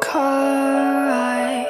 car 0.00 1.06
ride 1.08 1.66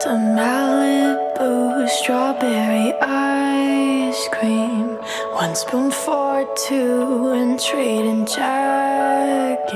to 0.00 0.08
Malibu, 0.08 1.88
strawberry 1.88 2.92
ice 3.00 4.28
cream, 4.32 4.98
one 5.34 5.54
spoon 5.54 5.90
for 5.90 6.46
two, 6.66 7.32
and 7.32 7.60
trading 7.60 8.26
jackets, 8.26 9.72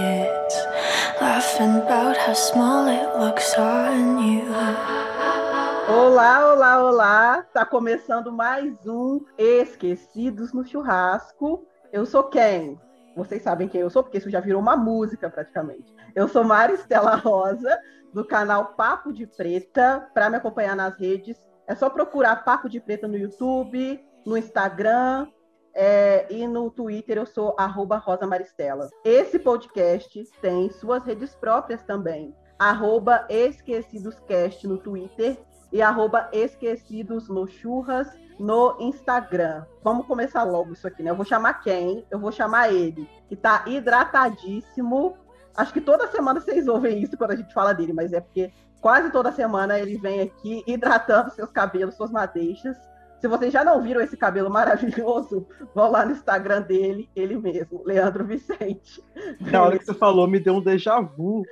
laughing 1.20 1.76
about 1.76 2.16
how 2.16 2.32
small 2.34 2.88
it 2.88 3.18
looks 3.18 3.54
on 3.54 4.18
you. 4.26 4.44
Olá, 5.88 6.52
olá, 6.52 6.82
olá! 6.82 7.44
Tá 7.52 7.66
começando 7.66 8.32
mais 8.32 8.86
um 8.86 9.20
Esquecidos 9.36 10.52
no 10.52 10.64
Churrasco. 10.64 11.66
Eu 11.92 12.06
sou 12.06 12.24
quem? 12.24 12.80
Vocês 13.16 13.42
sabem 13.42 13.68
quem 13.68 13.80
eu 13.80 13.90
sou, 13.90 14.02
porque 14.02 14.18
isso 14.18 14.30
já 14.30 14.40
virou 14.40 14.60
uma 14.60 14.76
música 14.76 15.30
praticamente. 15.30 15.94
Eu 16.14 16.28
sou 16.28 16.44
Maristela 16.44 17.16
Rosa, 17.16 17.78
do 18.12 18.24
canal 18.24 18.74
Papo 18.74 19.12
de 19.12 19.26
Preta. 19.26 20.08
Para 20.12 20.28
me 20.28 20.36
acompanhar 20.36 20.76
nas 20.76 20.98
redes, 20.98 21.36
é 21.66 21.74
só 21.74 21.88
procurar 21.88 22.44
Papo 22.44 22.68
de 22.68 22.80
Preta 22.80 23.06
no 23.06 23.16
YouTube, 23.16 24.02
no 24.24 24.36
Instagram 24.36 25.28
é, 25.74 26.26
e 26.32 26.46
no 26.46 26.70
Twitter 26.70 27.18
eu 27.18 27.26
sou 27.26 27.54
arroba 27.58 27.96
Rosa 27.96 28.26
Maristela. 28.26 28.88
Esse 29.04 29.38
podcast 29.38 30.24
tem 30.40 30.70
suas 30.70 31.04
redes 31.04 31.34
próprias 31.34 31.82
também. 31.82 32.34
Arroba 32.58 33.26
Esquecidoscast 33.28 34.66
no 34.66 34.78
Twitter 34.78 35.36
e 35.74 35.82
arroba 35.82 36.28
Esquecidos 36.32 37.28
no 37.28 37.48
Churras 37.48 38.06
no 38.38 38.76
Instagram. 38.78 39.64
Vamos 39.82 40.06
começar 40.06 40.44
logo 40.44 40.72
isso 40.72 40.86
aqui, 40.86 41.02
né? 41.02 41.10
Eu 41.10 41.16
vou 41.16 41.24
chamar 41.24 41.54
quem? 41.54 42.06
Eu 42.12 42.20
vou 42.20 42.30
chamar 42.30 42.72
ele, 42.72 43.10
que 43.28 43.34
tá 43.34 43.64
hidratadíssimo. 43.66 45.16
Acho 45.56 45.72
que 45.72 45.80
toda 45.80 46.06
semana 46.06 46.40
vocês 46.40 46.68
ouvem 46.68 47.02
isso 47.02 47.18
quando 47.18 47.32
a 47.32 47.36
gente 47.36 47.52
fala 47.52 47.74
dele, 47.74 47.92
mas 47.92 48.12
é 48.12 48.20
porque 48.20 48.52
quase 48.80 49.10
toda 49.10 49.32
semana 49.32 49.76
ele 49.76 49.98
vem 49.98 50.20
aqui 50.20 50.62
hidratando 50.64 51.32
seus 51.32 51.50
cabelos, 51.50 51.96
suas 51.96 52.12
madeixas. 52.12 52.76
Se 53.24 53.28
vocês 53.28 53.50
já 53.50 53.64
não 53.64 53.80
viram 53.80 54.02
esse 54.02 54.18
cabelo 54.18 54.50
maravilhoso, 54.50 55.46
vão 55.74 55.90
lá 55.90 56.04
no 56.04 56.12
Instagram 56.12 56.60
dele, 56.60 57.08
ele 57.16 57.38
mesmo, 57.38 57.82
Leandro 57.86 58.22
Vicente. 58.22 59.02
Na 59.40 59.62
hora 59.62 59.78
que 59.78 59.86
você 59.86 59.94
falou, 59.94 60.28
me 60.28 60.38
deu 60.38 60.56
um 60.56 60.60
déjà 60.60 61.00
vu. 61.00 61.42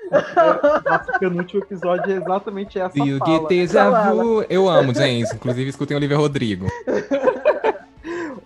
Nosso 0.84 1.18
penúltimo 1.18 1.62
episódio 1.62 2.12
é 2.12 2.16
exatamente 2.16 2.78
essa 2.78 2.98
E 2.98 3.14
o 3.14 3.18
fala. 3.18 3.40
que 3.40 3.48
déjà 3.48 4.10
vu, 4.12 4.44
eu 4.50 4.68
amo, 4.68 4.94
gente. 4.94 5.34
Inclusive, 5.34 5.70
escutem 5.70 5.96
Olivia 5.96 6.18
Rodrigo. 6.18 6.66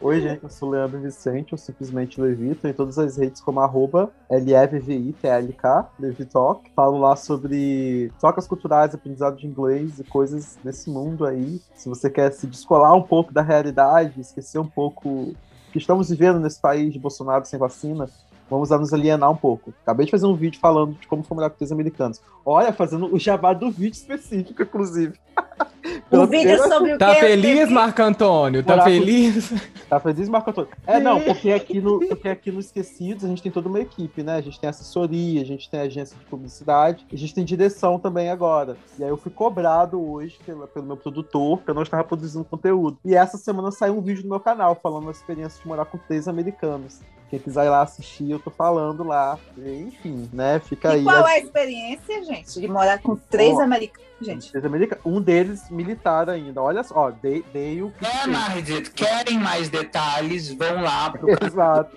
Oi, 0.06 0.20
gente, 0.20 0.44
eu 0.44 0.48
sou 0.48 0.68
o 0.68 0.70
Leandro 0.70 1.00
Vicente, 1.00 1.50
eu 1.50 1.58
simplesmente 1.58 2.20
Levito, 2.20 2.68
em 2.68 2.72
todas 2.72 2.96
as 2.96 3.16
redes 3.16 3.40
como 3.40 3.58
arroba 3.58 4.08
LFVITLK, 4.30 5.88
Levitalk. 5.98 6.70
Falo 6.76 6.96
lá 6.98 7.16
sobre 7.16 8.12
trocas 8.20 8.46
culturais, 8.46 8.94
aprendizado 8.94 9.36
de 9.36 9.48
inglês 9.48 9.98
e 9.98 10.04
coisas 10.04 10.56
desse 10.62 10.88
mundo 10.88 11.26
aí. 11.26 11.60
Se 11.74 11.88
você 11.88 12.08
quer 12.08 12.30
se 12.30 12.46
descolar 12.46 12.94
um 12.94 13.02
pouco 13.02 13.34
da 13.34 13.42
realidade, 13.42 14.20
esquecer 14.20 14.60
um 14.60 14.68
pouco 14.68 15.34
que 15.72 15.78
estamos 15.78 16.08
vivendo 16.08 16.38
nesse 16.38 16.60
país 16.60 16.92
de 16.92 17.00
Bolsonaro 17.00 17.44
sem 17.44 17.58
vacina, 17.58 18.08
vamos 18.50 18.70
lá 18.70 18.78
nos 18.78 18.92
alienar 18.92 19.30
um 19.30 19.36
pouco. 19.36 19.72
Acabei 19.82 20.06
de 20.06 20.10
fazer 20.12 20.26
um 20.26 20.34
vídeo 20.34 20.58
falando 20.60 20.94
de 21.00 21.06
como 21.06 21.22
formular 21.22 21.50
com 21.50 21.64
os 21.64 21.72
americanos. 21.72 22.20
Olha, 22.44 22.72
fazendo 22.72 23.12
o 23.12 23.18
jabá 23.18 23.52
do 23.52 23.70
vídeo 23.70 23.94
específico, 23.96 24.62
inclusive. 24.62 25.14
O 26.10 26.26
vídeo 26.26 26.58
sobre 26.68 26.94
o 26.94 26.98
Tá 26.98 27.14
que? 27.14 27.20
feliz, 27.20 27.70
Marco 27.70 28.02
Antônio? 28.02 28.62
Tá 28.64 28.72
Morar 28.76 28.84
com- 28.84 28.90
feliz? 28.90 29.52
Tá 29.88 30.00
feliz, 30.00 30.28
Marco 30.28 30.50
Antônio? 30.50 30.68
É, 30.84 30.98
não, 30.98 31.20
porque 31.20 31.52
aqui, 31.52 31.80
no, 31.80 32.00
porque 32.08 32.28
aqui 32.28 32.50
no 32.50 32.58
Esquecidos 32.58 33.24
a 33.24 33.28
gente 33.28 33.40
tem 33.40 33.52
toda 33.52 33.68
uma 33.68 33.78
equipe, 33.78 34.20
né? 34.20 34.34
A 34.34 34.40
gente 34.40 34.58
tem 34.58 34.68
assessoria, 34.68 35.40
a 35.40 35.44
gente 35.44 35.70
tem 35.70 35.78
agência 35.78 36.16
de 36.18 36.24
publicidade, 36.24 37.06
a 37.12 37.16
gente 37.16 37.32
tem 37.32 37.44
direção 37.44 37.96
também 38.00 38.28
agora. 38.28 38.76
E 38.98 39.04
aí 39.04 39.08
eu 39.10 39.16
fui 39.16 39.30
cobrado 39.30 40.00
hoje 40.04 40.36
pela, 40.44 40.66
pelo 40.66 40.86
meu 40.86 40.96
produtor, 40.96 41.60
que 41.62 41.70
eu 41.70 41.74
não 41.74 41.82
estava 41.84 42.02
produzindo 42.02 42.44
conteúdo. 42.44 42.98
E 43.04 43.14
essa 43.14 43.38
semana 43.38 43.70
saiu 43.70 43.96
um 43.96 44.00
vídeo 44.00 44.24
no 44.24 44.30
meu 44.30 44.40
canal 44.40 44.74
falando 44.82 45.06
a 45.06 45.12
experiência 45.12 45.62
de 45.62 45.68
morar 45.68 45.84
com 45.84 45.98
três 45.98 46.26
americanos. 46.26 46.98
Quem 47.30 47.38
quiser 47.38 47.66
ir 47.66 47.70
lá 47.70 47.82
assistir, 47.82 48.35
eu 48.36 48.40
tô 48.40 48.50
falando 48.50 49.02
lá. 49.02 49.38
Enfim, 49.56 50.28
né? 50.32 50.58
Fica 50.60 50.90
aí. 50.90 51.02
E 51.02 51.04
qual 51.04 51.26
é 51.26 51.34
a 51.34 51.38
experiência, 51.38 52.24
gente, 52.24 52.60
de 52.60 52.68
morar 52.68 52.98
com 52.98 53.16
três 53.16 53.58
americanos, 53.58 54.06
gente? 54.20 54.50
Três 54.50 54.64
americanos. 54.64 55.04
Um 55.04 55.20
deles 55.20 55.68
militar 55.70 56.28
ainda. 56.28 56.62
Olha 56.62 56.82
só, 56.82 56.94
ó, 56.96 57.10
dei, 57.10 57.44
dei 57.52 57.82
o. 57.82 57.92
É, 58.02 58.26
Margit, 58.26 58.90
querem 58.90 59.38
mais 59.38 59.68
detalhes? 59.68 60.52
Vão 60.52 60.82
lá 60.82 61.10
pro 61.10 61.28
Exato. 61.44 61.96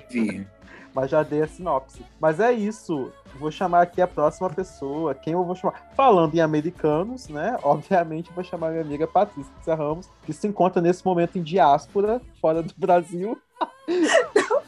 mas 0.94 1.10
já 1.10 1.24
dei 1.24 1.42
a 1.42 1.48
sinopse. 1.48 2.04
Mas 2.20 2.40
é 2.40 2.52
isso. 2.52 3.12
Vou 3.40 3.52
chamar 3.52 3.84
aqui 3.84 4.02
a 4.02 4.08
próxima 4.08 4.50
pessoa. 4.50 5.14
Quem 5.16 5.34
eu 5.34 5.44
vou 5.44 5.56
chamar? 5.56 5.90
Falando 5.96 6.36
em 6.36 6.42
americanos, 6.42 7.30
né? 7.30 7.58
Obviamente, 7.64 8.32
vou 8.34 8.44
chamar 8.44 8.72
minha 8.72 8.82
amiga 8.82 9.08
Patrícia 9.08 9.76
Ramos, 9.76 10.10
que 10.26 10.34
se 10.34 10.48
encontra 10.48 10.82
nesse 10.82 11.06
momento 11.06 11.38
em 11.38 11.44
diáspora, 11.44 12.22
fora 12.42 12.62
do 12.64 12.74
Brasil. 12.78 13.40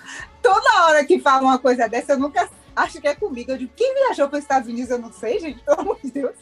Toda 0.41 0.85
hora 0.87 1.05
que 1.05 1.19
fala 1.19 1.43
uma 1.43 1.59
coisa 1.59 1.87
dessa, 1.87 2.13
eu 2.13 2.19
nunca 2.19 2.49
acho 2.75 2.99
que 2.99 3.07
é 3.07 3.15
comigo. 3.15 3.51
Eu 3.51 3.57
digo, 3.57 3.71
quem 3.75 3.93
viajou 3.93 4.27
para 4.27 4.37
os 4.37 4.43
Estados 4.43 4.67
Unidos, 4.67 4.89
eu 4.89 4.97
não 4.99 5.11
sei, 5.11 5.39
gente, 5.39 5.61
pelo 5.63 5.81
amor 5.81 5.99
de 6.03 6.11
Deus. 6.11 6.35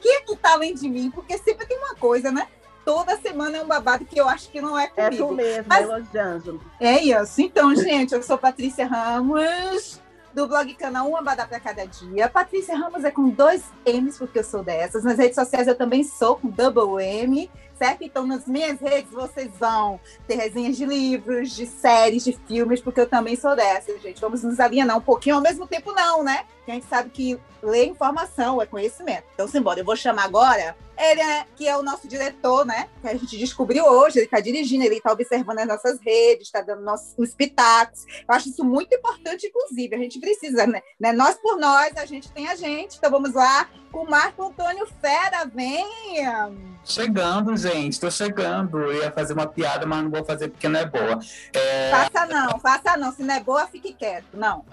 Quem 0.00 0.16
é 0.16 0.20
que 0.20 0.36
tá 0.36 0.52
além 0.52 0.74
de 0.74 0.88
mim? 0.88 1.10
Porque 1.10 1.38
sempre 1.38 1.66
tem 1.66 1.78
uma 1.78 1.94
coisa, 1.94 2.30
né? 2.30 2.46
Toda 2.84 3.16
semana 3.18 3.56
é 3.56 3.62
um 3.62 3.66
babado 3.66 4.04
que 4.04 4.20
eu 4.20 4.28
acho 4.28 4.48
que 4.50 4.60
não 4.60 4.78
é 4.78 4.90
É 4.96 5.04
comigo. 5.06 5.26
tu 5.28 5.34
mesmo, 5.34 5.64
Mas- 5.68 5.82
é 5.82 5.86
Los 5.86 6.14
Angeles. 6.14 6.60
É 6.80 7.00
isso. 7.02 7.40
Então, 7.42 7.74
gente, 7.74 8.14
eu 8.14 8.22
sou 8.22 8.38
Patrícia 8.38 8.86
Ramos, 8.86 10.00
do 10.32 10.46
blog 10.46 10.72
canal 10.74 11.08
Uma 11.08 11.22
Badá 11.22 11.46
para 11.46 11.58
Cada 11.58 11.84
Dia. 11.86 12.28
Patrícia 12.28 12.76
Ramos 12.76 13.02
é 13.04 13.10
com 13.10 13.28
dois 13.30 13.64
M's, 13.86 14.18
porque 14.18 14.38
eu 14.38 14.44
sou 14.44 14.62
dessas. 14.62 15.02
Nas 15.02 15.16
redes 15.18 15.34
sociais 15.34 15.66
eu 15.66 15.74
também 15.74 16.04
sou 16.04 16.36
com 16.36 16.48
double 16.48 17.02
M, 17.04 17.50
certo? 17.76 18.02
Então, 18.02 18.26
nas 18.26 18.46
minhas 18.46 18.80
redes 18.80 19.10
vocês 19.12 19.50
vão 19.58 20.00
ter 20.26 20.36
resenhas 20.36 20.76
de 20.76 20.84
livros, 20.84 21.50
de 21.50 21.66
séries, 21.66 22.24
de 22.24 22.32
filmes, 22.46 22.80
porque 22.80 23.00
eu 23.00 23.08
também 23.08 23.36
sou 23.36 23.54
dessas, 23.54 24.00
gente. 24.00 24.20
Vamos 24.20 24.42
nos 24.42 24.60
alienar 24.60 24.96
um 24.96 25.00
pouquinho, 25.00 25.36
ao 25.36 25.42
mesmo 25.42 25.66
tempo 25.66 25.92
não, 25.92 26.22
né? 26.22 26.44
Porque 26.58 26.70
a 26.70 26.74
gente 26.74 26.86
sabe 26.86 27.10
que 27.10 27.38
ler 27.62 27.86
informação 27.86 28.60
é 28.60 28.66
conhecimento. 28.66 29.24
Então, 29.34 29.46
simbora. 29.46 29.80
Eu 29.80 29.84
vou 29.84 29.96
chamar 29.96 30.24
agora 30.24 30.76
ele 30.98 31.20
é, 31.20 31.46
que 31.54 31.68
é 31.68 31.76
o 31.76 31.82
nosso 31.82 32.08
diretor, 32.08 32.64
né? 32.64 32.88
Que 33.02 33.08
a 33.08 33.14
gente 33.14 33.36
descobriu 33.36 33.84
hoje, 33.84 34.18
ele 34.18 34.24
está 34.24 34.40
dirigindo, 34.40 34.84
ele 34.84 34.96
está 34.96 35.12
observando 35.12 35.58
as 35.58 35.66
nossas 35.66 36.00
redes, 36.00 36.46
está 36.46 36.62
dando 36.62 36.82
nossos, 36.82 37.14
os 37.18 37.34
pitacos. 37.34 38.06
Eu 38.06 38.34
acho 38.34 38.48
isso 38.48 38.64
muito 38.64 38.94
importante, 38.94 39.46
inclusive. 39.46 39.94
A 39.94 39.98
gente 39.98 40.18
precisa, 40.18 40.66
né? 40.66 40.80
né? 40.98 41.12
Nós 41.12 41.34
por 41.36 41.58
nós, 41.58 41.94
a 41.96 42.06
gente 42.06 42.30
tem 42.32 42.48
a 42.48 42.54
gente. 42.54 42.96
Então 42.96 43.10
vamos 43.10 43.34
lá 43.34 43.68
o 44.00 44.08
Marco 44.08 44.42
Antônio 44.44 44.86
Fera, 45.00 45.46
venha! 45.46 46.50
Chegando, 46.84 47.56
gente, 47.56 47.98
tô 47.98 48.10
chegando. 48.10 48.78
Eu 48.78 49.02
ia 49.02 49.10
fazer 49.10 49.32
uma 49.32 49.46
piada, 49.46 49.86
mas 49.86 50.04
não 50.04 50.10
vou 50.10 50.24
fazer 50.24 50.48
porque 50.48 50.68
não 50.68 50.78
é 50.78 50.84
boa. 50.84 51.18
É, 51.52 51.90
Faça 51.90 52.26
não, 52.26 52.60
faça 52.60 52.96
não. 52.96 53.12
Se 53.12 53.22
não 53.22 53.34
é 53.34 53.40
boa, 53.40 53.66
fique 53.66 53.92
quieto. 53.92 54.26
Não. 54.34 54.64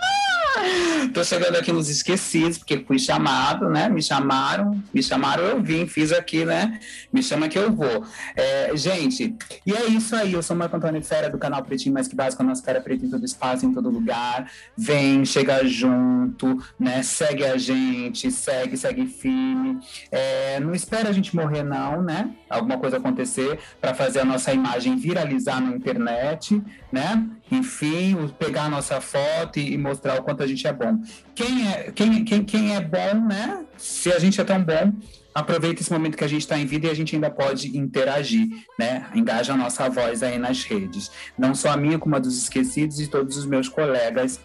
Tô 1.14 1.24
chegando 1.24 1.56
aqui 1.56 1.72
nos 1.72 1.90
esquecidos, 1.90 2.58
porque 2.58 2.84
fui 2.86 3.00
chamado, 3.00 3.70
né? 3.70 3.90
Me 3.90 4.02
chamaram, 4.02 4.82
me 4.94 5.02
chamaram, 5.02 5.44
eu 5.44 5.62
vim, 5.62 5.88
fiz 5.88 6.12
aqui, 6.12 6.46
né? 6.46 6.80
Me 7.12 7.22
chama 7.22 7.48
que 7.48 7.58
eu 7.58 7.72
vou. 7.72 8.06
É, 8.36 8.76
gente, 8.76 9.36
e 9.66 9.74
é 9.74 9.86
isso 9.88 10.16
aí. 10.16 10.34
Eu 10.34 10.44
sou 10.44 10.56
Marco 10.56 10.76
Antônio 10.76 11.04
Fera 11.04 11.30
do 11.30 11.38
canal 11.38 11.64
Pretinho 11.64 11.94
Mais 11.94 12.08
Que 12.08 12.16
Básico, 12.16 12.42
a 12.42 12.46
nossa 12.46 12.64
cara 12.64 12.82
preta 12.82 13.06
em 13.06 13.10
todo 13.10 13.26
espaço, 13.26 13.66
em 13.66 13.74
todo 13.74 13.90
lugar. 13.90 14.52
Vem, 14.78 15.26
chega 15.26 15.66
junto, 15.66 16.58
né? 16.80 17.04
Segue 17.04 17.46
a 17.46 17.58
gente, 17.58 18.32
segue, 18.32 18.78
segue 18.78 19.08
firme. 19.08 19.80
É, 20.12 20.60
não 20.60 20.74
espera 20.74 21.10
a 21.10 21.14
gente 21.14 21.36
morrer, 21.36 21.64
não, 21.64 22.02
né? 22.02 22.32
Alguma 22.50 22.78
coisa 22.78 22.98
acontecer 22.98 23.60
para 23.80 23.94
fazer 23.94 24.20
a 24.20 24.26
nossa 24.26 24.54
imagem 24.54 24.96
viralizar 24.96 25.60
na 25.60 25.76
internet, 25.76 26.62
né? 26.94 27.28
Enfim, 27.52 28.16
pegar 28.38 28.66
a 28.66 28.70
nossa 28.70 29.02
foto 29.02 29.58
e, 29.58 29.76
mostrar 29.80 30.20
o 30.20 30.24
quanto 30.24 30.44
a 30.44 30.48
gente 30.48 30.68
é 30.68 30.72
bom. 30.72 31.02
Quem 31.34 31.68
é, 31.68 31.92
quem, 31.92 32.24
quem, 32.24 32.44
quem 32.44 32.76
é 32.76 32.80
bom, 32.80 33.26
né? 33.28 33.66
Se 33.76 34.14
a 34.14 34.20
gente 34.20 34.40
é 34.40 34.44
tão 34.44 34.64
bom, 34.64 34.94
aproveita 35.34 35.82
esse 35.82 35.92
momento 35.92 36.16
que 36.16 36.24
a 36.24 36.28
gente 36.28 36.42
está 36.42 36.56
em 36.56 36.68
vida 36.68 36.86
e 36.86 36.92
a 36.92 36.94
gente 36.94 37.16
ainda 37.16 37.32
pode 37.32 37.76
interagir, 37.76 38.48
né? 38.78 39.08
Engaja 39.16 39.54
a 39.54 39.58
nossa 39.58 39.90
voz 39.90 40.22
aí 40.22 40.38
nas 40.38 40.64
redes. 40.66 41.10
Não 41.36 41.56
só 41.56 41.72
a 41.72 41.78
minha, 41.78 41.98
como 41.98 42.16
a 42.16 42.20
dos 42.20 42.38
esquecidos 42.38 43.00
e 43.00 43.08
todos 43.08 43.38
os 43.38 43.46
meus 43.48 43.68
colegas 43.68 44.40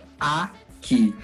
aqui. 0.79 1.15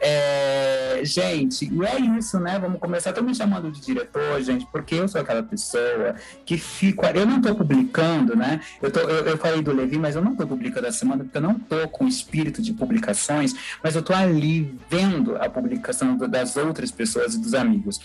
É, 0.00 1.00
gente, 1.04 1.70
e 1.72 1.84
é 1.86 2.00
isso, 2.18 2.40
né? 2.40 2.58
Vamos 2.58 2.80
começar. 2.80 3.12
Me 3.22 3.34
chamando 3.34 3.70
de 3.70 3.80
diretor, 3.80 4.42
gente, 4.42 4.66
porque 4.72 4.96
eu 4.96 5.06
sou 5.06 5.20
aquela 5.20 5.42
pessoa 5.42 6.16
que 6.44 6.56
fico. 6.58 7.04
Eu 7.06 7.24
não 7.26 7.36
estou 7.36 7.54
publicando, 7.54 8.34
né? 8.34 8.60
Eu, 8.80 8.90
tô, 8.90 9.00
eu, 9.00 9.26
eu 9.26 9.38
falei 9.38 9.62
do 9.62 9.72
Levi, 9.72 9.96
mas 9.98 10.16
eu 10.16 10.22
não 10.22 10.32
estou 10.32 10.46
publicando 10.46 10.86
a 10.88 10.92
semana 10.92 11.22
porque 11.22 11.36
eu 11.38 11.42
não 11.42 11.52
estou 11.52 11.86
com 11.88 12.08
espírito 12.08 12.60
de 12.60 12.72
publicações, 12.72 13.54
mas 13.82 13.94
eu 13.94 14.00
estou 14.00 14.16
ali 14.16 14.76
vendo 14.90 15.36
a 15.36 15.48
publicação 15.48 16.16
do- 16.16 16.26
das 16.26 16.56
outras 16.56 16.90
pessoas 16.90 17.34
e 17.34 17.38
dos 17.40 17.54
amigos. 17.54 18.00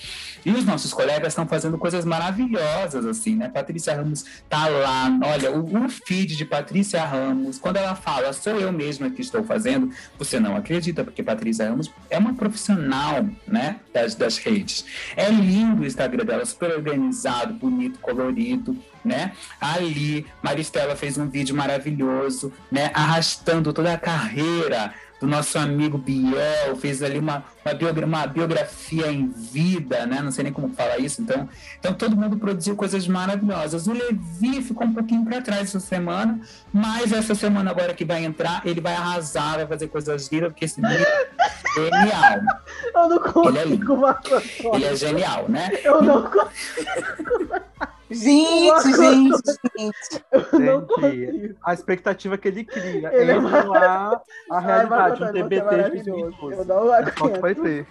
E 0.45 0.51
os 0.51 0.63
nossos 0.65 0.93
colegas 0.93 1.29
estão 1.29 1.47
fazendo 1.47 1.77
coisas 1.77 2.05
maravilhosas, 2.05 3.05
assim, 3.05 3.35
né? 3.35 3.49
Patrícia 3.49 3.95
Ramos 3.95 4.23
tá 4.47 4.67
lá. 4.67 5.09
Olha, 5.23 5.51
o, 5.51 5.85
o 5.85 5.89
feed 5.89 6.35
de 6.35 6.45
Patrícia 6.45 7.03
Ramos, 7.03 7.57
quando 7.57 7.77
ela 7.77 7.95
fala, 7.95 8.31
sou 8.33 8.59
eu 8.59 8.71
mesma 8.71 9.09
que 9.09 9.21
estou 9.21 9.43
fazendo, 9.43 9.89
você 10.19 10.39
não 10.39 10.55
acredita 10.55 10.96
acredita, 10.97 11.03
porque 11.03 11.23
Patrícia 11.23 11.69
Ramos 11.69 11.91
é 12.09 12.17
uma 12.17 12.33
profissional, 12.33 13.27
né, 13.47 13.79
das, 13.93 14.15
das 14.15 14.37
redes. 14.37 14.85
É 15.15 15.29
lindo 15.29 15.83
o 15.83 15.85
Instagram 15.85 16.25
dela, 16.25 16.45
super 16.45 16.71
organizado, 16.71 17.53
bonito, 17.53 17.99
colorido, 17.99 18.77
né? 19.03 19.31
Ali, 19.61 20.25
Maristela 20.41 20.95
fez 20.95 21.17
um 21.17 21.29
vídeo 21.29 21.55
maravilhoso, 21.55 22.51
né, 22.71 22.91
arrastando 22.93 23.71
toda 23.71 23.93
a 23.93 23.97
carreira 23.97 24.93
do 25.19 25.25
nosso 25.25 25.57
amigo 25.57 25.97
Biel, 25.97 26.75
fez 26.75 27.01
ali 27.01 27.17
uma, 27.17 27.43
uma, 27.65 27.73
biogra 27.73 28.05
uma, 28.05 28.27
biografia 28.27 29.11
em 29.11 29.27
vida, 29.29 30.05
né? 30.05 30.21
Não 30.21 30.31
sei 30.31 30.43
nem 30.43 30.53
como 30.53 30.69
falar 30.69 30.99
isso. 30.99 31.21
Então, 31.21 31.49
então 31.79 31.93
todo 31.93 32.15
mundo 32.15 32.37
produziu 32.37 32.75
coisas 32.75 33.07
maravilhosas. 33.07 33.87
O 33.87 33.93
Levi 33.93 34.61
ficou 34.61 34.85
um 34.85 34.93
pouquinho 34.93 35.25
para 35.25 35.41
trás 35.41 35.63
essa 35.63 35.79
semana, 35.79 36.39
mas 36.71 37.11
essa 37.11 37.33
semana 37.33 37.71
agora 37.71 37.93
que 37.93 38.05
vai 38.05 38.23
entrar, 38.23 38.61
ele 38.65 38.79
vai 38.79 38.93
arrasar, 38.93 39.55
vai 39.55 39.67
fazer 39.67 39.87
coisas 39.87 40.27
lindas, 40.31 40.49
porque 40.49 40.65
esse 40.65 40.79
menino 40.79 41.03
é 41.03 41.29
genial. 41.75 42.39
Eu 42.93 43.09
não 43.09 43.19
consigo, 43.19 43.49
ele 43.49 43.59
é, 43.59 43.65
lindo. 43.65 44.15
ele 44.73 44.85
é 44.85 44.95
genial, 44.95 45.45
né? 45.49 45.71
Eu 45.83 46.01
não 46.01 46.23
consigo. 46.29 47.57
Gente, 48.09 48.95
gente, 48.95 49.41
gente. 49.77 50.23
gente 51.01 51.55
a 51.63 51.73
expectativa 51.73 52.37
que 52.37 52.47
ele 52.47 52.63
cria. 52.63 53.13
Ele 53.13 53.31
é 53.31 53.37
lá 53.37 54.21
a 54.49 54.59
realidade, 54.59 55.23
um 55.23 55.31
TBT 55.31 55.75
é 55.75 55.89
de 55.89 56.09
Eu 56.09 56.65
não 56.65 56.93
é 56.93 57.39
vai 57.39 57.53
ter. 57.53 57.85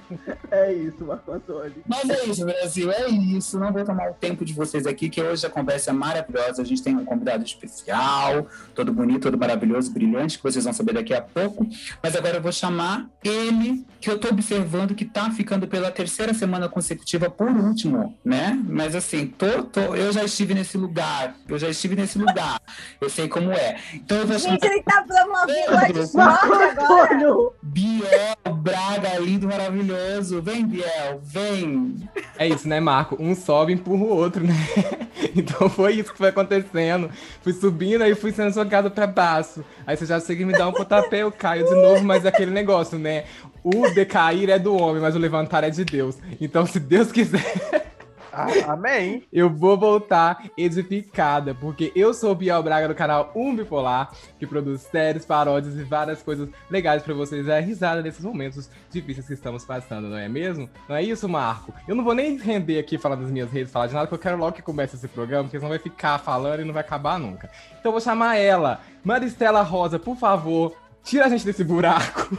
É 0.50 0.72
isso, 0.72 1.04
Marco 1.04 1.32
Antônio. 1.32 1.74
Mas 1.86 2.08
é 2.08 2.24
isso, 2.24 2.44
Brasil, 2.44 2.90
é 2.90 3.08
isso. 3.08 3.58
Não 3.58 3.72
vou 3.72 3.84
tomar 3.84 4.10
o 4.10 4.14
tempo 4.14 4.44
de 4.44 4.52
vocês 4.54 4.86
aqui, 4.86 5.10
que 5.10 5.22
hoje 5.22 5.46
a 5.46 5.50
conversa 5.50 5.90
é 5.90 5.92
maravilhosa. 5.92 6.62
A 6.62 6.64
gente 6.64 6.82
tem 6.82 6.96
um 6.96 7.04
convidado 7.04 7.44
especial, 7.44 8.46
todo 8.74 8.92
bonito, 8.92 9.22
todo 9.22 9.38
maravilhoso, 9.38 9.92
brilhante, 9.92 10.38
que 10.38 10.44
vocês 10.44 10.64
vão 10.64 10.72
saber 10.72 10.94
daqui 10.94 11.12
a 11.12 11.20
pouco. 11.20 11.66
Mas 12.02 12.16
agora 12.16 12.36
eu 12.38 12.42
vou 12.42 12.52
chamar 12.52 13.06
ele, 13.22 13.84
que 14.00 14.10
eu 14.10 14.18
tô 14.18 14.28
observando 14.28 14.94
que 14.94 15.04
tá 15.04 15.30
ficando 15.30 15.68
pela 15.68 15.90
terceira 15.90 16.32
semana 16.32 16.68
consecutiva 16.68 17.28
por 17.28 17.48
último, 17.48 18.16
né? 18.24 18.58
Mas 18.66 18.94
assim, 18.94 19.26
tô, 19.26 19.62
tô, 19.64 19.94
eu 19.94 20.05
já 20.12 20.24
estive 20.24 20.54
nesse 20.54 20.76
lugar, 20.76 21.34
eu 21.48 21.58
já 21.58 21.68
estive 21.68 21.96
nesse 21.96 22.18
lugar, 22.18 22.60
eu 23.00 23.08
sei 23.08 23.28
como 23.28 23.52
é. 23.52 23.76
Então 23.94 24.18
eu 24.18 24.26
vou 24.26 24.38
chamar... 24.38 24.54
Gente, 24.54 24.66
ele 24.66 24.82
tá 24.82 25.04
promovendo 25.06 26.00
agora. 26.02 27.52
Biel 27.62 28.54
Braga, 28.56 29.18
lindo, 29.18 29.46
maravilhoso. 29.46 30.40
Vem, 30.42 30.66
Biel, 30.66 31.20
vem. 31.22 32.08
É 32.38 32.46
isso, 32.46 32.68
né, 32.68 32.80
Marco? 32.80 33.16
Um 33.20 33.34
sobe 33.34 33.72
e 33.72 33.74
empurra 33.74 34.04
o 34.04 34.08
outro, 34.08 34.44
né? 34.44 34.54
Então 35.34 35.68
foi 35.68 35.94
isso 35.94 36.12
que 36.12 36.18
foi 36.18 36.28
acontecendo. 36.28 37.10
Fui 37.42 37.52
subindo 37.52 38.02
aí 38.02 38.14
fui 38.14 38.32
sendo 38.32 38.52
jogado 38.52 38.90
pra 38.90 39.06
baixo. 39.06 39.64
Aí 39.86 39.96
você 39.96 40.06
já 40.06 40.18
chega 40.20 40.42
e 40.42 40.44
me 40.44 40.52
dá 40.52 40.68
um 40.68 40.72
pontapé, 40.72 41.22
eu 41.22 41.32
caio 41.32 41.64
de 41.64 41.74
novo, 41.74 42.02
mas 42.04 42.24
é 42.24 42.28
aquele 42.28 42.50
negócio, 42.50 42.98
né? 42.98 43.24
O 43.62 43.90
decair 43.90 44.48
é 44.48 44.58
do 44.58 44.74
homem, 44.76 45.02
mas 45.02 45.14
o 45.14 45.18
levantar 45.18 45.64
é 45.64 45.70
de 45.70 45.84
Deus. 45.84 46.16
Então, 46.40 46.64
se 46.66 46.78
Deus 46.78 47.10
quiser. 47.10 47.42
Ah, 48.36 48.72
amém. 48.74 49.22
Eu 49.32 49.48
vou 49.48 49.78
voltar 49.78 50.44
edificada, 50.58 51.54
porque 51.54 51.90
eu 51.96 52.12
sou 52.12 52.32
o 52.32 52.34
Biel 52.34 52.62
Braga 52.62 52.86
do 52.86 52.94
canal 52.94 53.32
Um 53.34 53.56
Bipolar, 53.56 54.12
que 54.38 54.46
produz 54.46 54.82
séries, 54.82 55.24
paródias 55.24 55.74
e 55.74 55.82
várias 55.82 56.22
coisas 56.22 56.46
legais 56.68 57.02
para 57.02 57.14
vocês 57.14 57.46
dar 57.46 57.60
risada 57.60 58.02
nesses 58.02 58.22
momentos 58.22 58.68
difíceis 58.90 59.26
que 59.26 59.32
estamos 59.32 59.64
passando, 59.64 60.08
não 60.08 60.18
é 60.18 60.28
mesmo? 60.28 60.68
Não 60.86 60.94
é 60.94 61.02
isso, 61.02 61.26
Marco? 61.26 61.72
Eu 61.88 61.94
não 61.94 62.04
vou 62.04 62.14
nem 62.14 62.36
render 62.36 62.78
aqui 62.78 62.98
falando 62.98 63.22
das 63.22 63.30
minhas 63.30 63.50
redes, 63.50 63.72
falar 63.72 63.86
de 63.86 63.94
nada, 63.94 64.06
porque 64.06 64.20
eu 64.20 64.30
quero 64.30 64.38
logo 64.38 64.52
que 64.52 64.60
comece 64.60 64.96
esse 64.96 65.08
programa, 65.08 65.44
porque 65.44 65.56
senão 65.56 65.70
vai 65.70 65.78
ficar 65.78 66.18
falando 66.18 66.60
e 66.60 66.64
não 66.64 66.74
vai 66.74 66.82
acabar 66.82 67.18
nunca. 67.18 67.50
Então 67.70 67.88
eu 67.88 67.92
vou 67.92 68.00
chamar 68.02 68.36
ela, 68.36 68.82
Maristela 69.02 69.62
Rosa, 69.62 69.98
por 69.98 70.16
favor, 70.18 70.76
tira 71.02 71.24
a 71.24 71.28
gente 71.30 71.46
desse 71.46 71.64
buraco. 71.64 72.36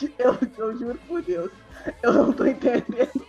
eu, 0.19 0.37
eu 0.57 0.77
juro 0.77 0.99
por 1.07 1.21
Deus, 1.21 1.51
eu 2.01 2.13
não 2.13 2.33
tô 2.33 2.45
entendendo 2.45 3.25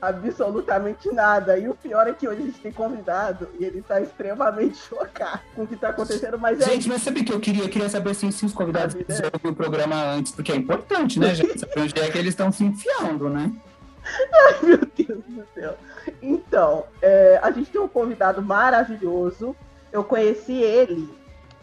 absolutamente 0.00 1.10
nada. 1.12 1.58
E 1.58 1.68
o 1.68 1.74
pior 1.74 2.06
é 2.06 2.12
que 2.12 2.26
hoje 2.26 2.42
a 2.42 2.46
gente 2.46 2.60
tem 2.60 2.72
convidado 2.72 3.48
e 3.58 3.64
ele 3.64 3.82
tá 3.82 4.00
extremamente 4.00 4.76
chocado 4.88 5.40
com 5.54 5.62
o 5.62 5.66
que 5.66 5.76
tá 5.76 5.90
acontecendo. 5.90 6.38
Mas 6.38 6.60
é 6.60 6.64
gente, 6.66 6.86
é... 6.86 6.92
mas 6.92 7.02
sabe 7.02 7.20
o 7.20 7.24
que 7.24 7.32
eu 7.32 7.40
queria? 7.40 7.64
Eu 7.64 7.68
queria 7.68 7.88
saber 7.88 8.10
assim, 8.10 8.30
se 8.30 8.44
os 8.44 8.52
convidados 8.52 8.94
quiserem 8.94 9.30
ouvir 9.32 9.48
o 9.48 9.54
programa 9.54 9.96
antes, 10.12 10.32
porque 10.32 10.52
é 10.52 10.56
importante, 10.56 11.18
né, 11.18 11.34
gente? 11.34 11.58
Saber 11.58 11.80
onde 11.80 12.00
é 12.00 12.10
que 12.10 12.18
eles 12.18 12.30
estão 12.30 12.50
se 12.50 12.64
enfiando, 12.64 13.28
né? 13.28 13.52
Ai, 14.06 14.58
meu 14.62 14.78
Deus 14.78 15.24
do 15.26 15.46
céu. 15.54 15.76
Então, 16.22 16.84
é, 17.02 17.40
a 17.42 17.50
gente 17.50 17.70
tem 17.70 17.80
um 17.80 17.88
convidado 17.88 18.40
maravilhoso. 18.40 19.54
Eu 19.92 20.04
conheci 20.04 20.52
ele 20.52 21.12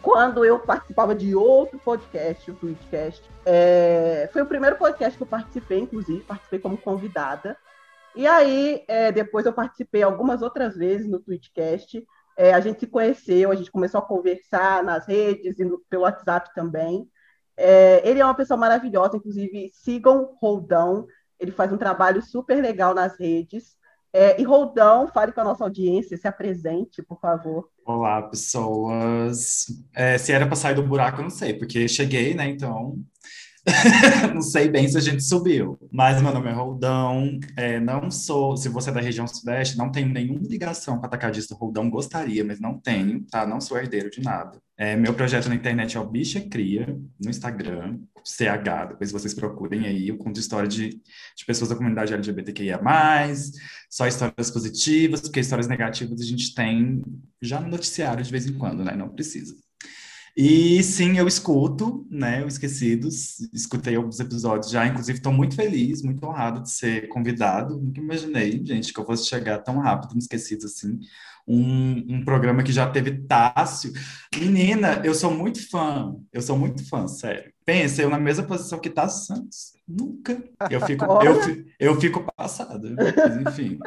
quando 0.02 0.44
eu 0.44 0.58
participava 0.58 1.14
de 1.14 1.34
outro 1.34 1.78
podcast, 1.78 2.50
o 2.50 2.54
Twitchcast. 2.54 3.22
É, 3.46 4.28
foi 4.32 4.42
o 4.42 4.46
primeiro 4.46 4.76
podcast 4.76 5.16
que 5.16 5.22
eu 5.22 5.26
participei, 5.26 5.80
inclusive, 5.80 6.22
participei 6.22 6.58
como 6.58 6.78
convidada. 6.78 7.56
E 8.16 8.26
aí, 8.26 8.84
é, 8.88 9.10
depois 9.10 9.44
eu 9.44 9.52
participei 9.52 10.02
algumas 10.02 10.40
outras 10.40 10.76
vezes 10.76 11.06
no 11.08 11.20
Twitchcast. 11.20 12.06
É, 12.36 12.54
a 12.54 12.60
gente 12.60 12.80
se 12.80 12.86
conheceu, 12.86 13.50
a 13.50 13.54
gente 13.54 13.70
começou 13.70 13.98
a 13.98 14.06
conversar 14.06 14.82
nas 14.82 15.06
redes 15.06 15.58
e 15.58 15.64
no, 15.64 15.80
pelo 15.88 16.02
WhatsApp 16.02 16.50
também. 16.54 17.08
É, 17.56 18.08
ele 18.08 18.20
é 18.20 18.24
uma 18.24 18.34
pessoa 18.34 18.56
maravilhosa, 18.56 19.16
inclusive 19.16 19.70
sigam 19.72 20.36
Roldão, 20.40 21.06
ele 21.38 21.52
faz 21.52 21.72
um 21.72 21.78
trabalho 21.78 22.22
super 22.22 22.60
legal 22.60 22.94
nas 22.94 23.18
redes. 23.18 23.76
É, 24.12 24.40
e 24.40 24.44
Roldão, 24.44 25.08
fale 25.08 25.32
com 25.32 25.40
a 25.40 25.44
nossa 25.44 25.64
audiência, 25.64 26.16
se 26.16 26.26
apresente, 26.26 27.02
por 27.02 27.20
favor. 27.20 27.68
Olá, 27.86 28.22
pessoas. 28.22 29.66
É, 29.94 30.16
se 30.18 30.32
era 30.32 30.46
para 30.46 30.56
sair 30.56 30.74
do 30.74 30.82
buraco, 30.86 31.18
eu 31.20 31.24
não 31.24 31.30
sei, 31.30 31.52
porque 31.54 31.86
cheguei, 31.88 32.34
né? 32.34 32.48
Então, 32.48 32.98
não 34.34 34.42
sei 34.42 34.68
bem 34.68 34.86
se 34.88 34.96
a 34.96 35.00
gente 35.00 35.22
subiu. 35.22 35.78
Mas 35.90 36.20
meu 36.20 36.32
nome 36.32 36.50
é 36.50 36.52
Roldão. 36.52 37.38
É, 37.56 37.80
não 37.80 38.10
sou, 38.10 38.56
se 38.56 38.68
você 38.68 38.90
é 38.90 38.92
da 38.92 39.00
região 39.00 39.26
sudeste, 39.26 39.78
não 39.78 39.90
tenho 39.90 40.08
nenhuma 40.08 40.46
ligação 40.46 40.98
com 40.98 41.06
atacadista 41.06 41.54
Roldão. 41.54 41.88
Gostaria, 41.88 42.44
mas 42.44 42.60
não 42.60 42.78
tenho, 42.78 43.24
tá? 43.30 43.46
Não 43.46 43.60
sou 43.60 43.78
herdeiro 43.78 44.10
de 44.10 44.20
nada. 44.20 44.58
É, 44.76 44.96
meu 44.96 45.14
projeto 45.14 45.48
na 45.48 45.54
internet 45.54 45.96
é 45.96 46.00
o 46.00 46.06
Bicha 46.06 46.40
Cria, 46.40 46.86
no 47.22 47.30
Instagram, 47.30 48.00
CH, 48.24 48.88
depois 48.88 49.12
vocês 49.12 49.32
procurem 49.32 49.86
aí. 49.86 50.08
Eu 50.08 50.16
conto 50.16 50.40
história 50.40 50.68
de, 50.68 50.88
de 50.88 51.44
pessoas 51.46 51.70
da 51.70 51.76
comunidade 51.76 52.12
LGBTQIA, 52.12 52.80
só 53.88 54.06
histórias 54.06 54.50
positivas, 54.50 55.20
porque 55.20 55.40
histórias 55.40 55.68
negativas 55.68 56.20
a 56.20 56.24
gente 56.24 56.54
tem 56.54 57.02
já 57.40 57.60
no 57.60 57.68
noticiário 57.68 58.24
de 58.24 58.30
vez 58.30 58.46
em 58.46 58.54
quando, 58.54 58.82
né? 58.84 58.96
Não 58.96 59.08
precisa. 59.08 59.54
E 60.36 60.82
sim, 60.82 61.16
eu 61.16 61.28
escuto, 61.28 62.04
né, 62.10 62.42
o 62.44 62.48
Esquecidos, 62.48 63.38
escutei 63.52 63.94
alguns 63.94 64.18
episódios 64.18 64.68
já, 64.68 64.84
inclusive 64.84 65.18
estou 65.18 65.32
muito 65.32 65.54
feliz, 65.54 66.02
muito 66.02 66.26
honrado 66.26 66.60
de 66.60 66.70
ser 66.70 67.06
convidado. 67.08 67.78
Nunca 67.80 68.00
imaginei, 68.00 68.60
gente, 68.64 68.92
que 68.92 68.98
eu 68.98 69.06
fosse 69.06 69.28
chegar 69.28 69.58
tão 69.60 69.78
rápido 69.78 70.12
no 70.12 70.18
Esquecidos 70.18 70.64
assim. 70.64 70.98
Um, 71.46 72.16
um 72.16 72.24
programa 72.24 72.64
que 72.64 72.72
já 72.72 72.90
teve 72.90 73.12
Tássio. 73.28 73.92
Menina, 74.36 75.00
eu 75.04 75.14
sou 75.14 75.30
muito 75.30 75.68
fã, 75.70 76.16
eu 76.32 76.42
sou 76.42 76.58
muito 76.58 76.84
fã, 76.88 77.06
sério. 77.06 77.52
Pensa, 77.64 78.02
eu 78.02 78.10
na 78.10 78.18
mesma 78.18 78.44
posição 78.44 78.80
que 78.80 78.90
Tássio 78.90 79.36
Santos. 79.36 79.74
Nunca. 79.86 80.42
Eu 80.70 80.80
fico, 80.80 81.04
eu, 81.22 81.64
eu 81.78 82.00
fico 82.00 82.26
passada, 82.34 82.90
mas 82.96 83.36
enfim. 83.46 83.78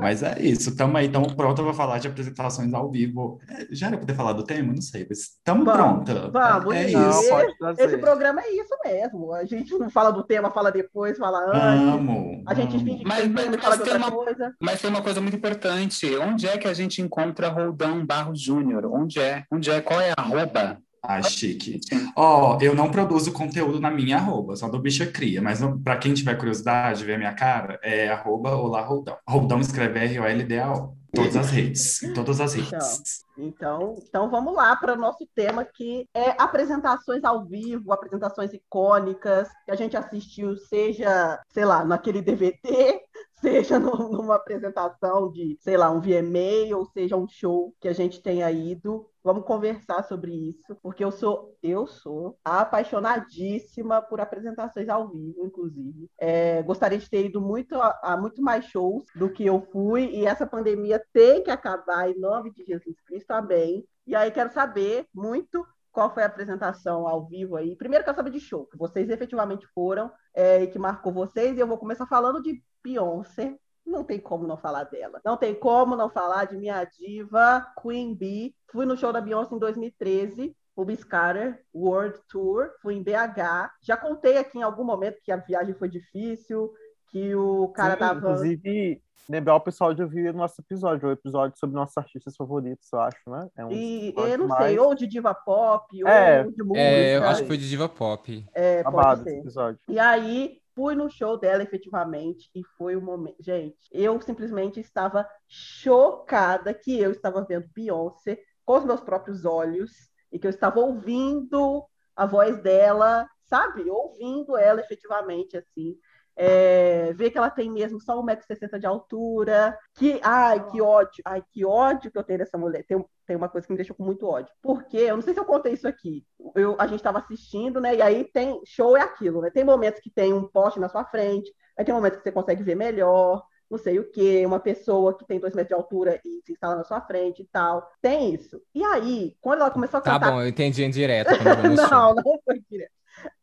Mas 0.00 0.22
é 0.22 0.40
isso, 0.40 0.70
estamos 0.70 0.96
aí, 0.96 1.06
estamos 1.06 1.34
prontos 1.34 1.64
para 1.64 1.74
falar 1.74 1.98
de 1.98 2.08
apresentações 2.08 2.72
ao 2.72 2.90
vivo. 2.90 3.38
É, 3.48 3.66
já 3.70 3.88
era 3.88 3.98
poder 3.98 4.14
falar 4.14 4.32
do 4.32 4.42
tema? 4.42 4.72
Não 4.72 4.80
sei, 4.80 5.06
mas 5.08 5.18
estamos 5.18 5.64
prontos. 5.64 6.14
Vamos, 6.32 6.74
é, 6.74 6.84
é 6.84 6.90
isso. 6.90 7.30
Esse 7.78 7.98
programa 7.98 8.40
é 8.40 8.50
isso 8.54 8.74
mesmo. 8.84 9.32
A 9.34 9.44
gente 9.44 9.72
não 9.78 9.90
fala 9.90 10.10
do 10.10 10.22
tema, 10.22 10.50
fala 10.50 10.72
depois, 10.72 11.18
fala 11.18 11.38
antes. 11.46 11.94
Amo. 11.94 12.42
A 12.46 12.54
gente 12.54 12.78
finge 12.78 12.98
que 12.98 13.06
mas, 13.06 13.28
mas, 13.28 13.48
mas, 13.48 13.60
fala 13.60 13.78
tem 13.78 13.96
uma, 13.96 14.10
coisa. 14.10 14.54
Mas 14.60 14.80
tem 14.80 14.90
uma 14.90 15.02
coisa 15.02 15.20
muito 15.20 15.36
importante. 15.36 16.16
Onde 16.16 16.46
é 16.46 16.56
que 16.56 16.68
a 16.68 16.74
gente 16.74 17.02
encontra 17.02 17.48
Roldão 17.48 18.04
Barro 18.04 18.34
Júnior? 18.34 18.86
Onde 18.86 19.20
é? 19.20 19.44
Onde 19.50 19.70
é? 19.70 19.80
Qual 19.80 20.00
é 20.00 20.10
a 20.10 20.20
arroba? 20.20 20.78
Ah, 21.02 21.22
chique. 21.22 21.80
Ó, 22.14 22.56
oh, 22.56 22.62
eu 22.62 22.74
não 22.74 22.90
produzo 22.90 23.32
conteúdo 23.32 23.80
na 23.80 23.90
minha 23.90 24.16
arroba, 24.16 24.54
só 24.54 24.68
do 24.68 24.78
Bicha 24.78 25.06
Cria, 25.06 25.40
mas 25.40 25.60
para 25.82 25.96
quem 25.96 26.12
tiver 26.12 26.36
curiosidade, 26.36 27.04
ver 27.04 27.14
a 27.14 27.18
minha 27.18 27.34
cara, 27.34 27.80
é 27.82 28.08
arroba 28.08 28.54
Olá 28.54 28.82
Roldão. 28.82 29.16
Roldão 29.26 29.60
escreve 29.60 29.98
R-O-L-D-A-O. 29.98 31.00
Todas 31.12 31.36
as 31.36 31.50
redes, 31.50 32.00
todas 32.14 32.40
as 32.40 32.54
redes. 32.54 33.24
Então, 33.36 33.48
então, 33.48 33.96
então 33.98 34.30
vamos 34.30 34.54
lá 34.54 34.76
para 34.76 34.92
o 34.92 34.96
nosso 34.96 35.26
tema 35.34 35.64
que 35.64 36.06
é 36.14 36.40
apresentações 36.40 37.24
ao 37.24 37.44
vivo, 37.44 37.92
apresentações 37.92 38.52
icônicas 38.52 39.48
que 39.64 39.72
a 39.72 39.74
gente 39.74 39.96
assistiu, 39.96 40.56
seja, 40.56 41.40
sei 41.50 41.64
lá, 41.64 41.84
naquele 41.84 42.22
DVD, 42.22 43.00
seja 43.40 43.78
numa 43.78 44.36
apresentação 44.36 45.30
de, 45.30 45.56
sei 45.60 45.76
lá, 45.76 45.90
um 45.90 46.00
VMA, 46.00 46.76
ou 46.76 46.84
seja, 46.86 47.16
um 47.16 47.28
show 47.28 47.74
que 47.80 47.88
a 47.88 47.92
gente 47.92 48.22
tenha 48.22 48.50
ido. 48.50 49.06
Vamos 49.22 49.44
conversar 49.44 50.02
sobre 50.04 50.32
isso, 50.32 50.74
porque 50.82 51.04
eu 51.04 51.10
sou, 51.10 51.54
eu 51.62 51.86
sou 51.86 52.38
apaixonadíssima 52.42 54.00
por 54.00 54.20
apresentações 54.20 54.88
ao 54.88 55.08
vivo, 55.08 55.44
inclusive. 55.44 56.08
É, 56.18 56.62
gostaria 56.62 56.98
de 56.98 57.08
ter 57.08 57.26
ido 57.26 57.40
muito 57.40 57.74
a, 57.74 57.98
a, 58.02 58.16
muito 58.16 58.40
mais 58.40 58.64
shows 58.66 59.04
do 59.14 59.30
que 59.30 59.44
eu 59.44 59.60
fui, 59.72 60.06
e 60.06 60.26
essa 60.26 60.46
pandemia 60.46 61.02
tem 61.12 61.42
que 61.42 61.50
acabar 61.50 62.10
em 62.10 62.18
nome 62.18 62.50
de 62.52 62.64
Jesus 62.64 62.98
Cristo, 63.06 63.30
amém. 63.32 63.84
E 64.06 64.14
aí 64.14 64.30
quero 64.30 64.50
saber 64.52 65.06
muito 65.14 65.66
qual 65.92 66.12
foi 66.14 66.22
a 66.22 66.26
apresentação 66.26 67.06
ao 67.06 67.26
vivo 67.26 67.56
aí. 67.56 67.76
Primeiro 67.76 68.04
quero 68.04 68.16
saber 68.16 68.30
de 68.30 68.40
show, 68.40 68.66
que 68.66 68.78
vocês 68.78 69.08
efetivamente 69.10 69.66
foram 69.74 70.10
é, 70.34 70.62
e 70.62 70.66
que 70.66 70.78
marcou 70.78 71.12
vocês, 71.12 71.56
e 71.56 71.60
eu 71.60 71.66
vou 71.66 71.78
começar 71.78 72.06
falando 72.06 72.42
de 72.42 72.62
Beyoncé, 72.82 73.58
não 73.84 74.04
tem 74.04 74.20
como 74.20 74.46
não 74.46 74.56
falar 74.56 74.84
dela. 74.84 75.20
Não 75.24 75.36
tem 75.36 75.54
como 75.54 75.96
não 75.96 76.08
falar 76.08 76.44
de 76.44 76.56
minha 76.56 76.84
diva, 76.84 77.66
Queen 77.80 78.14
Bee. 78.14 78.54
Fui 78.70 78.86
no 78.86 78.96
show 78.96 79.12
da 79.12 79.20
Beyoncé 79.20 79.54
em 79.54 79.58
2013, 79.58 80.56
o 80.76 80.84
Biscatter 80.84 81.64
World 81.74 82.18
Tour. 82.28 82.70
Fui 82.80 82.94
em 82.94 83.02
BH. 83.02 83.72
Já 83.82 83.96
contei 83.96 84.38
aqui 84.38 84.58
em 84.58 84.62
algum 84.62 84.84
momento 84.84 85.20
que 85.22 85.32
a 85.32 85.36
viagem 85.36 85.74
foi 85.74 85.88
difícil, 85.88 86.72
que 87.10 87.34
o 87.34 87.68
cara 87.68 87.94
Sim, 87.94 88.00
dava. 88.00 88.18
Inclusive, 88.18 89.02
lembrar 89.28 89.56
o 89.56 89.60
pessoal 89.60 89.94
de 89.94 90.02
ouvir 90.02 90.30
o 90.30 90.36
nosso 90.36 90.60
episódio, 90.60 91.08
o 91.08 91.12
episódio 91.12 91.58
sobre 91.58 91.76
nossos 91.76 91.96
artistas 91.96 92.34
favoritos, 92.36 92.88
eu 92.92 93.00
acho, 93.00 93.30
né? 93.30 93.48
É 93.56 93.64
um 93.64 93.70
E 93.70 94.14
eu 94.16 94.38
não 94.38 94.48
mais 94.48 94.64
sei, 94.64 94.78
ou 94.78 94.94
de 94.94 95.06
diva 95.06 95.34
pop, 95.34 95.86
É, 96.06 96.44
ou 96.44 96.52
de 96.52 96.62
música. 96.62 96.80
É, 96.80 97.16
eu 97.16 97.24
acho 97.24 97.42
que 97.42 97.48
foi 97.48 97.56
de 97.56 97.68
Diva 97.68 97.88
Pop. 97.88 98.46
É, 98.54 98.82
pode 98.82 98.96
babado 98.96 99.22
ser. 99.22 99.30
esse 99.30 99.40
episódio. 99.40 99.80
E 99.88 99.98
aí 99.98 100.60
fui 100.74 100.94
no 100.94 101.10
show 101.10 101.38
dela 101.38 101.62
efetivamente 101.62 102.50
e 102.54 102.64
foi 102.76 102.96
o 102.96 103.02
momento. 103.02 103.36
Gente, 103.40 103.76
eu 103.92 104.20
simplesmente 104.20 104.80
estava 104.80 105.28
chocada 105.46 106.72
que 106.72 106.98
eu 106.98 107.10
estava 107.10 107.44
vendo 107.44 107.68
Beyoncé 107.74 108.40
com 108.64 108.78
os 108.78 108.84
meus 108.84 109.00
próprios 109.00 109.44
olhos 109.44 109.90
e 110.32 110.38
que 110.38 110.46
eu 110.46 110.50
estava 110.50 110.80
ouvindo 110.80 111.84
a 112.16 112.26
voz 112.26 112.60
dela, 112.62 113.28
sabe? 113.44 113.88
Ouvindo 113.90 114.56
ela 114.56 114.80
efetivamente 114.80 115.56
assim. 115.56 115.96
É, 116.42 117.12
ver 117.12 117.30
que 117.30 117.36
ela 117.36 117.50
tem 117.50 117.70
mesmo 117.70 118.00
só 118.00 118.18
1,60m 118.18 118.78
de 118.78 118.86
altura. 118.86 119.76
Que, 119.94 120.18
ai, 120.22 120.66
que 120.70 120.80
ódio. 120.80 121.22
Ai, 121.22 121.44
que 121.52 121.66
ódio 121.66 122.10
que 122.10 122.16
eu 122.16 122.24
tenho 122.24 122.38
dessa 122.38 122.56
mulher. 122.56 122.82
Tem, 122.86 123.04
tem 123.26 123.36
uma 123.36 123.48
coisa 123.48 123.66
que 123.66 123.72
me 123.74 123.76
deixou 123.76 123.94
com 123.94 124.04
muito 124.04 124.26
ódio. 124.26 124.50
Porque, 124.62 124.96
eu 124.96 125.16
não 125.16 125.22
sei 125.22 125.34
se 125.34 125.40
eu 125.40 125.44
contei 125.44 125.74
isso 125.74 125.86
aqui. 125.86 126.24
Eu, 126.54 126.76
a 126.78 126.86
gente 126.86 127.00
estava 127.00 127.18
assistindo, 127.18 127.78
né? 127.78 127.94
E 127.94 128.00
aí 128.00 128.24
tem. 128.24 128.58
Show 128.64 128.96
é 128.96 129.02
aquilo, 129.02 129.42
né? 129.42 129.50
Tem 129.50 129.64
momentos 129.64 130.00
que 130.00 130.10
tem 130.10 130.32
um 130.32 130.48
poste 130.48 130.80
na 130.80 130.88
sua 130.88 131.04
frente, 131.04 131.52
aí 131.76 131.84
tem 131.84 131.94
momentos 131.94 132.16
que 132.16 132.22
você 132.22 132.32
consegue 132.32 132.62
ver 132.62 132.74
melhor, 132.74 133.42
não 133.70 133.78
sei 133.78 133.98
o 133.98 134.10
quê, 134.10 134.42
uma 134.46 134.58
pessoa 134.58 135.16
que 135.16 135.26
tem 135.26 135.38
dois 135.38 135.54
metros 135.54 135.68
de 135.68 135.74
altura 135.74 136.20
e 136.24 136.40
se 136.44 136.52
instala 136.52 136.76
na 136.76 136.84
sua 136.84 137.02
frente 137.02 137.42
e 137.42 137.48
tal. 137.52 137.86
Tem 138.00 138.34
isso. 138.34 138.62
E 138.74 138.82
aí, 138.82 139.36
quando 139.42 139.60
ela 139.60 139.70
começou 139.70 139.98
a 139.98 140.00
Tá 140.00 140.12
cantar 140.12 140.32
bom, 140.32 140.40
eu 140.40 140.48
entendi 140.48 140.82
em 140.82 140.90
direto 140.90 141.28
não, 141.90 142.14
não 142.14 142.40
foi 142.44 142.60
direto. 142.70 142.99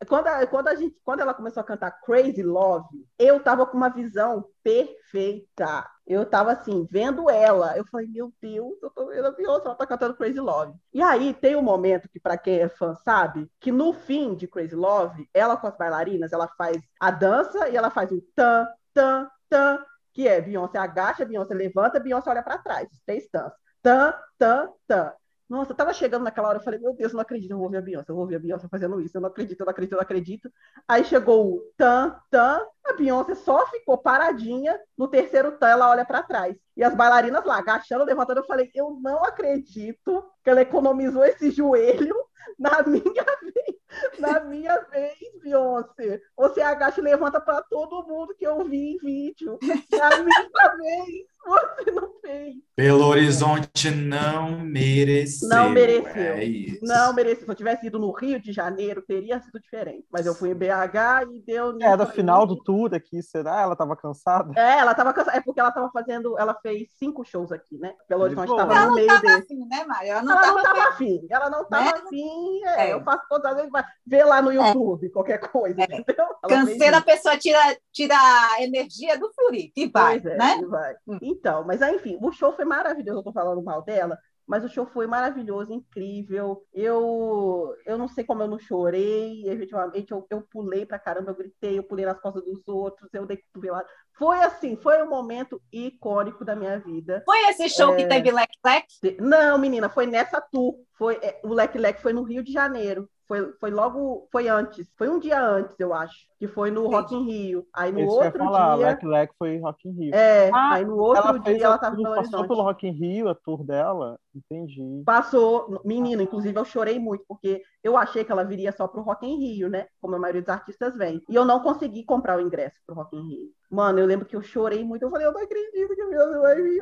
Quando, 0.08 0.26
a- 0.28 0.46
quando, 0.46 0.68
a 0.68 0.74
gente, 0.74 0.96
quando 1.04 1.20
ela 1.20 1.34
começou 1.34 1.60
a 1.60 1.64
cantar 1.64 1.90
Crazy 2.02 2.42
Love, 2.42 3.06
eu 3.18 3.40
tava 3.42 3.66
com 3.66 3.76
uma 3.76 3.88
visão 3.88 4.44
perfeita. 4.62 5.88
Eu 6.06 6.24
tava 6.24 6.52
assim, 6.52 6.86
vendo 6.90 7.28
ela. 7.28 7.76
Eu 7.76 7.84
falei, 7.86 8.06
meu 8.08 8.32
Deus, 8.40 8.74
eu 8.82 8.90
tô 8.90 9.06
vendo 9.08 9.26
a 9.26 9.30
Beyoncé, 9.30 9.66
ela 9.66 9.74
tá 9.74 9.86
cantando 9.86 10.16
Crazy 10.16 10.40
Love. 10.40 10.74
E 10.92 11.02
aí 11.02 11.34
tem 11.34 11.56
um 11.56 11.62
momento 11.62 12.08
que, 12.08 12.20
pra 12.20 12.38
quem 12.38 12.60
é 12.60 12.68
fã 12.68 12.94
sabe, 12.94 13.50
que 13.60 13.70
no 13.72 13.92
fim 13.92 14.34
de 14.34 14.46
Crazy 14.48 14.74
Love, 14.74 15.28
ela 15.34 15.56
com 15.56 15.66
as 15.66 15.76
bailarinas, 15.76 16.32
ela 16.32 16.48
faz 16.56 16.78
a 17.00 17.10
dança 17.10 17.68
e 17.68 17.76
ela 17.76 17.90
faz 17.90 18.10
o 18.10 18.22
tan, 18.34 18.66
tan, 18.94 19.28
tan, 19.48 19.84
que 20.14 20.26
é 20.26 20.40
Beyoncé 20.40 20.78
agacha, 20.78 21.24
Beyoncé 21.24 21.54
levanta, 21.54 22.00
Beyoncé 22.00 22.30
olha 22.30 22.42
pra 22.42 22.58
trás. 22.58 22.88
Três 23.06 23.28
tans. 23.28 23.52
Tan, 23.82 24.14
tan, 24.38 24.70
tan. 24.86 25.12
Nossa, 25.48 25.72
eu 25.72 25.76
tava 25.76 25.94
chegando 25.94 26.24
naquela 26.24 26.48
hora, 26.48 26.58
eu 26.58 26.62
falei, 26.62 26.78
meu 26.78 26.92
Deus, 26.94 27.12
eu 27.12 27.16
não 27.16 27.22
acredito, 27.22 27.50
eu 27.52 27.58
vou 27.58 27.70
ver 27.70 27.78
a 27.78 27.80
Beyoncé, 27.80 28.10
eu 28.12 28.16
vou 28.16 28.26
ver 28.26 28.36
a 28.36 28.38
Beyoncé 28.38 28.68
fazendo 28.68 29.00
isso, 29.00 29.16
eu 29.16 29.20
não 29.20 29.28
acredito, 29.30 29.60
eu 29.60 29.64
não 29.64 29.70
acredito, 29.70 29.92
eu 29.92 29.96
não 29.96 30.02
acredito. 30.02 30.52
Aí 30.86 31.04
chegou 31.04 31.54
o 31.54 31.72
tan, 31.76 32.14
tan, 32.30 32.60
a 32.84 32.92
Beyoncé 32.92 33.34
só 33.34 33.66
ficou 33.68 33.96
paradinha, 33.96 34.78
no 34.96 35.08
terceiro 35.08 35.52
tan 35.52 35.68
ela 35.68 35.88
olha 35.90 36.04
pra 36.04 36.22
trás. 36.22 36.54
E 36.76 36.84
as 36.84 36.94
bailarinas 36.94 37.44
lá, 37.46 37.58
agachando, 37.58 38.04
levantando, 38.04 38.40
eu 38.40 38.46
falei, 38.46 38.70
eu 38.74 38.98
não 39.00 39.24
acredito 39.24 40.22
que 40.44 40.50
ela 40.50 40.60
economizou 40.60 41.24
esse 41.24 41.50
joelho 41.50 42.14
na 42.58 42.82
minha 42.86 43.24
vez, 43.42 43.76
na 44.18 44.40
minha 44.40 44.78
vez, 44.90 45.18
Beyoncé. 45.42 46.20
Você 46.36 46.60
agacha 46.60 47.00
e 47.00 47.04
levanta 47.04 47.40
pra 47.40 47.62
todo 47.62 48.06
mundo 48.06 48.34
que 48.36 48.46
eu 48.46 48.64
vi 48.64 48.92
em 48.94 48.98
vídeo. 48.98 49.58
Na 49.92 50.10
minha 50.18 50.76
vez, 50.76 51.26
você 51.48 51.90
não 51.90 52.12
fez. 52.20 52.54
Belo 52.76 53.04
Horizonte 53.06 53.90
não 53.90 54.60
mereceu. 54.60 55.48
Não 55.48 55.70
mereceu. 55.70 56.34
É 56.34 56.44
isso. 56.44 56.84
Não 56.84 57.12
merecia. 57.12 57.44
Se 57.44 57.50
eu 57.50 57.54
tivesse 57.54 57.86
ido 57.86 57.98
no 57.98 58.12
Rio 58.12 58.40
de 58.40 58.52
Janeiro, 58.52 59.02
teria 59.02 59.40
sido 59.40 59.58
diferente. 59.60 60.06
Mas 60.12 60.26
eu 60.26 60.34
fui 60.34 60.50
em 60.50 60.54
BH 60.54 61.24
e 61.32 61.40
deu. 61.44 61.72
nisso 61.72 61.86
Era 61.88 62.06
final 62.06 62.46
do 62.46 62.56
tour 62.62 62.94
aqui, 62.94 63.20
será? 63.22 63.62
Ela 63.62 63.74
tava 63.74 63.96
cansada? 63.96 64.52
É, 64.56 64.78
ela 64.78 64.94
tava 64.94 65.12
cansada. 65.12 65.36
É 65.36 65.40
porque 65.40 65.58
ela 65.58 65.72
tava 65.72 65.90
fazendo. 65.90 66.38
Ela 66.38 66.54
fez 66.62 66.88
cinco 66.98 67.24
shows 67.24 67.50
aqui, 67.50 67.76
né? 67.78 67.94
Belo 68.08 68.22
Horizonte 68.24 68.46
boa. 68.48 68.58
tava 68.58 68.72
Ela 68.74 68.82
no 68.82 68.88
não 68.88 68.94
meio 68.94 69.08
tava 69.08 69.20
desse. 69.22 69.38
assim, 69.38 69.66
né, 69.68 69.84
Mário? 69.84 70.10
Ela 70.10 70.22
não 70.22 70.32
Ela 70.38 70.46
não 70.46 70.62
tava 70.62 70.74
tava 70.74 70.88
afim. 70.90 71.26
Ela 71.30 71.50
não 71.50 71.64
tava 71.68 71.84
Né? 71.84 71.90
afim. 71.96 72.64
É, 72.64 72.88
É. 72.88 72.92
Eu 72.92 73.02
faço 73.02 73.22
todas 73.28 73.50
as 73.50 73.56
vezes. 73.56 73.70
vai 73.72 73.84
ver 74.06 74.24
lá 74.24 74.40
no 74.40 74.52
YouTube, 74.52 75.10
qualquer 75.10 75.38
coisa, 75.38 75.80
É. 75.80 75.84
entendeu? 75.84 76.24
Ela 76.44 76.64
Canseira, 76.64 76.98
a 76.98 77.02
pessoa 77.02 77.36
tira, 77.36 77.58
tira 77.92 78.14
a 78.16 78.62
energia 78.62 79.18
do 79.18 79.30
Fluri 79.32 79.72
e 79.76 79.86
vai, 79.88 80.20
Pois 80.20 80.32
é, 80.32 80.36
né? 80.38 80.58
e 80.62 80.66
vai. 80.66 80.94
Hum. 81.08 81.18
Então, 81.38 81.64
mas 81.64 81.80
aí, 81.82 81.96
enfim, 81.96 82.18
o 82.20 82.32
show 82.32 82.52
foi 82.52 82.64
maravilhoso. 82.64 83.20
Eu 83.20 83.24
tô 83.24 83.32
falando 83.32 83.62
mal 83.62 83.82
dela, 83.82 84.18
mas 84.46 84.64
o 84.64 84.68
show 84.68 84.86
foi 84.86 85.06
maravilhoso, 85.06 85.72
incrível. 85.72 86.64
Eu, 86.72 87.74
eu 87.86 87.96
não 87.98 88.08
sei 88.08 88.24
como 88.24 88.42
eu 88.42 88.48
não 88.48 88.58
chorei. 88.58 89.48
Efetivamente, 89.48 90.10
eu, 90.10 90.26
eu 90.30 90.42
pulei 90.50 90.84
pra 90.84 90.98
caramba, 90.98 91.30
eu 91.30 91.36
gritei, 91.36 91.78
eu 91.78 91.82
pulei 91.82 92.04
nas 92.04 92.20
costas 92.20 92.44
dos 92.44 92.66
outros, 92.66 93.08
eu 93.12 93.26
dei 93.26 93.36
cotovelada. 93.36 93.86
Foi 94.16 94.38
assim, 94.40 94.76
foi 94.76 95.00
um 95.02 95.08
momento 95.08 95.62
icônico 95.72 96.44
da 96.44 96.56
minha 96.56 96.78
vida. 96.80 97.22
Foi 97.24 97.38
esse 97.50 97.68
show 97.68 97.94
que 97.94 98.02
É. 98.02 98.08
teve 98.08 98.32
Lec 98.32 98.50
Lec? 98.64 98.86
Não, 99.20 99.58
menina, 99.58 99.88
foi 99.88 100.06
nessa 100.06 100.40
tour. 100.40 100.74
Foi, 100.96 101.14
é, 101.22 101.40
o 101.44 101.54
Leque 101.54 101.78
Leque 101.78 102.02
foi 102.02 102.12
no 102.12 102.24
Rio 102.24 102.42
de 102.42 102.52
Janeiro. 102.52 103.08
Foi, 103.28 103.52
foi 103.60 103.70
logo, 103.70 104.26
foi 104.32 104.48
antes. 104.48 104.90
Foi 104.96 105.08
um 105.08 105.18
dia 105.18 105.38
antes, 105.40 105.78
eu 105.78 105.92
acho. 105.92 106.16
Que 106.38 106.48
foi 106.48 106.70
no 106.70 106.86
Rock 106.88 107.14
in 107.14 107.24
Rio. 107.24 107.66
Aí 107.74 107.92
no 107.92 108.00
ia 108.00 108.06
outro 108.06 108.38
falar, 108.38 108.76
dia. 108.76 108.86
Lec 108.86 109.06
Lec 109.06 109.34
foi 109.38 109.58
Rock 109.58 109.86
in 109.88 109.92
Rio. 109.92 110.14
É, 110.14 110.50
Ah, 110.50 110.74
aí 110.74 110.84
no 110.84 110.96
outro 110.96 111.28
ela 111.28 111.38
dia 111.38 111.64
ela 111.64 111.78
tava 111.78 111.96
tour, 111.96 112.14
passou 112.16 112.48
pelo 112.48 112.62
Rock 112.62 112.86
in 112.86 112.92
Rio, 112.92 113.28
a 113.28 113.34
tour 113.34 113.64
dela. 113.64 114.18
Entendi. 114.34 115.02
Passou, 115.04 115.80
menino, 115.84 116.22
inclusive 116.22 116.58
eu 116.58 116.64
chorei 116.64 116.98
muito, 116.98 117.24
porque 117.28 117.62
eu 117.84 117.96
achei 117.96 118.24
que 118.24 118.32
ela 118.32 118.44
viria 118.44 118.72
só 118.72 118.88
pro 118.88 119.02
Rock 119.02 119.26
in 119.26 119.38
Rio, 119.38 119.68
né? 119.68 119.88
Como 120.00 120.14
a 120.14 120.18
maioria 120.18 120.42
dos 120.42 120.48
artistas 120.48 120.96
vem. 120.96 121.22
E 121.28 121.34
eu 121.34 121.44
não 121.44 121.60
consegui 121.60 122.04
comprar 122.04 122.38
o 122.38 122.40
ingresso 122.40 122.76
pro 122.86 122.94
Rock 122.94 123.16
in 123.16 123.28
Rio. 123.28 123.57
Mano, 123.70 123.98
eu 123.98 124.06
lembro 124.06 124.26
que 124.26 124.34
eu 124.34 124.42
chorei 124.42 124.82
muito. 124.84 125.02
Eu 125.02 125.10
falei, 125.10 125.26
eu 125.26 125.32
não 125.32 125.42
acredito 125.42 125.94
que 125.94 126.02
a 126.02 126.06
minha 126.06 126.40
vai 126.40 126.62
vir. 126.62 126.80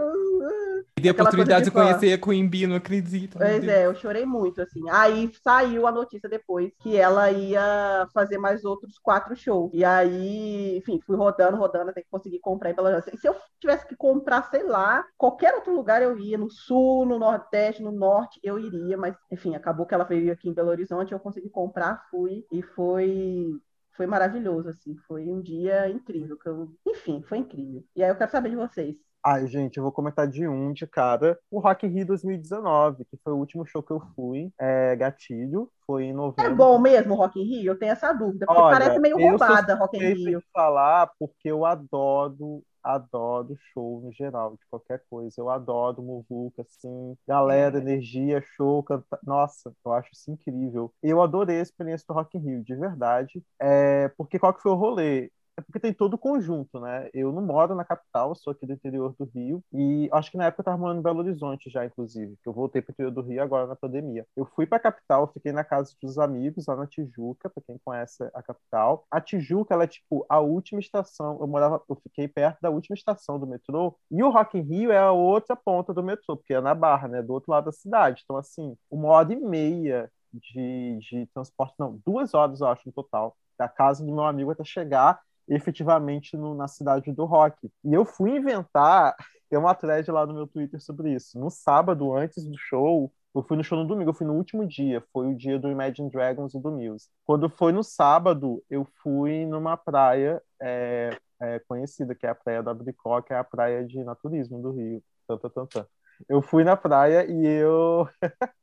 E 0.96 1.00
dei 1.02 1.10
a 1.10 1.12
oportunidade 1.14 1.64
de 1.64 1.70
de 1.70 1.70
conhecer 1.70 2.12
a 2.12 2.18
Queen 2.18 2.48
Bee, 2.48 2.66
não 2.66 2.76
acredito. 2.76 3.38
meu 3.38 3.48
Pois 3.48 3.60
Deus. 3.60 3.72
é, 3.72 3.86
eu 3.86 3.94
chorei 3.94 4.24
muito, 4.24 4.62
assim. 4.62 4.88
Aí 4.90 5.30
saiu 5.42 5.86
a 5.86 5.92
notícia 5.92 6.28
depois 6.28 6.72
que 6.80 6.96
ela 6.96 7.30
ia 7.30 8.08
fazer 8.14 8.38
mais 8.38 8.64
outros 8.64 8.98
quatro 8.98 9.34
shows. 9.36 9.70
E 9.74 9.84
aí, 9.84 10.76
enfim, 10.78 11.00
fui 11.04 11.16
rodando, 11.16 11.56
rodando, 11.56 11.90
até 11.90 12.02
que 12.02 12.08
consegui 12.10 12.38
comprar 12.38 12.70
em 12.70 12.74
Belo 12.74 12.88
Horizonte. 12.88 13.16
E 13.16 13.18
se 13.20 13.28
eu 13.28 13.36
tivesse 13.60 13.86
que 13.86 13.96
comprar, 13.96 14.42
sei 14.50 14.62
lá, 14.62 15.04
qualquer 15.16 15.54
outro 15.54 15.74
lugar 15.74 16.02
eu 16.02 16.18
ia, 16.18 16.38
no 16.38 16.50
sul, 16.50 17.04
no 17.04 17.18
nordeste, 17.18 17.82
no 17.82 17.92
norte, 17.92 18.40
eu 18.42 18.58
iria, 18.58 18.96
mas, 18.96 19.14
enfim, 19.30 19.54
acabou 19.54 19.86
que 19.86 19.94
ela 19.94 20.04
veio 20.04 20.32
aqui 20.32 20.48
em 20.48 20.54
Belo 20.54 20.70
Horizonte, 20.70 21.12
eu 21.12 21.20
consegui 21.20 21.50
comprar, 21.50 22.06
fui, 22.10 22.44
e 22.52 22.62
foi. 22.62 23.50
Foi 23.96 24.06
maravilhoso, 24.06 24.68
assim, 24.68 24.96
foi 25.08 25.26
um 25.28 25.40
dia 25.40 25.88
incrível. 25.88 26.38
eu- 26.44 26.68
Enfim, 26.86 27.22
foi 27.22 27.38
incrível. 27.38 27.82
E 27.94 28.02
aí 28.02 28.10
eu 28.10 28.16
quero 28.16 28.30
saber 28.30 28.50
de 28.50 28.56
vocês. 28.56 28.96
Ai, 29.24 29.46
gente, 29.48 29.76
eu 29.76 29.82
vou 29.82 29.90
comentar 29.90 30.28
de 30.28 30.46
um 30.46 30.72
de 30.72 30.86
cara. 30.86 31.36
O 31.50 31.58
Rock 31.58 31.84
in 31.86 31.90
Rio 31.90 32.06
2019, 32.06 33.04
que 33.06 33.16
foi 33.24 33.32
o 33.32 33.36
último 33.36 33.66
show 33.66 33.82
que 33.82 33.90
eu 33.92 34.00
fui. 34.14 34.52
É 34.58 34.94
Gatilho, 34.94 35.68
foi 35.84 36.04
em 36.04 36.10
É 36.10 36.12
novembro. 36.12 36.56
bom 36.56 36.78
mesmo 36.78 37.14
o 37.14 37.16
Rock 37.16 37.40
in 37.40 37.44
Rio? 37.44 37.72
Eu 37.72 37.78
tenho 37.78 37.92
essa 37.92 38.12
dúvida, 38.12 38.46
porque 38.46 38.60
Olha, 38.62 38.78
parece 38.78 39.00
meio 39.00 39.18
eu 39.18 39.30
roubada 39.30 39.74
Rock 39.74 39.96
in 39.96 40.12
Rio. 40.14 40.38
de 40.40 40.46
falar 40.52 41.10
porque 41.18 41.50
eu 41.50 41.64
adoro, 41.64 42.62
adoro 42.94 43.56
show 43.72 44.00
no 44.00 44.12
geral, 44.12 44.52
de 44.56 44.66
qualquer 44.70 45.02
coisa. 45.10 45.34
Eu 45.40 45.50
adoro 45.50 46.02
muvuca, 46.02 46.62
assim, 46.62 47.16
galera, 47.26 47.78
energia, 47.78 48.42
show, 48.56 48.82
canta... 48.82 49.18
Nossa, 49.24 49.74
eu 49.84 49.92
acho 49.92 50.10
isso 50.12 50.30
incrível. 50.30 50.92
Eu 51.02 51.20
adorei 51.22 51.58
a 51.58 51.62
experiência 51.62 52.06
do 52.08 52.14
Rock 52.14 52.36
in 52.38 52.40
Rio, 52.40 52.64
de 52.64 52.74
verdade. 52.76 53.42
É, 53.60 54.08
porque 54.16 54.38
qual 54.38 54.54
que 54.54 54.62
foi 54.62 54.72
o 54.72 54.74
rolê? 54.76 55.30
É 55.56 55.62
porque 55.62 55.80
tem 55.80 55.92
todo 55.92 56.14
o 56.14 56.18
conjunto, 56.18 56.78
né? 56.80 57.08
Eu 57.14 57.32
não 57.32 57.42
moro 57.42 57.75
na 57.75 57.84
capital, 57.84 58.34
sou 58.34 58.52
aqui 58.52 58.66
do 58.66 58.75
interior 58.75 59.14
do 59.18 59.25
Rio, 59.25 59.62
e 59.72 60.08
acho 60.12 60.30
que 60.30 60.36
na 60.36 60.46
época 60.46 60.60
eu 60.60 60.64
tava 60.66 60.76
morando 60.76 60.98
em 61.00 61.02
Belo 61.02 61.20
Horizonte 61.20 61.70
já, 61.70 61.84
inclusive, 61.84 62.36
que 62.42 62.48
eu 62.48 62.52
voltei 62.52 62.82
pro 62.82 62.92
interior 62.92 63.10
do 63.10 63.22
Rio 63.22 63.42
agora 63.42 63.66
na 63.66 63.76
pandemia. 63.76 64.26
Eu 64.36 64.44
fui 64.44 64.66
pra 64.66 64.78
capital, 64.78 65.30
fiquei 65.32 65.52
na 65.52 65.64
casa 65.64 65.94
dos 66.02 66.18
amigos, 66.18 66.66
lá 66.66 66.76
na 66.76 66.86
Tijuca, 66.86 67.48
pra 67.48 67.62
quem 67.66 67.78
conhece 67.84 68.22
a 68.34 68.42
capital. 68.42 69.06
A 69.10 69.20
Tijuca, 69.20 69.75
ela 69.75 69.84
é 69.84 69.86
tipo 69.86 70.26
a 70.28 70.40
última 70.40 70.80
estação, 70.80 71.38
eu 71.40 71.46
morava, 71.46 71.82
eu 71.88 71.96
fiquei 71.96 72.28
perto 72.28 72.60
da 72.60 72.70
última 72.70 72.94
estação 72.94 73.38
do 73.38 73.46
metrô, 73.46 73.98
e 74.10 74.22
o 74.22 74.30
Rock 74.30 74.58
in 74.58 74.62
Rio 74.62 74.92
é 74.92 74.98
a 74.98 75.12
outra 75.12 75.56
ponta 75.56 75.94
do 75.94 76.02
metrô, 76.02 76.36
porque 76.36 76.54
é 76.54 76.60
na 76.60 76.75
Barra, 76.75 77.08
né? 77.08 77.22
Do 77.22 77.32
outro 77.32 77.50
lado 77.50 77.64
da 77.66 77.72
cidade. 77.72 78.22
Então, 78.25 78.36
assim, 78.36 78.76
uma 78.90 79.08
hora 79.08 79.32
e 79.32 79.36
meia 79.36 80.10
de, 80.32 80.98
de 81.00 81.26
transporte, 81.32 81.75
não, 81.78 81.98
duas 82.04 82.34
horas, 82.34 82.60
eu 82.60 82.66
acho, 82.68 82.82
no 82.86 82.92
total, 82.92 83.34
da 83.58 83.68
casa 83.68 84.04
do 84.04 84.12
meu 84.12 84.25
amigo 84.25 84.50
até 84.50 84.64
chegar 84.64 85.20
efetivamente 85.48 86.36
no, 86.36 86.54
na 86.54 86.68
cidade 86.68 87.12
do 87.12 87.24
rock. 87.24 87.70
E 87.84 87.94
eu 87.94 88.04
fui 88.04 88.36
inventar, 88.36 89.14
tem 89.48 89.58
uma 89.58 89.74
thread 89.74 90.10
lá 90.10 90.26
no 90.26 90.34
meu 90.34 90.46
Twitter 90.46 90.80
sobre 90.80 91.14
isso. 91.14 91.38
No 91.38 91.50
sábado, 91.50 92.14
antes 92.14 92.44
do 92.44 92.56
show, 92.58 93.12
eu 93.34 93.42
fui 93.42 93.56
no 93.56 93.62
show 93.62 93.78
no 93.78 93.86
domingo, 93.86 94.10
eu 94.10 94.14
fui 94.14 94.26
no 94.26 94.34
último 94.34 94.66
dia, 94.66 95.04
foi 95.12 95.26
o 95.26 95.36
dia 95.36 95.58
do 95.58 95.70
Imagine 95.70 96.10
Dragons 96.10 96.54
e 96.54 96.60
do 96.60 96.70
Muse. 96.70 97.08
Quando 97.24 97.50
foi 97.50 97.70
no 97.70 97.84
sábado, 97.84 98.62
eu 98.70 98.86
fui 99.02 99.44
numa 99.44 99.76
praia 99.76 100.42
é, 100.60 101.16
é, 101.40 101.58
conhecida, 101.68 102.14
que 102.14 102.26
é 102.26 102.30
a 102.30 102.34
Praia 102.34 102.62
da 102.62 102.72
Bricó, 102.72 103.20
que 103.20 103.32
é 103.32 103.36
a 103.36 103.44
praia 103.44 103.84
de 103.84 104.02
naturismo 104.02 104.60
do 104.62 104.72
Rio. 104.72 105.02
Tanta, 105.28 105.50
tanta. 105.50 105.88
Eu 106.28 106.40
fui 106.40 106.64
na 106.64 106.76
praia 106.76 107.26
e 107.30 107.46
eu 107.46 108.08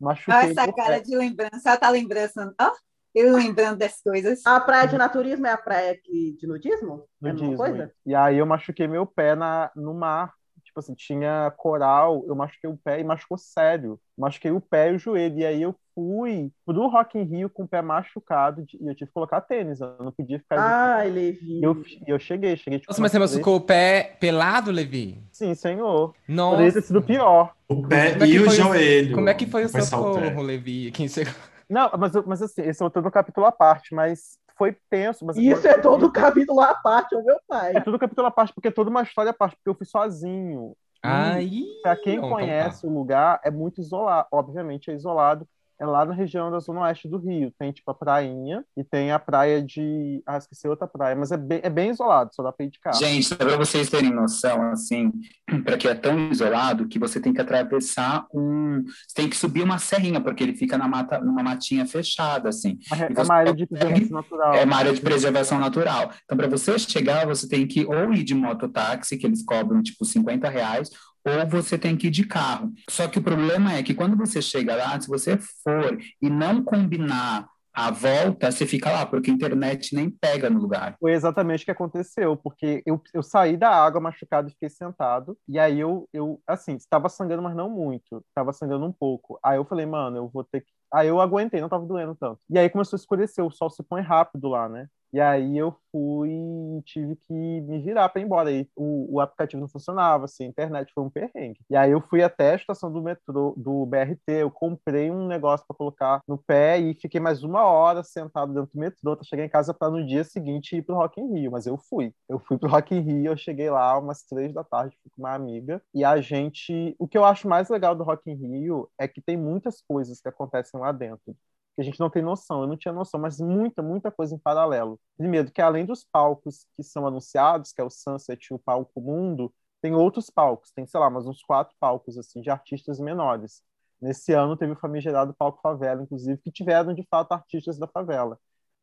machuquei. 0.00 0.34
Olha 0.34 0.50
essa 0.50 0.72
cara 0.72 0.98
de 0.98 1.14
lembrança, 1.14 1.68
ela 1.68 1.76
tá 1.76 1.90
lembrando. 1.90 2.54
Oh, 2.58 2.76
eu 3.14 3.36
lembrando 3.36 3.78
das 3.78 4.00
coisas. 4.00 4.40
A 4.46 4.60
praia 4.60 4.88
de 4.88 4.96
naturismo 4.96 5.46
é 5.46 5.52
a 5.52 5.56
praia 5.56 5.96
que, 6.02 6.36
de 6.38 6.46
nudismo? 6.46 7.04
Nudismo. 7.20 7.54
É 7.54 7.56
coisa? 7.56 7.92
E 8.06 8.14
aí 8.14 8.38
eu 8.38 8.46
machuquei 8.46 8.86
meu 8.86 9.06
pé 9.06 9.34
na, 9.34 9.70
no 9.76 9.94
mar. 9.94 10.32
Tipo 10.64 10.80
assim, 10.80 10.94
tinha 10.94 11.52
coral, 11.58 12.24
eu 12.26 12.34
machuquei 12.34 12.70
o 12.70 12.78
pé 12.82 12.98
e 12.98 13.04
machucou 13.04 13.36
sério. 13.36 14.00
Machuquei 14.16 14.50
o 14.50 14.60
pé 14.60 14.90
e 14.90 14.94
o 14.94 14.98
joelho. 14.98 15.38
E 15.38 15.44
aí 15.44 15.60
eu 15.60 15.74
fui 15.94 16.50
pro 16.64 16.88
Rock 16.88 17.18
in 17.18 17.24
Rio 17.24 17.50
com 17.50 17.64
o 17.64 17.68
pé 17.68 17.82
machucado 17.82 18.64
e 18.80 18.88
eu 18.88 18.94
tive 18.94 19.08
que 19.08 19.12
colocar 19.12 19.42
tênis. 19.42 19.82
Eu 19.82 19.94
não 20.00 20.12
podia 20.12 20.38
ficar. 20.38 20.58
Ai, 20.58 21.10
Levi. 21.10 21.60
E 21.60 21.62
eu, 21.62 21.84
eu 22.06 22.18
cheguei, 22.18 22.56
cheguei. 22.56 22.78
Tipo, 22.78 22.90
Nossa, 22.90 23.02
mas 23.02 23.12
você 23.12 23.18
machucou 23.18 23.56
o 23.56 23.60
pé 23.60 24.16
pelado, 24.18 24.70
Levi? 24.70 25.22
Sim, 25.30 25.54
senhor. 25.54 26.14
Nossa. 26.26 26.52
Poderia 26.52 26.72
ter 26.72 26.82
sido 26.82 27.02
pior. 27.02 27.54
O 27.68 27.86
pé 27.86 28.16
é 28.18 28.26
e 28.26 28.38
o 28.38 28.48
joelho. 28.48 29.14
Como 29.14 29.28
é 29.28 29.34
que 29.34 29.46
foi 29.46 29.64
o 29.64 29.68
seu 29.68 29.82
socorro, 29.82 30.40
Levi? 30.40 30.90
Quem 30.90 31.06
chegou? 31.06 31.34
Não, 31.72 31.90
mas, 31.98 32.12
mas 32.26 32.42
assim, 32.42 32.60
esse 32.60 32.84
é 32.84 32.90
todo 32.90 33.08
um 33.08 33.10
capítulo 33.10 33.46
à 33.46 33.50
parte, 33.50 33.94
mas 33.94 34.38
foi 34.58 34.76
tenso. 34.90 35.24
Mas 35.24 35.38
Isso 35.38 35.66
é 35.66 35.78
todo 35.78 36.06
um 36.06 36.12
capítulo 36.12 36.60
à 36.60 36.74
parte, 36.74 37.14
o 37.14 37.24
meu 37.24 37.38
pai. 37.48 37.74
É 37.74 37.80
todo 37.80 37.94
um 37.94 37.98
capítulo 37.98 38.26
à 38.26 38.30
parte, 38.30 38.52
porque 38.52 38.68
é 38.68 38.70
toda 38.70 38.90
uma 38.90 39.02
história 39.02 39.30
à 39.30 39.34
parte, 39.34 39.56
porque 39.56 39.70
eu 39.70 39.74
fui 39.74 39.86
sozinho. 39.86 40.76
Aí, 41.02 41.64
para 41.82 41.96
quem 41.96 42.18
não, 42.18 42.28
conhece 42.28 42.80
então 42.80 42.90
tá. 42.90 42.94
o 42.94 42.98
lugar, 42.98 43.40
é 43.42 43.50
muito 43.50 43.80
isolado. 43.80 44.28
Obviamente 44.30 44.90
é 44.90 44.94
isolado, 44.94 45.48
é 45.82 45.86
lá 45.86 46.04
na 46.04 46.14
região 46.14 46.48
da 46.48 46.60
zona 46.60 46.82
oeste 46.82 47.08
do 47.08 47.18
Rio. 47.18 47.52
Tem, 47.58 47.72
tipo, 47.72 47.90
a 47.90 47.94
prainha 47.94 48.64
e 48.76 48.84
tem 48.84 49.10
a 49.10 49.18
praia 49.18 49.60
de... 49.60 50.22
Ah, 50.24 50.38
esqueci 50.38 50.68
outra 50.68 50.86
praia, 50.86 51.16
mas 51.16 51.32
é 51.32 51.36
bem, 51.36 51.60
é 51.60 51.68
bem 51.68 51.90
isolado, 51.90 52.30
só 52.32 52.40
dá 52.40 52.52
pra 52.52 52.64
ir 52.64 52.70
de 52.70 52.78
carro. 52.78 52.96
Gente, 52.96 53.34
para 53.34 53.56
vocês 53.56 53.90
terem 53.90 54.12
noção, 54.12 54.62
assim, 54.70 55.10
para 55.64 55.76
que 55.76 55.88
é 55.88 55.94
tão 55.94 56.30
isolado 56.30 56.86
que 56.86 57.00
você 57.00 57.18
tem 57.18 57.32
que 57.32 57.40
atravessar 57.40 58.26
um... 58.32 58.84
Você 58.84 59.14
tem 59.16 59.28
que 59.28 59.36
subir 59.36 59.64
uma 59.64 59.78
serrinha, 59.78 60.20
porque 60.20 60.44
ele 60.44 60.54
fica 60.54 60.78
na 60.78 60.86
mata, 60.86 61.18
numa 61.18 61.42
matinha 61.42 61.84
fechada, 61.84 62.48
assim. 62.48 62.78
É, 62.92 63.20
é 63.20 63.22
uma 63.24 63.34
área 63.34 63.52
de 63.52 63.66
preservação 63.66 64.12
natural. 64.12 64.54
É 64.54 64.64
uma 64.64 64.76
área 64.76 64.92
de 64.92 65.00
preservação 65.00 65.58
natural. 65.58 66.10
Então, 66.24 66.36
para 66.36 66.46
você 66.46 66.78
chegar, 66.78 67.26
você 67.26 67.48
tem 67.48 67.66
que 67.66 67.84
ou 67.84 68.14
ir 68.14 68.22
de 68.22 68.36
mototáxi, 68.36 69.16
que 69.16 69.26
eles 69.26 69.42
cobram, 69.42 69.82
tipo, 69.82 70.04
50 70.04 70.48
reais, 70.48 70.90
ou 71.24 71.48
você 71.48 71.78
tem 71.78 71.96
que 71.96 72.08
ir 72.08 72.10
de 72.10 72.24
carro. 72.26 72.72
Só 72.88 73.08
que 73.08 73.18
o 73.18 73.22
problema 73.22 73.74
é 73.74 73.82
que 73.82 73.94
quando 73.94 74.16
você 74.16 74.42
chega 74.42 74.74
lá, 74.74 75.00
se 75.00 75.08
você 75.08 75.38
for 75.38 75.98
e 76.20 76.28
não 76.28 76.62
combinar 76.62 77.48
a 77.74 77.90
volta, 77.90 78.50
você 78.50 78.66
fica 78.66 78.92
lá, 78.92 79.06
porque 79.06 79.30
a 79.30 79.34
internet 79.34 79.94
nem 79.94 80.10
pega 80.10 80.50
no 80.50 80.60
lugar. 80.60 80.94
Foi 81.00 81.12
exatamente 81.12 81.62
o 81.62 81.64
que 81.64 81.70
aconteceu, 81.70 82.36
porque 82.36 82.82
eu, 82.84 83.00
eu 83.14 83.22
saí 83.22 83.56
da 83.56 83.70
água 83.70 84.00
machucado 84.00 84.48
e 84.48 84.52
fiquei 84.52 84.68
sentado, 84.68 85.38
e 85.48 85.58
aí 85.58 85.80
eu, 85.80 86.06
eu 86.12 86.40
assim, 86.46 86.74
estava 86.76 87.08
sangrando, 87.08 87.42
mas 87.42 87.56
não 87.56 87.70
muito, 87.70 88.22
estava 88.28 88.52
sangrando 88.52 88.84
um 88.84 88.92
pouco. 88.92 89.38
Aí 89.42 89.56
eu 89.56 89.64
falei, 89.64 89.86
mano, 89.86 90.18
eu 90.18 90.28
vou 90.28 90.44
ter 90.44 90.60
que. 90.60 90.70
Aí 90.92 91.08
eu 91.08 91.20
aguentei, 91.20 91.60
não 91.60 91.68
estava 91.68 91.86
doendo 91.86 92.14
tanto. 92.14 92.40
E 92.50 92.58
aí 92.58 92.68
começou 92.68 92.96
a 92.96 93.00
escurecer, 93.00 93.42
o 93.42 93.50
sol 93.50 93.70
se 93.70 93.82
põe 93.82 94.02
rápido 94.02 94.48
lá, 94.48 94.68
né? 94.68 94.86
E 95.12 95.20
aí 95.20 95.58
eu 95.58 95.76
fui 95.90 96.30
e 96.30 96.82
tive 96.82 97.16
que 97.16 97.32
me 97.32 97.78
virar 97.80 98.08
para 98.08 98.20
ir 98.22 98.24
embora. 98.24 98.50
E 98.50 98.66
o, 98.74 99.16
o 99.16 99.20
aplicativo 99.20 99.60
não 99.60 99.68
funcionava, 99.68 100.24
assim, 100.24 100.44
a 100.44 100.48
internet 100.48 100.90
foi 100.94 101.04
um 101.04 101.10
perrengue. 101.10 101.60
E 101.68 101.76
aí 101.76 101.90
eu 101.90 102.00
fui 102.00 102.22
até 102.22 102.52
a 102.52 102.56
estação 102.56 102.90
do 102.90 103.02
metrô, 103.02 103.54
do 103.56 103.84
BRT, 103.84 104.22
eu 104.28 104.50
comprei 104.50 105.10
um 105.10 105.26
negócio 105.26 105.66
para 105.66 105.76
colocar 105.76 106.22
no 106.26 106.38
pé 106.38 106.78
e 106.78 106.94
fiquei 106.94 107.20
mais 107.20 107.42
uma 107.42 107.62
hora 107.64 108.02
sentado 108.02 108.54
dentro 108.54 108.70
do 108.72 108.80
metrô 108.80 109.12
até 109.12 109.24
chegar 109.24 109.44
em 109.44 109.48
casa 109.48 109.74
para 109.74 109.90
no 109.90 110.06
dia 110.06 110.24
seguinte 110.24 110.76
ir 110.76 110.82
pro 110.82 110.96
Rock 110.96 111.20
in 111.20 111.32
Rio. 111.32 111.52
Mas 111.52 111.66
eu 111.66 111.76
fui. 111.76 112.14
Eu 112.28 112.38
fui 112.38 112.56
pro 112.56 112.70
Rock 112.70 112.94
in 112.94 113.00
Rio, 113.00 113.32
eu 113.32 113.36
cheguei 113.36 113.68
lá 113.70 113.98
umas 113.98 114.22
três 114.22 114.52
da 114.54 114.64
tarde, 114.64 114.96
fui 115.02 115.10
com 115.14 115.22
uma 115.22 115.34
amiga. 115.34 115.82
E 115.94 116.04
a 116.04 116.20
gente... 116.20 116.96
O 116.98 117.06
que 117.06 117.18
eu 117.18 117.24
acho 117.24 117.46
mais 117.48 117.68
legal 117.68 117.94
do 117.94 118.04
Rock 118.04 118.30
in 118.30 118.34
Rio 118.34 118.88
é 118.98 119.06
que 119.06 119.20
tem 119.20 119.36
muitas 119.36 119.82
coisas 119.82 120.20
que 120.20 120.28
acontecem 120.28 120.80
lá 120.80 120.90
dentro 120.90 121.36
que 121.74 121.80
a 121.80 121.84
gente 121.84 122.00
não 122.00 122.10
tem 122.10 122.22
noção. 122.22 122.62
Eu 122.62 122.66
não 122.66 122.76
tinha 122.76 122.92
noção, 122.92 123.20
mas 123.20 123.40
muita, 123.40 123.82
muita 123.82 124.10
coisa 124.10 124.34
em 124.34 124.38
paralelo. 124.38 125.00
Primeiro, 125.16 125.50
que 125.50 125.62
além 125.62 125.84
dos 125.86 126.04
palcos 126.04 126.66
que 126.76 126.82
são 126.82 127.06
anunciados, 127.06 127.72
que 127.72 127.80
é 127.80 127.84
o 127.84 127.90
Sunset 127.90 128.46
e 128.50 128.54
o 128.54 128.58
Palco 128.58 129.00
Mundo, 129.00 129.52
tem 129.80 129.94
outros 129.94 130.30
palcos. 130.30 130.70
Tem, 130.72 130.86
sei 130.86 131.00
lá, 131.00 131.10
mais 131.10 131.26
uns 131.26 131.42
quatro 131.42 131.74
palcos, 131.80 132.18
assim, 132.18 132.40
de 132.40 132.50
artistas 132.50 132.98
menores. 133.00 133.62
Nesse 134.00 134.32
ano 134.32 134.56
teve 134.56 134.72
o 134.72 134.76
famigerado 134.76 135.34
Palco 135.34 135.60
Favela, 135.62 136.02
inclusive, 136.02 136.40
que 136.40 136.50
tiveram, 136.50 136.94
de 136.94 137.06
fato, 137.10 137.32
artistas 137.32 137.78
da 137.78 137.86
favela 137.86 138.38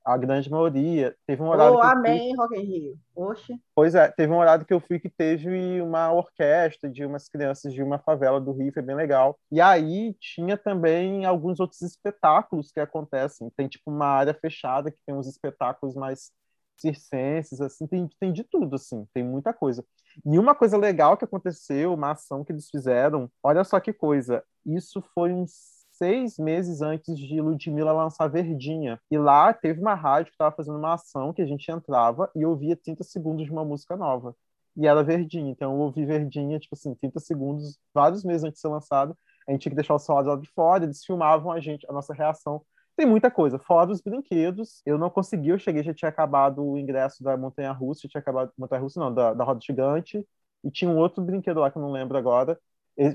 a 0.09 0.17
grande 0.17 0.49
maioria. 0.49 1.15
Teve 1.27 1.41
um 1.41 1.47
horário. 1.47 1.75
Oh, 1.75 1.81
amém, 1.81 2.35
fui... 2.35 2.37
Rock 2.37 2.55
in 2.57 2.63
Rio. 2.63 2.99
Oxe. 3.15 3.53
Pois 3.75 3.95
é, 3.95 4.09
teve 4.09 4.33
um 4.33 4.37
horário 4.37 4.65
que 4.65 4.73
eu 4.73 4.79
fui 4.79 4.99
que 4.99 5.09
teve 5.09 5.81
uma 5.81 6.11
orquestra 6.11 6.89
de 6.89 7.05
umas 7.05 7.29
crianças 7.29 7.73
de 7.73 7.83
uma 7.83 7.99
favela 7.99 8.39
do 8.39 8.51
Rio, 8.51 8.73
foi 8.73 8.81
bem 8.81 8.95
legal. 8.95 9.37
E 9.51 9.61
aí 9.61 10.15
tinha 10.19 10.57
também 10.57 11.25
alguns 11.25 11.59
outros 11.59 11.81
espetáculos 11.81 12.71
que 12.71 12.79
acontecem. 12.79 13.51
Tem 13.55 13.67
tipo 13.67 13.91
uma 13.91 14.07
área 14.07 14.33
fechada 14.33 14.89
que 14.89 14.97
tem 15.05 15.15
uns 15.15 15.27
espetáculos 15.27 15.95
mais 15.95 16.31
circenses, 16.77 17.59
assim, 17.59 17.85
tem, 17.85 18.09
tem 18.19 18.31
de 18.31 18.43
tudo, 18.43 18.75
assim, 18.75 19.05
tem 19.13 19.23
muita 19.23 19.53
coisa. 19.53 19.85
E 20.25 20.39
uma 20.39 20.55
coisa 20.55 20.77
legal 20.77 21.17
que 21.17 21.25
aconteceu, 21.25 21.93
uma 21.93 22.11
ação 22.11 22.43
que 22.43 22.51
eles 22.51 22.69
fizeram, 22.69 23.29
olha 23.43 23.63
só 23.63 23.79
que 23.79 23.91
coisa, 23.91 24.43
isso 24.65 25.03
foi 25.13 25.33
uns 25.33 25.78
seis 25.99 26.37
meses 26.39 26.81
antes 26.81 27.17
de 27.19 27.41
Ludmilla 27.41 27.91
lançar 27.91 28.27
Verdinha. 28.29 28.99
E 29.11 29.17
lá 29.17 29.53
teve 29.53 29.81
uma 29.81 29.93
rádio 29.93 30.31
que 30.31 30.35
estava 30.35 30.55
fazendo 30.55 30.77
uma 30.77 30.93
ação 30.93 31.33
que 31.33 31.41
a 31.41 31.45
gente 31.45 31.69
entrava 31.69 32.31
e 32.33 32.45
ouvia 32.45 32.75
30 32.77 33.03
segundos 33.03 33.45
de 33.45 33.51
uma 33.51 33.65
música 33.65 33.97
nova. 33.97 34.33
E 34.77 34.87
era 34.87 35.03
Verdinha. 35.03 35.51
Então 35.51 35.73
eu 35.73 35.79
ouvi 35.79 36.05
Verdinha, 36.05 36.57
tipo 36.57 36.73
assim, 36.75 36.95
30 36.95 37.19
segundos, 37.19 37.77
vários 37.93 38.23
meses 38.23 38.45
antes 38.45 38.55
de 38.55 38.61
ser 38.61 38.69
lançado. 38.69 39.15
A 39.47 39.51
gente 39.51 39.61
tinha 39.63 39.71
que 39.71 39.75
deixar 39.75 39.95
o 39.95 39.99
celular 39.99 40.37
de 40.37 40.49
fora, 40.53 40.85
eles 40.85 41.03
filmavam 41.03 41.51
a 41.51 41.59
gente, 41.59 41.85
a 41.89 41.93
nossa 41.93 42.13
reação. 42.13 42.61
Tem 42.95 43.05
muita 43.05 43.29
coisa, 43.29 43.59
fora 43.59 43.91
os 43.91 44.01
brinquedos. 44.01 44.81
Eu 44.85 44.97
não 44.97 45.09
consegui, 45.09 45.49
eu 45.49 45.59
cheguei, 45.59 45.83
já 45.83 45.93
tinha 45.93 46.09
acabado 46.09 46.63
o 46.63 46.77
ingresso 46.77 47.23
da 47.23 47.35
Montanha 47.35 47.71
Russa, 47.73 48.07
tinha 48.07 48.21
acabado, 48.21 48.51
Montanha 48.57 48.81
Russa 48.81 48.99
não, 48.99 49.13
da, 49.13 49.33
da 49.33 49.43
Roda 49.43 49.59
Gigante. 49.61 50.25
E 50.63 50.71
tinha 50.71 50.89
um 50.89 50.97
outro 50.97 51.23
brinquedo 51.23 51.59
lá 51.59 51.71
que 51.71 51.77
eu 51.77 51.81
não 51.81 51.91
lembro 51.91 52.17
agora. 52.17 52.57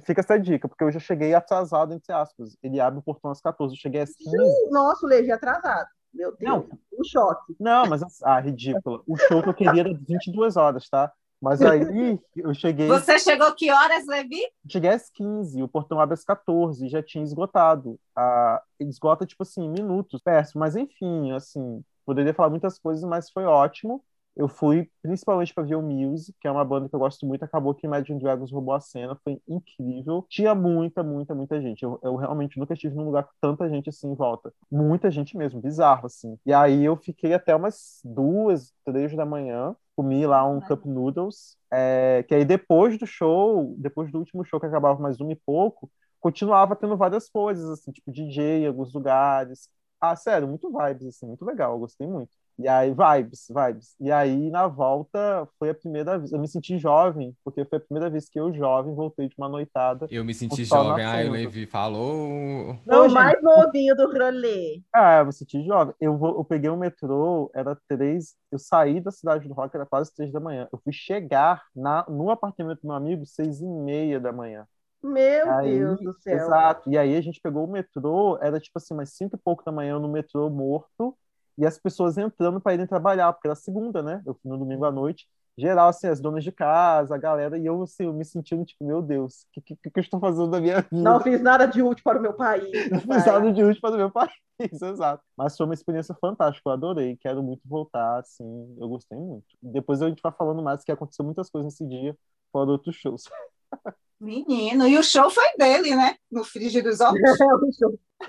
Fica 0.04 0.20
essa 0.20 0.38
dica, 0.38 0.68
porque 0.68 0.84
eu 0.84 0.90
já 0.90 0.98
cheguei 0.98 1.34
atrasado, 1.34 1.92
entre 1.92 2.12
aspas. 2.12 2.56
Ele 2.62 2.80
abre 2.80 2.98
o 2.98 3.02
portão 3.02 3.30
às 3.30 3.40
14, 3.40 3.74
eu 3.74 3.78
cheguei 3.78 4.00
às 4.00 4.14
15. 4.14 4.70
Nossa, 4.70 5.04
o 5.04 5.08
Levi 5.08 5.30
atrasado. 5.30 5.88
Meu 6.12 6.34
Deus, 6.36 6.40
não, 6.40 6.68
um 6.98 7.04
choque. 7.04 7.56
Não, 7.58 7.86
mas, 7.86 8.02
ah, 8.22 8.38
ridícula. 8.40 9.02
O 9.06 9.16
show 9.16 9.42
que 9.42 9.48
eu 9.48 9.54
queria 9.54 9.80
era 9.80 9.92
22 9.92 10.56
horas, 10.56 10.88
tá? 10.88 11.12
Mas 11.40 11.60
aí 11.60 12.18
eu 12.36 12.54
cheguei. 12.54 12.86
Você 12.88 13.18
chegou 13.18 13.52
que 13.54 13.70
horas, 13.70 14.06
Levi? 14.06 14.40
Cheguei 14.66 14.90
às 14.90 15.10
15, 15.10 15.62
o 15.62 15.68
portão 15.68 16.00
abre 16.00 16.14
às 16.14 16.24
14, 16.24 16.88
já 16.88 17.02
tinha 17.02 17.22
esgotado. 17.22 17.98
Ah, 18.16 18.62
esgota, 18.80 19.26
tipo 19.26 19.42
assim, 19.42 19.68
minutos. 19.68 20.22
Péssimo, 20.22 20.60
mas 20.60 20.74
enfim, 20.76 21.32
assim, 21.32 21.84
poderia 22.06 22.32
falar 22.32 22.48
muitas 22.48 22.78
coisas, 22.78 23.04
mas 23.04 23.28
foi 23.30 23.44
ótimo. 23.44 24.02
Eu 24.36 24.48
fui 24.48 24.90
principalmente 25.02 25.54
para 25.54 25.62
ver 25.64 25.76
o 25.76 25.82
Muse, 25.82 26.34
que 26.40 26.48
é 26.48 26.50
uma 26.50 26.64
banda 26.64 26.88
que 26.88 26.94
eu 26.94 26.98
gosto 26.98 27.24
muito. 27.26 27.44
Acabou 27.44 27.74
que 27.74 27.86
Imagine 27.86 28.18
Dragons 28.20 28.50
roubou 28.50 28.74
a 28.74 28.80
cena, 28.80 29.16
foi 29.22 29.40
incrível. 29.48 30.26
Tinha 30.28 30.54
muita, 30.54 31.02
muita, 31.04 31.34
muita 31.34 31.60
gente. 31.60 31.82
Eu, 31.84 32.00
eu 32.02 32.16
realmente 32.16 32.58
nunca 32.58 32.74
estive 32.74 32.94
num 32.96 33.04
lugar 33.04 33.24
com 33.24 33.32
tanta 33.40 33.68
gente 33.68 33.88
assim 33.88 34.08
em 34.10 34.14
volta. 34.14 34.52
Muita 34.70 35.10
gente 35.10 35.36
mesmo, 35.36 35.60
bizarro 35.60 36.06
assim. 36.06 36.36
E 36.44 36.52
aí 36.52 36.84
eu 36.84 36.96
fiquei 36.96 37.32
até 37.32 37.54
umas 37.54 38.00
duas, 38.04 38.72
três 38.84 39.14
da 39.14 39.24
manhã. 39.24 39.76
Comi 39.96 40.26
lá 40.26 40.44
um 40.44 40.60
cup 40.60 40.84
noodles, 40.86 41.56
é, 41.70 42.24
que 42.26 42.34
aí 42.34 42.44
depois 42.44 42.98
do 42.98 43.06
show, 43.06 43.76
depois 43.78 44.10
do 44.10 44.18
último 44.18 44.44
show 44.44 44.58
que 44.58 44.66
acabava 44.66 45.00
mais 45.00 45.20
uma 45.20 45.30
e 45.32 45.36
pouco, 45.36 45.88
continuava 46.20 46.74
tendo 46.74 46.96
várias 46.96 47.28
coisas, 47.28 47.68
assim, 47.70 47.92
tipo 47.92 48.10
DJ 48.10 48.64
em 48.64 48.66
alguns 48.66 48.92
lugares, 48.92 49.68
Ah, 50.00 50.16
sério, 50.16 50.48
muito 50.48 50.70
vibes, 50.70 51.06
assim, 51.06 51.26
muito 51.26 51.44
legal, 51.44 51.72
eu 51.74 51.78
gostei 51.78 52.06
muito. 52.08 52.30
E 52.58 52.68
aí, 52.68 52.94
vibes, 52.94 53.46
vibes. 53.48 53.96
E 54.00 54.12
aí, 54.12 54.50
na 54.50 54.68
volta, 54.68 55.48
foi 55.58 55.70
a 55.70 55.74
primeira 55.74 56.18
vez. 56.18 56.32
Eu 56.32 56.38
me 56.38 56.46
senti 56.46 56.78
jovem, 56.78 57.34
porque 57.44 57.64
foi 57.64 57.78
a 57.78 57.80
primeira 57.80 58.08
vez 58.08 58.28
que 58.28 58.38
eu, 58.38 58.52
jovem, 58.54 58.94
voltei 58.94 59.28
de 59.28 59.34
uma 59.36 59.48
noitada. 59.48 60.06
Eu 60.10 60.24
me 60.24 60.32
senti 60.32 60.64
jovem. 60.64 61.04
Ai, 61.04 61.26
o 61.26 61.32
nascendo. 61.32 61.32
Levi 61.32 61.66
falou. 61.66 62.78
Não, 62.86 63.06
o 63.06 63.10
mais 63.10 63.42
novinho 63.42 63.96
do 63.96 64.06
rolê. 64.06 64.82
Ah, 64.94 65.18
eu 65.18 65.26
me 65.26 65.32
senti 65.32 65.64
jovem. 65.64 65.94
Eu, 66.00 66.16
vou, 66.16 66.36
eu 66.36 66.44
peguei 66.44 66.70
o 66.70 66.76
metrô, 66.76 67.50
era 67.54 67.76
três. 67.88 68.34
Eu 68.52 68.58
saí 68.58 69.00
da 69.00 69.10
cidade 69.10 69.48
do 69.48 69.54
rock, 69.54 69.74
era 69.74 69.86
quase 69.86 70.14
três 70.14 70.30
da 70.32 70.38
manhã. 70.38 70.68
Eu 70.72 70.78
fui 70.82 70.92
chegar 70.92 71.64
na, 71.74 72.04
no 72.08 72.30
apartamento 72.30 72.80
do 72.82 72.88
meu 72.88 72.96
amigo 72.96 73.26
seis 73.26 73.60
e 73.60 73.66
meia 73.66 74.20
da 74.20 74.32
manhã. 74.32 74.66
Meu 75.02 75.50
Aí, 75.52 75.78
Deus 75.78 76.00
do 76.00 76.12
céu. 76.14 76.34
Exato. 76.34 76.90
E 76.90 76.96
aí 76.96 77.14
a 77.16 77.20
gente 77.20 77.40
pegou 77.40 77.64
o 77.64 77.70
metrô, 77.70 78.38
era 78.40 78.58
tipo 78.58 78.78
assim, 78.78 78.94
umas 78.94 79.10
cinco 79.10 79.36
e 79.36 79.38
pouco 79.38 79.62
da 79.62 79.70
manhã 79.70 79.98
no 79.98 80.08
metrô 80.08 80.48
morto, 80.48 81.14
e 81.56 81.66
as 81.66 81.78
pessoas 81.78 82.18
entrando 82.18 82.60
para 82.60 82.74
irem 82.74 82.86
trabalhar, 82.86 83.32
porque 83.32 83.48
era 83.48 83.54
segunda, 83.54 84.02
né? 84.02 84.22
Eu 84.26 84.34
fui 84.34 84.50
no 84.50 84.58
domingo 84.58 84.84
à 84.84 84.92
noite. 84.92 85.26
Geral, 85.56 85.88
assim, 85.88 86.08
as 86.08 86.20
donas 86.20 86.42
de 86.42 86.50
casa, 86.50 87.14
a 87.14 87.18
galera, 87.18 87.56
e 87.56 87.64
eu, 87.64 87.80
assim, 87.80 88.06
eu 88.06 88.12
me 88.12 88.24
sentindo, 88.24 88.64
tipo, 88.64 88.84
meu 88.84 89.00
Deus, 89.00 89.42
o 89.44 89.46
que, 89.52 89.76
que, 89.76 89.90
que 89.90 89.98
eu 89.98 90.02
estou 90.02 90.18
fazendo 90.18 90.48
da 90.50 90.60
minha 90.60 90.80
vida? 90.80 90.88
Não 90.90 91.20
fiz 91.20 91.40
nada 91.40 91.66
de 91.66 91.80
útil 91.80 92.02
para 92.02 92.18
o 92.18 92.22
meu 92.22 92.32
país. 92.34 92.72
Não 92.90 92.98
fiz 92.98 93.24
nada 93.24 93.52
de 93.52 93.62
útil 93.62 93.80
para 93.80 93.94
o 93.94 93.98
meu 93.98 94.10
país, 94.10 94.32
exato. 94.82 95.22
Mas 95.36 95.56
foi 95.56 95.64
uma 95.64 95.74
experiência 95.74 96.14
fantástica, 96.20 96.68
eu 96.68 96.72
adorei, 96.72 97.16
quero 97.18 97.40
muito 97.40 97.62
voltar, 97.68 98.18
assim, 98.18 98.76
eu 98.80 98.88
gostei 98.88 99.16
muito. 99.16 99.46
Depois 99.62 100.02
a 100.02 100.08
gente 100.08 100.20
vai 100.20 100.32
falando 100.32 100.60
mais, 100.60 100.82
que 100.82 100.90
aconteceu 100.90 101.24
muitas 101.24 101.48
coisas 101.48 101.72
nesse 101.72 101.86
dia, 101.86 102.16
fora 102.52 102.70
outros 102.70 102.96
shows. 102.96 103.22
Menino, 104.24 104.86
e 104.88 104.96
o 104.98 105.02
show 105.02 105.30
foi 105.30 105.44
dele, 105.58 105.94
né? 105.94 106.16
No 106.30 106.42
Frigir 106.44 106.82
dos 106.82 107.00
Ovos. 107.02 107.20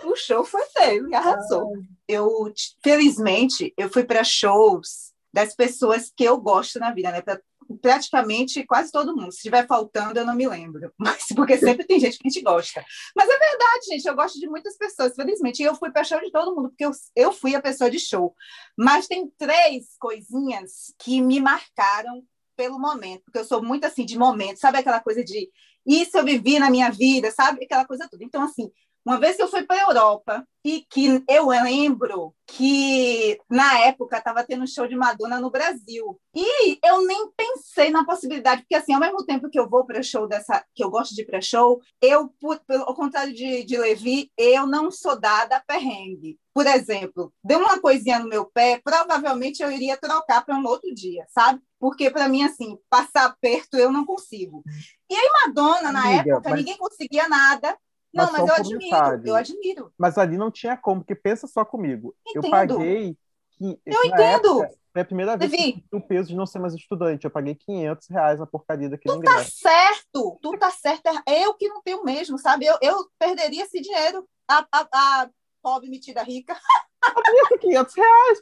O 0.04 0.16
show 0.16 0.44
foi 0.44 0.62
dele, 0.78 1.16
arrasou. 1.16 1.72
Eu, 2.08 2.52
t- 2.54 2.76
felizmente, 2.84 3.74
eu 3.78 3.90
fui 3.90 4.04
para 4.04 4.24
shows 4.24 5.14
das 5.34 5.56
pessoas 5.56 6.12
que 6.16 6.24
eu 6.24 6.38
gosto 6.38 6.80
na 6.80 6.92
vida, 6.92 7.12
né? 7.12 7.22
Pra- 7.22 7.40
praticamente 7.82 8.64
quase 8.66 8.92
todo 8.92 9.16
mundo. 9.16 9.32
Se 9.32 9.38
estiver 9.38 9.66
faltando, 9.68 10.20
eu 10.20 10.26
não 10.26 10.36
me 10.36 10.48
lembro. 10.48 10.92
Mas 11.00 11.28
porque 11.36 11.58
sempre 11.58 11.86
tem 11.86 12.00
gente 12.00 12.18
que 12.20 12.28
a 12.28 12.30
gente 12.30 12.44
gosta. 12.44 12.84
Mas 13.16 13.30
é 13.30 13.38
verdade, 13.38 13.86
gente. 13.90 14.06
Eu 14.06 14.16
gosto 14.16 14.40
de 14.40 14.48
muitas 14.48 14.78
pessoas, 14.78 15.16
felizmente. 15.16 15.62
E 15.62 15.66
eu 15.66 15.76
fui 15.76 15.92
para 15.92 16.04
show 16.04 16.20
de 16.20 16.32
todo 16.32 16.54
mundo, 16.56 16.70
porque 16.70 16.86
eu, 16.86 16.92
eu 17.16 17.32
fui 17.32 17.56
a 17.56 17.62
pessoa 17.62 17.90
de 17.90 18.00
show. 18.00 18.36
Mas 18.78 19.08
tem 19.08 19.32
três 19.38 19.96
coisinhas 20.00 20.94
que 21.00 21.22
me 21.22 21.40
marcaram 21.40 22.24
pelo 22.56 22.80
momento, 22.80 23.24
porque 23.26 23.40
eu 23.40 23.46
sou 23.46 23.62
muito 23.62 23.84
assim 23.86 24.06
de 24.06 24.18
momento, 24.18 24.60
sabe 24.62 24.78
aquela 24.78 25.02
coisa 25.02 25.22
de 25.24 25.50
isso 25.86 26.18
eu 26.18 26.26
vivi 26.26 26.60
na 26.60 26.70
minha 26.70 26.90
vida, 26.90 27.32
sabe? 27.32 27.64
Aquela 27.66 27.86
coisa 27.86 28.08
toda. 28.10 28.24
Então, 28.24 28.44
assim, 28.44 28.72
uma 29.06 29.20
vez 29.20 29.36
que 29.36 29.44
eu 29.44 29.48
fui 29.48 29.64
para 29.64 29.78
a 29.78 29.88
Europa 29.90 30.48
e 30.64 30.84
que 30.90 31.24
eu 31.30 31.48
lembro 31.50 32.34
que 32.48 33.40
na 33.50 33.80
época 33.82 34.18
estava 34.18 34.44
tendo 34.44 34.68
show 34.68 34.88
de 34.88 34.96
Madonna 34.96 35.40
no 35.40 35.52
Brasil. 35.52 36.20
E 36.34 36.80
eu 36.84 37.06
nem 37.06 37.30
pensei 37.38 37.92
na 37.92 38.04
possibilidade 38.04 38.62
porque 38.62 38.74
assim 38.76 38.94
ao 38.94 39.00
mesmo 39.00 39.24
tempo 39.26 39.50
que 39.50 39.60
eu 39.60 39.70
vou 39.70 39.86
para 39.86 40.02
show 40.02 40.28
dessa 40.28 40.66
que 40.74 40.84
eu 40.84 40.90
gosto 40.90 41.14
de 41.14 41.22
ir 41.22 41.26
para 41.26 41.40
show 41.42 41.80
eu 42.02 42.30
por- 42.42 42.60
pelo 42.66 42.84
ao 42.84 42.96
contrário 42.96 43.32
de, 43.34 43.64
de 43.64 43.78
Levi 43.78 44.32
eu 44.38 44.66
não 44.66 44.90
sou 44.90 45.20
dada 45.20 45.58
a 45.58 45.60
perrengue. 45.64 46.40
Por 46.54 46.66
exemplo 46.66 47.32
deu 47.44 47.60
uma 47.60 47.80
coisinha 47.80 48.18
no 48.18 48.28
meu 48.28 48.46
pé 48.46 48.82
provavelmente 48.84 49.62
eu 49.62 49.72
iria 49.72 49.98
trocar 49.98 50.44
para 50.44 50.56
um 50.58 50.66
outro 50.66 50.92
dia 50.96 51.26
sabe? 51.30 51.62
Porque 51.80 52.10
para 52.10 52.28
mim 52.28 52.44
assim 52.44 52.76
passar 52.90 53.36
perto 53.40 53.78
eu 53.78 53.92
não 53.92 54.04
consigo. 54.06 54.64
E 55.10 55.14
aí 55.16 55.30
Madonna 55.46 55.92
na 55.92 56.02
Amiga, 56.08 56.32
época 56.34 56.50
mas- 56.50 56.60
ninguém 56.60 56.78
conseguia 56.78 57.30
nada 57.30 57.78
não, 58.16 58.32
Mas 58.32 58.42
mas, 58.42 58.48
eu 58.50 58.56
admiro, 58.56 59.28
eu 59.28 59.36
admiro. 59.36 59.94
Mas 59.98 60.18
ali 60.18 60.38
não 60.38 60.50
tinha 60.50 60.78
como, 60.78 61.02
porque 61.02 61.16
pensa 61.16 61.48
só 61.48 61.66
comigo. 61.66 62.16
Eu 62.34 62.40
Entendo. 62.40 62.52
paguei. 62.52 63.18
Que, 63.58 63.80
Eu 63.86 64.06
entendo. 64.06 64.64
época, 64.64 64.78
foi 64.94 65.02
a 65.02 65.06
primeira 65.06 65.38
vez 65.38 65.52
que 65.52 65.86
eu 65.92 66.00
o 66.00 66.02
peso 66.02 66.30
de 66.30 66.36
não 66.36 66.46
ser 66.46 66.60
mais 66.60 66.74
estudante. 66.74 67.26
Eu 67.26 67.32
paguei 67.32 67.56
500 67.56 68.08
reais 68.10 68.40
na 68.40 68.46
porcaria 68.46 68.90
daquele 68.90 69.16
Tu 69.16 69.22
tá 69.24 69.32
ingresso. 69.32 69.58
certo, 69.58 70.40
tu 70.42 70.58
tá 70.58 70.72
certo. 70.72 71.04
Eu 71.28 71.54
que 71.56 71.68
não 71.68 71.82
tenho 71.82 72.04
mesmo, 72.04 72.38
sabe? 72.40 72.66
Eu, 72.66 72.78
eu 72.82 73.06
perderia 73.20 73.64
esse 73.64 73.82
dinheiro. 73.82 74.28
A, 74.48 74.66
a, 74.72 74.88
a 74.94 75.30
pobre 75.62 75.90
metida 75.90 76.24
rica. 76.24 76.56
500 77.60 77.94
reais, 77.96 78.40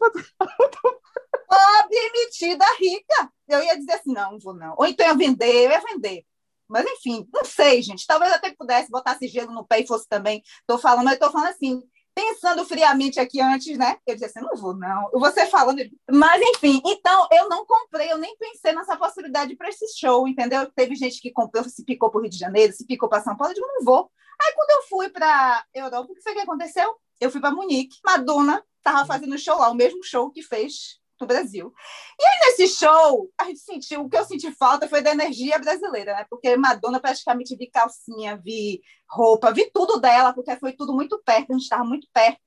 Pobre 1.47 2.11
metida 2.13 2.65
rica. 2.79 3.31
Eu 3.47 3.63
ia 3.63 3.77
dizer 3.77 3.93
assim, 3.93 4.13
não, 4.13 4.33
não 4.33 4.39
vou 4.39 4.53
não. 4.53 4.75
Ou 4.77 4.85
então 4.85 5.05
eu 5.05 5.11
ia 5.13 5.17
vender, 5.17 5.65
eu 5.65 5.71
ia 5.71 5.81
vender. 5.81 6.25
Mas 6.67 6.85
enfim, 6.85 7.27
não 7.33 7.45
sei, 7.45 7.81
gente. 7.81 8.05
Talvez 8.05 8.31
até 8.31 8.53
pudesse 8.53 8.89
botar 8.89 9.13
esse 9.13 9.27
gelo 9.27 9.51
no 9.51 9.65
pé 9.65 9.81
e 9.81 9.87
fosse 9.87 10.07
também. 10.07 10.41
Tô 10.65 10.77
falando, 10.77 11.05
mas 11.05 11.19
tô 11.19 11.29
falando 11.31 11.49
assim, 11.49 11.81
pensando 12.13 12.65
friamente 12.65 13.19
aqui 13.19 13.41
antes, 13.41 13.77
né? 13.77 13.97
Eu 14.05 14.15
disse 14.15 14.25
assim, 14.25 14.41
não 14.41 14.55
vou 14.55 14.75
não. 14.75 15.09
Você 15.13 15.45
falando, 15.47 15.81
mas 16.09 16.41
enfim, 16.41 16.81
então 16.85 17.27
eu 17.31 17.49
não 17.49 17.65
comprei, 17.65 18.11
eu 18.11 18.17
nem 18.17 18.35
pensei 18.37 18.73
nessa 18.73 18.95
possibilidade 18.95 19.55
para 19.55 19.69
esse 19.69 19.85
show, 19.97 20.27
entendeu? 20.27 20.71
Teve 20.75 20.95
gente 20.95 21.19
que 21.19 21.31
comprou, 21.31 21.63
se 21.63 21.83
picou 21.83 22.09
para 22.09 22.19
o 22.19 22.21
Rio 22.21 22.31
de 22.31 22.37
Janeiro, 22.37 22.73
se 22.73 22.85
picou 22.85 23.09
para 23.09 23.23
São 23.23 23.35
Paulo, 23.35 23.51
eu 23.51 23.55
digo, 23.55 23.67
não 23.67 23.83
vou. 23.83 24.11
Aí 24.41 24.53
quando 24.55 24.69
eu 24.71 24.87
fui 24.87 25.09
para 25.09 25.65
Europa, 25.73 26.11
o 26.11 26.15
que 26.15 26.21
foi 26.21 26.33
que 26.33 26.39
aconteceu? 26.39 26.95
Eu 27.19 27.31
fui 27.31 27.41
para 27.41 27.51
Munique, 27.51 27.97
Madonna 28.03 28.63
estava 28.77 29.05
fazendo 29.05 29.37
show 29.37 29.57
lá, 29.57 29.69
o 29.69 29.75
mesmo 29.75 30.03
show 30.03 30.29
que 30.29 30.43
fez 30.43 30.99
no 31.23 31.27
Brasil. 31.27 31.73
E 32.19 32.23
aí, 32.23 32.51
nesse 32.51 32.67
show, 32.75 33.29
a 33.39 33.45
gente 33.45 33.59
sentiu, 33.59 34.01
o 34.01 34.09
que 34.09 34.17
eu 34.17 34.25
senti 34.25 34.51
falta 34.51 34.87
foi 34.87 35.01
da 35.01 35.11
energia 35.11 35.57
brasileira, 35.57 36.13
né? 36.13 36.25
Porque 36.29 36.55
Madonna 36.55 36.99
praticamente 36.99 37.55
vi 37.55 37.69
calcinha, 37.69 38.37
vi 38.37 38.81
roupa, 39.09 39.51
vi 39.51 39.71
tudo 39.73 39.99
dela, 39.99 40.33
porque 40.33 40.55
foi 40.57 40.73
tudo 40.73 40.93
muito 40.93 41.21
perto, 41.23 41.51
a 41.51 41.53
gente 41.53 41.63
estava 41.63 41.83
muito 41.83 42.07
perto. 42.13 42.41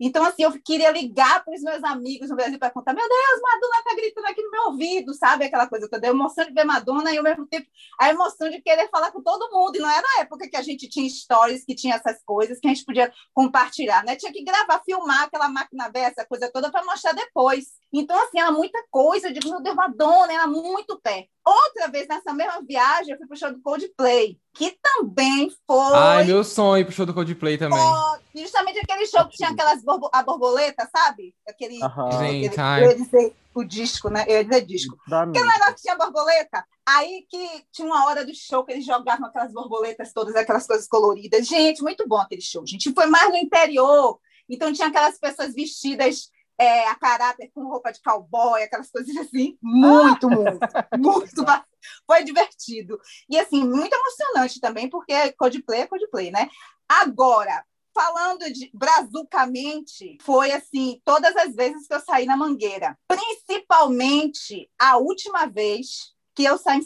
Então, 0.00 0.24
assim, 0.24 0.42
eu 0.42 0.52
queria 0.62 0.90
ligar 0.90 1.44
para 1.44 1.54
os 1.54 1.62
meus 1.62 1.82
amigos 1.84 2.28
no 2.28 2.36
Brasil 2.36 2.58
para 2.58 2.70
contar: 2.70 2.92
meu 2.92 3.08
Deus, 3.08 3.40
Madonna 3.40 3.84
tá 3.84 3.94
gritando 3.94 4.26
aqui 4.26 4.42
no 4.42 4.50
meu 4.50 4.62
ouvido, 4.66 5.14
sabe? 5.14 5.44
Aquela 5.44 5.66
coisa 5.66 5.88
toda, 5.88 6.06
a 6.06 6.10
emoção 6.10 6.44
de 6.44 6.52
ver 6.52 6.64
Madonna 6.64 7.12
e 7.12 7.18
ao 7.18 7.24
mesmo 7.24 7.46
tempo 7.46 7.66
a 7.98 8.08
emoção 8.08 8.48
de 8.50 8.60
querer 8.60 8.88
falar 8.90 9.10
com 9.10 9.22
todo 9.22 9.50
mundo. 9.52 9.76
E 9.76 9.80
não 9.80 9.90
era 9.90 10.06
a 10.16 10.20
época 10.20 10.48
que 10.48 10.56
a 10.56 10.62
gente 10.62 10.88
tinha 10.88 11.08
stories, 11.08 11.64
que 11.64 11.74
tinha 11.74 11.96
essas 11.96 12.22
coisas, 12.24 12.58
que 12.60 12.66
a 12.66 12.70
gente 12.70 12.84
podia 12.84 13.12
compartilhar, 13.34 14.04
né? 14.04 14.16
Tinha 14.16 14.32
que 14.32 14.44
gravar, 14.44 14.82
filmar 14.84 15.22
aquela 15.22 15.48
máquina 15.48 15.88
velha, 15.88 16.06
essa 16.06 16.26
coisa 16.26 16.50
toda, 16.52 16.70
para 16.70 16.84
mostrar 16.84 17.12
depois. 17.12 17.66
Então, 17.92 18.18
assim, 18.22 18.38
era 18.38 18.52
muita 18.52 18.82
coisa. 18.90 19.28
Eu 19.28 19.32
digo, 19.32 19.50
meu 19.50 19.62
Deus, 19.62 19.74
Madonna, 19.74 20.32
era 20.32 20.46
muito 20.46 20.98
perto. 21.00 21.28
Outra 21.44 21.88
vez, 21.88 22.06
nessa 22.06 22.32
mesma 22.34 22.62
viagem, 22.62 23.12
eu 23.12 23.18
fui 23.18 23.26
pro 23.26 23.36
show 23.36 23.50
do 23.50 23.62
Coldplay, 23.62 24.38
que 24.58 24.76
também 24.82 25.48
foi. 25.66 25.94
Ai, 25.94 26.24
meu 26.24 26.42
sonho 26.42 26.84
pro 26.84 26.92
show 26.92 27.06
do 27.06 27.14
Coldplay 27.14 27.56
também. 27.56 27.78
Ó, 27.78 28.18
justamente 28.34 28.80
aquele 28.80 29.06
show 29.06 29.24
que 29.28 29.36
tinha 29.36 29.50
aquelas 29.50 29.84
borbo 29.84 30.10
a 30.12 30.20
borboleta, 30.24 30.88
sabe? 30.94 31.32
Aquele. 31.48 31.80
Aham. 31.80 32.10
Gente, 32.18 32.48
aquele 32.58 32.84
eu 32.84 32.90
ia 32.90 32.96
dizer 32.96 33.36
o 33.54 33.62
disco, 33.64 34.10
né? 34.10 34.24
Eu 34.26 34.38
ia 34.38 34.44
dizer 34.44 34.66
disco. 34.66 34.96
Da 35.06 35.22
Aquele 35.22 35.46
negócio 35.46 35.74
que 35.76 35.82
tinha 35.82 35.96
borboleta. 35.96 36.64
Aí 36.88 37.24
que 37.30 37.64
tinha 37.72 37.86
uma 37.86 38.06
hora 38.06 38.26
do 38.26 38.34
show 38.34 38.64
que 38.64 38.72
eles 38.72 38.84
jogavam 38.84 39.28
aquelas 39.28 39.52
borboletas 39.52 40.12
todas, 40.12 40.34
aquelas 40.34 40.66
coisas 40.66 40.88
coloridas. 40.88 41.46
Gente, 41.46 41.80
muito 41.80 42.06
bom 42.08 42.16
aquele 42.18 42.42
show. 42.42 42.66
gente 42.66 42.92
foi 42.92 43.06
mais 43.06 43.28
no 43.30 43.36
interior. 43.36 44.18
Então 44.50 44.72
tinha 44.72 44.88
aquelas 44.88 45.18
pessoas 45.18 45.54
vestidas 45.54 46.30
é, 46.58 46.88
a 46.88 46.96
caráter 46.96 47.50
com 47.54 47.62
roupa 47.68 47.92
de 47.92 48.02
cowboy, 48.02 48.60
aquelas 48.60 48.90
coisas 48.90 49.16
assim. 49.18 49.56
Muito, 49.62 50.26
muito, 50.28 50.58
muito. 50.98 51.44
ba- 51.44 51.64
Foi 52.08 52.24
divertido. 52.24 52.98
E 53.28 53.38
assim, 53.38 53.62
muito 53.62 53.94
emocionante 53.94 54.58
também, 54.60 54.88
porque 54.88 55.12
Coldplay 55.32 55.82
é 55.82 55.86
Coldplay, 55.86 56.30
né? 56.30 56.48
Agora, 56.88 57.62
falando 57.94 58.50
de 58.52 58.70
brazucamente, 58.72 60.16
foi 60.22 60.50
assim, 60.52 61.00
todas 61.04 61.36
as 61.36 61.54
vezes 61.54 61.86
que 61.86 61.92
eu 61.94 62.00
saí 62.00 62.24
na 62.26 62.36
mangueira. 62.36 62.96
Principalmente 63.06 64.70
a 64.80 64.96
última 64.96 65.46
vez 65.46 66.14
que 66.34 66.44
eu 66.44 66.56
saí 66.56 66.80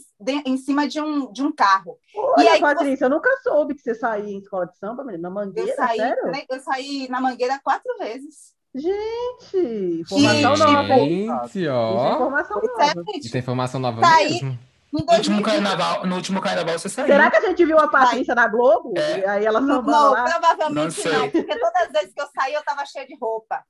em 0.46 0.56
cima 0.56 0.88
de 0.88 1.00
um, 1.00 1.30
de 1.30 1.42
um 1.42 1.52
carro. 1.52 1.98
Olha, 2.16 2.44
E 2.44 2.48
aí, 2.48 2.60
Patrícia, 2.60 3.04
eu 3.04 3.10
nunca 3.10 3.28
soube 3.42 3.74
que 3.74 3.82
você 3.82 3.94
saía 3.94 4.24
em 4.32 4.38
escola 4.38 4.66
de 4.66 4.76
samba, 4.78 5.04
menina, 5.04 5.28
na 5.28 5.28
Eu 5.28 5.34
Mangueira, 5.46 5.76
saí, 5.76 5.98
sério? 5.98 6.30
né, 6.32 6.44
eu 6.50 6.60
saí 6.60 7.06
na 7.10 7.20
mangueira 7.20 7.60
quatro 7.62 7.96
vezes. 7.98 8.54
Gente, 8.74 10.00
informação 10.00 10.56
Gente, 10.56 10.64
nova, 10.72 10.94
hein? 10.94 11.26
Gente, 11.28 11.46
Isso 11.58 11.58
é 11.68 11.70
ó. 11.70 12.14
informação 12.14 12.58
é, 12.58 12.66
nova. 12.94 13.04
gente. 13.12 13.26
Isso 13.26 13.36
é 13.36 13.40
informação 13.40 13.80
nova 13.80 14.00
Tá 14.00 14.14
aí. 14.16 14.32
mesmo. 14.32 14.58
No 14.92 15.00
último 15.00 15.40
2020, 15.40 15.44
carnaval, 15.44 16.06
no 16.06 16.16
último 16.16 16.40
carnaval 16.40 16.78
você 16.78 16.88
saiu. 16.88 17.06
Será 17.06 17.30
que 17.30 17.36
a 17.38 17.40
gente 17.40 17.64
viu 17.64 17.78
a 17.78 17.88
Patrícia 17.88 18.34
na 18.34 18.46
Globo? 18.46 18.92
É. 18.96 19.20
E 19.20 19.24
aí 19.24 19.46
ela 19.46 19.60
Não, 19.60 19.80
lá? 19.80 20.24
provavelmente 20.24 21.08
Não 21.08 21.18
não, 21.18 21.30
porque 21.30 21.58
todas 21.58 21.82
as 21.82 21.92
vezes 21.92 22.14
que 22.14 22.20
eu 22.20 22.28
saí 22.34 22.52
eu 22.52 22.60
estava 22.60 22.84
cheia 22.84 23.06
de 23.06 23.16
roupa. 23.18 23.64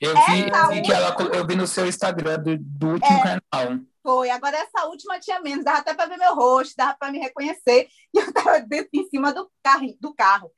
Eu 0.00 0.14
vi, 0.26 0.50
Essa 0.50 0.68
vi 0.68 0.82
que 0.82 0.92
ela, 0.92 1.16
eu 1.32 1.46
vi 1.46 1.56
no 1.56 1.66
seu 1.66 1.86
Instagram 1.86 2.38
do, 2.40 2.58
do 2.58 2.88
último 2.88 3.22
carnaval. 3.22 3.80
Foi. 4.02 4.30
Agora 4.30 4.56
essa 4.56 4.86
última 4.86 5.18
tinha 5.18 5.40
menos, 5.40 5.64
dava 5.64 5.78
até 5.78 5.94
para 5.94 6.06
ver 6.06 6.18
meu 6.18 6.34
rosto, 6.34 6.74
dava 6.76 6.96
para 6.98 7.12
me 7.12 7.18
reconhecer. 7.18 7.88
E 8.14 8.18
eu 8.18 8.28
estava 8.28 8.58
dentro 8.60 8.88
em 8.94 9.06
cima 9.08 9.32
do 9.32 9.50
carro, 9.62 9.86
do 10.00 10.14
carro. 10.14 10.50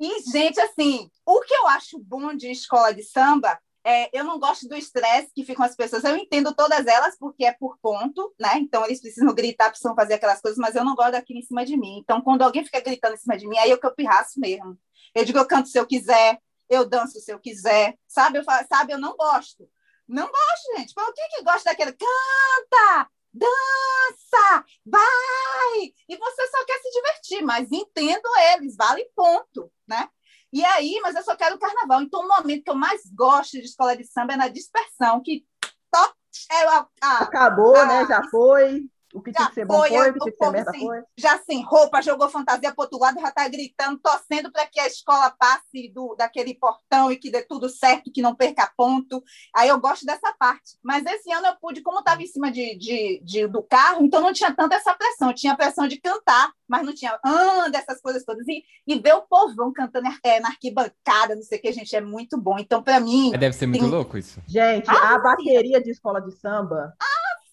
E, 0.00 0.22
gente, 0.30 0.58
assim, 0.58 1.08
o 1.24 1.40
que 1.40 1.54
eu 1.54 1.68
acho 1.68 1.98
bom 1.98 2.34
de 2.34 2.50
escola 2.50 2.92
de 2.92 3.02
samba 3.02 3.58
é, 3.84 4.08
eu 4.18 4.24
não 4.24 4.38
gosto 4.38 4.66
do 4.66 4.74
estresse 4.74 5.30
que 5.34 5.44
ficam 5.44 5.64
as 5.64 5.76
pessoas. 5.76 6.02
Eu 6.04 6.16
entendo 6.16 6.54
todas 6.54 6.86
elas, 6.86 7.18
porque 7.18 7.44
é 7.44 7.52
por 7.52 7.78
ponto, 7.82 8.34
né? 8.40 8.56
Então 8.56 8.84
eles 8.84 9.00
precisam 9.00 9.34
gritar, 9.34 9.68
precisam 9.68 9.94
fazer 9.94 10.14
aquelas 10.14 10.40
coisas, 10.40 10.58
mas 10.58 10.74
eu 10.74 10.84
não 10.84 10.94
gosto 10.94 11.12
daquilo 11.12 11.38
em 11.38 11.42
cima 11.42 11.66
de 11.66 11.76
mim. 11.76 11.98
Então, 11.98 12.22
quando 12.22 12.42
alguém 12.42 12.64
fica 12.64 12.80
gritando 12.80 13.14
em 13.14 13.18
cima 13.18 13.36
de 13.36 13.46
mim, 13.46 13.58
aí 13.58 13.70
é 13.70 13.76
que 13.76 13.86
eu 13.86 13.94
pirraço 13.94 14.40
mesmo. 14.40 14.78
Eu 15.14 15.24
digo, 15.24 15.38
eu 15.38 15.46
canto 15.46 15.68
se 15.68 15.78
eu 15.78 15.86
quiser, 15.86 16.40
eu 16.68 16.88
danço 16.88 17.20
se 17.20 17.30
eu 17.30 17.38
quiser, 17.38 17.96
sabe? 18.08 18.38
Eu, 18.38 18.44
sabe, 18.44 18.92
eu 18.92 18.98
não 18.98 19.14
gosto. 19.16 19.68
Não 20.08 20.26
gosto, 20.26 20.76
gente. 20.78 20.92
Mas 20.96 21.08
o 21.08 21.12
que 21.12 21.28
que 21.28 21.42
gosta 21.42 21.70
daquele? 21.70 21.92
Canta, 21.92 23.10
dança, 23.32 24.64
vai! 24.84 25.92
E 26.08 26.16
você 26.16 26.46
só 26.48 26.64
quer 26.64 26.78
se 26.80 26.90
divertir, 26.90 27.42
mas 27.42 27.70
entendo 27.70 28.28
eles, 28.54 28.76
vale 28.76 29.04
ponto, 29.14 29.70
né? 29.86 30.08
E 30.54 30.64
aí, 30.64 31.00
mas 31.02 31.16
eu 31.16 31.22
só 31.24 31.34
quero 31.34 31.56
o 31.56 31.58
carnaval. 31.58 32.00
Então, 32.00 32.20
o 32.20 32.28
momento 32.28 32.62
que 32.62 32.70
eu 32.70 32.76
mais 32.76 33.02
gosto 33.12 33.58
de 33.58 33.64
escola 33.64 33.96
de 33.96 34.04
samba 34.04 34.34
é 34.34 34.36
na 34.36 34.46
dispersão, 34.46 35.20
que 35.20 35.44
to... 35.90 36.14
é 36.52 36.68
a, 36.68 36.86
a, 37.02 37.18
Acabou, 37.24 37.74
a, 37.74 37.84
né? 37.86 38.06
Já 38.06 38.22
foi. 38.30 38.88
O 39.14 39.22
que 39.22 39.30
tinha 39.32 39.44
já 39.44 39.48
que 39.48 39.54
ser 39.54 39.64
bom 39.64 39.78
foi, 39.78 39.88
foi, 39.90 39.96
a- 39.96 40.10
o 40.10 40.12
que 40.12 40.18
tinha 40.20 40.32
que 40.32 40.44
ser 40.44 40.50
merda 40.50 40.70
sem- 40.72 40.80
foi. 40.80 41.02
já 41.16 41.38
sem 41.38 41.62
roupa, 41.64 42.02
jogou 42.02 42.28
fantasia 42.28 42.74
para 42.74 42.82
outro 42.84 42.98
lado, 42.98 43.20
já 43.20 43.28
está 43.28 43.46
gritando, 43.48 43.98
torcendo 44.00 44.50
para 44.50 44.66
que 44.66 44.80
a 44.80 44.86
escola 44.88 45.30
passe 45.30 45.88
do, 45.94 46.16
daquele 46.16 46.54
portão 46.54 47.12
e 47.12 47.16
que 47.16 47.30
dê 47.30 47.40
tudo 47.42 47.68
certo, 47.68 48.10
que 48.12 48.20
não 48.20 48.34
perca 48.34 48.70
ponto. 48.76 49.22
Aí 49.54 49.68
eu 49.68 49.78
gosto 49.80 50.04
dessa 50.04 50.34
parte. 50.36 50.76
Mas 50.82 51.06
esse 51.06 51.30
ano 51.32 51.46
eu 51.46 51.56
pude, 51.60 51.80
como 51.80 52.00
estava 52.00 52.20
em 52.22 52.26
cima 52.26 52.50
de, 52.50 52.76
de, 52.76 53.20
de- 53.24 53.46
do 53.46 53.62
carro, 53.62 54.04
então 54.04 54.20
não 54.20 54.32
tinha 54.32 54.52
tanta 54.52 54.74
essa 54.74 54.92
pressão. 54.94 55.28
Eu 55.28 55.34
tinha 55.34 55.56
pressão 55.56 55.86
de 55.86 56.00
cantar, 56.00 56.50
mas 56.66 56.84
não 56.84 56.92
tinha 56.92 57.16
ah, 57.24 57.68
dessas 57.70 58.00
coisas 58.00 58.24
todas. 58.24 58.44
E, 58.48 58.64
e 58.86 58.98
ver 58.98 59.14
o 59.14 59.22
povão 59.22 59.72
cantando 59.72 60.08
é, 60.24 60.40
na 60.40 60.48
arquibancada, 60.48 61.36
não 61.36 61.42
sei 61.42 61.58
o 61.58 61.62
que, 61.62 61.72
gente, 61.72 61.94
é 61.94 62.00
muito 62.00 62.36
bom. 62.36 62.58
Então, 62.58 62.82
para 62.82 62.98
mim, 62.98 63.32
É, 63.32 63.38
Deve 63.38 63.54
ser 63.54 63.66
muito 63.66 63.80
Tem- 63.82 63.90
louco 63.90 64.18
isso. 64.18 64.42
Gente, 64.48 64.90
Ah, 64.90 65.14
a 65.14 65.18
bateria 65.20 65.80
de 65.80 65.90
escola 65.92 66.20
de 66.20 66.32
samba, 66.32 66.92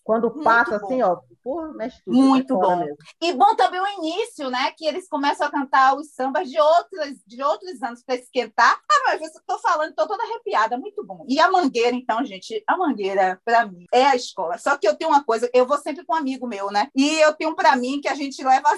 quando 0.03 0.29
muito 0.31 0.43
passa 0.43 0.79
bom. 0.79 0.85
assim, 0.87 1.01
ó, 1.03 1.19
porra, 1.43 1.73
mexe 1.73 2.01
tudo. 2.03 2.15
Muito 2.15 2.57
bom. 2.57 2.85
E 3.21 3.33
bom 3.33 3.55
também 3.55 3.81
o 3.81 3.87
início, 3.99 4.49
né? 4.49 4.71
Que 4.77 4.85
eles 4.85 5.07
começam 5.07 5.47
a 5.47 5.51
cantar 5.51 5.95
os 5.95 6.11
sambas 6.13 6.49
de 6.49 6.59
outros, 6.59 7.17
de 7.25 7.43
outros 7.43 7.81
anos 7.81 8.03
para 8.03 8.15
esquentar. 8.15 8.79
Ah, 8.89 9.03
mas 9.05 9.21
eu 9.21 9.27
estou 9.27 9.59
falando, 9.59 9.89
estou 9.89 10.07
toda 10.07 10.23
arrepiada, 10.23 10.77
muito 10.77 11.03
bom. 11.05 11.25
E 11.27 11.39
a 11.39 11.51
Mangueira, 11.51 11.95
então, 11.95 12.23
gente, 12.25 12.63
a 12.67 12.77
Mangueira, 12.77 13.39
para 13.43 13.65
mim, 13.65 13.85
é 13.93 14.05
a 14.05 14.15
escola. 14.15 14.57
Só 14.57 14.77
que 14.77 14.87
eu 14.87 14.95
tenho 14.95 15.11
uma 15.11 15.23
coisa, 15.23 15.49
eu 15.53 15.65
vou 15.65 15.77
sempre 15.77 16.05
com 16.05 16.13
um 16.13 16.17
amigo 16.17 16.47
meu, 16.47 16.71
né? 16.71 16.87
E 16.95 17.19
eu 17.19 17.33
tenho 17.33 17.55
para 17.55 17.75
mim 17.75 17.99
que 18.01 18.07
a 18.07 18.15
gente 18.15 18.43
leva, 18.43 18.69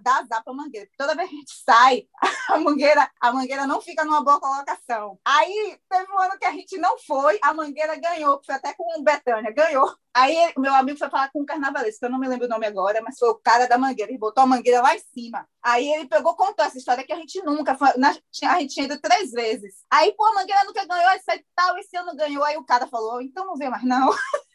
dá 0.00 0.18
azar 0.18 0.42
para 0.44 0.54
Mangueira. 0.54 0.88
Toda 0.96 1.14
vez 1.14 1.28
que 1.28 1.34
a 1.34 1.38
gente 1.38 1.52
sai, 1.64 2.04
a 2.48 2.58
Mangueira, 2.58 3.10
a 3.20 3.32
Mangueira 3.32 3.66
não 3.66 3.80
fica 3.80 4.04
numa 4.04 4.22
boa 4.22 4.40
colocação. 4.40 5.18
Aí, 5.24 5.78
teve 5.88 6.12
um 6.12 6.18
ano 6.18 6.38
que 6.38 6.46
a 6.46 6.52
gente 6.52 6.78
não 6.78 6.98
foi, 6.98 7.38
a 7.42 7.52
Mangueira 7.52 7.96
ganhou, 7.96 8.40
foi 8.44 8.54
até 8.54 8.72
com 8.74 9.00
o 9.00 9.02
Betânia, 9.02 9.52
ganhou. 9.52 9.92
Aí 10.14 10.52
o 10.56 10.60
meu 10.60 10.74
amigo 10.74 10.98
foi 10.98 11.08
falar 11.08 11.30
com 11.30 11.40
um 11.40 11.46
carnavalesco, 11.46 12.06
não 12.12 12.18
me 12.18 12.28
lembro 12.28 12.46
o 12.46 12.48
nome 12.48 12.66
agora, 12.66 13.00
mas 13.02 13.18
foi 13.18 13.28
o 13.30 13.34
cara 13.34 13.66
da 13.66 13.76
mangueira, 13.78 14.10
ele 14.12 14.18
botou 14.18 14.42
a 14.44 14.46
mangueira 14.46 14.80
lá 14.82 14.94
em 14.94 15.00
cima. 15.00 15.48
Aí 15.62 15.88
ele 15.92 16.06
pegou, 16.06 16.36
contou 16.36 16.64
essa 16.64 16.78
história 16.78 17.04
que 17.04 17.12
a 17.12 17.16
gente 17.16 17.42
nunca 17.42 17.74
foi, 17.74 17.88
na- 17.96 18.10
a 18.10 18.60
gente 18.60 18.74
tinha 18.74 18.84
ido 18.86 19.00
três 19.00 19.30
vezes. 19.32 19.84
Aí, 19.90 20.12
pô, 20.12 20.24
a 20.26 20.34
mangueira 20.34 20.62
nunca 20.64 20.84
ganhou, 20.86 21.10
esse 21.12 21.44
tal, 21.56 21.76
esse 21.78 21.96
ano 21.96 22.14
ganhou. 22.14 22.44
Aí 22.44 22.56
o 22.56 22.64
cara 22.64 22.86
falou, 22.86 23.20
então 23.20 23.46
não 23.46 23.56
vem 23.56 23.70
mais 23.70 23.82
não. 23.84 24.10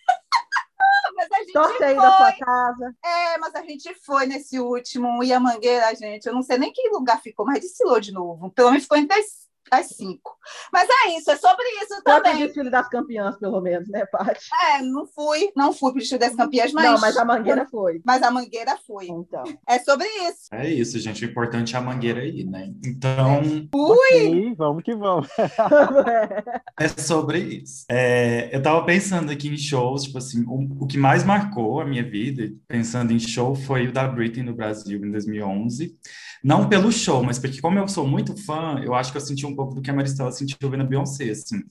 mas 1.15 1.27
a 1.31 1.37
gente 1.39 1.53
Torce 1.53 1.77
foi, 1.77 1.95
da 1.95 2.17
sua 2.17 2.33
casa. 2.33 2.95
é, 3.03 3.37
mas 3.39 3.55
a 3.55 3.61
gente 3.63 3.93
foi 4.05 4.25
nesse 4.27 4.59
último, 4.59 5.23
e 5.23 5.33
a 5.33 5.39
mangueira, 5.39 5.93
gente, 5.95 6.27
eu 6.27 6.33
não 6.33 6.43
sei 6.43 6.57
nem 6.57 6.71
que 6.71 6.89
lugar 6.89 7.19
ficou, 7.21 7.45
mas 7.45 7.61
desfilou 7.61 7.99
de 7.99 8.11
novo. 8.11 8.51
Pelo 8.51 8.69
menos 8.69 8.83
ficou 8.83 8.97
entre 8.97 9.17
as, 9.17 9.46
as 9.71 9.87
cinco. 9.87 10.35
Mas 10.71 10.87
é 10.89 11.17
isso, 11.17 11.29
é 11.31 11.35
sobre 11.37 11.65
isso 11.83 11.93
Foi 11.95 12.01
pro 12.03 12.23
também. 12.23 12.45
desfile 12.45 12.69
das 12.69 12.87
campeãs, 12.87 13.37
pelo 13.37 13.61
menos, 13.61 13.87
né, 13.89 14.05
Paty? 14.05 14.47
É, 14.71 14.81
não 14.81 15.05
fui, 15.05 15.51
não 15.55 15.73
fui 15.73 15.91
pro 15.91 15.99
desfile 15.99 16.19
das 16.19 16.35
campeãs, 16.35 16.71
mas... 16.73 16.85
Não, 16.85 16.99
mas 16.99 17.17
a 17.17 17.25
mangueira 17.25 17.67
foi. 17.69 18.01
Mas 18.05 18.23
a 18.23 18.31
mangueira 18.31 18.77
foi. 18.85 19.07
Então. 19.07 19.43
É 19.67 19.79
sobre 19.79 20.07
isso. 20.07 20.47
É 20.51 20.69
isso, 20.69 20.99
gente. 20.99 21.25
O 21.25 21.29
importante 21.29 21.75
é 21.75 21.77
a 21.77 21.81
mangueira 21.81 22.21
aí, 22.21 22.43
né? 22.43 22.71
Então, 22.85 23.41
Ok, 23.73 24.55
vamos 24.57 24.83
que 24.83 24.95
vamos. 24.95 25.27
é 26.79 26.87
sobre 26.87 27.39
isso. 27.39 27.85
É, 27.89 28.55
eu 28.55 28.61
tava 28.61 28.83
pensando 28.85 29.31
aqui 29.31 29.47
em 29.47 29.57
shows, 29.57 30.03
tipo 30.03 30.17
assim, 30.17 30.43
o, 30.47 30.83
o 30.83 30.87
que 30.87 30.97
mais 30.97 31.23
marcou 31.23 31.81
a 31.81 31.85
minha 31.85 32.03
vida, 32.03 32.51
pensando 32.67 33.11
em 33.11 33.19
show, 33.19 33.55
foi 33.55 33.87
o 33.87 33.91
da 33.91 34.07
Britney 34.07 34.45
no 34.45 34.53
Brasil 34.55 35.03
em 35.05 35.11
2011. 35.11 35.95
Não 36.43 36.69
pelo 36.69 36.91
show, 36.91 37.23
mas 37.23 37.39
porque 37.39 37.59
como 37.59 37.79
eu 37.79 37.87
sou 37.87 38.07
muito 38.07 38.37
fã, 38.45 38.79
eu 38.83 38.93
acho 38.93 39.11
que 39.11 39.17
eu 39.17 39.21
senti 39.21 39.45
um 39.45 39.55
pouco 39.57 39.75
do 39.75 39.81
que 39.81 39.91
a 39.91 39.93
Maristela 39.93 40.31
sentiu 40.31 40.69
vendo 40.69 40.83
a 40.83 40.85
Beyoncé, 40.85 41.29
assim. 41.29 41.61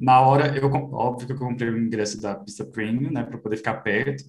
Na 0.00 0.20
hora, 0.20 0.56
eu, 0.58 0.68
óbvio 0.92 1.26
que 1.28 1.32
eu 1.34 1.38
comprei 1.38 1.70
o 1.70 1.78
ingresso 1.78 2.20
da 2.20 2.34
pista 2.34 2.64
premium, 2.64 3.12
né, 3.12 3.22
para 3.24 3.38
poder 3.38 3.58
ficar 3.58 3.74
perto, 3.74 4.24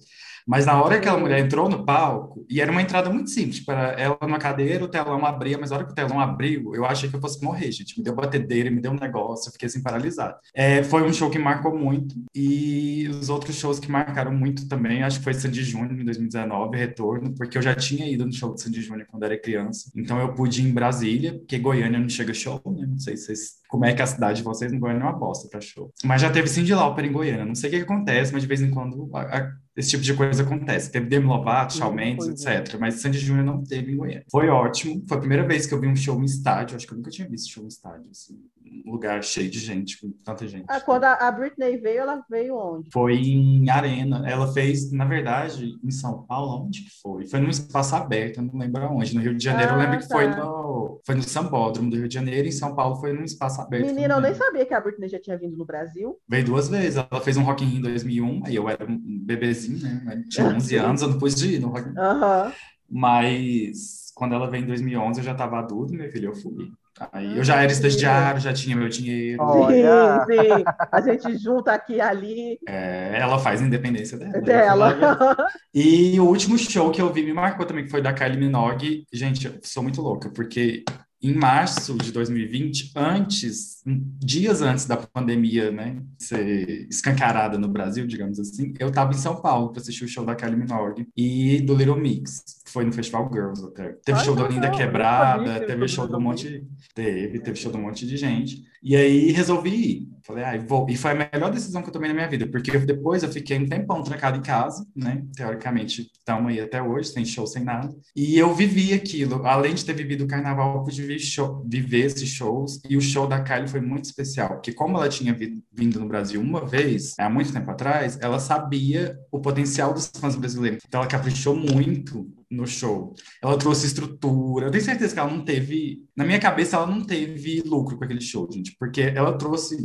mas 0.46 0.64
na 0.66 0.80
hora 0.82 0.94
que 0.94 1.00
aquela 1.06 1.18
mulher 1.18 1.38
entrou 1.40 1.68
no 1.68 1.84
palco, 1.84 2.44
e 2.48 2.60
era 2.60 2.70
uma 2.70 2.82
entrada 2.82 3.10
muito 3.10 3.30
simples, 3.30 3.60
para 3.60 3.92
ela 4.00 4.16
numa 4.22 4.38
cadeira, 4.38 4.84
o 4.84 4.88
telão 4.88 5.24
abria, 5.26 5.58
mas 5.58 5.70
na 5.70 5.76
hora 5.76 5.86
que 5.86 5.92
o 5.92 5.94
telão 5.94 6.20
abriu, 6.20 6.74
eu 6.74 6.84
achei 6.84 7.08
que 7.08 7.16
eu 7.16 7.20
fosse 7.20 7.42
morrer, 7.42 7.70
gente. 7.72 7.98
Me 7.98 8.04
deu 8.04 8.14
batedeira, 8.14 8.70
me 8.70 8.80
deu 8.80 8.92
um 8.92 8.98
negócio, 8.98 9.48
eu 9.48 9.52
fiquei 9.52 9.66
assim 9.66 9.82
paralisado. 9.82 10.36
É, 10.54 10.82
foi 10.84 11.02
um 11.02 11.12
show 11.12 11.28
que 11.30 11.38
marcou 11.38 11.76
muito, 11.76 12.14
e 12.34 13.08
os 13.08 13.28
outros 13.28 13.56
shows 13.56 13.78
que 13.80 13.90
marcaram 13.90 14.32
muito 14.32 14.68
também, 14.68 15.02
acho 15.02 15.18
que 15.18 15.24
foi 15.24 15.34
Sandy 15.34 15.62
Júnior 15.64 15.92
em 16.00 16.04
2019, 16.04 16.76
retorno, 16.76 17.34
porque 17.34 17.58
eu 17.58 17.62
já 17.62 17.74
tinha 17.74 18.08
ido 18.08 18.24
no 18.24 18.32
show 18.32 18.54
de 18.54 18.62
Sandy 18.62 18.82
Júnior 18.82 19.06
quando 19.10 19.24
era 19.24 19.36
criança, 19.38 19.90
então 19.96 20.20
eu 20.20 20.32
pude 20.34 20.62
ir 20.62 20.68
em 20.68 20.72
Brasília, 20.72 21.34
porque 21.38 21.58
Goiânia 21.58 21.98
não 21.98 22.08
chega 22.08 22.32
show, 22.32 22.60
né? 22.66 22.86
Não 22.86 22.98
sei 22.98 23.16
se 23.16 23.24
vocês 23.26 23.56
como 23.68 23.84
é 23.84 23.92
que 23.92 24.00
é 24.00 24.04
a 24.04 24.06
cidade 24.06 24.38
de 24.38 24.44
vocês 24.44 24.72
em 24.72 24.78
Goiânia 24.78 25.02
é 25.02 25.06
uma 25.06 25.12
bosta 25.18 25.48
pra 25.48 25.60
show. 25.60 25.92
Mas 26.04 26.22
já 26.22 26.30
teve 26.30 26.46
Cindy 26.48 26.72
Lauper 26.72 27.04
em 27.04 27.12
Goiânia. 27.12 27.44
Não 27.44 27.54
sei 27.54 27.68
o 27.68 27.72
que, 27.72 27.78
que 27.78 27.84
acontece, 27.84 28.32
mas 28.32 28.42
de 28.42 28.48
vez 28.48 28.62
em 28.62 28.70
quando 28.70 29.10
a- 29.14 29.22
a- 29.38 29.52
esse 29.76 29.90
tipo 29.90 30.02
de 30.02 30.14
coisa 30.14 30.42
acontece. 30.42 30.90
Teve 30.90 31.06
Demi 31.06 31.26
Lovato, 31.26 31.74
Shawn 31.74 31.90
Hum, 31.90 31.94
Mendes, 31.94 32.46
é. 32.46 32.58
etc. 32.58 32.78
Mas 32.80 32.94
Sandy 33.00 33.18
Júnior 33.18 33.44
não 33.44 33.62
teve 33.62 33.92
em 33.92 33.96
Goiânia. 33.96 34.24
Foi 34.30 34.48
ótimo. 34.48 35.04
Foi 35.06 35.16
a 35.16 35.20
primeira 35.20 35.46
vez 35.46 35.66
que 35.66 35.74
eu 35.74 35.80
vi 35.80 35.86
um 35.86 35.96
show 35.96 36.20
em 36.20 36.24
estádio. 36.24 36.76
Acho 36.76 36.86
que 36.86 36.92
eu 36.92 36.96
nunca 36.96 37.10
tinha 37.10 37.28
visto 37.28 37.52
show 37.52 37.62
em 37.62 37.68
estádio. 37.68 38.08
Assim, 38.10 38.40
lugar 38.84 39.22
cheio 39.22 39.50
de 39.50 39.58
gente, 39.58 40.00
com 40.00 40.10
tanta 40.24 40.46
gente. 40.46 40.64
Ah, 40.68 40.80
quando 40.80 41.04
a, 41.04 41.30
Britney 41.30 41.76
veio, 41.76 42.00
ela 42.00 42.24
veio 42.28 42.56
onde? 42.56 42.90
Foi 42.92 43.14
em 43.16 43.68
Arena. 43.70 44.22
Ela 44.28 44.52
fez, 44.52 44.90
na 44.92 45.04
verdade, 45.04 45.78
em 45.82 45.90
São 45.90 46.22
Paulo, 46.24 46.64
onde 46.66 46.82
que 46.82 46.90
foi? 47.02 47.26
Foi 47.26 47.40
num 47.40 47.48
espaço 47.48 47.94
aberto, 47.94 48.38
eu 48.38 48.44
não 48.44 48.58
lembro 48.58 48.82
aonde. 48.84 49.14
No 49.14 49.20
Rio 49.20 49.36
de 49.36 49.42
Janeiro, 49.44 49.72
eu 49.72 49.76
Ah, 49.76 49.82
lembro 49.84 49.98
que 49.98 50.08
foi 50.08 50.30
tá. 50.30 50.36
no, 50.44 51.00
foi 51.04 51.14
no 51.14 51.22
Sambódromo 51.22 51.90
do 51.90 51.96
Rio 51.96 52.08
de 52.08 52.14
Janeiro. 52.14 52.48
Em 52.48 52.52
São 52.52 52.74
Paulo 52.74 52.96
foi 52.96 53.12
num 53.12 53.24
espaço 53.24 53.60
aberto. 53.60 53.86
Menina, 53.86 54.14
eu 54.14 54.20
nem 54.20 54.34
sabia 54.34 54.66
que 54.66 54.74
a 54.74 54.80
Britney 54.80 55.08
já 55.08 55.20
tinha 55.20 55.38
vindo 55.38 55.56
no 55.56 55.64
Brasil. 55.64 56.18
Veio 56.28 56.44
duas 56.44 56.68
vezes. 56.68 56.96
Ela 56.96 57.20
fez 57.20 57.36
um 57.36 57.42
Rock 57.42 57.64
in 57.64 57.68
Rio 57.68 57.78
em 57.78 57.82
2001, 57.82 58.42
aí 58.46 58.54
eu 58.56 58.68
era 58.68 58.84
um 58.84 58.98
bebezinho, 59.24 59.78
né? 60.04 60.22
Eu 60.24 60.28
tinha 60.28 60.46
11 60.46 60.76
anos, 60.76 61.02
eu 61.02 61.08
não 61.08 61.18
pude 61.18 61.54
ir 61.54 61.60
no 61.60 61.68
Rock 61.68 61.88
in 61.88 61.92
Rio. 61.92 62.52
Mas 62.88 64.12
quando 64.14 64.34
ela 64.34 64.50
veio 64.50 64.64
em 64.64 64.66
2011, 64.66 65.20
eu 65.20 65.24
já 65.24 65.32
estava 65.32 65.58
adulto, 65.58 65.92
meu 65.92 66.10
filho, 66.10 66.30
eu 66.30 66.34
fui. 66.34 66.70
Aí 67.12 67.36
eu 67.36 67.44
já 67.44 67.62
era 67.62 67.70
estagiário, 67.70 68.40
já 68.40 68.52
tinha 68.52 68.74
meu 68.76 68.88
dinheiro. 68.88 69.42
Olha. 69.42 70.24
Sim, 70.24 70.32
sim. 70.32 70.64
A 70.90 71.00
gente 71.00 71.36
junta 71.38 71.72
aqui 71.72 71.94
e 71.94 72.00
ali 72.00 72.58
É, 72.66 73.18
ela 73.20 73.38
faz 73.38 73.60
a 73.60 73.64
independência 73.66 74.16
dela. 74.18 74.40
dela. 74.40 75.36
E 75.74 76.18
o 76.18 76.24
último 76.24 76.56
show 76.56 76.90
que 76.90 77.00
eu 77.02 77.12
vi 77.12 77.22
me 77.22 77.32
marcou 77.34 77.66
também, 77.66 77.84
que 77.84 77.90
foi 77.90 78.00
da 78.00 78.12
Kylie 78.12 78.38
Minogue. 78.38 79.04
Gente, 79.12 79.46
eu 79.46 79.58
sou 79.62 79.82
muito 79.82 80.00
louca, 80.00 80.30
porque 80.30 80.84
em 81.26 81.34
março 81.34 81.96
de 81.98 82.12
2020, 82.12 82.92
antes, 82.94 83.82
dias 83.84 84.62
antes 84.62 84.86
da 84.86 84.96
pandemia, 84.96 85.72
né, 85.72 86.00
ser 86.18 86.86
escancarada 86.88 87.58
no 87.58 87.68
Brasil, 87.68 88.06
digamos 88.06 88.38
assim, 88.38 88.72
eu 88.78 88.92
tava 88.92 89.12
em 89.12 89.16
São 89.16 89.40
Paulo 89.40 89.70
para 89.70 89.80
assistir 89.80 90.04
o 90.04 90.08
show 90.08 90.24
da 90.24 90.36
Kylie 90.36 90.56
Minogue 90.56 91.08
e 91.16 91.60
do 91.62 91.74
Little 91.74 91.96
Mix, 91.96 92.62
que 92.64 92.70
foi 92.70 92.84
no 92.84 92.92
Festival 92.92 93.28
Girls 93.32 93.64
até. 93.64 93.96
Teve 94.04 94.18
Olha 94.18 94.24
show 94.24 94.36
da 94.36 94.46
Linda 94.46 94.70
Quebrada, 94.70 95.60
que 95.60 95.66
teve 95.66 95.88
show 95.88 96.06
do 96.06 96.16
um 96.16 96.20
monte, 96.20 96.64
teve, 96.94 97.40
teve 97.40 97.58
show 97.58 97.72
de 97.72 97.78
um 97.78 97.82
monte 97.82 98.06
de 98.06 98.16
gente. 98.16 98.62
E 98.80 98.94
aí 98.94 99.32
resolvi 99.32 99.70
ir. 99.70 100.15
Falei, 100.26 100.42
ai, 100.42 100.58
vou. 100.58 100.86
E 100.90 100.96
foi 100.96 101.12
a 101.12 101.28
melhor 101.32 101.52
decisão 101.52 101.80
que 101.82 101.88
eu 101.88 101.92
tomei 101.92 102.08
na 102.08 102.14
minha 102.14 102.28
vida, 102.28 102.48
porque 102.48 102.76
depois 102.80 103.22
eu 103.22 103.30
fiquei 103.30 103.56
um 103.58 103.66
tempão 103.68 104.02
trancado 104.02 104.36
em 104.36 104.42
casa, 104.42 104.84
né? 104.94 105.22
Teoricamente, 105.36 106.10
estamos 106.12 106.50
aí 106.50 106.60
até 106.60 106.82
hoje, 106.82 107.10
sem 107.10 107.24
show, 107.24 107.46
sem 107.46 107.62
nada. 107.62 107.94
E 108.14 108.36
eu 108.36 108.52
vivi 108.52 108.92
aquilo. 108.92 109.46
Além 109.46 109.72
de 109.74 109.84
ter 109.84 109.92
vivido 109.94 110.24
o 110.24 110.26
carnaval, 110.26 110.78
eu 110.78 110.82
pude 110.82 111.00
viver, 111.00 111.20
show- 111.20 111.62
viver 111.64 112.06
esses 112.06 112.28
shows. 112.28 112.80
E 112.90 112.96
o 112.96 113.00
show 113.00 113.28
da 113.28 113.40
Kylie 113.40 113.68
foi 113.68 113.80
muito 113.80 114.06
especial, 114.06 114.48
porque 114.54 114.72
como 114.72 114.96
ela 114.96 115.08
tinha 115.08 115.32
vi- 115.32 115.62
vindo 115.72 116.00
no 116.00 116.08
Brasil 116.08 116.40
uma 116.40 116.64
vez, 116.66 117.14
há 117.20 117.30
muito 117.30 117.52
tempo 117.52 117.70
atrás, 117.70 118.18
ela 118.20 118.40
sabia 118.40 119.16
o 119.30 119.38
potencial 119.40 119.94
dos 119.94 120.10
fãs 120.18 120.34
brasileiros. 120.34 120.82
Então 120.88 121.00
ela 121.02 121.08
caprichou 121.08 121.54
muito 121.54 122.28
no 122.50 122.66
show. 122.66 123.14
Ela 123.42 123.58
trouxe 123.58 123.86
estrutura. 123.86 124.66
Eu 124.66 124.70
tenho 124.70 124.84
certeza 124.84 125.12
que 125.12 125.20
ela 125.20 125.30
não 125.30 125.44
teve. 125.44 126.04
Na 126.16 126.24
minha 126.24 126.38
cabeça, 126.38 126.76
ela 126.76 126.86
não 126.86 127.04
teve 127.04 127.62
lucro 127.62 127.96
com 127.96 128.04
aquele 128.04 128.20
show, 128.20 128.48
gente, 128.50 128.76
porque 128.78 129.00
ela 129.00 129.36
trouxe. 129.36 129.76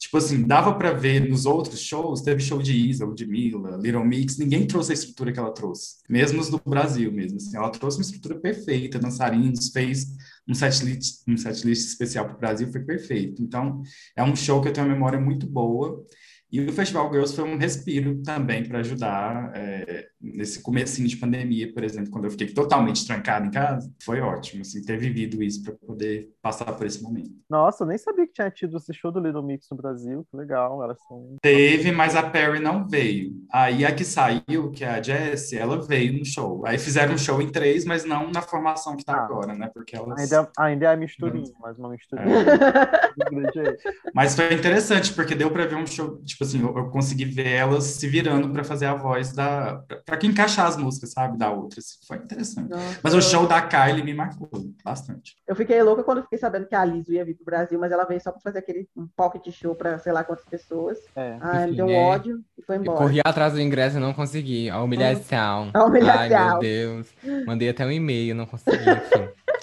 Tipo 0.00 0.16
assim, 0.16 0.42
dava 0.46 0.74
pra 0.74 0.92
ver 0.92 1.28
nos 1.28 1.46
outros 1.46 1.80
shows, 1.80 2.22
teve 2.22 2.40
show 2.42 2.62
de 2.62 2.72
Isa, 2.72 3.06
de 3.14 3.26
Mila, 3.26 3.76
Little 3.76 4.04
Mix, 4.04 4.38
ninguém 4.38 4.66
trouxe 4.66 4.92
a 4.92 4.94
estrutura 4.94 5.32
que 5.32 5.38
ela 5.38 5.52
trouxe. 5.52 5.96
Mesmo 6.08 6.40
os 6.40 6.48
do 6.48 6.60
Brasil, 6.64 7.12
mesmo 7.12 7.36
assim. 7.36 7.56
Ela 7.56 7.70
trouxe 7.70 7.98
uma 7.98 8.04
estrutura 8.04 8.38
perfeita, 8.40 8.98
dançarinos, 8.98 9.68
fez 9.70 10.06
um 10.46 10.54
setlist, 10.54 11.22
um 11.28 11.36
setlist 11.36 11.86
especial 11.86 12.26
pro 12.26 12.38
Brasil, 12.38 12.70
foi 12.72 12.80
perfeito. 12.80 13.42
Então, 13.42 13.82
é 14.16 14.22
um 14.22 14.34
show 14.34 14.62
que 14.62 14.68
eu 14.68 14.72
tenho 14.72 14.86
uma 14.86 14.94
memória 14.94 15.20
muito 15.20 15.46
boa. 15.46 16.02
E 16.50 16.60
o 16.60 16.72
Festival 16.72 17.12
Girls 17.12 17.36
foi 17.36 17.44
um 17.44 17.58
respiro 17.58 18.22
também 18.22 18.66
para 18.66 18.78
ajudar 18.78 19.52
é, 19.54 20.08
nesse 20.20 20.62
comecinho 20.62 21.08
de 21.08 21.16
pandemia, 21.16 21.72
por 21.72 21.84
exemplo, 21.84 22.10
quando 22.10 22.24
eu 22.24 22.30
fiquei 22.30 22.48
totalmente 22.48 23.06
trancado 23.06 23.46
em 23.46 23.50
casa. 23.50 23.90
Foi 24.02 24.20
ótimo, 24.20 24.62
assim, 24.62 24.82
ter 24.82 24.98
vivido 24.98 25.42
isso 25.42 25.62
para 25.62 25.74
poder 25.74 26.30
passar 26.42 26.72
por 26.72 26.86
esse 26.86 27.02
momento. 27.02 27.30
Nossa, 27.48 27.84
eu 27.84 27.88
nem 27.88 27.98
sabia 27.98 28.26
que 28.26 28.32
tinha 28.32 28.50
tido 28.50 28.76
esse 28.76 28.92
show 28.92 29.12
do 29.12 29.20
Little 29.20 29.42
Mix 29.42 29.68
no 29.70 29.76
Brasil. 29.76 30.26
Que 30.30 30.36
legal, 30.36 30.82
elas 30.82 30.98
são... 31.06 31.36
Teve, 31.40 31.92
mas 31.92 32.16
a 32.16 32.28
Perry 32.28 32.60
não 32.60 32.86
veio. 32.86 33.32
Aí 33.52 33.84
a 33.84 33.94
que 33.94 34.04
saiu, 34.04 34.70
que 34.70 34.84
é 34.84 34.90
a 34.90 35.02
Jessie, 35.02 35.58
ela 35.58 35.80
veio 35.80 36.18
no 36.18 36.24
show. 36.24 36.66
Aí 36.66 36.78
fizeram 36.78 37.14
um 37.14 37.18
show 37.18 37.40
em 37.40 37.50
três, 37.50 37.84
mas 37.84 38.04
não 38.04 38.30
na 38.30 38.42
formação 38.42 38.96
que 38.96 39.04
tá 39.04 39.14
ah, 39.14 39.24
agora, 39.24 39.54
né? 39.54 39.70
Porque 39.72 39.96
elas... 39.96 40.18
Ainda, 40.18 40.50
ainda 40.58 40.86
é 40.86 40.92
a 40.92 40.96
misturinha, 40.96 41.52
mas 41.60 41.78
uma 41.78 41.90
misturinha. 41.90 42.28
É. 43.28 43.76
mas 44.14 44.34
foi 44.34 44.54
interessante, 44.54 45.12
porque 45.12 45.34
deu 45.34 45.50
para 45.50 45.66
ver 45.66 45.76
um 45.76 45.86
show, 45.86 46.22
tipo 46.22 46.44
assim, 46.44 46.60
eu, 46.60 46.76
eu 46.76 46.88
consegui 46.90 47.24
ver 47.24 47.48
elas 47.48 47.84
se 47.84 48.06
virando 48.06 48.50
para 48.50 48.64
fazer 48.64 48.86
a 48.86 48.94
voz 48.94 49.32
da. 49.32 49.82
Para 50.08 50.16
que 50.16 50.26
encaixar 50.26 50.66
as 50.66 50.78
músicas, 50.78 51.10
sabe? 51.10 51.36
Da 51.36 51.50
outra. 51.50 51.80
Assim, 51.80 51.98
foi 52.06 52.16
interessante. 52.16 52.70
Nossa. 52.70 52.98
Mas 53.02 53.12
o 53.12 53.20
show 53.20 53.46
da 53.46 53.60
Kylie 53.60 54.02
me 54.02 54.14
marcou 54.14 54.48
bastante. 54.82 55.36
Eu 55.46 55.54
fiquei 55.54 55.82
louca 55.82 56.02
quando 56.02 56.22
fiquei 56.22 56.38
sabendo 56.38 56.66
que 56.66 56.74
a 56.74 56.82
Liso 56.82 57.12
ia 57.12 57.26
vir 57.26 57.34
pro 57.34 57.44
Brasil, 57.44 57.78
mas 57.78 57.92
ela 57.92 58.06
veio 58.06 58.18
só 58.18 58.32
para 58.32 58.40
fazer 58.40 58.60
aquele 58.60 58.88
um 58.96 59.06
pocket 59.06 59.46
show 59.52 59.74
para 59.74 59.98
sei 59.98 60.10
lá 60.10 60.24
quantas 60.24 60.46
pessoas. 60.46 60.96
É. 61.14 61.36
Ah, 61.42 61.66
Enfim, 61.66 61.76
deu 61.76 61.90
é... 61.90 62.02
ódio 62.02 62.42
e 62.56 62.62
foi 62.62 62.76
embora. 62.76 62.96
Eu 62.96 63.02
corri 63.02 63.20
atrás 63.22 63.52
do 63.52 63.60
ingresso 63.60 63.98
e 63.98 64.00
não 64.00 64.14
consegui. 64.14 64.70
A 64.70 64.80
humilhação. 64.80 65.70
A 65.74 65.84
humilhação. 65.84 66.38
Ai, 66.38 66.48
meu 66.48 66.58
Deus. 66.58 67.08
Mandei 67.46 67.68
até 67.68 67.84
um 67.84 67.92
e-mail, 67.92 68.34
não 68.34 68.46
consegui, 68.46 68.78
enfim. 68.78 69.28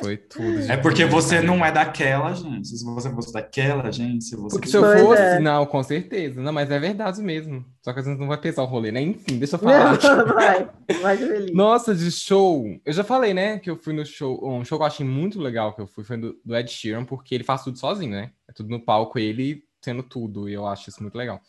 Foi 0.00 0.16
tudo. 0.16 0.60
É 0.62 0.78
porque 0.78 1.04
você 1.04 1.42
não 1.42 1.64
é 1.64 1.70
daquela 1.70 2.32
gente. 2.32 2.68
Se 2.68 2.84
você 2.84 3.10
fosse 3.10 3.32
daquela 3.32 3.92
gente, 3.92 4.24
se 4.24 4.34
você. 4.34 4.56
Porque 4.56 4.68
se 4.68 4.76
eu 4.76 4.82
fosse, 4.98 5.20
é. 5.20 5.38
não, 5.38 5.66
com 5.66 5.82
certeza. 5.82 6.40
Não, 6.40 6.52
mas 6.52 6.70
é 6.70 6.78
verdade 6.78 7.22
mesmo. 7.22 7.64
Só 7.82 7.92
que 7.92 8.00
a 8.00 8.02
gente 8.02 8.18
não 8.18 8.26
vai 8.26 8.40
pensar 8.40 8.62
o 8.62 8.66
rolê, 8.66 8.90
né? 8.90 9.02
Enfim, 9.02 9.38
deixa 9.38 9.56
eu 9.56 9.60
falar. 9.60 9.92
Não, 9.92 10.26
vai, 10.34 10.70
vai 11.02 11.16
feliz. 11.18 11.52
Nossa, 11.54 11.94
de 11.94 12.10
show. 12.10 12.64
Eu 12.84 12.92
já 12.94 13.04
falei, 13.04 13.34
né, 13.34 13.58
que 13.58 13.68
eu 13.68 13.76
fui 13.76 13.92
no 13.92 14.04
show. 14.06 14.40
Um 14.42 14.64
show 14.64 14.78
que 14.78 14.82
eu 14.82 14.86
achei 14.86 15.06
muito 15.06 15.38
legal 15.38 15.74
que 15.74 15.82
eu 15.82 15.86
fui 15.86 16.02
foi 16.02 16.16
do, 16.16 16.34
do 16.42 16.56
Ed 16.56 16.70
Sheeran, 16.70 17.04
porque 17.04 17.34
ele 17.34 17.44
faz 17.44 17.62
tudo 17.62 17.78
sozinho, 17.78 18.12
né? 18.12 18.30
É 18.48 18.52
tudo 18.52 18.70
no 18.70 18.80
palco, 18.80 19.18
ele 19.18 19.62
sendo 19.82 20.02
tudo. 20.02 20.48
E 20.48 20.54
eu 20.54 20.66
acho 20.66 20.88
isso 20.88 21.02
muito 21.02 21.16
legal. 21.16 21.42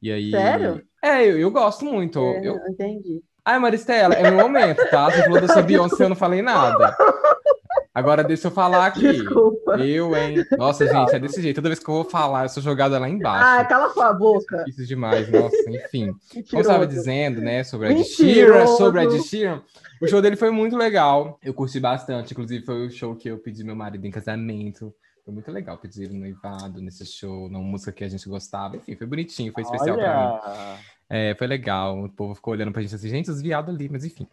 E 0.00 0.10
aí. 0.10 0.30
Sério? 0.30 0.82
É, 1.02 1.22
eu, 1.26 1.38
eu 1.38 1.50
gosto 1.50 1.84
muito. 1.84 2.18
É, 2.18 2.48
eu... 2.48 2.56
Entendi. 2.68 3.22
Ai, 3.44 3.58
Maristela, 3.58 4.14
é 4.14 4.30
meu 4.30 4.44
momento, 4.44 4.88
tá? 4.88 5.10
Você 5.10 5.24
falou 5.24 5.40
da 5.40 5.48
sua 5.48 5.62
Beyoncé, 5.62 6.04
eu 6.04 6.08
não 6.08 6.16
falei 6.16 6.40
nada. 6.40 6.96
Agora 7.94 8.24
deixa 8.24 8.46
eu 8.46 8.50
falar 8.50 8.86
aqui. 8.86 9.00
Desculpa. 9.00 9.76
Eu, 9.78 10.16
hein? 10.16 10.44
Nossa, 10.56 10.86
gente, 10.86 11.14
é 11.14 11.18
desse 11.18 11.42
jeito. 11.42 11.56
Toda 11.56 11.68
vez 11.68 11.78
que 11.78 11.88
eu 11.88 11.94
vou 11.94 12.04
falar, 12.04 12.44
eu 12.44 12.48
sou 12.48 12.62
jogada 12.62 12.98
lá 12.98 13.08
embaixo. 13.08 13.44
Ah, 13.46 13.64
cala 13.66 13.90
sua 13.90 14.12
boca. 14.14 14.64
Isso 14.66 14.86
demais, 14.86 15.30
nossa, 15.30 15.56
enfim. 15.68 16.06
Mentiroso. 16.34 16.50
Como 16.50 16.58
eu 16.58 16.60
estava 16.62 16.86
dizendo, 16.86 17.40
né, 17.42 17.62
sobre 17.64 17.88
a 17.88 17.92
Ed 17.92 18.04
Sheeran, 18.04 18.66
sobre 18.66 19.00
a 19.00 19.04
Ed 19.04 19.22
Sheeran, 19.22 19.60
o 20.00 20.08
show 20.08 20.22
dele 20.22 20.36
foi 20.36 20.50
muito 20.50 20.74
legal. 20.74 21.38
Eu 21.42 21.52
curti 21.52 21.78
bastante, 21.78 22.32
inclusive 22.32 22.64
foi 22.64 22.86
o 22.86 22.90
show 22.90 23.14
que 23.14 23.28
eu 23.28 23.36
pedi 23.38 23.62
meu 23.62 23.76
marido 23.76 24.06
em 24.06 24.10
casamento. 24.10 24.94
Foi 25.22 25.32
muito 25.34 25.52
legal 25.52 25.76
pedir 25.76 26.04
ele 26.04 26.18
noivado 26.18 26.80
nesse 26.80 27.04
show, 27.06 27.48
numa 27.48 27.62
música 27.62 27.92
que 27.92 28.02
a 28.02 28.08
gente 28.08 28.26
gostava. 28.28 28.76
Enfim, 28.76 28.96
foi 28.96 29.06
bonitinho, 29.06 29.52
foi 29.52 29.62
especial 29.62 29.96
Olha. 29.96 30.04
pra 30.04 30.76
mim. 30.76 30.82
É, 31.10 31.34
foi 31.34 31.46
legal. 31.46 32.04
O 32.04 32.08
povo 32.08 32.34
ficou 32.34 32.54
olhando 32.54 32.72
pra 32.72 32.80
gente 32.80 32.94
assim, 32.94 33.08
gente, 33.08 33.30
os 33.30 33.42
viados 33.42 33.72
ali, 33.72 33.88
mas 33.88 34.02
enfim, 34.04 34.26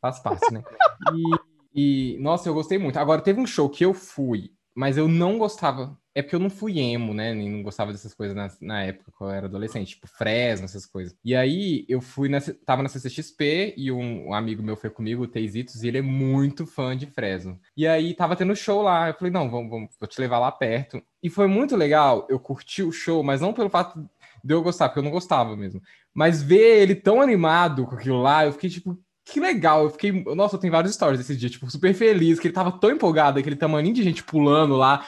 faz 0.00 0.20
parte, 0.20 0.52
né? 0.52 0.62
E 1.14 1.22
e, 1.76 2.16
nossa, 2.20 2.48
eu 2.48 2.54
gostei 2.54 2.78
muito. 2.78 2.98
Agora, 2.98 3.20
teve 3.20 3.38
um 3.38 3.46
show 3.46 3.68
que 3.68 3.84
eu 3.84 3.92
fui, 3.92 4.50
mas 4.74 4.96
eu 4.96 5.06
não 5.06 5.36
gostava. 5.36 5.94
É 6.14 6.22
porque 6.22 6.34
eu 6.34 6.40
não 6.40 6.48
fui 6.48 6.78
emo, 6.78 7.12
né? 7.12 7.34
Nem 7.34 7.50
não 7.50 7.62
gostava 7.62 7.92
dessas 7.92 8.14
coisas 8.14 8.34
na, 8.34 8.48
na 8.62 8.82
época 8.84 9.12
que 9.14 9.22
eu 9.22 9.28
era 9.28 9.46
adolescente, 9.46 9.90
tipo 9.90 10.08
Fresno, 10.08 10.64
essas 10.64 10.86
coisas. 10.86 11.14
E 11.22 11.36
aí 11.36 11.84
eu 11.86 12.00
fui 12.00 12.30
na, 12.30 12.40
tava 12.64 12.82
na 12.82 12.88
CCXP 12.88 13.74
e 13.76 13.92
um, 13.92 14.28
um 14.28 14.34
amigo 14.34 14.62
meu 14.62 14.74
foi 14.74 14.88
comigo, 14.88 15.24
o 15.24 15.28
Teisitos, 15.28 15.82
e 15.82 15.88
ele 15.88 15.98
é 15.98 16.02
muito 16.02 16.66
fã 16.66 16.96
de 16.96 17.04
Fresno. 17.04 17.60
E 17.76 17.86
aí 17.86 18.14
tava 18.14 18.34
tendo 18.34 18.56
show 18.56 18.80
lá. 18.80 19.08
Eu 19.08 19.14
falei, 19.14 19.30
não, 19.30 19.50
vamos, 19.50 19.68
vamos, 19.68 19.90
vou 20.00 20.08
te 20.08 20.18
levar 20.18 20.38
lá 20.38 20.50
perto. 20.50 21.02
E 21.22 21.28
foi 21.28 21.46
muito 21.46 21.76
legal. 21.76 22.26
Eu 22.30 22.40
curti 22.40 22.82
o 22.82 22.90
show, 22.90 23.22
mas 23.22 23.42
não 23.42 23.52
pelo 23.52 23.68
fato 23.68 24.08
de 24.42 24.54
eu 24.54 24.62
gostar, 24.62 24.88
porque 24.88 25.00
eu 25.00 25.04
não 25.04 25.10
gostava 25.10 25.54
mesmo. 25.54 25.82
Mas 26.14 26.42
ver 26.42 26.80
ele 26.80 26.94
tão 26.94 27.20
animado 27.20 27.84
com 27.84 27.94
aquilo 27.94 28.22
lá, 28.22 28.46
eu 28.46 28.52
fiquei 28.52 28.70
tipo, 28.70 28.98
que 29.26 29.40
legal, 29.40 29.82
eu 29.82 29.90
fiquei. 29.90 30.24
Nossa, 30.36 30.54
eu 30.54 30.60
tenho 30.60 30.72
vários 30.72 30.94
stories 30.94 31.18
desse 31.18 31.36
dia, 31.36 31.50
tipo, 31.50 31.68
super 31.68 31.92
feliz, 31.92 32.38
que 32.38 32.46
ele 32.46 32.54
tava 32.54 32.70
tão 32.70 32.92
empolgado, 32.92 33.40
aquele 33.40 33.56
tamanho 33.56 33.92
de 33.92 34.00
gente 34.00 34.22
pulando 34.22 34.76
lá, 34.76 35.04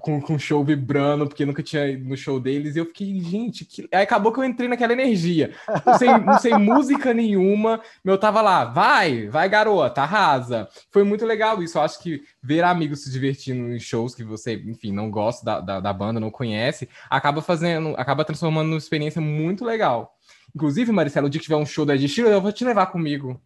com, 0.00 0.20
com 0.20 0.34
o 0.34 0.38
show 0.38 0.62
vibrando, 0.62 1.26
porque 1.26 1.46
nunca 1.46 1.62
tinha 1.62 1.88
ido 1.88 2.06
no 2.06 2.14
show 2.14 2.38
deles, 2.38 2.76
e 2.76 2.78
eu 2.78 2.84
fiquei, 2.84 3.18
gente, 3.20 3.64
que... 3.64 3.88
aí 3.90 4.02
acabou 4.02 4.30
que 4.30 4.38
eu 4.38 4.44
entrei 4.44 4.68
naquela 4.68 4.92
energia. 4.92 5.54
Não 5.86 5.98
sei, 5.98 6.08
não 6.18 6.38
sei 6.38 6.52
música 6.58 7.14
nenhuma, 7.14 7.80
meu 8.04 8.18
tava 8.18 8.42
lá, 8.42 8.66
vai, 8.66 9.28
vai, 9.28 9.48
garota, 9.48 10.02
arrasa. 10.02 10.68
Foi 10.90 11.02
muito 11.02 11.24
legal 11.24 11.62
isso, 11.62 11.78
eu 11.78 11.82
acho 11.82 11.98
que 12.00 12.22
ver 12.42 12.62
amigos 12.64 13.02
se 13.02 13.10
divertindo 13.10 13.72
em 13.72 13.80
shows 13.80 14.14
que 14.14 14.22
você, 14.22 14.56
enfim, 14.66 14.92
não 14.92 15.10
gosta 15.10 15.42
da, 15.42 15.60
da, 15.60 15.80
da 15.80 15.92
banda, 15.92 16.20
não 16.20 16.30
conhece, 16.30 16.86
acaba 17.08 17.40
fazendo, 17.40 17.94
acaba 17.96 18.26
transformando 18.26 18.68
numa 18.68 18.78
experiência 18.78 19.22
muito 19.22 19.64
legal. 19.64 20.14
Inclusive, 20.54 20.92
Maricela, 20.92 21.26
o 21.26 21.30
dia 21.30 21.40
que 21.40 21.44
tiver 21.44 21.56
um 21.56 21.66
show 21.66 21.84
da 21.84 21.94
Ed 21.94 22.08
Sheeran, 22.08 22.30
eu 22.30 22.40
vou 22.40 22.52
te 22.52 22.64
levar 22.64 22.86
comigo. 22.86 23.40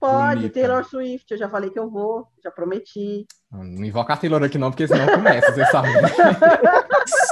Pode, 0.00 0.40
Bonita. 0.40 0.54
Taylor 0.54 0.84
Swift, 0.84 1.30
eu 1.30 1.38
já 1.38 1.48
falei 1.48 1.70
que 1.70 1.78
eu 1.78 1.88
vou, 1.88 2.26
já 2.42 2.50
prometi. 2.50 3.26
Não 3.50 3.84
invoca 3.84 4.14
a 4.14 4.16
Taylor 4.16 4.42
aqui 4.42 4.58
não, 4.58 4.70
porque 4.70 4.86
senão 4.86 5.06
começa, 5.06 5.52
você 5.52 5.64
sabe. 5.66 5.88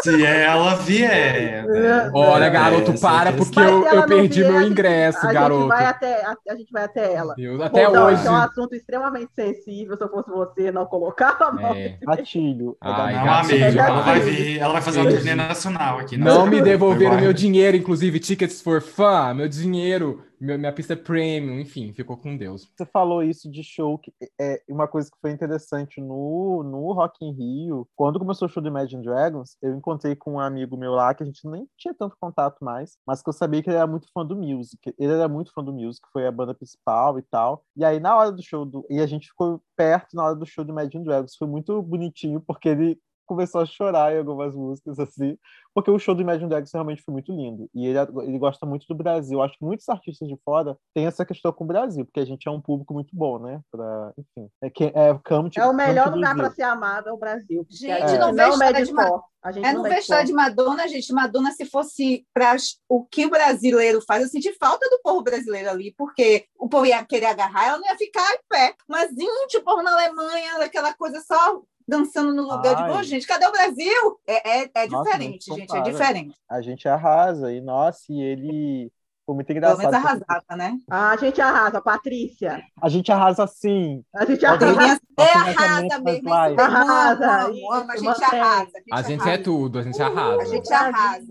Se 0.02 0.24
ela 0.24 0.74
vier. 0.76 1.66
Né? 1.66 2.10
Olha, 2.14 2.48
garoto, 2.48 2.98
para, 3.00 3.32
porque 3.32 3.58
eu, 3.58 3.86
eu 3.86 4.06
perdi 4.06 4.42
meu 4.42 4.62
ingresso, 4.62 5.26
a 5.26 5.32
garoto. 5.32 5.62
Gente 5.62 5.68
vai 5.68 5.84
até, 5.86 6.24
a, 6.24 6.34
a, 6.48 6.56
gente 6.56 6.72
vai 6.72 6.84
até 6.84 7.12
ela. 7.12 7.34
Deus, 7.34 7.60
até 7.60 7.86
Bom, 7.86 7.98
hoje. 7.98 8.20
Então, 8.20 8.34
é 8.34 8.38
um 8.38 8.42
assunto 8.42 8.74
extremamente 8.74 9.32
sensível. 9.34 9.96
Se 9.96 10.02
eu 10.02 10.08
fosse 10.08 10.30
você, 10.30 10.72
não 10.72 10.86
colocava. 10.86 11.76
É. 11.76 11.98
Gatilho. 12.02 12.76
Ai, 12.80 13.14
não, 13.14 13.24
gatilho. 13.24 13.64
amigo, 13.64 13.80
ela 13.80 14.00
vai 14.00 14.20
vir, 14.20 14.58
ela 14.58 14.72
vai 14.72 14.82
fazer 14.82 15.00
uma 15.00 15.10
turnê 15.10 15.34
nacional 15.34 15.98
aqui. 15.98 16.16
Não, 16.16 16.40
não 16.40 16.46
me 16.46 16.62
devolveram 16.62 17.20
meu 17.20 17.32
dinheiro, 17.32 17.76
inclusive, 17.76 18.18
tickets 18.18 18.60
for 18.60 18.80
fun, 18.80 19.34
meu 19.34 19.48
dinheiro 19.48 20.24
minha 20.40 20.72
pista 20.72 20.96
premium, 20.96 21.60
enfim, 21.60 21.92
ficou 21.92 22.16
com 22.16 22.34
Deus. 22.34 22.66
Você 22.74 22.86
falou 22.86 23.22
isso 23.22 23.50
de 23.50 23.62
show, 23.62 23.98
que 23.98 24.10
é 24.40 24.62
uma 24.68 24.88
coisa 24.88 24.99
que 25.08 25.16
foi 25.20 25.30
interessante 25.30 26.00
no, 26.00 26.62
no 26.62 26.92
Rock 26.92 27.24
in 27.24 27.32
Rio. 27.32 27.88
Quando 27.96 28.18
começou 28.18 28.46
o 28.46 28.50
show 28.50 28.62
do 28.62 28.68
Imagine 28.68 29.02
Dragons, 29.02 29.56
eu 29.62 29.74
encontrei 29.74 30.16
com 30.16 30.34
um 30.34 30.40
amigo 30.40 30.76
meu 30.76 30.92
lá, 30.92 31.14
que 31.14 31.22
a 31.22 31.26
gente 31.26 31.48
nem 31.48 31.66
tinha 31.78 31.94
tanto 31.94 32.16
contato 32.20 32.62
mais, 32.64 32.98
mas 33.06 33.22
que 33.22 33.28
eu 33.28 33.32
sabia 33.32 33.62
que 33.62 33.70
ele 33.70 33.76
era 33.76 33.86
muito 33.86 34.08
fã 34.12 34.26
do 34.26 34.36
Music. 34.36 34.78
Ele 34.98 35.12
era 35.12 35.28
muito 35.28 35.52
fã 35.52 35.62
do 35.62 35.72
Music, 35.72 36.06
foi 36.12 36.26
a 36.26 36.32
banda 36.32 36.54
principal 36.54 37.18
e 37.18 37.22
tal. 37.22 37.64
E 37.76 37.84
aí, 37.84 38.00
na 38.00 38.16
hora 38.16 38.32
do 38.32 38.42
show, 38.42 38.64
do, 38.64 38.84
e 38.90 39.00
a 39.00 39.06
gente 39.06 39.28
ficou 39.28 39.62
perto 39.76 40.14
na 40.14 40.24
hora 40.24 40.34
do 40.34 40.46
show 40.46 40.64
do 40.64 40.72
Imagine 40.72 41.04
Dragons. 41.04 41.36
Foi 41.36 41.48
muito 41.48 41.80
bonitinho, 41.82 42.40
porque 42.40 42.68
ele 42.68 42.98
começou 43.30 43.60
a 43.60 43.66
chorar 43.66 44.12
em 44.12 44.18
algumas 44.18 44.56
músicas, 44.56 44.98
assim, 44.98 45.38
porque 45.72 45.88
o 45.88 46.00
show 46.00 46.16
do 46.16 46.20
Imagine 46.20 46.48
Dragons 46.48 46.72
realmente 46.72 47.00
foi 47.00 47.12
muito 47.12 47.30
lindo. 47.32 47.70
E 47.72 47.86
ele, 47.86 47.98
ele 48.24 48.38
gosta 48.40 48.66
muito 48.66 48.86
do 48.88 48.94
Brasil. 48.94 49.40
Acho 49.40 49.56
que 49.56 49.64
muitos 49.64 49.88
artistas 49.88 50.28
de 50.28 50.36
fora 50.44 50.76
têm 50.92 51.06
essa 51.06 51.24
questão 51.24 51.52
com 51.52 51.62
o 51.62 51.66
Brasil, 51.66 52.04
porque 52.04 52.18
a 52.18 52.24
gente 52.24 52.48
é 52.48 52.50
um 52.50 52.60
público 52.60 52.92
muito 52.92 53.14
bom, 53.14 53.38
né? 53.38 53.60
Pra, 53.70 54.12
enfim, 54.18 54.50
é, 54.60 54.68
que, 54.68 54.84
é, 54.84 55.20
é 55.56 55.64
o 55.64 55.72
melhor 55.72 56.12
lugar 56.12 56.34
para 56.34 56.50
ser 56.50 56.62
amado 56.62 57.08
é 57.08 57.12
o 57.12 57.16
Brasil. 57.16 57.64
Gente, 57.70 58.14
é, 58.14 58.18
não 58.18 58.34
vejo 58.34 58.58
nada 58.58 58.84
de 58.84 58.92
mal. 58.92 59.24
A 59.42 59.52
gente 59.52 59.66
é 59.66 59.72
no 59.72 59.82
vestuário 59.82 60.26
de 60.26 60.32
Madonna, 60.32 60.86
gente. 60.86 61.12
Madonna, 61.12 61.52
se 61.52 61.64
fosse 61.64 62.26
para 62.34 62.56
o 62.88 63.06
que 63.06 63.24
o 63.24 63.30
brasileiro 63.30 64.02
faz, 64.06 64.22
eu 64.22 64.28
senti 64.28 64.52
falta 64.58 64.86
do 64.90 65.00
povo 65.02 65.22
brasileiro 65.22 65.70
ali, 65.70 65.94
porque 65.96 66.44
o 66.58 66.68
povo 66.68 66.84
ia 66.84 67.02
querer 67.04 67.26
agarrar, 67.26 67.68
ela 67.68 67.78
não 67.78 67.86
ia 67.86 67.96
ficar 67.96 68.34
em 68.34 68.40
pé. 68.48 68.74
Mas, 68.86 69.08
gente, 69.10 69.56
o 69.56 69.64
povo 69.64 69.82
na 69.82 69.92
Alemanha, 69.92 70.62
aquela 70.62 70.92
coisa 70.92 71.20
só 71.20 71.62
dançando 71.90 72.32
no 72.32 72.42
lugar. 72.42 72.76
Ai. 72.76 72.88
de, 72.88 73.02
gente, 73.02 73.26
cadê 73.26 73.46
o 73.46 73.52
Brasil? 73.52 74.20
É, 74.26 74.60
é, 74.60 74.70
é 74.74 74.86
nossa, 74.86 75.10
diferente, 75.10 75.54
gente, 75.54 75.76
é 75.76 75.80
diferente. 75.82 76.38
A 76.48 76.62
gente 76.62 76.88
arrasa, 76.88 77.52
e 77.52 77.60
nossa, 77.60 78.04
e 78.08 78.22
ele 78.22 78.92
foi 79.30 79.34
muito 79.34 79.52
engraçado. 79.52 79.78
Pelo 79.78 79.92
menos 79.92 80.06
arrasada, 80.06 80.56
né? 80.56 80.78
Ah, 80.90 81.10
a 81.10 81.16
gente 81.16 81.40
arrasa, 81.40 81.80
Patrícia. 81.80 82.62
A 82.82 82.88
gente 82.88 83.12
arrasa 83.12 83.46
sim. 83.46 84.02
A 84.14 84.24
gente 84.24 84.44
arrasa. 84.44 85.00
É 85.18 85.22
arrasa 85.22 85.98
mesmo. 86.00 86.32
Arrasa. 86.32 87.46
A 87.88 87.96
gente 87.96 88.24
arrasa. 88.24 88.70
A 88.92 89.02
gente 89.02 89.28
é 89.28 89.38
tudo, 89.38 89.78
a 89.78 89.82
gente 89.82 90.02
arrasa. 90.02 90.42
A 90.42 90.44
gente 90.46 90.72
arrasa. 90.72 91.26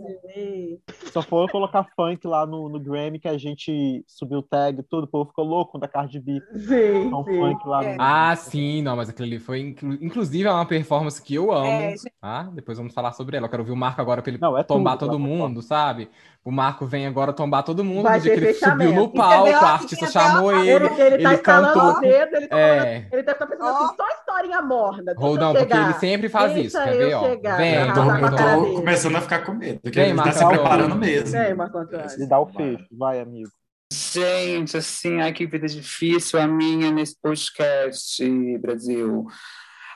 Só 1.12 1.22
foi 1.22 1.48
colocar 1.50 1.88
funk 1.96 2.26
lá 2.26 2.46
no, 2.46 2.70
no 2.70 2.80
Grammy 2.80 3.20
que 3.20 3.28
a 3.28 3.38
gente 3.38 4.04
subiu 4.08 4.40
o 4.40 4.44
tag, 4.44 4.82
tudo, 4.84 5.04
o 5.04 5.08
povo 5.08 5.30
ficou 5.30 5.44
louco 5.44 5.78
da 5.78 5.88
Cardi 5.88 6.20
B. 6.20 6.42
Sim, 6.54 7.08
então, 7.08 7.24
sim. 7.26 7.38
Funk 7.38 7.68
lá 7.68 7.84
é. 7.84 7.98
Ah, 8.00 8.36
sim, 8.36 8.82
não, 8.82 8.96
mas 8.96 9.10
aquele 9.10 9.36
ali 9.36 9.40
foi. 9.40 9.76
Inclusive, 10.02 10.48
é 10.48 10.52
uma 10.52 10.66
performance 10.66 11.22
que 11.22 11.36
eu 11.36 11.52
amo. 11.52 11.68
É, 11.68 11.96
ah, 12.22 12.50
depois 12.54 12.78
vamos 12.78 12.94
falar 12.94 13.12
sobre 13.12 13.36
ela. 13.36 13.48
Eu 13.48 13.50
quero 13.50 13.64
ouvir 13.64 13.74
o 13.74 13.78
Marco 13.78 14.00
agora 14.00 14.22
pra 14.22 14.32
ele 14.32 14.40
não, 14.40 14.58
é 14.58 14.64
tombar 14.64 14.98
tudo, 14.98 15.12
todo 15.12 15.20
mundo, 15.20 15.62
sabe? 15.62 16.10
O 16.44 16.52
Marco 16.52 16.86
vem 16.86 17.06
agora 17.06 17.34
tombar 17.34 17.64
todo 17.64 17.84
mundo 17.84 18.04
Vai 18.04 18.18
no 18.18 18.24
dia 18.24 18.34
que 18.34 18.40
ele 18.40 18.54
subiu 18.54 18.94
no 18.94 19.12
palco, 19.12 19.50
a 19.50 19.74
artista 19.74 20.08
chamou 20.08 20.52
ele, 20.52 20.70
ele, 20.70 21.16
ele, 21.16 21.24
tá 21.24 21.38
cantou. 21.38 22.00
Dedo, 22.00 22.36
ele, 22.38 22.48
tá 22.48 22.58
é... 22.58 23.08
ele 23.12 23.24
deve 23.24 23.32
estar 23.32 23.36
tá 23.36 23.46
pensando 23.46 23.66
oh. 23.66 23.84
assim, 23.84 23.96
só 23.98 24.08
historinha 24.08 24.62
morna. 24.62 25.14
Roldão, 25.18 25.54
porque 25.54 25.74
ele 25.74 25.94
sempre 25.96 26.30
faz 26.30 26.54
Deixa 26.54 26.68
isso, 26.68 26.78
quer 26.82 26.98
ver, 26.98 27.14
ó? 27.14 27.22
chegar, 27.22 27.58
Vem, 27.58 27.74
pra 27.74 27.88
Eu 27.88 27.94
tô, 27.94 28.02
eu 28.02 28.66
tô 28.66 28.74
começando 28.76 29.16
a 29.18 29.22
ficar 29.22 29.40
com 29.40 29.54
medo, 29.54 29.80
porque 29.82 30.00
Vem, 30.00 30.10
ele 30.12 30.18
tá 30.18 30.32
se 30.32 30.44
Marcão. 30.44 30.64
preparando 30.64 30.96
mesmo. 30.96 31.30
Vem, 31.30 31.54
Marco 31.54 31.78
Antônio. 31.78 32.06
E 32.18 32.26
dá 32.26 32.40
o 32.40 32.48
fecho. 32.48 32.86
Vai, 32.98 33.20
amigo. 33.20 33.50
Gente, 33.92 34.78
assim, 34.78 35.20
ai 35.20 35.34
que 35.34 35.46
vida 35.46 35.68
difícil 35.68 36.40
a 36.40 36.48
minha 36.48 36.92
nesse 36.92 37.20
podcast, 37.20 38.24
Brasil. 38.60 39.28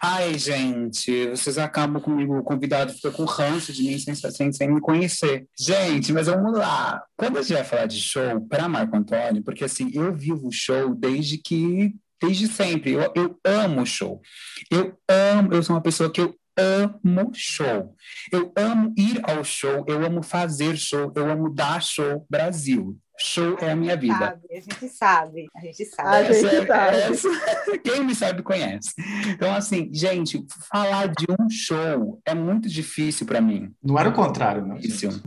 Ai, 0.06 0.38
gente, 0.38 1.30
vocês 1.30 1.58
acabam 1.58 2.02
comigo, 2.02 2.38
o 2.38 2.44
convidado 2.44 2.92
fica 2.92 3.10
com 3.10 3.24
ranço 3.24 3.72
de 3.72 3.84
mim 3.84 3.98
sem, 3.98 4.14
sem, 4.14 4.52
sem 4.52 4.70
me 4.70 4.82
conhecer. 4.82 5.48
Gente, 5.58 6.12
mas 6.12 6.28
vamos 6.28 6.52
lá. 6.58 7.02
Quando 7.16 7.38
a 7.38 7.42
gente 7.42 7.54
vai 7.54 7.64
falar 7.64 7.86
de 7.86 8.02
show 8.02 8.46
para 8.50 8.68
Marco 8.68 8.98
Antônio, 8.98 9.42
porque 9.42 9.64
assim, 9.64 9.90
eu 9.94 10.14
vivo 10.14 10.52
show 10.52 10.94
desde 10.94 11.38
que, 11.38 11.96
desde 12.22 12.50
sempre. 12.50 12.92
Eu, 12.92 13.14
eu 13.16 13.40
amo 13.46 13.86
show. 13.86 14.22
Eu 14.70 14.94
amo, 15.08 15.54
eu 15.54 15.64
sou 15.64 15.74
uma 15.74 15.82
pessoa 15.82 16.12
que 16.12 16.20
eu 16.20 16.36
amo 16.58 17.32
show. 17.34 17.96
Eu 18.30 18.52
amo 18.58 18.94
ir 18.98 19.22
ao 19.24 19.42
show, 19.42 19.86
eu 19.88 20.06
amo 20.06 20.22
fazer 20.22 20.76
show, 20.76 21.14
eu 21.16 21.32
amo 21.32 21.50
dar 21.50 21.82
show 21.82 22.26
Brasil. 22.30 23.00
Show 23.20 23.58
é 23.62 23.72
a 23.72 23.76
minha 23.76 23.96
vida. 23.96 24.16
Sabe, 24.18 24.42
a 24.52 24.56
gente 24.56 24.90
sabe, 24.90 25.46
a 25.56 25.60
gente 25.62 25.86
sabe. 25.86 26.10
A 26.10 26.24
gente 26.34 26.46
Essa 26.46 26.56
é- 26.56 26.66
sabe. 26.66 26.98
essa- 26.98 27.78
quem 27.84 28.04
me 28.04 28.16
sabe 28.16 28.42
conhece. 28.42 28.94
Então, 29.30 29.54
assim, 29.54 29.90
gente, 29.94 30.44
falar 30.72 31.08
de 31.10 31.26
um 31.30 31.48
show 31.50 32.20
é 32.26 32.34
muito 32.34 32.68
difícil 32.68 33.26
para 33.28 33.40
mim. 33.40 33.72
Não 33.84 34.00
era 34.00 34.10
o 34.10 34.14
contrário, 34.14 34.66
não. 34.66 34.76
Difícil. 34.78 35.22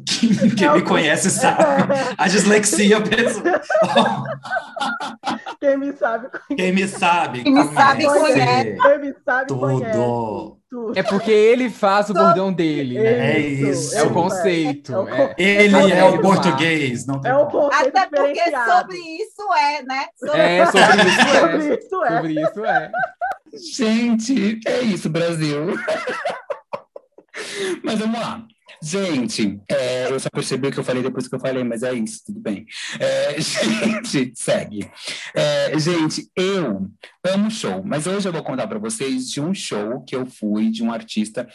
Quem 0.59 0.73
me 0.73 0.83
conhece 0.83 1.31
sabe. 1.31 1.95
A 2.19 2.27
dislexia 2.29 3.01
pessoa. 3.01 3.45
Quem 5.67 5.77
me 5.77 5.93
sabe, 5.93 6.29
Quem 6.57 6.73
me 6.73 6.87
sabe. 6.87 7.43
Quem 7.43 7.53
me 7.53 7.65
sabe 7.75 8.05
conhece. 8.05 8.77
quem 8.81 8.99
me 9.01 9.13
sabe 9.25 9.53
conhece. 9.53 9.93
Tudo. 9.93 10.57
Tudo. 10.71 10.99
É 10.99 11.03
porque 11.03 11.31
ele 11.31 11.71
faz 11.71 12.11
o 12.11 12.15
bordão 12.15 12.53
dele, 12.53 12.99
né? 12.99 13.37
É 13.37 13.39
isso. 13.39 13.97
É 13.97 14.03
o 14.03 14.07
é. 14.07 14.13
conceito. 14.13 14.93
É 14.93 14.99
o 14.99 15.09
é. 15.09 15.35
Ele 15.39 15.93
É 15.93 15.99
é 15.99 16.05
o 16.05 16.21
português, 16.21 17.07
não 17.07 17.21
tem 17.21 17.31
É 17.31 17.37
o 17.37 17.47
conceito 17.47 17.97
Até 17.97 18.07
porque 18.07 18.43
sobre 18.45 18.99
isso 18.99 19.53
é, 19.55 19.83
né? 19.83 20.07
Sobre 20.17 20.41
É, 20.41 20.67
sobre 20.67 21.09
isso 21.09 21.25
é. 21.25 21.41
Sobre 21.41 21.75
isso 21.75 22.05
é. 22.05 22.17
Sobre 22.17 22.33
isso 22.43 22.65
é. 22.65 22.91
Gente, 23.75 24.61
é 24.67 24.81
isso, 24.83 25.09
Brasil. 25.09 25.67
Mas 27.83 27.99
vamos 27.99 28.21
lá. 28.21 28.43
Gente, 28.83 29.61
é, 29.69 30.11
eu 30.11 30.21
só 30.21 30.29
percebi 30.31 30.71
que 30.71 30.79
eu 30.79 30.85
falei 30.85 31.03
depois 31.03 31.29
que 31.29 31.35
eu 31.35 31.41
falei, 31.41 31.65
mas 31.65 31.83
é 31.83 31.95
isso, 31.95 32.25
tudo 32.27 32.41
bem. 32.41 32.67
É, 33.01 33.37
gente, 33.41 34.33
segue. 34.35 34.91
É, 35.35 35.79
gente, 35.79 36.31
eu 36.37 36.91
amo 37.25 37.51
show, 37.51 37.83
mas 37.85 38.07
hoje 38.07 38.29
eu 38.29 38.33
vou 38.33 38.43
contar 38.43 38.67
para 38.67 38.79
vocês 38.79 39.31
de 39.31 39.41
um 39.41 39.55
show 39.55 40.03
que 40.03 40.15
eu 40.15 40.27
fui 40.27 40.71
de 40.71 40.83
um 40.83 40.93
artista. 40.93 41.49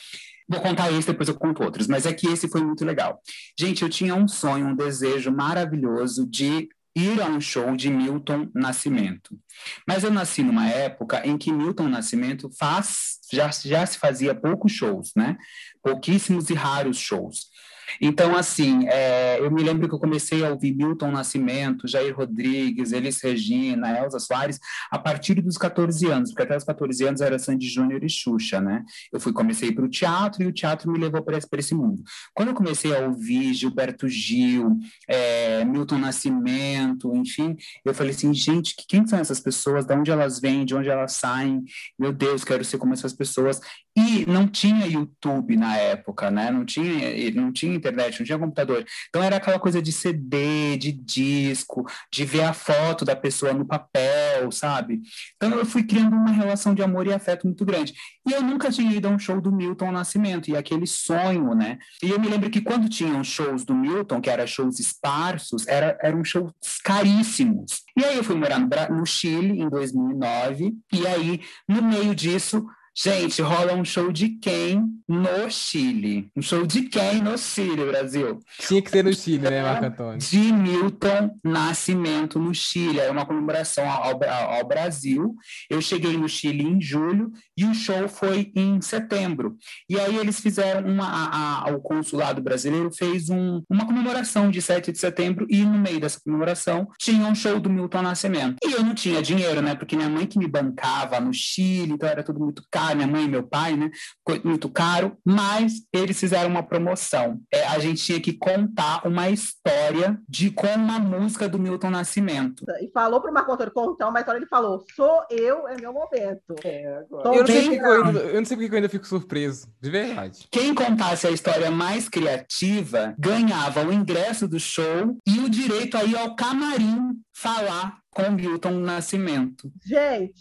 Vou 0.49 0.59
contar 0.59 0.91
esse, 0.91 1.07
depois 1.07 1.29
eu 1.29 1.35
conto 1.35 1.63
outros, 1.63 1.87
mas 1.87 2.05
é 2.05 2.13
que 2.13 2.27
esse 2.27 2.49
foi 2.49 2.61
muito 2.61 2.83
legal. 2.83 3.21
Gente, 3.57 3.83
eu 3.83 3.89
tinha 3.89 4.13
um 4.13 4.27
sonho, 4.27 4.67
um 4.67 4.75
desejo 4.75 5.31
maravilhoso 5.31 6.27
de 6.27 6.67
ir 6.95 7.21
a 7.21 7.25
um 7.25 7.39
show 7.39 7.75
de 7.75 7.89
Milton 7.89 8.49
Nascimento. 8.53 9.39
Mas 9.87 10.03
eu 10.03 10.11
nasci 10.11 10.43
numa 10.43 10.67
época 10.67 11.25
em 11.25 11.37
que 11.37 11.51
Milton 11.51 11.87
Nascimento 11.87 12.49
faz, 12.57 13.19
já, 13.31 13.49
já 13.49 13.85
se 13.85 13.97
fazia 13.97 14.35
poucos 14.35 14.71
shows, 14.71 15.11
né? 15.15 15.37
Pouquíssimos 15.81 16.49
e 16.49 16.53
raros 16.53 16.97
shows. 16.97 17.50
Então, 17.99 18.35
assim, 18.35 18.87
é, 18.87 19.39
eu 19.39 19.51
me 19.51 19.63
lembro 19.63 19.87
que 19.87 19.95
eu 19.95 19.99
comecei 19.99 20.45
a 20.45 20.49
ouvir 20.49 20.75
Milton 20.75 21.11
Nascimento, 21.11 21.87
Jair 21.87 22.15
Rodrigues, 22.15 22.91
Elis 22.91 23.21
Regina, 23.21 23.97
Elza 23.99 24.19
Soares, 24.19 24.59
a 24.89 24.97
partir 24.99 25.41
dos 25.41 25.57
14 25.57 26.05
anos, 26.07 26.29
porque 26.31 26.43
até 26.43 26.55
os 26.57 26.63
14 26.63 27.03
anos 27.05 27.21
era 27.21 27.37
Sandy 27.39 27.67
Júnior 27.67 28.03
e 28.03 28.09
Xuxa, 28.09 28.61
né? 28.61 28.83
Eu 29.11 29.19
fui, 29.19 29.33
comecei 29.33 29.71
para 29.71 29.85
o 29.85 29.89
teatro 29.89 30.43
e 30.43 30.47
o 30.47 30.51
teatro 30.53 30.91
me 30.91 30.99
levou 30.99 31.21
para 31.23 31.37
esse, 31.37 31.47
esse 31.57 31.75
mundo. 31.75 32.03
Quando 32.33 32.49
eu 32.49 32.55
comecei 32.55 32.95
a 32.95 32.99
ouvir 33.07 33.53
Gilberto 33.53 34.07
Gil, 34.07 34.77
é, 35.07 35.63
Milton 35.65 35.97
Nascimento, 35.97 37.15
enfim, 37.15 37.55
eu 37.83 37.93
falei 37.93 38.11
assim, 38.11 38.33
gente, 38.33 38.75
que- 38.75 38.85
quem 38.87 39.05
são 39.07 39.19
essas 39.19 39.39
pessoas? 39.39 39.85
De 39.85 39.93
onde 39.93 40.11
elas 40.11 40.39
vêm? 40.39 40.65
De 40.65 40.75
onde 40.75 40.89
elas 40.89 41.13
saem? 41.13 41.63
Meu 41.97 42.11
Deus, 42.11 42.43
quero 42.43 42.63
ser 42.63 42.77
como 42.77 42.93
essas 42.93 43.13
pessoas. 43.13 43.59
E 43.95 44.25
não 44.25 44.47
tinha 44.47 44.85
YouTube 44.87 45.55
na 45.57 45.75
época, 45.77 46.31
né? 46.31 46.49
Não 46.49 46.63
tinha, 46.65 47.31
não 47.31 47.51
tinha 47.51 47.73
internet, 47.81 48.19
não 48.19 48.25
tinha 48.25 48.39
computador. 48.39 48.85
Então 49.09 49.23
era 49.23 49.37
aquela 49.37 49.59
coisa 49.59 49.81
de 49.81 49.91
CD, 49.91 50.77
de 50.77 50.91
disco, 50.91 51.85
de 52.11 52.25
ver 52.25 52.43
a 52.43 52.53
foto 52.53 53.03
da 53.03 53.15
pessoa 53.15 53.53
no 53.53 53.65
papel, 53.65 54.51
sabe? 54.51 55.01
Então 55.35 55.51
eu 55.57 55.65
fui 55.65 55.83
criando 55.83 56.15
uma 56.15 56.31
relação 56.31 56.73
de 56.73 56.81
amor 56.81 57.07
e 57.07 57.13
afeto 57.13 57.45
muito 57.45 57.65
grande. 57.65 57.93
E 58.27 58.31
eu 58.31 58.41
nunca 58.41 58.71
tinha 58.71 58.91
ido 58.91 59.07
a 59.07 59.11
um 59.11 59.19
show 59.19 59.41
do 59.41 59.51
Milton 59.51 59.91
Nascimento, 59.91 60.49
e 60.49 60.55
aquele 60.55 60.85
sonho, 60.85 61.55
né? 61.55 61.77
E 62.03 62.09
eu 62.09 62.19
me 62.19 62.27
lembro 62.27 62.49
que 62.49 62.61
quando 62.61 62.87
tinham 62.87 63.23
shows 63.23 63.65
do 63.65 63.73
Milton, 63.73 64.21
que 64.21 64.29
eram 64.29 64.45
shows 64.45 64.79
esparsos, 64.79 65.67
era, 65.67 65.97
eram 66.01 66.23
shows 66.23 66.53
caríssimos. 66.83 67.81
E 67.97 68.03
aí 68.03 68.17
eu 68.17 68.23
fui 68.23 68.35
morar 68.35 68.59
no, 68.59 68.67
no 68.97 69.05
Chile 69.05 69.59
em 69.59 69.69
2009, 69.69 70.73
e 70.93 71.07
aí, 71.07 71.41
no 71.67 71.81
meio 71.81 72.13
disso, 72.13 72.65
gente, 72.95 73.41
rola 73.41 73.73
um 73.73 73.85
show 73.85 74.11
de 74.11 74.29
quem 74.29 74.83
no 75.07 75.49
Chile? 75.49 76.29
Um 76.35 76.41
show 76.41 76.65
de 76.65 76.83
quem 76.83 77.21
no 77.21 77.37
Chile, 77.37 77.85
Brasil? 77.85 78.39
Tinha 78.59 78.81
que 78.81 78.89
ser 78.89 79.03
no 79.03 79.13
Chile, 79.13 79.49
né, 79.49 79.61
Marco 79.63 79.85
Antônio? 79.85 80.17
de 80.17 80.37
Milton 80.53 81.37
Nascimento 81.43 82.39
no 82.39 82.53
Chile. 82.53 82.99
Era 82.99 83.11
uma 83.11 83.25
comemoração 83.25 83.89
ao, 83.89 84.21
ao- 84.23 84.51
ao 84.55 84.67
Brasil. 84.67 85.35
Eu 85.69 85.81
cheguei 85.81 86.17
no 86.17 86.27
Chile 86.29 86.63
em 86.63 86.81
julho 86.81 87.31
e 87.57 87.65
o 87.65 87.73
show 87.73 88.07
foi 88.07 88.51
em 88.55 88.81
setembro. 88.81 89.57
E 89.89 89.99
aí 89.99 90.17
eles 90.17 90.39
fizeram 90.39 90.89
uma. 90.89 91.05
a- 91.07 91.69
a- 91.69 91.71
o 91.71 91.79
consulado 91.81 92.41
brasileiro 92.41 92.91
fez 92.93 93.29
um- 93.29 93.61
uma 93.69 93.85
comemoração 93.85 94.49
de 94.49 94.61
7 94.61 94.91
de 94.91 94.97
setembro 94.99 95.45
e 95.49 95.63
no 95.63 95.77
meio 95.77 95.99
dessa 95.99 96.19
comemoração 96.23 96.87
tinha 96.99 97.25
um 97.25 97.35
show 97.35 97.59
do 97.59 97.69
Milton 97.69 98.01
Nascimento. 98.01 98.57
E 98.63 98.71
eu 98.71 98.83
não 98.83 98.93
tinha 98.93 99.21
dinheiro, 99.21 99.61
né? 99.61 99.75
Porque 99.75 99.95
minha 99.95 100.09
mãe 100.09 100.25
que 100.25 100.37
me 100.39 100.47
bancava 100.47 101.19
no 101.19 101.33
Chile, 101.33 101.93
então 101.93 102.07
era 102.07 102.23
tudo 102.23 102.39
muito 102.39 102.63
caro, 102.71 102.80
minha 102.95 103.07
mãe 103.07 103.25
e 103.25 103.27
meu 103.27 103.43
pai, 103.43 103.75
né? 103.75 103.89
Foi 104.27 104.41
muito 104.43 104.69
caro, 104.69 105.17
mas 105.25 105.73
eles 105.93 106.19
fizeram 106.19 106.49
uma 106.49 106.63
promoção. 106.63 107.39
É, 107.53 107.65
a 107.67 107.79
gente 107.79 108.03
tinha 108.03 108.19
que 108.19 108.33
contar 108.33 109.05
uma 109.05 109.29
história 109.29 110.19
de 110.27 110.51
com 110.51 110.67
uma 110.67 110.99
música 110.99 111.47
do 111.47 111.59
Milton 111.59 111.89
Nascimento. 111.89 112.65
E 112.81 112.89
falou 112.91 113.21
pro 113.21 113.33
Marco 113.33 113.51
Antônio 113.51 113.73
contar 113.73 114.09
uma 114.09 114.19
história, 114.19 114.39
ele 114.39 114.47
falou: 114.47 114.83
sou 114.95 115.23
eu, 115.29 115.67
é 115.67 115.75
meu 115.79 115.93
momento. 115.93 116.55
É, 116.63 116.97
agora. 116.99 117.23
Tô 117.23 117.33
Eu 117.33 117.39
não, 117.39 117.47
sei 117.47 117.69
porque 117.69 117.85
eu, 117.85 118.05
ainda, 118.05 118.19
eu 118.19 118.35
não 118.35 118.45
sei 118.45 118.57
porque 118.57 118.71
eu 118.71 118.75
ainda 118.77 118.89
fico 118.89 119.07
surpreso, 119.07 119.67
de 119.81 119.89
verdade. 119.89 120.47
Quem 120.51 120.73
contasse 120.73 121.27
a 121.27 121.31
história 121.31 121.71
mais 121.71 122.09
criativa 122.09 123.15
ganhava 123.17 123.85
o 123.85 123.93
ingresso 123.93 124.47
do 124.47 124.59
show 124.59 125.17
e 125.27 125.39
o 125.39 125.49
direito 125.49 125.97
a 125.97 126.03
ir 126.03 126.17
ao 126.17 126.35
camarim 126.35 127.21
falar 127.41 128.01
com 128.13 128.23
o 128.23 128.31
Milton 128.31 128.71
Nascimento. 128.71 129.71
Gente, 129.83 130.33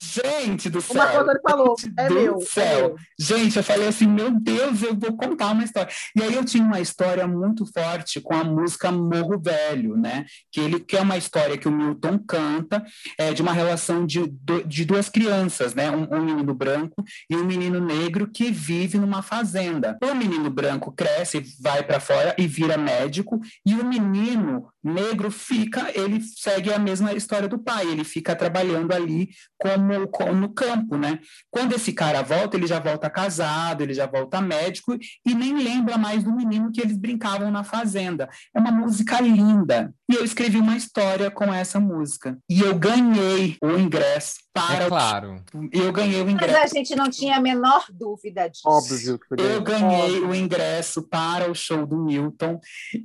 Gente 0.00 0.70
do 0.70 0.80
céu! 0.80 0.96
Marco 0.96 1.18
Antônio 1.18 1.40
falou: 1.46 1.76
é 1.98 2.08
do 2.08 2.14
meu. 2.14 2.38
é 2.38 2.40
céu. 2.40 2.88
meu. 2.88 2.96
Gente, 3.18 3.56
eu 3.58 3.62
falei 3.62 3.88
assim, 3.88 4.06
meu 4.06 4.30
Deus, 4.30 4.82
eu 4.82 4.96
vou 4.96 5.14
contar 5.16 5.52
uma 5.52 5.62
história. 5.62 5.92
E 6.16 6.22
aí 6.22 6.34
eu 6.34 6.44
tinha 6.44 6.64
uma 6.64 6.80
história 6.80 7.26
muito 7.26 7.66
forte 7.66 8.20
com 8.20 8.34
a 8.34 8.42
música 8.42 8.90
Morro 8.90 9.38
Velho, 9.38 9.96
né? 9.96 10.24
Que 10.50 10.60
ele 10.60 10.80
que 10.80 10.96
é 10.96 11.02
uma 11.02 11.18
história 11.18 11.58
que 11.58 11.68
o 11.68 11.72
Milton 11.72 12.18
canta 12.18 12.82
é, 13.18 13.34
de 13.34 13.42
uma 13.42 13.52
relação 13.52 14.06
de, 14.06 14.26
de 14.66 14.84
duas 14.86 15.10
crianças, 15.10 15.74
né? 15.74 15.90
Um, 15.90 16.08
um 16.10 16.24
menino 16.24 16.54
branco 16.54 17.04
e 17.28 17.36
um 17.36 17.44
menino 17.44 17.78
negro 17.78 18.26
que 18.26 18.50
vive 18.50 18.98
numa 18.98 19.20
fazenda. 19.20 19.98
O 20.02 20.14
menino 20.14 20.48
branco 20.48 20.92
cresce, 20.92 21.44
vai 21.60 21.82
para 21.82 22.00
fora 22.00 22.34
e 22.38 22.46
vira 22.46 22.78
médico, 22.78 23.38
e 23.66 23.74
o 23.74 23.84
menino 23.84 24.68
negro 24.82 25.30
fica, 25.30 25.90
ele 25.94 26.20
segue 26.48 26.72
a 26.72 26.78
mesma 26.78 27.12
história 27.12 27.46
do 27.46 27.58
pai, 27.58 27.86
ele 27.86 28.04
fica 28.04 28.34
trabalhando 28.34 28.92
ali 28.92 29.28
como, 29.58 30.08
como 30.08 30.32
no 30.32 30.48
campo, 30.48 30.96
né? 30.96 31.18
Quando 31.50 31.74
esse 31.74 31.92
cara 31.92 32.22
volta, 32.22 32.56
ele 32.56 32.66
já 32.66 32.78
volta 32.78 33.10
casado, 33.10 33.82
ele 33.82 33.92
já 33.92 34.06
volta 34.06 34.40
médico 34.40 34.96
e 35.26 35.34
nem 35.34 35.62
lembra 35.62 35.98
mais 35.98 36.22
do 36.22 36.32
menino 36.32 36.72
que 36.72 36.80
eles 36.80 36.96
brincavam 36.96 37.50
na 37.50 37.64
fazenda. 37.64 38.28
É 38.54 38.58
uma 38.58 38.70
música 38.70 39.20
linda. 39.20 39.92
E 40.10 40.14
eu 40.14 40.24
escrevi 40.24 40.58
uma 40.58 40.76
história 40.76 41.30
com 41.30 41.52
essa 41.52 41.78
música. 41.78 42.38
E 42.48 42.60
eu 42.60 42.74
ganhei 42.78 43.58
o 43.62 43.72
ingresso 43.72 44.36
para 44.54 44.84
É 44.84 44.88
claro. 44.88 45.44
o... 45.54 45.68
Eu 45.70 45.92
ganhei 45.92 46.20
o 46.20 46.24
Mas 46.24 46.34
ingresso. 46.34 46.64
a 46.64 46.66
gente 46.66 46.96
não 46.96 47.10
tinha 47.10 47.36
a 47.36 47.40
menor 47.40 47.84
dúvida 47.92 48.48
disso. 48.48 48.62
Óbvio 48.66 49.20
Eu 49.38 49.62
ganhei 49.62 50.20
o 50.20 50.34
ingresso 50.34 51.02
para 51.02 51.50
o 51.50 51.54
show 51.54 51.86
do 51.86 51.96
Milton 51.96 52.58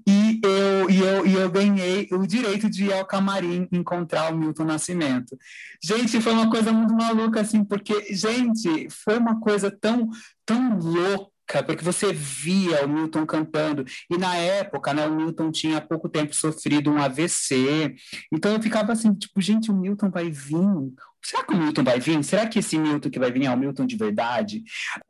e 0.07 0.32
eu, 0.43 0.89
e, 0.89 0.99
eu, 0.99 1.25
e 1.25 1.33
eu 1.33 1.49
ganhei 1.49 2.07
o 2.11 2.27
direito 2.27 2.69
de 2.69 2.85
ir 2.85 2.93
ao 2.93 3.05
camarim 3.05 3.67
encontrar 3.71 4.33
o 4.33 4.37
Milton 4.37 4.65
Nascimento. 4.65 5.37
Gente, 5.81 6.19
foi 6.21 6.33
uma 6.33 6.49
coisa 6.49 6.71
muito 6.71 6.93
maluca, 6.93 7.41
assim, 7.41 7.63
porque, 7.63 8.13
gente, 8.13 8.89
foi 8.89 9.17
uma 9.17 9.39
coisa 9.39 9.71
tão, 9.71 10.09
tão 10.45 10.77
louca. 10.77 11.31
Porque 11.65 11.83
você 11.83 12.11
via 12.13 12.85
o 12.85 12.89
Milton 12.89 13.25
cantando, 13.25 13.83
e 14.09 14.17
na 14.17 14.35
época, 14.35 14.93
né, 14.93 15.05
o 15.05 15.13
Milton 15.13 15.51
tinha 15.51 15.77
há 15.77 15.81
pouco 15.81 16.07
tempo 16.07 16.33
sofrido 16.33 16.89
um 16.89 16.97
AVC, 16.97 17.93
então 18.31 18.53
eu 18.53 18.61
ficava 18.61 18.93
assim, 18.93 19.13
tipo, 19.13 19.41
gente, 19.41 19.69
o 19.69 19.75
Milton 19.75 20.09
vai 20.09 20.31
vir 20.31 20.93
será 21.24 21.43
que 21.43 21.53
o 21.53 21.57
Milton 21.57 21.84
vai 21.84 21.99
vir? 21.99 22.24
Será 22.24 22.45
que 22.47 22.59
esse 22.59 22.78
Milton 22.78 23.09
que 23.09 23.19
vai 23.19 23.32
vir 23.32 23.45
é 23.45 23.49
o 23.49 23.57
Milton 23.57 23.86
de 23.86 23.95
verdade? 23.95 24.63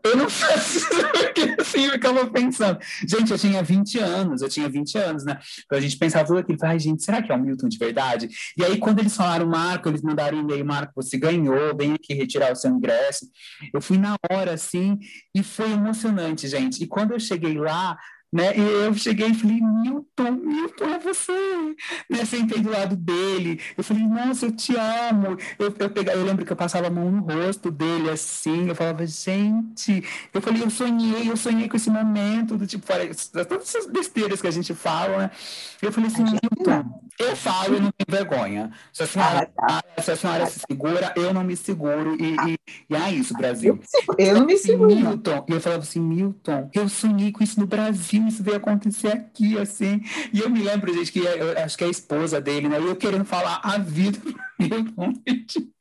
Eu 0.03 0.15
não 0.15 0.29
faço 0.29 0.79
porque 1.11 1.55
assim, 1.59 1.85
eu 1.85 1.93
ficava 1.93 2.25
pensando. 2.29 2.79
Gente, 3.07 3.31
eu 3.31 3.37
tinha 3.37 3.63
20 3.63 3.99
anos, 3.99 4.41
eu 4.41 4.49
tinha 4.49 4.69
20 4.69 4.97
anos, 4.97 5.25
né? 5.25 5.39
Então 5.65 5.77
a 5.77 5.81
gente 5.81 5.97
pensava 5.97 6.25
tudo 6.25 6.39
aquilo, 6.39 6.57
ai, 6.63 6.79
gente, 6.79 7.03
será 7.03 7.21
que 7.21 7.31
é 7.31 7.35
o 7.35 7.39
Milton 7.39 7.67
de 7.67 7.77
verdade? 7.77 8.29
E 8.57 8.63
aí, 8.63 8.77
quando 8.77 8.99
eles 8.99 9.15
falaram, 9.15 9.47
Marco, 9.47 9.89
eles 9.89 10.01
mandaram 10.01 10.39
e-mail, 10.39 10.65
Marco, 10.65 10.93
você 10.95 11.17
ganhou, 11.17 11.75
vem 11.75 11.93
aqui 11.93 12.13
retirar 12.13 12.51
o 12.51 12.55
seu 12.55 12.71
ingresso. 12.71 13.27
Eu 13.73 13.81
fui 13.81 13.97
na 13.97 14.15
hora, 14.31 14.53
assim, 14.53 14.99
e 15.33 15.43
foi 15.43 15.71
emocionante, 15.71 16.47
gente. 16.47 16.83
E 16.83 16.87
quando 16.87 17.11
eu 17.11 17.19
cheguei 17.19 17.57
lá, 17.57 17.97
né? 18.33 18.57
E 18.57 18.61
eu 18.61 18.93
cheguei 18.95 19.27
e 19.27 19.33
falei, 19.35 19.61
Milton, 19.61 20.31
Milton, 20.31 20.85
é 20.85 20.97
você. 20.97 21.75
Né? 22.09 22.25
Sentei 22.25 22.61
do 22.61 22.71
lado 22.71 22.95
dele. 22.95 23.59
Eu 23.77 23.83
falei, 23.83 24.01
nossa, 24.07 24.47
eu 24.47 24.51
te 24.51 24.75
amo. 24.75 25.37
Eu, 25.59 25.71
eu, 25.77 25.89
pegava, 25.91 26.17
eu 26.17 26.25
lembro 26.25 26.43
que 26.43 26.51
eu 26.51 26.55
passava 26.55 26.87
a 26.87 26.89
mão 26.89 27.11
no 27.11 27.21
rosto 27.21 27.69
dele, 27.69 28.09
assim. 28.09 28.67
Eu 28.67 28.73
falava, 28.73 29.05
gente. 29.05 30.03
Eu 30.33 30.41
falei, 30.41 30.63
eu 30.63 30.69
sonhei, 30.71 31.29
eu 31.29 31.37
sonhei 31.37 31.69
com 31.69 31.77
esse 31.77 31.91
momento. 31.91 32.57
Do 32.57 32.65
tipo, 32.65 32.87
todas 32.87 33.69
essas 33.69 33.85
besteiras 33.85 34.41
que 34.41 34.47
a 34.47 34.51
gente 34.51 34.73
fala, 34.73 35.17
né? 35.17 35.31
Eu 35.79 35.91
falei 35.91 36.09
assim, 36.09 36.23
Milton, 36.23 37.01
eu 37.19 37.35
falo 37.35 37.77
e 37.77 37.79
não 37.81 37.91
tenho 37.91 38.07
vergonha. 38.09 38.71
Se 38.91 39.03
a 39.03 39.07
senhora, 39.07 39.51
ah, 39.59 39.83
tá. 39.83 40.01
se 40.01 40.11
a 40.11 40.15
senhora 40.15 40.45
se 40.47 40.59
segura, 40.67 41.13
eu 41.15 41.31
não 41.35 41.43
me 41.43 41.55
seguro. 41.55 42.15
E, 42.19 42.35
e, 42.49 42.57
e 42.89 42.95
é 42.95 43.11
isso, 43.11 43.35
Brasil. 43.35 43.79
Eu, 44.17 44.25
eu 44.25 44.39
não 44.39 44.45
me 44.47 44.57
seguro. 44.57 44.95
Milton. 44.95 45.45
E 45.47 45.51
eu 45.51 45.61
falava 45.61 45.83
assim, 45.83 45.99
Milton, 45.99 46.71
eu 46.73 46.89
sonhei 46.89 47.31
com 47.31 47.43
isso 47.43 47.59
no 47.59 47.67
Brasil 47.67 48.22
isso 48.27 48.43
veio 48.43 48.57
acontecer 48.57 49.09
aqui, 49.09 49.57
assim. 49.57 50.01
E 50.31 50.39
eu 50.39 50.49
me 50.49 50.61
lembro, 50.61 50.93
gente, 50.93 51.11
que 51.11 51.19
eu, 51.19 51.57
acho 51.63 51.77
que 51.77 51.83
é 51.83 51.87
a 51.87 51.91
esposa 51.91 52.39
dele, 52.41 52.67
né? 52.67 52.79
E 52.79 52.85
eu 52.85 52.95
querendo 52.95 53.25
falar 53.25 53.61
a 53.63 53.77
vida 53.77 54.19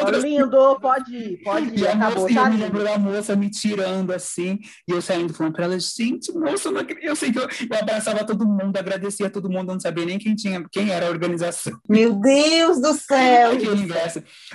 outras... 0.00 0.24
Lindo, 0.24 0.78
pode 0.80 1.14
ir, 1.14 1.42
pode 1.42 1.66
ir. 1.68 1.80
E, 1.80 1.86
acabou, 1.86 2.22
moça, 2.22 2.34
tá 2.34 2.46
eu 2.46 2.50
me 2.50 2.56
lembro 2.56 2.84
da 2.84 2.98
moça 2.98 3.36
me 3.36 3.50
tirando 3.50 4.12
assim, 4.12 4.58
e 4.86 4.92
eu 4.92 5.02
saindo 5.02 5.34
falando 5.34 5.54
para 5.54 5.64
ela, 5.64 5.78
gente, 5.78 6.32
moça, 6.32 6.68
eu 6.68 6.72
não 6.72 6.80
acredito. 6.80 7.06
Eu 7.06 7.16
sei 7.16 7.32
que 7.32 7.38
eu, 7.38 7.42
eu 7.42 7.78
abraçava 7.78 8.24
todo 8.24 8.46
mundo, 8.46 8.76
agradecia 8.76 9.30
todo 9.30 9.50
mundo, 9.50 9.72
não 9.72 9.80
sabia 9.80 10.04
nem 10.04 10.18
quem 10.18 10.34
tinha, 10.34 10.64
quem 10.70 10.90
era 10.90 11.06
a 11.06 11.10
organização. 11.10 11.78
Meu 11.88 12.14
Deus 12.14 12.80
do 12.80 12.94
céu! 12.98 13.52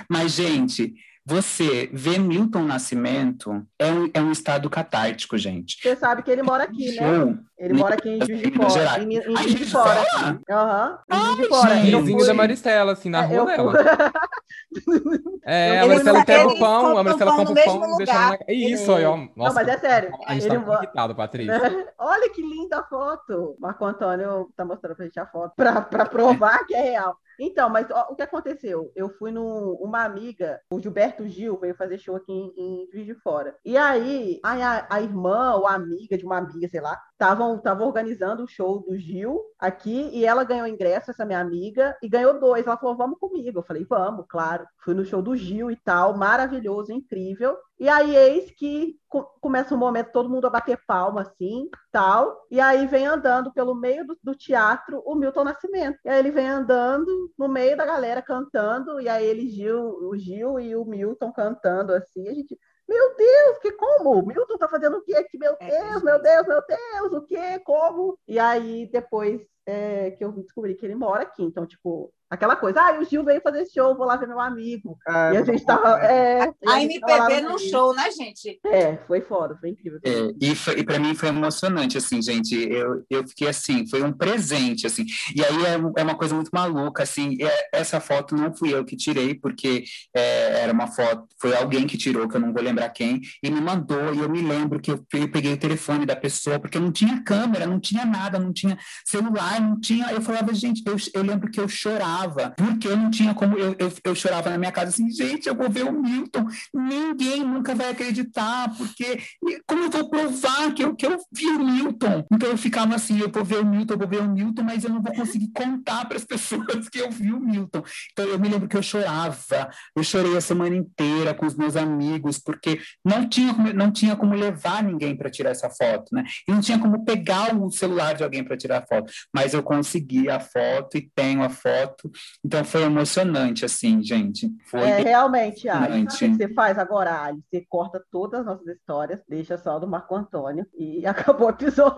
Mas, 0.08 0.32
gente, 0.32 0.94
você 1.26 1.88
ver 1.90 2.18
Milton 2.18 2.64
Nascimento 2.64 3.66
é 3.78 3.90
um, 3.90 4.10
é 4.12 4.20
um 4.20 4.30
estado 4.30 4.68
catártico, 4.68 5.38
gente. 5.38 5.80
Você 5.80 5.96
sabe 5.96 6.22
que 6.22 6.30
ele 6.30 6.42
mora 6.42 6.64
aqui, 6.64 6.94
né? 7.00 7.38
Ele 7.58 7.72
mora 7.72 7.94
aqui 7.94 8.10
em 8.10 8.26
Juiz 8.26 8.42
de 8.42 8.50
Fora. 8.52 9.02
Em, 9.02 9.16
em 9.16 9.22
Juiz 9.22 9.54
de 9.54 9.64
Fora. 9.64 10.04
Aham. 10.50 10.98
Em 11.10 11.16
Juiz 11.16 11.36
de 11.36 11.48
Fora. 11.48 11.74
Vizinho 11.76 12.26
da 12.26 12.34
Maristela, 12.34 12.92
assim, 12.92 13.08
na 13.08 13.22
é, 13.22 13.26
rua 13.26 13.46
dela. 13.46 13.72
é, 15.46 15.80
a 15.80 15.86
Maristela 15.86 16.24
pega 16.26 16.48
o 16.48 16.58
pão, 16.58 16.98
a 16.98 17.02
Maristela 17.02 17.36
compra 17.36 17.52
o 17.52 17.64
pão 17.64 17.94
e 17.94 17.96
deixa 17.96 18.12
na... 18.12 18.38
Isso, 18.48 18.92
aí, 18.92 19.04
ó. 19.06 19.16
Nossa, 19.16 19.32
Não, 19.36 19.54
mas 19.54 19.68
é 19.68 19.78
sério. 19.78 20.10
A 20.26 20.34
gente 20.34 20.46
ele 20.46 20.60
tá 20.60 20.74
irritado, 20.74 21.14
Patrícia. 21.14 21.86
Olha 21.98 22.28
que 22.30 22.42
linda 22.42 22.80
a 22.80 22.84
foto. 22.84 23.56
Marco 23.58 23.84
Antônio 23.86 24.50
tá 24.54 24.64
mostrando 24.64 24.96
pra 24.96 25.06
gente 25.06 25.18
a 25.18 25.26
foto 25.26 25.54
pra, 25.56 25.80
pra 25.80 26.04
provar 26.04 26.66
que 26.66 26.74
é 26.74 26.82
real. 26.82 27.16
Então, 27.38 27.68
mas 27.68 27.90
ó, 27.90 28.08
o 28.10 28.16
que 28.16 28.22
aconteceu? 28.22 28.92
Eu 28.94 29.08
fui 29.08 29.30
numa 29.30 29.74
uma 29.80 30.04
amiga, 30.04 30.60
o 30.70 30.80
Gilberto 30.80 31.26
Gil 31.28 31.58
veio 31.58 31.74
fazer 31.74 31.98
show 31.98 32.16
aqui 32.16 32.32
em, 32.32 32.52
em 32.56 32.88
Juiz 32.90 33.06
de 33.06 33.14
Fora. 33.14 33.56
E 33.64 33.76
aí, 33.76 34.40
a, 34.42 34.94
a 34.94 35.00
irmã 35.00 35.54
ou 35.54 35.66
amiga 35.66 36.16
de 36.16 36.24
uma 36.24 36.38
amiga, 36.38 36.68
sei 36.68 36.80
lá, 36.80 37.00
estavam 37.14 37.86
organizando 37.86 38.44
o 38.44 38.48
show 38.48 38.80
do 38.80 38.96
Gil 38.98 39.40
aqui 39.58 40.10
e 40.12 40.24
ela 40.24 40.44
ganhou 40.44 40.66
ingresso, 40.66 41.10
essa 41.10 41.24
minha 41.24 41.40
amiga, 41.40 41.96
e 42.02 42.08
ganhou 42.08 42.38
dois. 42.38 42.66
Ela 42.66 42.76
falou, 42.76 42.96
vamos 42.96 43.18
comigo. 43.18 43.58
Eu 43.58 43.62
falei, 43.62 43.84
vamos, 43.84 44.26
claro. 44.28 44.66
Fui 44.84 44.94
no 44.94 45.04
show 45.04 45.22
do 45.22 45.36
Gil 45.36 45.70
e 45.70 45.76
tal, 45.76 46.16
maravilhoso, 46.16 46.92
incrível. 46.92 47.56
E 47.78 47.88
aí, 47.88 48.14
eis 48.14 48.50
que 48.56 48.96
começa 49.40 49.74
um 49.74 49.78
momento 49.78 50.12
todo 50.12 50.28
mundo 50.28 50.46
a 50.46 50.50
bater 50.50 50.78
palma, 50.86 51.22
assim, 51.22 51.68
tal. 51.92 52.46
E 52.50 52.60
aí 52.60 52.86
vem 52.86 53.06
andando 53.06 53.52
pelo 53.52 53.74
meio 53.74 54.06
do, 54.06 54.18
do, 54.22 54.34
teatro 54.34 55.02
o 55.04 55.14
Milton 55.14 55.44
Nascimento. 55.44 55.98
E 56.04 56.08
aí 56.08 56.18
ele 56.18 56.30
vem 56.30 56.48
andando 56.48 57.32
no 57.38 57.48
meio 57.48 57.76
da 57.76 57.84
galera 57.84 58.22
cantando, 58.22 59.00
e 59.00 59.08
aí 59.08 59.24
ele, 59.24 59.48
Gil, 59.48 59.80
o 60.08 60.16
Gil 60.16 60.58
e 60.60 60.74
o 60.76 60.84
Milton 60.84 61.32
cantando, 61.32 61.92
assim. 61.92 62.28
A 62.28 62.34
gente, 62.34 62.58
meu 62.88 63.16
Deus, 63.16 63.58
que 63.58 63.72
como? 63.72 64.18
O 64.18 64.26
Milton 64.26 64.58
tá 64.58 64.68
fazendo 64.68 64.98
o 64.98 65.02
quê 65.02 65.14
aqui? 65.16 65.38
Meu 65.38 65.56
é, 65.58 65.68
Deus, 65.68 66.02
meu 66.02 66.20
Deus, 66.20 66.46
meu 66.46 66.62
Deus, 66.66 67.12
o 67.12 67.22
quê? 67.22 67.58
Como? 67.64 68.18
E 68.28 68.38
aí, 68.38 68.86
depois 68.92 69.46
é, 69.66 70.10
que 70.12 70.24
eu 70.24 70.32
descobri 70.32 70.74
que 70.74 70.84
ele 70.84 70.94
mora 70.94 71.22
aqui. 71.22 71.42
Então, 71.42 71.66
tipo, 71.66 72.12
Aquela 72.30 72.56
coisa, 72.56 72.80
ah, 72.80 72.98
o 72.98 73.04
Gil 73.04 73.24
veio 73.24 73.40
fazer 73.40 73.66
show, 73.72 73.96
vou 73.96 74.06
lá 74.06 74.16
ver 74.16 74.26
meu 74.26 74.40
amigo. 74.40 74.98
É, 75.06 75.34
e 75.34 75.36
a 75.36 75.44
gente 75.44 75.64
tava. 75.64 76.00
É, 76.00 76.52
a, 76.66 76.82
MPB 76.82 77.42
no 77.42 77.58
show, 77.58 77.94
né, 77.94 78.10
gente? 78.10 78.58
É, 78.66 78.96
foi 79.06 79.20
foda, 79.20 79.56
foi 79.60 79.70
incrível. 79.70 80.00
É, 80.02 80.34
e 80.40 80.54
foi, 80.54 80.78
e 80.78 80.84
para 80.84 80.98
mim 80.98 81.14
foi 81.14 81.28
emocionante, 81.28 81.98
assim, 81.98 82.20
gente. 82.22 82.54
Eu, 82.54 83.04
eu 83.10 83.28
fiquei 83.28 83.48
assim, 83.48 83.86
foi 83.86 84.02
um 84.02 84.12
presente, 84.12 84.86
assim. 84.86 85.04
E 85.34 85.44
aí 85.44 85.64
é, 85.66 86.00
é 86.00 86.02
uma 86.02 86.16
coisa 86.16 86.34
muito 86.34 86.50
maluca, 86.52 87.02
assim. 87.02 87.36
É, 87.40 87.68
essa 87.78 88.00
foto 88.00 88.34
não 88.34 88.52
fui 88.54 88.74
eu 88.74 88.84
que 88.84 88.96
tirei, 88.96 89.34
porque 89.34 89.84
é, 90.14 90.62
era 90.62 90.72
uma 90.72 90.86
foto, 90.86 91.26
foi 91.38 91.54
alguém 91.54 91.86
que 91.86 91.98
tirou, 91.98 92.26
que 92.26 92.36
eu 92.36 92.40
não 92.40 92.52
vou 92.52 92.62
lembrar 92.62 92.88
quem, 92.88 93.20
e 93.42 93.50
me 93.50 93.60
mandou. 93.60 94.14
E 94.14 94.18
eu 94.18 94.28
me 94.30 94.40
lembro 94.40 94.80
que 94.80 94.90
eu, 94.90 95.04
eu 95.12 95.30
peguei 95.30 95.52
o 95.52 95.58
telefone 95.58 96.06
da 96.06 96.16
pessoa, 96.16 96.58
porque 96.58 96.80
não 96.80 96.90
tinha 96.90 97.22
câmera, 97.22 97.66
não 97.66 97.78
tinha 97.78 98.04
nada, 98.04 98.38
não 98.38 98.52
tinha 98.52 98.78
celular, 99.04 99.60
não 99.60 99.78
tinha. 99.78 100.10
Eu 100.10 100.22
falava, 100.22 100.52
gente, 100.54 100.82
eu, 100.86 100.96
eu 101.12 101.22
lembro 101.22 101.50
que 101.50 101.60
eu 101.60 101.68
chorava 101.68 102.13
chorava, 102.14 102.54
porque 102.56 102.88
eu 102.88 102.96
não 102.96 103.10
tinha 103.10 103.34
como. 103.34 103.58
Eu, 103.58 103.74
eu, 103.78 103.92
eu, 104.04 104.14
chorava 104.14 104.50
na 104.50 104.58
minha 104.58 104.72
casa 104.72 104.90
assim, 104.90 105.10
gente, 105.10 105.48
eu 105.48 105.54
vou 105.54 105.68
ver 105.68 105.84
o 105.84 105.92
Milton, 105.92 106.46
ninguém 106.72 107.44
nunca 107.44 107.74
vai 107.74 107.90
acreditar, 107.90 108.74
porque 108.76 109.20
como 109.66 109.84
eu 109.84 109.90
vou 109.90 110.08
provar 110.08 110.72
que 110.74 110.84
eu, 110.84 110.94
que 110.94 111.06
eu 111.06 111.18
vi 111.32 111.46
o 111.46 111.58
Milton? 111.58 112.24
Então 112.32 112.48
eu 112.48 112.56
ficava 112.56 112.94
assim, 112.94 113.18
eu 113.18 113.30
vou 113.30 113.44
ver 113.44 113.58
o 113.58 113.66
Milton, 113.66 113.94
eu 113.94 113.98
vou 113.98 114.08
ver 114.08 114.20
o 114.20 114.28
Milton, 114.28 114.62
mas 114.62 114.84
eu 114.84 114.90
não 114.90 115.02
vou 115.02 115.12
conseguir 115.14 115.50
contar 115.52 116.06
para 116.06 116.16
as 116.16 116.24
pessoas 116.34 116.88
que 116.88 116.98
eu 116.98 117.10
vi 117.10 117.32
o 117.32 117.40
Milton. 117.40 117.82
Então 118.12 118.24
eu 118.26 118.38
me 118.38 118.48
lembro 118.48 118.68
que 118.68 118.76
eu 118.76 118.82
chorava, 118.82 119.70
eu 119.96 120.04
chorei 120.04 120.36
a 120.36 120.40
semana 120.40 120.76
inteira 120.76 121.34
com 121.34 121.46
os 121.46 121.56
meus 121.56 121.76
amigos, 121.76 122.38
porque 122.38 122.80
não 123.04 123.28
tinha, 123.28 123.52
não 123.74 123.90
tinha 123.90 124.16
como 124.16 124.34
levar 124.34 124.82
ninguém 124.82 125.16
para 125.16 125.30
tirar 125.30 125.50
essa 125.50 125.70
foto, 125.70 126.14
né? 126.14 126.24
E 126.46 126.52
não 126.52 126.60
tinha 126.60 126.78
como 126.78 127.04
pegar 127.04 127.54
o 127.54 127.70
celular 127.70 128.14
de 128.14 128.22
alguém 128.22 128.44
para 128.44 128.56
tirar 128.56 128.78
a 128.78 128.86
foto, 128.86 129.10
mas 129.32 129.54
eu 129.54 129.62
consegui 129.62 130.28
a 130.28 130.38
foto 130.40 130.96
e 130.96 131.10
tenho 131.14 131.42
a 131.42 131.48
foto 131.48 132.03
então 132.44 132.64
foi 132.64 132.82
emocionante, 132.82 133.64
assim, 133.64 134.02
gente. 134.02 134.50
Foi 134.66 134.80
é, 134.80 134.98
realmente, 135.00 135.68
Ali. 135.68 135.84
Sabe 135.84 136.02
o 136.02 136.06
que 136.06 136.34
você 136.36 136.54
faz 136.54 136.78
agora, 136.78 137.22
Ali? 137.22 137.40
Você 137.50 137.64
corta 137.68 138.02
todas 138.10 138.40
as 138.40 138.46
nossas 138.46 138.66
histórias, 138.66 139.20
deixa 139.28 139.56
só 139.58 139.78
do 139.78 139.86
Marco 139.86 140.14
Antônio 140.14 140.66
e 140.76 141.04
acabou 141.06 141.48
o 141.48 141.50
episódio. 141.50 141.94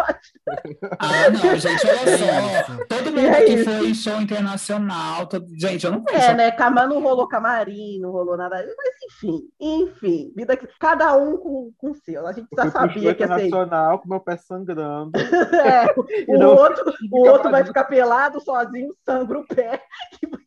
Ah, 0.98 1.30
não, 1.30 1.56
gente, 1.56 1.86
olha 1.86 2.18
só. 2.18 2.95
Mundo 3.16 3.34
é 3.34 3.42
aqui 3.42 3.64
foi 3.64 3.94
show 3.94 4.20
internacional. 4.20 5.26
Todo... 5.26 5.46
Gente, 5.58 5.84
eu 5.84 5.92
não 5.92 6.02
conheço. 6.02 6.30
É, 6.30 6.34
né? 6.34 6.50
Cama 6.50 6.86
não 6.86 7.00
rolou 7.00 7.26
camarim, 7.26 7.98
não 8.00 8.10
rolou 8.10 8.36
nada. 8.36 8.56
Mas 8.56 8.94
enfim, 9.04 9.42
enfim. 9.60 10.32
Vida... 10.36 10.58
Cada 10.78 11.16
um 11.16 11.36
com, 11.36 11.72
com 11.76 11.90
o 11.90 11.94
seu. 11.94 12.26
A 12.26 12.32
gente 12.32 12.48
já 12.54 12.70
sabia 12.70 13.14
que 13.14 13.22
ia 13.22 13.28
ser. 13.28 13.46
internacional 13.46 13.98
com 13.98 14.08
meu 14.08 14.20
pé 14.20 14.36
sangrando. 14.36 15.12
é, 15.18 15.86
o 16.28 16.44
outro, 16.44 16.92
o 17.10 17.28
outro 17.28 17.50
vai 17.50 17.64
ficar 17.64 17.84
pelado 17.84 18.40
sozinho, 18.40 18.90
sangra 19.04 19.38
o 19.38 19.46
pé. 19.46 19.82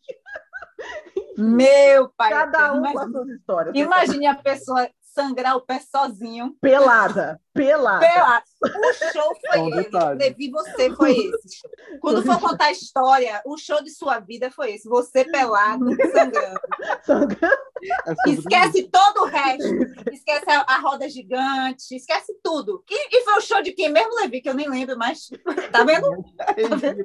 Meu 1.37 2.09
pai. 2.17 2.31
Cada 2.31 2.73
um 2.73 2.81
com 2.81 2.99
as 2.99 3.11
suas 3.11 3.29
histórias. 3.29 3.73
Imagine 3.73 4.27
a 4.27 4.35
pessoa 4.35 4.89
sangrar 5.13 5.55
o 5.55 5.61
pé 5.61 5.79
sozinho. 5.79 6.55
Pelada. 6.61 7.39
Pelada. 7.53 7.99
Pelada. 7.99 8.43
O 8.61 9.11
show 9.11 9.35
foi 9.47 9.59
um 9.59 9.79
esse. 9.79 9.89
Levi, 10.17 10.49
você 10.49 10.93
foi 10.95 11.11
esse. 11.13 11.61
Quando 12.01 12.23
for 12.23 12.39
contar 12.39 12.65
a 12.65 12.71
história, 12.71 13.41
o 13.45 13.57
show 13.57 13.81
de 13.81 13.89
sua 13.89 14.19
vida 14.19 14.51
foi 14.51 14.73
esse. 14.73 14.87
Você 14.89 15.23
pelado, 15.25 15.85
sangrando. 16.11 16.59
sangrando. 17.03 17.69
É 18.05 18.29
esquece 18.29 18.89
todo 18.91 19.23
o 19.23 19.25
resto. 19.25 19.63
Esquece 20.11 20.49
a, 20.49 20.65
a, 20.67 20.79
roda 20.79 21.07
gigante. 21.09 21.95
Esquece 21.95 22.33
tudo. 22.43 22.83
E, 22.89 23.17
e, 23.17 23.23
foi 23.23 23.33
o 23.35 23.41
show 23.41 23.61
de 23.61 23.71
quem 23.71 23.89
mesmo, 23.89 24.15
Levi? 24.15 24.41
Que 24.41 24.49
eu 24.49 24.53
nem 24.53 24.69
lembro, 24.69 24.97
mas 24.97 25.29
tá 25.71 25.83
vendo? 25.85 26.09
Tá? 26.35 26.53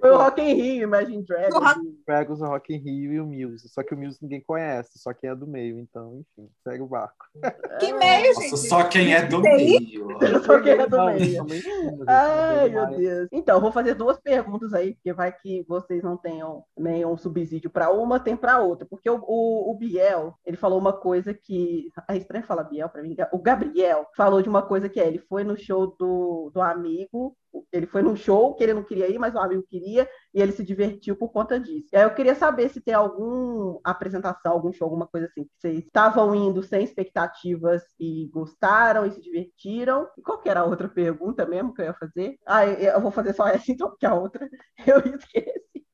Foi 0.01 0.11
o 0.11 0.17
Rock 0.17 0.43
in 0.43 0.55
Rio, 0.55 0.83
Imagine 0.83 1.23
Dragons. 1.23 1.55
O 1.55 1.65
Rock... 1.65 1.81
Dragons, 2.07 2.41
o 2.41 2.47
Rock 2.47 2.75
in 2.75 2.79
Rio 2.79 3.13
e 3.13 3.21
o 3.21 3.27
Muse. 3.27 3.69
Só 3.69 3.83
que 3.85 3.95
o 3.95 3.97
Muse 3.97 4.19
ninguém 4.21 4.41
conhece, 4.41 4.99
só 4.99 5.13
quem 5.13 5.31
é 5.31 5.35
do 5.35 5.47
meio. 5.47 5.79
Então, 5.79 6.21
enfim, 6.21 6.51
segue 6.65 6.83
o 6.83 6.89
barco. 6.89 7.27
Que 7.79 7.93
meio, 7.93 8.35
gente? 8.35 8.51
Nossa, 8.51 8.69
só 8.69 8.85
quem 8.85 9.15
é 9.15 9.23
do 9.23 9.41
meio. 9.41 10.09
Só 10.45 10.61
quem 10.61 10.73
é 10.73 10.87
do 10.87 11.07
meio. 11.07 11.44
Ai, 12.07 12.69
meu 12.69 12.87
Deus. 12.87 13.29
Então, 13.33 13.61
vou 13.61 13.73
fazer 13.73 13.95
duas 13.95 14.19
perguntas 14.19 14.73
aí, 14.73 14.95
porque 14.95 15.13
vai 15.13 15.33
que 15.33 15.65
vocês 15.69 16.03
não 16.03 16.17
tenham 16.17 16.65
nenhum 16.77 17.17
subsídio 17.17 17.71
para 17.71 17.91
uma, 17.91 18.21
tem 18.21 18.37
para 18.37 18.61
outra. 18.61 18.87
Porque 18.87 19.09
o, 19.09 19.23
o, 19.27 19.71
o 19.71 19.75
Biel, 19.75 20.35
ele 20.45 20.57
falou 20.57 20.79
uma 20.79 20.93
coisa 20.93 21.35
que. 21.35 21.91
É 22.09 22.17
estranho 22.17 22.45
falar 22.45 22.65
Biel 22.65 22.89
para 22.89 23.03
mim. 23.03 23.17
O 23.33 23.39
Gabriel 23.39 24.07
falou 24.17 24.43
de 24.43 24.49
uma 24.49 24.63
coisa 24.63 24.89
que 24.89 25.01
é: 25.01 25.07
ele 25.07 25.19
foi 25.19 25.45
no 25.45 25.57
show 25.57 25.95
do, 25.99 26.51
do 26.53 26.61
amigo, 26.61 27.37
ele 27.73 27.87
foi 27.87 28.03
num 28.03 28.17
show 28.17 28.55
que 28.55 28.63
ele 28.63 28.75
não 28.75 28.83
queria 28.83 29.09
ir, 29.09 29.19
mas 29.19 29.35
o 29.35 29.39
amigo 29.39 29.65
queria, 29.69 30.09
e 30.33 30.41
ele 30.41 30.53
se 30.53 30.65
divertiu 30.65 31.17
por 31.17 31.31
conta 31.31 31.59
disso. 31.59 31.89
E 31.93 31.97
aí 31.97 32.03
eu 32.03 32.15
queria 32.15 32.35
saber 32.35 32.69
se 32.69 32.81
tem 32.81 32.95
alguma 32.95 33.81
apresentação, 33.85 34.53
algum 34.53 34.73
show, 34.73 34.87
alguma 34.87 35.07
coisa 35.07 35.27
assim, 35.27 35.45
que 35.45 35.51
vocês 35.59 35.79
estavam 35.79 36.35
indo 36.35 36.63
sem 36.63 36.85
expectativas 36.85 37.83
e 37.99 38.29
gostaram 38.33 39.07
e 39.07 39.13
se 39.13 39.21
divertiram. 39.21 40.09
E 40.19 40.23
qual 40.23 40.41
era 40.45 40.61
a 40.61 40.65
outra 40.65 40.89
pergunta 40.89 41.47
mesmo 41.47 41.73
que 41.75 41.83
eu 41.83 41.87
ia 41.87 41.95
fazer? 41.95 42.37
Ah, 42.47 42.67
eu 42.67 43.01
vou 43.01 43.11
fazer 43.11 43.35
só 43.35 43.47
essa 43.47 43.71
então, 43.71 43.91
porque 43.91 44.07
a 44.07 44.15
outra 44.15 44.49
eu 44.87 44.99
esqueci. 45.15 45.85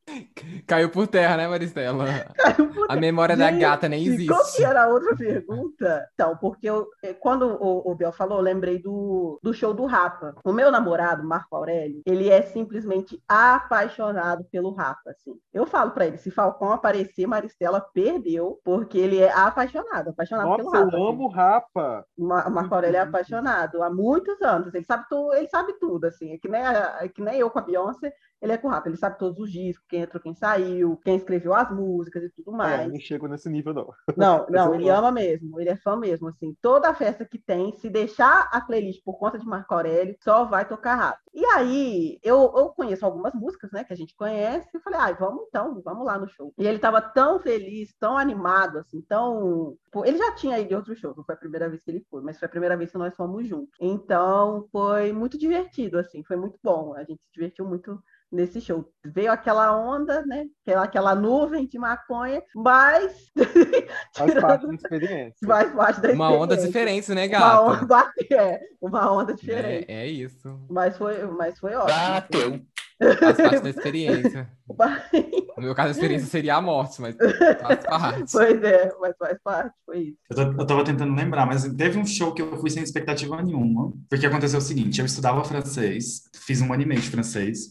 Caiu 0.67 0.91
por 0.91 1.07
terra, 1.07 1.37
né, 1.37 1.47
Maristela? 1.47 2.05
Caiu 2.37 2.73
por 2.75 2.87
A 2.91 2.97
memória 2.97 3.37
da 3.37 3.51
Gente, 3.51 3.61
gata 3.61 3.89
nem 3.89 4.05
existe. 4.05 4.27
Qual 4.27 4.45
que 4.53 4.65
era 4.65 4.85
a 4.85 4.89
outra 4.89 5.15
pergunta? 5.17 6.09
Então, 6.15 6.37
porque 6.37 6.69
eu, 6.69 6.89
eh, 7.03 7.15
quando 7.15 7.47
o, 7.47 7.91
o 7.91 7.95
Biel 7.95 8.13
falou, 8.13 8.39
eu 8.39 8.43
lembrei 8.43 8.81
do, 8.83 9.39
do 9.43 9.55
show 9.55 9.73
do 9.73 9.87
Rapa. 9.87 10.35
O 10.45 10.53
meu 10.53 10.71
namorado, 10.71 11.23
Marco 11.25 11.55
Aurélio, 11.55 12.03
ele 12.05 12.29
é 12.29 12.43
simplesmente 12.43 13.23
apaixonado 13.29 14.45
pelo 14.51 14.73
Rapa, 14.75 15.11
assim. 15.11 15.35
Eu 15.55 15.67
falo 15.67 15.93
pra 15.93 16.07
ele, 16.07 16.19
se 16.19 16.31
Falcão 16.31 16.73
aparecer, 16.73 17.27
Maristela 17.27 17.81
perdeu, 17.81 18.59
porque 18.65 18.99
ele 18.99 19.19
é 19.21 19.31
apaixonado, 19.33 20.09
apaixonado 20.11 20.57
pelo 20.57 20.71
Nossa, 20.71 20.77
eu 20.79 20.85
Rapa. 20.85 20.97
assim. 20.97 21.09
amo 21.09 21.29
Rapa. 21.29 22.05
Ma- 22.19 22.47
O 22.49 22.51
Marco 22.51 22.75
Aurélio 22.75 22.97
é 22.97 23.01
apaixonado 23.01 23.83
há 23.83 23.91
muitos 23.91 24.41
anos. 24.43 24.75
Ele 24.75 24.85
sabe, 24.85 25.05
tu, 25.09 25.33
ele 25.35 25.49
sabe 25.49 25.73
tudo, 25.79 26.07
assim. 26.07 26.33
É 26.33 26.39
que, 26.39 26.49
nem, 26.49 26.63
a- 26.63 26.99
é 27.03 27.09
que 27.09 27.23
nem 27.23 27.39
eu 27.39 27.51
com 27.51 27.59
a 27.59 27.63
Beyoncé, 27.63 28.13
ele 28.43 28.53
é 28.53 28.57
com 28.59 28.69
o 28.69 28.71
rap. 28.71 28.87
Ele 28.87 28.97
sabe 28.97 29.19
todos 29.19 29.39
os 29.39 29.53
discos, 29.53 29.85
quem 29.91 30.03
entrou, 30.03 30.23
quem 30.23 30.35
saiu, 30.35 30.97
quem 30.99 31.17
escreveu 31.17 31.55
as 31.55 31.71
músicas 31.71 32.23
e 32.25 32.31
tudo 32.31 32.57
É, 32.63 32.79
mais. 32.79 32.87
não 32.87 32.99
chego 33.01 33.27
nesse 33.29 33.49
nível, 33.49 33.73
não. 33.75 33.89
Não, 34.15 34.47
não, 34.51 34.75
ele 34.75 34.89
ama 34.91 35.11
mesmo. 35.11 35.59
Ele 35.61 35.71
é 35.71 35.77
fã 35.77 35.97
mesmo, 35.97 36.29
assim. 36.29 36.55
Toda 36.61 36.93
festa 36.95 37.25
que 37.25 37.39
tem, 37.39 37.73
se 37.77 37.89
deixar 37.89 38.49
a 38.53 38.61
playlist 38.61 39.03
por 39.05 39.19
conta 39.19 39.39
de 39.39 39.47
Marco 39.47 39.73
Aurélio, 39.73 40.17
só 40.23 40.45
vai 40.45 40.67
tocar 40.69 40.97
rap. 40.97 41.19
E 41.33 41.45
aí, 41.47 42.19
eu, 42.23 42.53
eu 42.57 42.69
conheço 42.71 43.07
algumas 43.07 43.33
músicas, 43.35 43.71
né, 43.73 43.85
que 43.85 43.93
a 43.93 43.97
gente 43.97 44.15
conhece, 44.17 44.69
e 44.75 44.81
falei, 44.81 44.99
ai, 45.01 45.15
vamos 45.15 45.45
então, 45.49 45.81
vamos 45.83 46.05
lá 46.05 46.19
no 46.19 46.29
show. 46.29 46.53
E 46.59 46.67
ele 46.67 46.79
tava 46.79 47.01
tão 47.01 47.39
feliz, 47.39 47.95
tão 47.99 48.19
animado, 48.19 48.79
assim, 48.79 49.01
tão. 49.03 49.77
Ele 50.05 50.19
já 50.19 50.35
tinha 50.35 50.59
ido 50.59 50.73
em 50.73 50.77
outros 50.77 50.99
shows, 50.99 51.17
não 51.17 51.25
foi 51.25 51.35
a 51.35 51.39
primeira 51.39 51.69
vez 51.69 51.83
que 51.83 51.91
ele 51.91 52.05
foi, 52.11 52.21
mas 52.23 52.39
foi 52.39 52.47
a 52.47 52.51
primeira 52.51 52.77
vez 52.77 52.91
que 52.91 52.99
nós 52.99 53.15
fomos 53.15 53.47
juntos. 53.47 53.71
Então, 53.81 54.67
foi 54.73 55.13
muito 55.13 55.39
divertido, 55.39 55.99
assim, 55.99 56.23
foi 56.25 56.37
muito 56.37 56.59
bom. 56.63 56.95
A 56.95 57.05
gente 57.05 57.23
se 57.23 57.33
divertiu 57.33 57.65
muito 57.67 58.03
nesse 58.33 58.61
show. 58.61 58.85
Veio 59.05 59.33
aquela 59.33 59.77
onda, 59.77 60.25
né? 60.27 60.47
Aquela, 60.65 60.85
aquela 60.85 61.15
nuvem 61.15 61.67
de 61.67 61.79
maconha, 61.79 62.43
mas 62.55 63.31
Faz 64.17 64.35
parte 64.41 64.67
da 64.67 64.75
experiência. 64.75 65.47
faz 65.47 65.73
parte 65.73 66.01
da 66.01 66.13
Uma 66.13 66.31
onda 66.31 66.55
experiência. 66.55 66.67
diferente, 66.67 67.15
né, 67.15 67.27
Uma 67.27 67.39
gata? 67.39 67.61
onda, 67.63 68.13
é, 68.33 68.61
uma 68.81 69.13
onda 69.13 69.35
diferente. 69.35 69.87
É, 69.91 70.03
é 70.03 70.07
isso. 70.07 70.59
Mas 70.71 70.97
foi, 70.97 71.25
mas 71.27 71.59
foi 71.59 71.75
ótimo. 71.75 71.97
Bateu. 71.99 72.61
Faz 73.19 73.37
parte 73.39 73.61
da 73.63 73.71
experiência. 73.71 74.51
No 75.57 75.67
meu 75.67 75.75
caso, 75.75 75.89
a 75.89 75.91
experiência 75.91 76.27
seria 76.27 76.55
a 76.55 76.61
morte, 76.63 77.03
mas 77.03 77.15
faz 77.61 77.85
parte. 77.85 78.25
pois 78.33 78.63
é, 78.63 78.95
mas 78.99 79.15
faz 79.19 79.37
parte, 79.45 79.75
foi 79.85 79.99
isso. 79.99 80.19
Eu, 80.31 80.37
tô- 80.37 80.63
eu 80.63 80.67
tava 80.67 80.85
tentando 80.85 81.15
lembrar, 81.15 81.45
mas 81.45 81.65
teve 81.75 81.99
um 81.99 82.07
show 82.07 82.33
que 82.33 82.41
eu 82.41 82.57
fui 82.59 82.71
sem 82.71 82.83
expectativa 82.83 83.43
nenhuma, 83.43 83.93
porque 84.09 84.25
aconteceu 84.25 84.59
o 84.59 84.63
seguinte, 84.63 85.01
eu 85.01 85.05
estudava 85.07 85.45
francês, 85.45 86.23
fiz 86.35 86.63
um 86.63 86.73
anime 86.73 86.95
de 86.95 87.11
francês, 87.11 87.69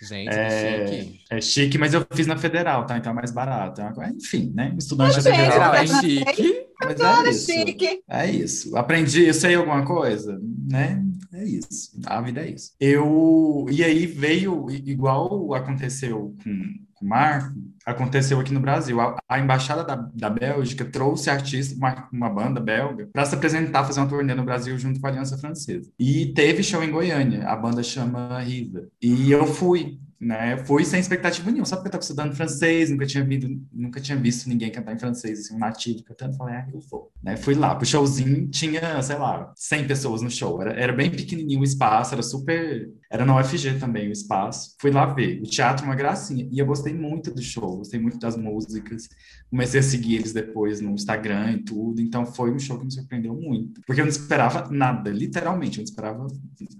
Gente, 0.00 0.28
É, 0.28 0.84
que 0.84 0.96
chique. 1.02 1.20
é 1.30 1.40
chique, 1.40 1.78
mas 1.78 1.94
eu 1.94 2.06
fiz 2.12 2.26
na 2.26 2.36
Federal, 2.36 2.86
tá? 2.86 2.96
Então 2.96 3.12
é 3.12 3.14
mais 3.14 3.30
barato. 3.32 3.80
É 3.80 4.10
Enfim, 4.10 4.52
né? 4.54 4.74
Estudante 4.78 5.16
da 5.16 5.22
Federal. 5.22 5.74
É 5.74 5.86
chique. 5.86 6.66
Mas 6.80 7.00
é 7.00 7.30
isso. 7.30 7.52
chique. 7.52 8.00
É 8.08 8.30
isso. 8.30 8.76
Aprendi, 8.76 9.24
eu 9.24 9.34
sei 9.34 9.54
alguma 9.56 9.84
coisa, 9.84 10.40
né? 10.70 11.02
É 11.32 11.44
isso. 11.44 11.98
A 12.06 12.20
vida 12.20 12.40
é 12.40 12.50
isso. 12.50 12.72
Eu. 12.80 13.66
E 13.70 13.82
aí 13.82 14.06
veio, 14.06 14.70
igual 14.70 15.52
aconteceu 15.54 16.34
com, 16.42 16.74
com 16.98 17.04
o 17.04 17.08
Marco, 17.08 17.54
aconteceu 17.84 18.38
aqui 18.40 18.52
no 18.52 18.60
Brasil. 18.60 19.00
A, 19.00 19.16
a 19.28 19.38
embaixada 19.38 19.84
da, 19.84 19.96
da 19.96 20.30
Bélgica 20.30 20.84
trouxe 20.84 21.30
artistas, 21.30 21.76
uma, 21.76 22.08
uma 22.12 22.28
banda 22.28 22.60
belga, 22.60 23.08
para 23.12 23.24
se 23.24 23.34
apresentar, 23.34 23.84
fazer 23.84 24.00
uma 24.00 24.08
turnê 24.08 24.34
no 24.34 24.44
Brasil 24.44 24.78
junto 24.78 25.00
com 25.00 25.06
a 25.06 25.10
Aliança 25.10 25.38
Francesa. 25.38 25.90
E 25.98 26.32
teve 26.34 26.62
show 26.62 26.82
em 26.82 26.90
Goiânia. 26.90 27.46
A 27.46 27.56
banda 27.56 27.82
chama 27.82 28.40
Riva. 28.40 28.88
E 29.00 29.30
eu 29.30 29.46
fui. 29.46 29.98
Né? 30.20 30.56
Fui 30.64 30.84
sem 30.84 30.98
expectativa 30.98 31.48
nenhuma, 31.48 31.64
só 31.64 31.76
porque 31.76 31.86
eu 31.86 31.90
estava 31.90 32.02
estudando 32.02 32.34
francês, 32.34 32.90
nunca 32.90 33.06
tinha, 33.06 33.22
visto, 33.22 33.48
nunca 33.72 34.00
tinha 34.00 34.18
visto 34.18 34.48
ninguém 34.48 34.68
cantar 34.68 34.92
em 34.92 34.98
francês, 34.98 35.38
assim, 35.38 35.54
um 35.54 35.58
nativo 35.58 36.02
cantando, 36.02 36.36
falei, 36.36 36.56
ah, 36.56 36.66
eu 36.72 36.80
vou. 36.90 37.12
Né? 37.22 37.36
Fui 37.36 37.54
lá, 37.54 37.72
pro 37.76 37.86
showzinho, 37.86 38.48
tinha, 38.48 39.00
sei 39.00 39.16
lá, 39.16 39.52
100 39.54 39.86
pessoas 39.86 40.20
no 40.20 40.28
show, 40.28 40.60
era, 40.60 40.72
era 40.72 40.92
bem 40.92 41.08
pequenininho 41.08 41.60
o 41.60 41.64
espaço, 41.64 42.14
era 42.14 42.22
super, 42.22 42.90
era 43.10 43.24
na 43.24 43.38
UFG 43.38 43.78
também 43.78 44.08
o 44.08 44.12
espaço, 44.12 44.76
fui 44.80 44.90
lá 44.90 45.06
ver, 45.06 45.40
o 45.40 45.44
teatro 45.44 45.84
uma 45.84 45.94
gracinha, 45.94 46.48
e 46.50 46.58
eu 46.58 46.66
gostei 46.66 46.92
muito 46.92 47.32
do 47.32 47.40
show, 47.40 47.78
gostei 47.78 47.98
muito 47.98 48.18
das 48.18 48.36
músicas, 48.36 49.08
comecei 49.50 49.80
a 49.80 49.82
seguir 49.82 50.16
eles 50.16 50.32
depois 50.32 50.80
no 50.80 50.90
Instagram 50.90 51.52
e 51.52 51.64
tudo, 51.64 52.00
então 52.00 52.26
foi 52.26 52.50
um 52.50 52.58
show 52.58 52.78
que 52.78 52.84
me 52.84 52.92
surpreendeu 52.92 53.34
muito, 53.34 53.80
porque 53.86 54.00
eu 54.00 54.04
não 54.04 54.10
esperava 54.10 54.68
nada, 54.70 55.10
literalmente, 55.10 55.78
eu 55.78 55.82
não 55.82 55.90
esperava 55.90 56.26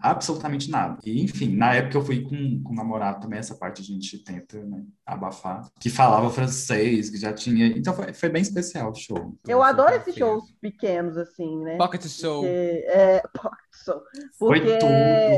absolutamente 0.01 0.71
nada, 0.71 0.99
e 1.05 1.23
enfim, 1.23 1.57
na 1.57 1.75
época 1.75 1.97
eu 1.97 2.05
fui 2.05 2.21
com, 2.21 2.63
com 2.63 2.73
um 2.73 2.77
namorado 2.77 3.21
também, 3.21 3.39
essa 3.39 3.55
parte 3.55 3.81
a 3.81 3.85
gente 3.85 4.19
tenta 4.19 4.63
né, 4.65 4.85
abafar, 5.07 5.67
que 5.81 5.89
falava 5.89 6.29
francês, 6.31 7.09
que 7.09 7.17
já 7.17 7.33
tinha, 7.33 7.67
então 7.69 7.95
foi, 7.95 8.13
foi 8.13 8.29
bem 8.29 8.43
especial 8.43 8.91
o 8.91 8.95
show. 8.95 9.35
Eu 9.47 9.63
adoro 9.63 9.95
esses 9.95 10.15
shows 10.15 10.45
pequenos, 10.61 11.17
assim, 11.17 11.59
né? 11.65 11.77
Pocket 11.77 12.07
show. 12.07 12.43
Porque, 12.43 12.85
é, 12.89 13.23
Foi 14.39 14.61
Porque 14.61 14.79
tudo. 14.79 14.91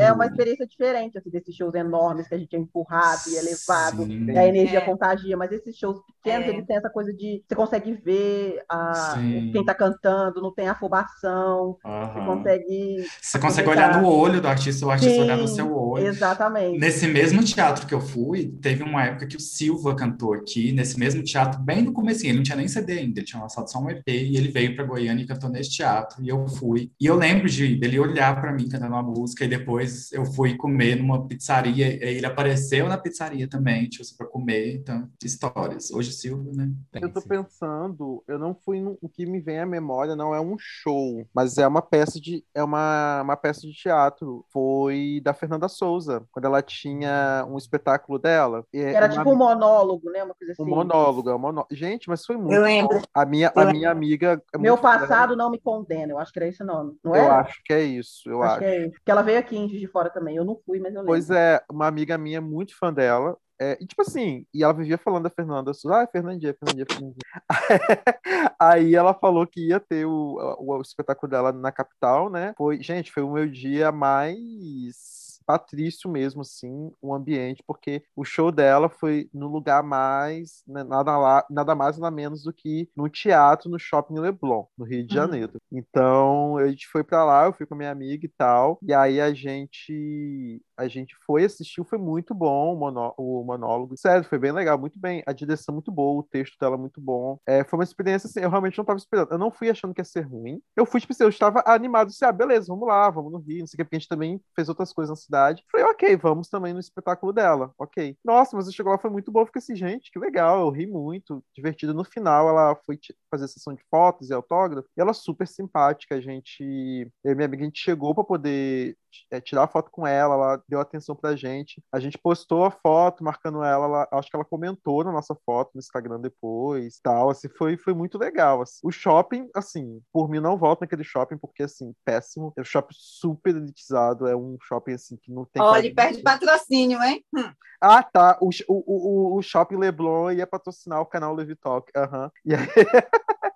é 0.03 0.13
uma 0.13 0.27
experiência 0.27 0.67
diferente, 0.67 1.17
assim, 1.19 1.31
desses 1.31 1.55
shows 1.55 1.75
enormes 1.75 2.29
que 2.29 2.35
a 2.35 2.39
gente 2.39 2.55
é 2.55 2.59
empurrado 2.59 3.23
e 3.29 3.37
é 3.37 3.43
levado, 3.43 4.05
Sim. 4.07 4.27
e 4.31 4.39
a 4.39 4.47
energia 4.47 4.79
É. 4.79 4.85
contagia, 4.85 5.37
mas 5.37 5.53
esses 5.53 5.77
shows 5.77 6.01
pequenos, 6.05 6.47
É. 6.47 6.51
eles 6.51 6.67
têm 6.67 6.77
essa 6.77 6.91
coisa 6.91 7.13
de 7.13 7.43
você 7.49 7.55
consegue 7.55 7.93
ver 7.95 8.63
a, 8.69 9.15
Sim. 9.17 9.51
quem 9.53 9.65
tá 9.65 9.75
cantando, 9.75 10.41
não 10.41 10.53
tem 10.53 10.69
afobação, 10.69 11.77
você 11.83 11.89
Aham. 11.89 12.25
consegue. 12.37 13.05
Você 13.21 13.39
consegue 13.39 13.69
olhar 13.69 14.01
no 14.01 14.09
olho 14.09 14.41
do 14.41 14.49
artista, 14.49 14.85
o 14.87 14.91
artista 14.91 15.15
Sim, 15.15 15.21
olhar 15.23 15.37
no 15.37 15.49
seu 15.49 15.75
olho. 15.77 16.07
Exatamente. 16.07 16.79
Nesse 16.79 17.07
mesmo 17.07 17.43
teatro 17.43 17.87
que 17.87 17.95
eu 17.95 18.01
fui, 18.01 18.49
teve 18.61 18.83
uma 18.83 19.05
época 19.05 19.27
que 19.27 19.37
o 19.37 19.41
Silva 19.41 19.95
cantou 19.95 20.35
aqui, 20.35 20.73
nesse 20.73 20.99
mesmo 20.99 21.23
teatro, 21.23 21.61
bem 21.61 21.83
no 21.83 21.93
comecinho, 21.93 22.31
ele 22.31 22.37
não 22.39 22.43
tinha 22.45 22.57
nem 22.57 22.69
CD 22.69 22.99
ainda, 22.99 23.21
ele 23.21 23.27
tinha 23.27 23.41
lançado 23.41 23.71
só 23.71 23.79
um 23.79 23.91
EP, 23.91 24.03
e 24.09 24.37
ele 24.37 24.49
veio 24.49 24.75
para 24.75 24.85
Goiânia 24.85 25.23
e 25.23 25.27
cantou 25.27 25.49
nesse 25.51 25.71
teatro, 25.71 26.23
e 26.23 26.29
eu 26.29 26.47
fui. 26.49 26.91
E 27.01 27.07
eu 27.07 27.15
lembro 27.17 27.49
de 27.49 27.77
dele 27.77 27.99
olhar 27.99 28.30
para 28.35 28.53
mim 28.53 28.69
cantando 28.69 28.93
uma 28.95 29.03
música, 29.03 29.45
e 29.45 29.49
depois 29.49 30.13
eu 30.13 30.25
fui 30.25 30.57
comer 30.57 30.97
numa 30.97 31.27
pizzaria, 31.27 31.89
e 31.89 32.17
ele 32.17 32.27
apareceu 32.27 32.89
na 32.89 32.99
pizzaria 32.99 33.49
também, 33.49 33.89
tipo, 33.89 34.05
para 34.17 34.27
comer, 34.27 34.75
então, 34.77 35.09
histórias. 35.23 35.91
Hoje 35.91 36.13
Silva, 36.13 36.51
né? 36.55 36.71
Eu 37.01 37.13
tô 37.13 37.23
pensando, 37.23 38.23
eu 38.27 38.39
não 38.39 38.55
fui 38.55 38.81
no, 38.81 38.99
o 39.01 39.09
que 39.09 39.25
me 39.27 39.41
vem 39.41 39.59
à 39.61 39.67
memória 39.67 40.15
não 40.17 40.35
é 40.35 40.41
um 40.41 40.57
show, 40.59 41.27
mas 41.35 41.59
é 41.59 41.67
uma 41.67 41.83
peça 41.83 42.21
de 42.21 42.45
é 42.55 42.63
uma, 42.63 43.23
uma 43.23 43.37
peça 43.37 43.63
de 43.63 43.73
teatro. 43.73 44.45
Foi 44.53 45.21
da 45.23 45.33
Fernanda 45.33 45.69
Souza, 45.69 46.23
quando 46.33 46.45
ela 46.47 46.63
tinha 46.63 47.47
um 47.49 47.57
espetáculo 47.57 48.19
dela. 48.19 48.65
E 48.73 48.79
é 48.79 48.95
Era 48.95 49.07
uma- 49.07 49.15
tipo 49.15 49.31
um 49.31 49.37
monólogo, 49.37 50.11
né? 50.11 50.23
Uma 50.25 50.35
coisa 50.35 50.53
assim. 50.53 50.63
um 50.63 50.67
monólogo, 50.67 51.31
é 51.31 51.35
um 51.35 51.39
monó... 51.39 51.65
Gente, 51.71 52.09
mas 52.09 52.25
foi 52.25 52.37
muito. 52.37 52.55
Eu 52.55 52.63
lembro. 52.63 53.01
A 53.15 53.25
minha 53.25 53.53
Eu 53.55 53.63
a 53.63 53.73
minha 53.73 53.91
amiga 53.91 54.43
é 54.53 54.59
Meu 54.59 54.77
passado 54.77 55.37
não 55.37 55.51
me 55.51 55.59
condena, 55.59 56.13
eu 56.13 56.19
acho 56.19 56.33
que 56.33 56.39
era 56.39 56.49
esse 56.49 56.63
o 56.63 56.67
nome. 56.67 56.97
Não 57.05 57.15
Eu 57.15 57.23
era? 57.23 57.41
acho 57.41 57.61
que 57.65 57.73
é 57.73 57.83
isso, 57.83 58.20
eu 58.27 58.43
Acho 58.43 58.53
acho. 58.53 58.59
que 58.61 58.65
é 58.65 58.87
isso. 58.87 58.93
Porque 58.93 59.11
ela 59.11 59.23
veio 59.23 59.39
aqui 59.39 59.57
em 59.57 59.69
Juiz 59.69 59.81
de 59.81 59.87
Fora 59.87 60.11
também. 60.11 60.37
Eu 60.37 60.45
não 60.45 60.59
fui, 60.67 60.79
mas 60.79 60.95
eu 60.95 61.01
lembro. 61.01 61.07
Pois 61.07 61.31
é, 61.31 61.63
uma 61.71 61.87
amiga 61.87 62.19
minha 62.19 62.41
muito 62.41 62.77
fã 62.77 62.93
dela. 62.93 63.37
É, 63.63 63.77
e 63.79 63.87
tipo 63.87 64.01
assim, 64.01 64.47
e 64.55 64.65
ela 64.65 64.73
vivia 64.73 64.97
falando 64.97 65.25
da 65.25 65.31
Fernanda 65.31 65.75
Souza, 65.75 65.99
ah, 65.99 66.07
Fernandinha, 66.11 66.57
Fernandinha, 66.59 66.87
Fernandinha. 66.91 67.15
Aí 68.59 68.95
ela 68.95 69.13
falou 69.13 69.47
que 69.47 69.69
ia 69.69 69.79
ter 69.79 70.07
o, 70.07 70.57
o, 70.59 70.79
o 70.79 70.81
espetáculo 70.81 71.31
dela 71.31 71.53
na 71.53 71.71
capital, 71.71 72.31
né? 72.31 72.55
Foi, 72.57 72.83
gente, 72.83 73.13
foi 73.13 73.23
o 73.23 73.31
meu 73.31 73.47
dia 73.47 73.93
mais 73.93 75.20
patrício 75.47 76.11
mesmo, 76.11 76.43
assim, 76.43 76.93
o 77.01 77.15
ambiente, 77.15 77.63
porque 77.67 78.03
o 78.17 78.25
show 78.25 78.51
dela 78.53 78.89
foi 78.89 79.29
no 79.33 79.49
lugar 79.49 79.83
mais, 79.83 80.63
né, 80.67 80.83
nada, 80.85 81.17
lá, 81.19 81.45
nada 81.51 81.75
mais 81.75 81.99
nada 81.99 82.11
menos 82.15 82.43
do 82.45 82.53
que 82.53 82.89
no 82.97 83.09
teatro 83.09 83.71
no 83.71 83.79
Shopping 83.79 84.19
Leblon, 84.19 84.65
no 84.77 84.85
Rio 84.85 85.07
de 85.07 85.13
Uhum. 85.13 85.15
Janeiro. 85.15 85.53
Então, 85.73 86.57
a 86.57 86.69
gente 86.69 86.87
foi 86.89 87.05
pra 87.05 87.25
lá, 87.25 87.47
eu 87.47 87.53
fui 87.53 87.67
com 87.67 87.75
a 87.75 87.77
minha 87.79 87.91
amiga 87.91 88.25
e 88.27 88.29
tal, 88.29 88.79
e 88.83 88.93
aí 88.95 89.21
a 89.21 89.33
gente 89.35 90.63
a 90.81 90.89
gente 90.89 91.15
foi, 91.27 91.45
assistiu, 91.45 91.85
foi 91.85 91.99
muito 91.99 92.35
bom 92.35 92.75
o, 92.75 92.77
monó 92.79 93.13
o 93.17 93.45
monólogo. 93.45 93.97
Sério, 93.97 94.25
foi 94.25 94.39
bem 94.39 94.53
legal, 94.53 94.79
muito 94.79 94.99
bem. 94.99 95.23
A 95.27 95.33
direção 95.33 95.75
muito 95.75 95.93
boa, 95.93 96.21
o 96.21 96.23
texto 96.23 96.57
dela 96.59 96.77
muito 96.77 97.01
bom. 97.01 97.39
É, 97.47 97.63
foi 97.65 97.79
uma 97.79 97.85
experiência 97.85 98.27
assim, 98.27 98.41
eu 98.41 98.51
realmente 98.51 98.79
não 98.79 98.83
estava 98.83 98.99
esperando. 98.99 99.31
Eu 99.31 99.39
não 99.39 99.51
fui 99.51 99.71
achando 99.71 99.95
que 99.95 100.01
ia 100.01 100.05
ser 100.05 100.23
ruim. 100.23 100.61
Eu 100.75 100.87
fui, 100.87 101.01
tipo 101.01 101.13
assim, 101.13 101.25
eu 101.25 101.29
estava 101.29 101.63
animado, 101.67 102.09
assim, 102.09 102.25
ah, 102.25 102.33
beleza, 102.33 102.69
vamos 102.69 102.89
lá, 102.89 103.11
vamos 103.11 103.33
no 103.33 103.39
Rio, 103.39 103.61
não 103.61 103.67
sei 103.67 103.77
o 103.77 103.79
que, 103.79 103.85
porque 103.85 103.97
a 103.97 103.99
gente 103.99 104.09
também 104.09 104.41
fez 104.55 104.69
outras 104.69 104.93
coisas 104.93 105.11
na 105.11 105.17
cidade. 105.17 105.65
Falei, 105.71 105.87
ok, 105.87 106.17
vamos 106.17 106.49
também 106.49 106.73
no 106.73 106.81
espetáculo 106.81 107.33
dela, 107.33 107.73
ok. 107.79 108.17
Nossa, 108.25 108.57
mas 108.57 108.67
eu 108.67 108.73
chegou 108.73 108.93
lá, 108.93 108.99
foi 108.99 109.11
muito 109.11 109.31
bom, 109.31 109.45
fiquei 109.45 109.61
assim, 109.61 109.77
gente, 109.77 110.11
que 110.11 110.19
legal, 110.19 110.61
eu 110.61 110.71
ri 110.71 110.87
muito, 110.87 111.45
divertido. 111.55 111.95
No 111.95 112.05
final, 112.05 112.49
ela 112.49 112.75
foi 112.87 112.99
fazer 113.31 113.49
sessão 113.49 113.75
de 113.75 113.83
fotos 113.91 114.31
e 114.31 114.35
autógrafo, 114.35 114.89
e 114.97 115.01
ela 115.01 115.13
super 115.13 115.47
simpática, 115.47 116.15
a 116.15 116.21
gente, 116.21 117.11
eu 117.25 117.33
e 117.33 117.35
minha 117.35 117.47
amiga, 117.47 117.63
a 117.63 117.67
gente 117.67 117.81
chegou 117.81 118.15
para 118.15 118.25
poder 118.25 118.97
é, 119.31 119.41
tirar 119.41 119.69
foto 119.69 119.91
com 119.91 120.07
ela, 120.07 120.35
ela 120.35 120.63
deu 120.69 120.81
atenção 120.81 121.15
pra 121.15 121.37
gente. 121.37 121.83
A 121.93 122.01
gente 122.01 122.19
postou 122.19 122.65
a 122.65 122.71
foto 122.71 123.25
marcando 123.25 123.63
ela, 123.63 123.85
ela 123.85 124.09
acho 124.13 124.31
que 124.31 124.37
ela 124.37 124.45
comentou 124.45 125.05
na 125.05 125.13
nossa 125.13 125.35
foto 125.47 125.71
no 125.75 125.79
Instagram 125.79 126.21
depois, 126.21 127.01
tal, 127.03 127.31
assim, 127.31 127.49
foi, 127.49 127.77
foi 127.77 127.95
muito 127.95 128.19
legal. 128.19 128.63
Assim. 128.63 128.81
O 128.83 128.91
shopping, 128.91 129.49
assim, 129.55 130.01
por 130.13 130.29
mim 130.29 130.41
não 130.41 130.57
volto 130.57 130.83
naquele 130.83 131.05
shopping 131.05 131.39
porque, 131.39 131.63
assim, 131.63 131.95
péssimo. 132.05 132.53
É 132.57 132.61
um 132.61 132.65
shopping 132.65 132.95
super 132.97 133.55
elitizado, 133.55 134.27
é 134.27 134.37
um 134.37 134.57
shopping, 134.63 134.93
assim, 134.93 135.17
que 135.17 135.33
não 135.33 135.45
tem... 135.45 135.63
Olha, 135.63 135.95
perde 135.95 136.23
patrocínio, 136.23 137.03
hein? 137.03 137.25
Hum. 137.35 137.53
Ah, 137.81 138.03
tá, 138.03 138.39
o, 138.41 138.51
o, 138.69 139.35
o, 139.35 139.39
o 139.39 139.43
Shopping 139.43 139.77
Leblon 139.77 140.33
ia 140.33 140.47
patrocinar 140.47 141.01
o 141.01 141.07
canal 141.07 141.35
Levi 141.35 141.57
Talk, 141.57 141.91
aham. 141.97 142.25
Uhum. 142.25 142.31
E 142.45 142.55
aí... 142.55 142.67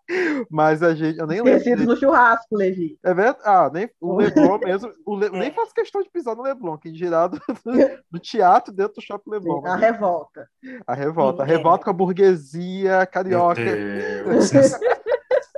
Mas 0.50 0.82
a 0.82 0.94
gente, 0.94 1.18
eu 1.18 1.26
nem 1.26 1.38
Esquecidos 1.38 1.80
lembro. 1.80 1.94
no 1.94 2.00
churrasco, 2.00 2.57
Levi. 2.57 2.98
É 3.02 3.14
verdade? 3.14 3.38
Ah, 3.44 3.70
nem 3.72 3.88
o 4.00 4.16
Leblon 4.16 4.59
mesmo. 4.59 4.92
O 5.07 5.14
Le, 5.14 5.30
nem 5.30 5.50
faço 5.52 5.72
questão 5.72 6.02
de 6.02 6.11
pisar 6.11 6.36
no 6.36 6.42
Leblon, 6.42 6.76
que 6.76 6.94
girado 6.94 7.38
do, 7.38 7.64
do, 8.12 8.18
teatro 8.18 8.72
dentro 8.72 8.94
do 8.94 9.02
shopping 9.02 9.30
Leblon. 9.30 9.62
Sim, 9.62 9.68
a 9.68 9.76
revolta. 9.76 10.48
A 10.86 10.94
revolta. 10.94 11.42
A 11.42 11.46
revolta 11.46 11.84
com 11.84 11.90
a 11.90 11.94
burguesia 11.94 13.07
carioca. 13.07 13.62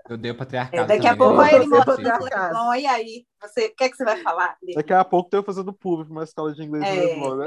Eu 0.08 0.16
dei 0.16 0.30
o 0.30 0.36
patriarcado. 0.36 0.86
Daqui 0.86 1.06
a 1.06 1.16
pouco 1.16 1.42
ele 1.42 1.66
mostra 1.66 1.94
Leblon. 1.94 2.74
E 2.74 2.86
aí? 2.86 3.26
Você, 3.42 3.66
o 3.66 3.74
que, 3.74 3.84
é 3.84 3.88
que 3.88 3.96
você 3.96 4.04
vai 4.04 4.16
falar? 4.22 4.56
Daqui 4.74 4.92
a 4.92 5.04
pouco 5.04 5.28
eu 5.34 5.42
fazendo 5.42 5.72
público 5.72 6.12
numa 6.12 6.22
escola 6.22 6.52
de 6.52 6.62
inglês 6.62 6.84
é, 6.84 7.16
no 7.16 7.34
Leblon, 7.34 7.36
né? 7.36 7.46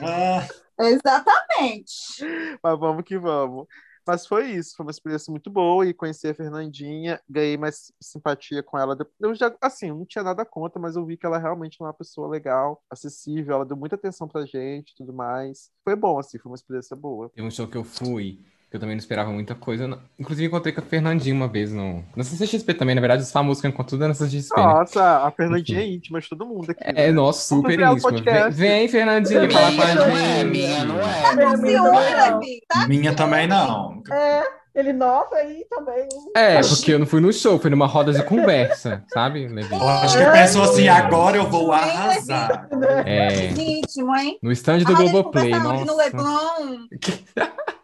É. 0.00 0.68
Exatamente. 0.80 2.24
Mas 2.62 2.78
vamos 2.78 3.04
que 3.04 3.18
vamos. 3.18 3.66
Mas 4.08 4.26
foi 4.26 4.52
isso, 4.52 4.74
foi 4.74 4.86
uma 4.86 4.90
experiência 4.90 5.30
muito 5.30 5.50
boa 5.50 5.84
e 5.84 5.92
conheci 5.92 6.26
a 6.26 6.32
Fernandinha, 6.32 7.20
ganhei 7.28 7.58
mais 7.58 7.92
simpatia 8.00 8.62
com 8.62 8.78
ela. 8.78 8.96
Eu 9.20 9.34
já, 9.34 9.54
assim, 9.60 9.90
não 9.90 10.06
tinha 10.06 10.24
nada 10.24 10.46
contra, 10.46 10.80
mas 10.80 10.96
eu 10.96 11.04
vi 11.04 11.18
que 11.18 11.26
ela 11.26 11.36
realmente 11.36 11.76
é 11.78 11.84
uma 11.84 11.92
pessoa 11.92 12.26
legal, 12.26 12.82
acessível, 12.88 13.56
ela 13.56 13.66
deu 13.66 13.76
muita 13.76 13.96
atenção 13.96 14.26
pra 14.26 14.46
gente 14.46 14.94
tudo 14.96 15.12
mais. 15.12 15.70
Foi 15.84 15.94
bom, 15.94 16.18
assim, 16.18 16.38
foi 16.38 16.50
uma 16.50 16.56
experiência 16.56 16.96
boa. 16.96 17.28
Teve 17.28 17.46
um 17.46 17.50
show 17.50 17.68
que 17.68 17.76
eu 17.76 17.84
fui 17.84 18.40
eu 18.70 18.78
também 18.78 18.94
não 18.94 19.00
esperava 19.00 19.30
muita 19.30 19.54
coisa. 19.54 19.98
Inclusive, 20.18 20.46
encontrei 20.46 20.74
com 20.74 20.80
a 20.80 20.84
Fernandinha 20.84 21.34
uma 21.34 21.48
vez 21.48 21.72
no, 21.72 22.04
na 22.14 22.22
CCXP 22.22 22.74
também. 22.74 22.94
Na 22.94 23.00
verdade, 23.00 23.22
os 23.22 23.32
famosos 23.32 23.60
que 23.62 23.66
eu 23.66 23.70
encontro 23.70 23.90
tudo 23.90 24.04
é 24.04 24.08
na 24.08 24.14
CCXP. 24.14 24.60
Né? 24.60 24.62
Nossa, 24.62 25.00
né? 25.00 25.26
a 25.26 25.30
Fernandinha 25.30 25.80
Enfim. 25.80 25.90
é 25.90 25.94
íntima 25.94 26.20
de 26.20 26.28
todo 26.28 26.44
mundo 26.44 26.70
aqui. 26.70 26.82
É, 26.84 26.92
né? 26.92 27.12
nossa, 27.12 27.54
super 27.54 27.80
íntima. 27.80 28.10
Vem, 28.20 28.50
vem, 28.50 28.88
Fernandinha, 28.88 29.50
falar 29.50 29.74
com 29.74 29.82
a 29.82 29.86
gente. 29.86 30.50
Minha 30.50 30.84
não 30.84 31.00
é. 31.00 31.56
Minha, 31.56 31.78
não 31.78 32.00
é. 32.00 32.88
minha 32.88 33.14
também 33.14 33.46
não. 33.46 34.02
É. 34.10 34.58
Ele, 34.74 34.92
nossa, 34.92 35.34
aí 35.34 35.64
também. 35.68 36.06
É, 36.36 36.60
porque 36.60 36.92
eu 36.92 37.00
não 37.00 37.06
fui 37.06 37.20
no 37.20 37.32
show, 37.32 37.58
fui 37.58 37.68
numa 37.68 37.86
roda 37.86 38.12
de 38.12 38.22
conversa, 38.22 39.02
sabe, 39.08 39.48
Levi? 39.48 39.74
Eu 39.74 39.88
acho 39.88 40.16
que 40.16 40.30
pensou 40.30 40.62
assim, 40.62 40.86
agora 40.86 41.36
eu 41.36 41.50
vou 41.50 41.72
arrasar. 41.72 42.68
É. 43.04 43.46
Íntimo, 43.48 44.14
hein? 44.14 44.38
No 44.40 44.52
stand 44.52 44.84
do 44.84 44.94
Globoplay, 44.94 45.50
nossa. 45.50 45.84
No 45.84 45.96
Leblon. 45.96 46.86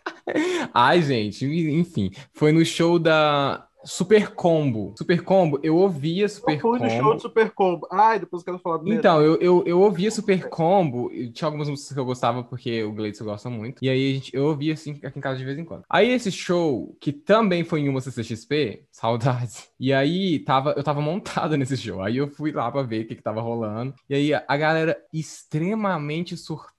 Ai, 0.73 1.03
gente, 1.03 1.45
enfim, 1.45 2.11
foi 2.33 2.53
no 2.53 2.65
show 2.65 2.99
da 2.99 3.67
Super 3.85 4.35
Combo. 4.35 4.95
Super 4.97 5.23
Combo, 5.23 5.61
eu 5.63 5.77
ouvia 5.77 6.29
Super 6.29 6.61
Combo. 6.61 6.79
Foi 6.79 6.89
no 6.89 6.91
show 6.91 7.15
de 7.15 7.23
Super 7.23 7.51
Combo. 7.51 7.87
Ai, 7.91 8.19
depois 8.19 8.43
eu 8.43 8.45
quero 8.47 8.59
falar 8.59 8.79
do 8.79 8.93
Então, 8.93 9.21
eu, 9.21 9.37
eu, 9.41 9.63
eu 9.67 9.81
ouvia 9.81 10.11
Super 10.11 10.49
Combo, 10.49 11.11
tinha 11.33 11.47
algumas 11.47 11.69
músicas 11.69 11.93
que 11.93 12.01
eu 12.01 12.05
gostava, 12.05 12.43
porque 12.43 12.83
o 12.83 12.93
Gleison 12.93 13.25
gosta 13.25 13.51
muito. 13.51 13.85
E 13.85 13.89
aí 13.89 14.15
gente, 14.15 14.35
eu 14.35 14.47
ouvia 14.47 14.73
assim 14.73 14.99
aqui 15.03 15.19
em 15.19 15.23
casa 15.23 15.39
de 15.39 15.45
vez 15.45 15.59
em 15.59 15.65
quando. 15.65 15.85
Aí 15.89 16.11
esse 16.11 16.33
show, 16.33 16.97
que 17.01 17.13
também 17.13 17.63
foi 17.63 17.81
em 17.81 17.89
uma 17.89 18.01
CCXP, 18.01 18.85
saudades. 18.91 19.69
E 19.79 19.93
aí 19.93 20.39
tava, 20.41 20.75
eu 20.77 20.83
tava 20.83 21.01
montada 21.01 21.57
nesse 21.59 21.77
show. 21.77 22.03
Aí 22.03 22.17
eu 22.17 22.29
fui 22.29 22.53
lá 22.53 22.71
pra 22.71 22.83
ver 22.83 23.05
o 23.05 23.09
que, 23.09 23.15
que 23.15 23.23
tava 23.23 23.41
rolando. 23.41 23.95
E 24.09 24.15
aí 24.15 24.35
a 24.35 24.57
galera 24.57 24.97
extremamente 25.13 26.37
surtada 26.37 26.74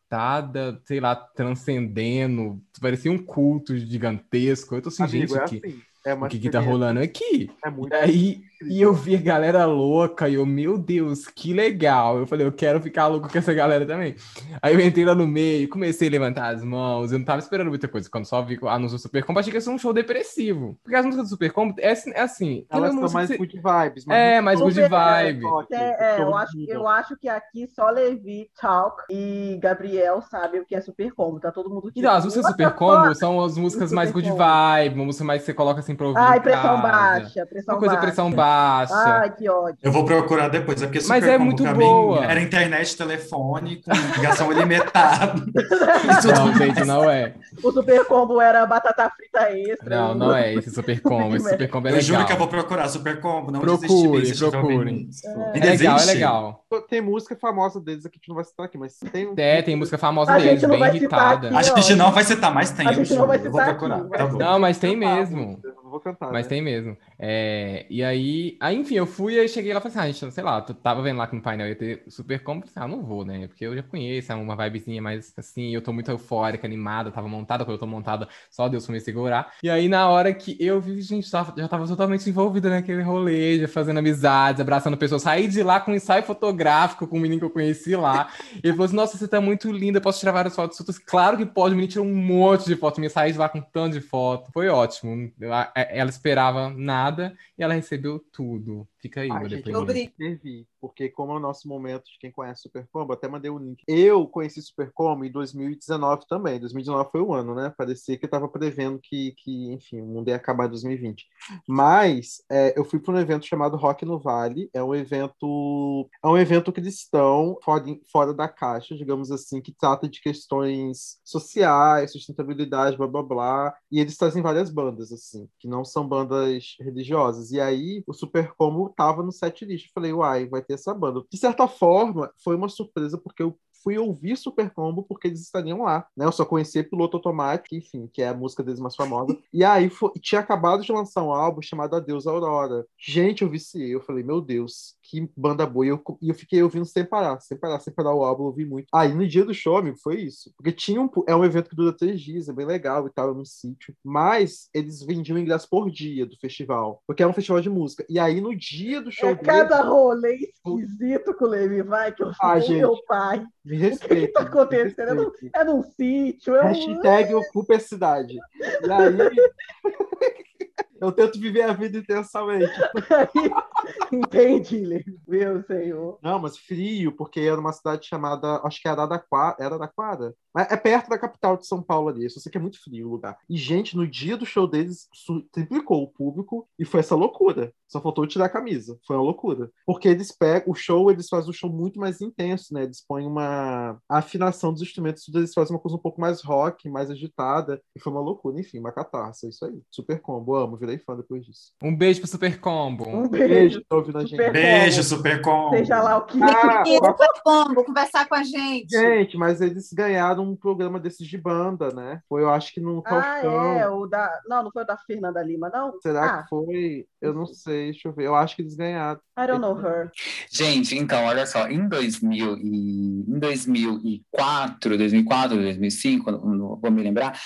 sei 0.86 1.00
lá, 1.00 1.16
transcendendo, 1.16 2.62
parecia 2.80 3.12
um 3.12 3.18
culto 3.18 3.78
gigantesco. 3.78 4.76
Eu 4.76 4.82
tô 4.82 4.90
assim, 4.90 5.04
Amigo, 5.04 5.28
gente, 5.28 5.40
é 5.40 5.44
assim. 5.44 5.60
que 5.60 5.86
é 6.06 6.14
o 6.14 6.28
que, 6.28 6.40
que 6.40 6.50
tá 6.52 6.60
rolando 6.60 7.00
aqui? 7.00 7.50
É 7.66 7.70
muito 7.70 7.92
e 7.92 7.96
aí, 7.96 8.42
e 8.68 8.82
eu 8.82 8.94
vi 8.94 9.16
a 9.16 9.22
galera 9.22 9.66
louca 9.66 10.28
e 10.28 10.36
eu, 10.36 10.46
meu 10.46 10.78
Deus, 10.78 11.28
que 11.28 11.54
legal. 11.54 12.18
Eu 12.18 12.28
falei, 12.28 12.46
eu 12.46 12.52
quero 12.52 12.82
ficar 12.82 13.08
louco 13.08 13.30
com 13.32 13.38
essa 13.38 13.54
galera 13.54 13.86
também. 13.86 14.16
Aí 14.62 14.74
eu 14.74 14.80
entrei 14.80 15.06
lá 15.06 15.16
no 15.16 15.28
meio, 15.28 15.70
comecei 15.70 16.08
a 16.08 16.12
levantar 16.12 16.54
as 16.54 16.64
mãos. 16.64 17.12
Eu 17.12 17.20
não 17.20 17.26
tava 17.26 17.40
esperando 17.40 17.70
muita 17.70 17.88
coisa. 17.88 18.10
Quando 18.10 18.26
só 18.26 18.42
vi 18.42 18.58
o 18.62 18.68
anúncio 18.68 18.98
do 18.98 19.02
Super 19.02 19.24
Combo, 19.24 19.40
achei 19.40 19.52
que 19.52 19.58
ia 19.58 19.62
ser 19.62 19.70
um 19.70 19.78
show 19.78 19.94
depressivo. 19.94 20.78
Porque 20.84 20.96
as 20.96 21.06
músicas 21.06 21.28
do 21.28 21.30
Super 21.30 21.52
Combo 21.52 21.76
é, 21.78 21.92
assim. 21.92 22.12
É 22.14 22.22
assim 22.22 22.66
Elas 22.70 22.94
são 22.94 23.10
mais 23.10 23.30
você... 23.30 23.38
good 23.38 23.56
vibes. 23.56 24.08
é, 24.08 24.42
mais 24.42 24.60
good 24.60 24.82
vibe. 24.82 25.44
É, 25.72 26.18
é, 26.18 26.22
eu, 26.22 26.36
acho, 26.36 26.58
eu 26.68 26.88
acho 26.88 27.18
que 27.18 27.28
aqui 27.28 27.68
só 27.68 27.90
Levi, 27.90 28.50
Talk 28.60 29.04
e 29.10 29.58
Gabriel 29.62 30.22
sabem 30.22 30.62
o 30.62 30.66
que 30.66 30.76
é 30.76 30.82
Super 30.82 31.14
Combo. 31.14 31.40
Tá 31.40 31.52
todo 31.52 31.70
mundo. 31.70 31.92
Então, 31.96 32.12
as 32.12 32.24
músicas 32.26 32.46
do 32.46 32.52
Super 32.52 32.74
Combo 32.74 33.16
são 33.16 33.44
as 33.44 33.58
músicas 33.58 33.92
mais 33.92 34.12
good 34.12 34.30
vibe, 34.30 34.96
uma 34.96 35.06
música 35.06 35.24
mais 35.24 35.42
que 35.42 35.46
você 35.46 35.54
coloca 35.54 35.80
assim 35.80 35.96
pra 35.96 36.08
ouvir. 36.08 36.20
Ai, 36.20 36.40
pressão 36.40 36.82
baixa, 36.82 37.46
pressão 37.46 37.76
uma 37.76 37.80
coisa 37.80 37.96
baixa. 37.96 38.08
pressão 38.08 38.32
baixa. 38.32 38.55
Ai, 38.92 39.30
que 39.32 39.50
ódio. 39.50 39.78
Eu 39.82 39.92
vou 39.92 40.06
procurar 40.06 40.48
depois, 40.50 40.82
é 40.82 40.86
porque 40.86 41.02
Super 41.02 41.14
Mas 41.14 41.28
é 41.28 41.38
muito 41.38 41.64
boa. 41.64 42.24
era 42.26 42.42
internet, 42.42 42.96
telefone, 42.96 43.82
com 43.82 43.92
ligação 44.16 44.52
ilimitada. 44.52 45.34
não, 46.38 46.54
gente, 46.56 46.86
não 46.86 47.10
é. 47.10 47.34
O 47.64 47.72
Super 47.72 48.06
Combo 48.06 48.42
era 48.42 48.66
batata 48.66 49.12
frita 49.16 49.52
extra. 49.52 49.90
Não, 49.90 50.16
não 50.16 50.36
é 50.36 50.54
esse 50.54 50.72
Super 50.72 51.02
Combo. 51.02 51.36
Esse 51.36 51.50
Super 51.50 51.70
Combo 51.70 51.88
é 51.88 51.92
legal. 51.92 52.02
Eu 52.02 52.06
juro 52.06 52.26
que 52.26 52.34
eu 52.34 52.38
vou 52.38 52.48
procurar 52.48 52.88
Super 52.90 53.20
Combo, 53.20 53.52
não 53.52 53.60
procure, 53.60 54.36
procure. 54.38 55.10
É. 55.54 55.60
é 55.60 55.66
legal, 55.72 56.00
é 56.00 56.06
legal. 56.06 56.65
Tem 56.82 57.02
música 57.02 57.36
famosa 57.36 57.80
deles 57.80 58.06
aqui 58.06 58.20
que 58.20 58.30
não 58.30 58.36
vai 58.36 58.44
citar 58.44 58.66
aqui, 58.66 58.78
mas 58.78 58.98
tem... 59.12 59.34
É, 59.38 59.62
tem 59.62 59.76
música 59.76 59.98
famosa 59.98 60.34
a 60.34 60.38
deles, 60.38 60.64
bem 60.64 60.84
irritada. 60.96 61.48
Aqui, 61.50 61.58
a 61.58 61.82
gente 61.82 61.96
não 61.96 62.12
vai 62.12 62.24
citar, 62.24 62.54
mas 62.54 62.72
tem. 62.72 62.88
A 62.88 62.94
gente 62.94 63.14
não 63.14 63.28
vai 63.28 63.38
citar 63.38 63.48
eu 63.48 63.52
vou 63.52 63.64
procurar. 63.64 64.02
Aqui, 64.02 64.38
tá 64.38 64.46
não, 64.46 64.60
mas 64.60 64.78
tem 64.78 64.96
mesmo 64.96 65.62
vou 65.96 66.00
cantar. 66.00 66.32
Mas 66.32 66.46
né? 66.46 66.50
tem 66.50 66.62
mesmo. 66.62 66.98
É, 67.18 67.86
e 67.90 68.04
aí, 68.04 68.58
aí, 68.60 68.76
enfim, 68.76 68.96
eu 68.96 69.06
fui 69.06 69.38
e 69.38 69.48
cheguei 69.48 69.74
lá 69.74 69.80
e 69.80 69.82
falei 69.82 69.98
assim, 69.98 70.10
ah, 70.10 70.12
gente, 70.12 70.34
sei 70.34 70.44
lá, 70.44 70.62
tu 70.62 70.74
tava 70.74 71.02
vendo 71.02 71.18
lá 71.18 71.28
que 71.28 71.36
no 71.36 71.42
painel 71.42 71.68
ia 71.68 71.76
ter 71.76 72.04
super 72.08 72.44
combo, 72.44 72.66
ah, 72.76 72.88
não 72.88 73.02
vou, 73.02 73.26
né? 73.26 73.48
Porque 73.48 73.66
eu 73.66 73.76
já 73.76 73.84
conheço, 73.84 74.32
é 74.32 74.36
uma 74.36 74.56
vibezinha 74.56 75.02
mais 75.02 75.34
assim, 75.38 75.74
eu 75.74 75.82
tô 75.82 75.94
muito 75.94 76.12
eufórica, 76.12 76.68
animada, 76.68 77.12
tava 77.12 77.28
montada, 77.28 77.64
quando 77.64 77.76
eu 77.76 77.80
tô 77.80 77.88
montada, 77.88 78.28
só 78.50 78.68
Deus 78.68 78.86
pra 78.86 78.94
me 78.94 79.00
segurar. 79.00 79.54
E 79.64 79.70
aí, 79.70 79.88
na 79.88 80.10
hora 80.10 80.34
que 80.34 80.58
eu 80.60 80.80
vi, 80.80 81.02
gente, 81.02 81.30
já 81.30 81.68
tava 81.68 81.88
totalmente 81.88 82.30
envolvida 82.30 82.70
naquele 82.70 83.02
rolê, 83.02 83.60
já 83.60 83.68
fazendo 83.68 83.98
amizades, 83.98 84.62
abraçando 84.62 84.98
pessoas, 84.98 85.22
saí 85.22 85.48
de 85.48 85.64
lá 85.64 85.80
com 85.80 85.92
um 85.92 85.96
ensaio 85.96 86.24
fotográfico 86.24 86.65
com 86.96 87.18
um 87.18 87.20
menino 87.20 87.40
que 87.40 87.46
eu 87.46 87.50
conheci 87.50 87.96
lá. 87.96 88.30
Ele 88.64 88.74
falou 88.74 88.86
assim, 88.86 88.96
nossa, 88.96 89.18
você 89.18 89.28
tá 89.28 89.40
muito 89.40 89.72
linda, 89.72 90.02
posso 90.02 90.20
tirar 90.20 90.32
várias 90.32 90.56
fotos 90.56 90.78
suas? 90.78 90.98
Claro 90.98 91.38
que 91.38 91.46
pode, 91.46 91.74
o 91.74 91.78
menino 91.78 91.92
tirou 91.92 92.06
um 92.06 92.16
monte 92.16 92.66
de 92.66 92.76
fotos, 92.76 93.00
me 93.00 93.10
saí 93.10 93.32
de 93.32 93.38
lá 93.38 93.50
com 93.50 93.60
um 93.60 93.62
tanto 93.62 93.94
de 93.94 94.02
foto. 94.02 94.52
Foi 94.52 94.68
ótimo. 94.68 95.32
Ela 95.76 96.10
esperava 96.10 96.70
nada 96.70 97.36
e 97.58 97.64
ela 97.64 97.74
recebeu 97.74 98.20
tudo. 98.32 98.88
Fica 99.06 99.22
aí, 99.22 99.30
a 99.30 99.48
gente 99.48 99.70
intervir, 99.70 100.66
porque 100.82 101.10
como 101.10 101.32
é 101.32 101.36
o 101.36 101.40
nosso 101.40 101.68
momento 101.68 102.06
de 102.06 102.18
quem 102.20 102.32
conhece 102.32 102.64
Super 102.64 102.88
Combo, 102.92 103.14
até 103.14 103.28
mandei 103.28 103.52
o 103.52 103.60
link. 103.60 103.84
Eu 103.88 104.26
conheci 104.26 104.60
Super 104.64 104.92
Combo 104.92 105.24
em 105.24 105.32
2019 105.32 106.24
também. 106.28 106.60
2019 106.60 107.12
foi 107.12 107.22
o 107.22 107.32
ano, 107.32 107.54
né? 107.54 107.72
Parecia 107.78 108.18
que 108.18 108.26
eu 108.26 108.28
estava 108.28 108.48
prevendo 108.48 109.00
que, 109.00 109.36
que, 109.38 109.72
enfim, 109.72 110.02
o 110.02 110.08
mundo 110.08 110.30
ia 110.30 110.36
acabar 110.38 110.66
em 110.66 110.70
2020. 110.70 111.24
Mas 111.68 112.44
é, 112.52 112.74
eu 112.76 112.84
fui 112.84 113.00
para 113.00 113.14
um 113.14 113.20
evento 113.20 113.46
chamado 113.46 113.78
Rock 113.78 114.04
no 114.06 114.18
Vale. 114.18 114.72
É 114.74 114.84
um 114.84 114.96
evento, 114.96 116.10
é 116.24 116.28
um 116.28 116.38
evento 116.38 116.72
cristão 116.72 117.60
fora, 117.64 117.84
fora 118.12 118.34
da 118.34 118.48
caixa, 118.48 118.96
digamos 118.96 119.30
assim, 119.30 119.62
que 119.62 119.72
trata 119.72 120.10
de 120.10 120.20
questões 120.20 121.20
sociais, 121.24 122.12
sustentabilidade, 122.12 122.98
blá 122.98 123.06
blá 123.06 123.22
blá. 123.22 123.76
E 123.92 124.00
eles 124.00 124.18
trazem 124.18 124.42
várias 124.42 124.72
bandas, 124.72 125.12
assim, 125.12 125.48
que 125.60 125.68
não 125.68 125.86
são 125.86 126.08
bandas 126.08 126.76
religiosas. 126.80 127.52
E 127.52 127.62
aí 127.62 128.04
o 128.08 128.14
Super 128.14 128.52
Combo 128.58 128.95
tava 128.96 129.24
no 129.24 129.32
set 129.32 129.66
list. 129.66 129.92
Falei, 129.94 130.14
uai, 130.14 130.48
vai 130.48 130.62
ter 130.62 130.74
essa 130.76 130.94
banda. 130.94 131.24
De 131.30 131.38
certa 131.38 131.68
forma, 131.68 132.32
foi 132.44 132.56
uma 132.56 132.70
surpresa, 132.70 133.18
porque 133.18 133.44
eu 133.44 133.58
fui 133.86 134.00
ouvir 134.00 134.36
Super 134.36 134.72
Combo 134.72 135.04
porque 135.04 135.28
eles 135.28 135.42
estariam 135.42 135.84
lá, 135.84 136.08
né? 136.18 136.26
Eu 136.26 136.32
só 136.32 136.44
conhecia 136.44 136.84
Piloto 136.84 137.18
Automático, 137.18 137.76
enfim, 137.76 138.10
que 138.12 138.24
é 138.24 138.30
a 138.30 138.34
música 138.34 138.64
deles 138.64 138.80
mais 138.80 138.96
famosa. 138.96 139.38
E 139.54 139.64
aí 139.64 139.92
foi, 139.92 140.10
tinha 140.20 140.42
acabado 140.42 140.82
de 140.82 140.92
lançar 140.92 141.24
um 141.24 141.32
álbum 141.32 141.62
chamado 141.62 141.96
Adeus 141.96 142.26
Aurora. 142.26 142.84
Gente, 142.98 143.44
eu 143.44 143.50
viciei. 143.50 143.94
Eu 143.94 144.02
falei, 144.02 144.24
meu 144.24 144.42
Deus, 144.42 144.96
que 145.10 145.30
banda 145.38 145.66
boa. 145.66 145.86
E 145.86 145.90
eu, 145.90 146.04
eu 146.22 146.34
fiquei 146.36 146.62
ouvindo 146.64 146.86
sem 146.86 147.06
parar, 147.06 147.40
sem 147.40 147.58
parar, 147.58 147.80
sem 147.80 147.94
parar 147.94 148.14
o 148.14 148.24
álbum, 148.24 148.44
eu 148.44 148.48
ouvi 148.48 148.66
muito. 148.66 148.88
Aí 148.94 149.14
no 149.14 149.28
dia 149.28 149.46
do 149.46 149.54
show, 149.54 149.78
amigo, 149.78 149.98
foi 150.02 150.22
isso. 150.22 150.52
Porque 150.58 150.72
tinha 150.72 151.02
um, 151.02 151.10
é 151.28 151.36
um 151.36 151.46
evento 151.46 151.70
que 151.70 151.76
dura 151.76 151.96
três 151.96 152.20
dias, 152.20 152.50
é 152.50 152.54
bem 152.54 152.66
legal 152.66 153.06
e 153.08 153.12
tal, 153.12 153.32
é 153.32 153.34
no 153.34 153.46
sítio. 153.46 153.96
Mas 154.04 154.70
eles 154.74 155.02
vendiam 155.02 155.38
ingresso 155.38 155.68
por 155.70 155.90
dia 155.90 156.26
do 156.26 156.38
festival, 156.38 157.02
porque 157.08 157.24
é 157.24 157.28
um 157.28 157.34
festival 157.34 157.62
de 157.62 157.70
música. 157.70 158.06
E 158.10 158.18
aí 158.20 158.42
no 158.42 158.56
dia 158.56 159.02
do 159.02 159.12
show. 159.12 159.30
É 159.30 159.36
cada 159.36 159.82
rolê 159.82 160.36
esquisito 160.36 161.34
que 161.36 161.44
o 161.44 161.48
Levi 161.48 161.82
vai, 161.82 162.12
que 162.12 162.24
eu 162.24 162.32
Ah, 162.42 162.56
fico, 162.56 162.68
gente, 162.68 162.80
meu 162.80 163.04
pai. 163.08 163.46
Me 163.64 163.76
O 163.78 163.80
que, 163.80 163.86
que 163.86 163.90
respeita. 163.90 164.34
tá 164.34 164.42
acontecendo? 164.42 165.10
É 165.10 165.14
num, 165.14 165.32
é 165.54 165.64
num 165.64 165.84
sítio, 165.84 166.56
é 166.56 166.64
um... 166.64 166.68
Hashtag 166.68 167.34
ocupa 167.36 167.76
a 167.76 167.80
cidade. 167.80 168.36
E 168.36 168.92
aí. 168.92 169.36
Eu 171.00 171.12
tento 171.12 171.40
viver 171.40 171.64
a 171.64 171.74
vida 171.74 171.98
intensamente. 171.98 172.72
Entendi. 174.12 175.04
Meu 175.28 175.64
senhor. 175.64 176.20
Não, 176.22 176.40
mas 176.40 176.58
frio, 176.58 177.12
porque 177.12 177.40
era 177.42 177.60
uma 177.60 177.74
cidade 177.74 178.08
chamada, 178.08 178.62
acho 178.64 178.82
que 178.82 178.88
era 178.88 179.02
Araraquara, 179.02 179.56
era 179.60 179.76
Araraquara. 179.76 180.34
Mas 180.54 180.72
é 180.72 180.78
perto 180.78 181.10
da 181.10 181.18
capital 181.18 181.58
de 181.58 181.68
São 181.68 181.82
Paulo 181.82 182.08
ali, 182.08 182.24
eu 182.24 182.30
só 182.30 182.40
sei 182.40 182.50
que 182.50 182.58
é 182.58 182.62
muito 182.62 182.82
frio 182.82 183.08
o 183.08 183.12
lugar. 183.12 183.38
E, 183.50 183.58
gente, 183.58 183.98
no 183.98 184.08
dia 184.08 184.38
do 184.38 184.46
show 184.46 184.66
deles, 184.66 185.10
triplicou 185.52 186.04
o 186.04 186.08
público 186.08 186.68
e 186.80 186.86
foi 186.86 187.02
essa 187.02 187.14
loucura. 187.14 187.74
Só 187.88 188.02
faltou 188.02 188.26
tirar 188.26 188.46
a 188.46 188.50
camisa. 188.50 188.98
Foi 189.06 189.16
uma 189.16 189.24
loucura. 189.24 189.70
Porque 189.86 190.08
eles 190.08 190.32
pegam, 190.32 190.72
o 190.72 190.76
show, 190.76 191.12
eles 191.12 191.28
fazem 191.28 191.50
um 191.50 191.54
show 191.54 191.70
muito 191.70 192.00
mais 192.00 192.22
intenso, 192.22 192.74
né? 192.74 192.84
Eles 192.84 193.04
põem 193.06 193.28
uma 193.28 194.00
a 194.10 194.18
afinação 194.18 194.72
dos 194.72 194.82
instrumentos, 194.82 195.28
eles 195.34 195.54
fazem 195.54 195.76
uma 195.76 195.82
coisa 195.82 195.98
um 195.98 196.02
pouco 196.02 196.20
mais 196.22 196.42
rock, 196.42 196.90
mais 196.90 197.12
agitada. 197.12 197.82
E 197.96 198.00
foi 198.00 198.12
uma 198.12 198.22
loucura, 198.22 198.60
enfim, 198.60 198.80
uma 198.80 198.92
catarse, 198.92 199.46
é 199.46 199.50
isso 199.50 199.66
aí. 199.66 199.82
Super 199.92 200.22
combo, 200.22 200.56
amo, 200.56 200.78
virei 200.86 200.98
fã 201.00 201.16
depois 201.16 201.46
disso. 201.46 201.72
Um 201.82 201.96
beijo 201.96 202.20
pro 202.22 202.30
Super 202.30 202.60
Combo. 202.60 203.08
Um 203.08 203.28
Beijo, 203.28 203.48
beijo. 203.48 203.86
tô 203.90 203.98
ouvindo 203.98 204.18
a 204.18 204.22
gente. 204.22 204.32
Super 204.32 204.52
Beijo, 204.54 204.96
combo. 204.98 205.04
super 205.04 205.42
com. 205.42 205.70
Seja 205.72 206.02
lá 206.02 206.18
o 206.18 206.26
que. 206.26 206.38
Ah, 206.42 206.84
super 206.86 207.30
combo, 207.44 207.84
conversar 207.84 208.28
com 208.28 208.36
a 208.36 208.44
gente. 208.44 208.90
Gente, 208.92 209.38
mas 209.38 209.62
eles 209.62 209.92
ganharam 209.94 210.44
um 210.44 210.56
programa 210.56 211.00
desses 211.00 211.28
de 211.28 211.38
banda, 211.38 211.90
né? 211.94 212.22
Foi, 212.30 212.42
eu 212.44 212.50
acho 212.50 212.74
que 212.74 212.80
no 212.80 213.02
Ah, 213.06 213.10
Faustão. 213.10 213.62
é, 213.78 213.90
o 213.90 214.06
da. 214.06 214.30
Não, 214.48 214.64
não 214.64 214.72
foi 214.72 214.84
o 214.84 214.88
da 214.88 214.98
Fernanda 214.98 215.42
Lima, 215.42 215.70
não? 215.70 216.00
Será 216.02 216.26
ah, 216.26 216.44
que 216.44 216.50
foi? 216.50 217.06
Eu 217.22 217.34
não 217.34 217.46
sei, 217.46 217.92
deixa 217.92 218.08
eu 218.08 218.14
ver. 218.14 218.26
Eu 218.26 218.36
acho 218.36 218.56
que 218.56 218.62
eles 218.62 218.76
ganharam. 218.76 219.20
I 219.38 219.48
don't 219.48 219.60
know 219.60 219.76
her. 219.76 220.12
Gente, 220.50 220.98
então, 220.98 221.26
olha 221.26 221.46
só, 221.46 221.68
em, 221.68 221.90
2000 221.90 222.58
e, 222.58 223.26
em 223.28 223.40
2004, 223.40 224.98
2004, 224.98 225.58
2005, 225.58 226.32
não, 226.32 226.78
vou 226.78 226.90
me 226.92 227.04
lembrar, 227.04 227.38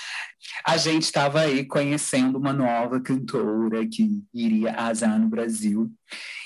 a 0.64 0.76
gente 0.76 1.02
estava 1.02 1.40
aí 1.40 1.64
conhecendo 1.64 2.38
uma 2.38 2.52
nova 2.52 3.00
cantora 3.00 3.84
que 3.86 4.22
iria 4.32 4.70
arrasar 4.70 5.18
no 5.18 5.28
Brasil. 5.28 5.90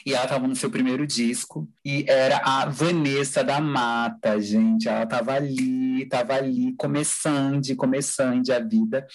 E 0.06 0.12
ela 0.12 0.24
estava 0.24 0.46
no 0.46 0.54
seu 0.54 0.70
primeiro 0.70 1.06
disco, 1.06 1.66
e 1.84 2.04
era 2.06 2.36
a 2.44 2.66
Vanessa 2.66 3.42
da 3.42 3.58
Mata, 3.60 4.38
gente. 4.40 4.86
Ela 4.86 5.04
estava 5.04 5.32
ali, 5.32 6.02
estava 6.02 6.34
ali, 6.34 6.74
começando, 6.76 7.74
começando 7.76 8.50
a 8.50 8.58
vida. 8.58 9.06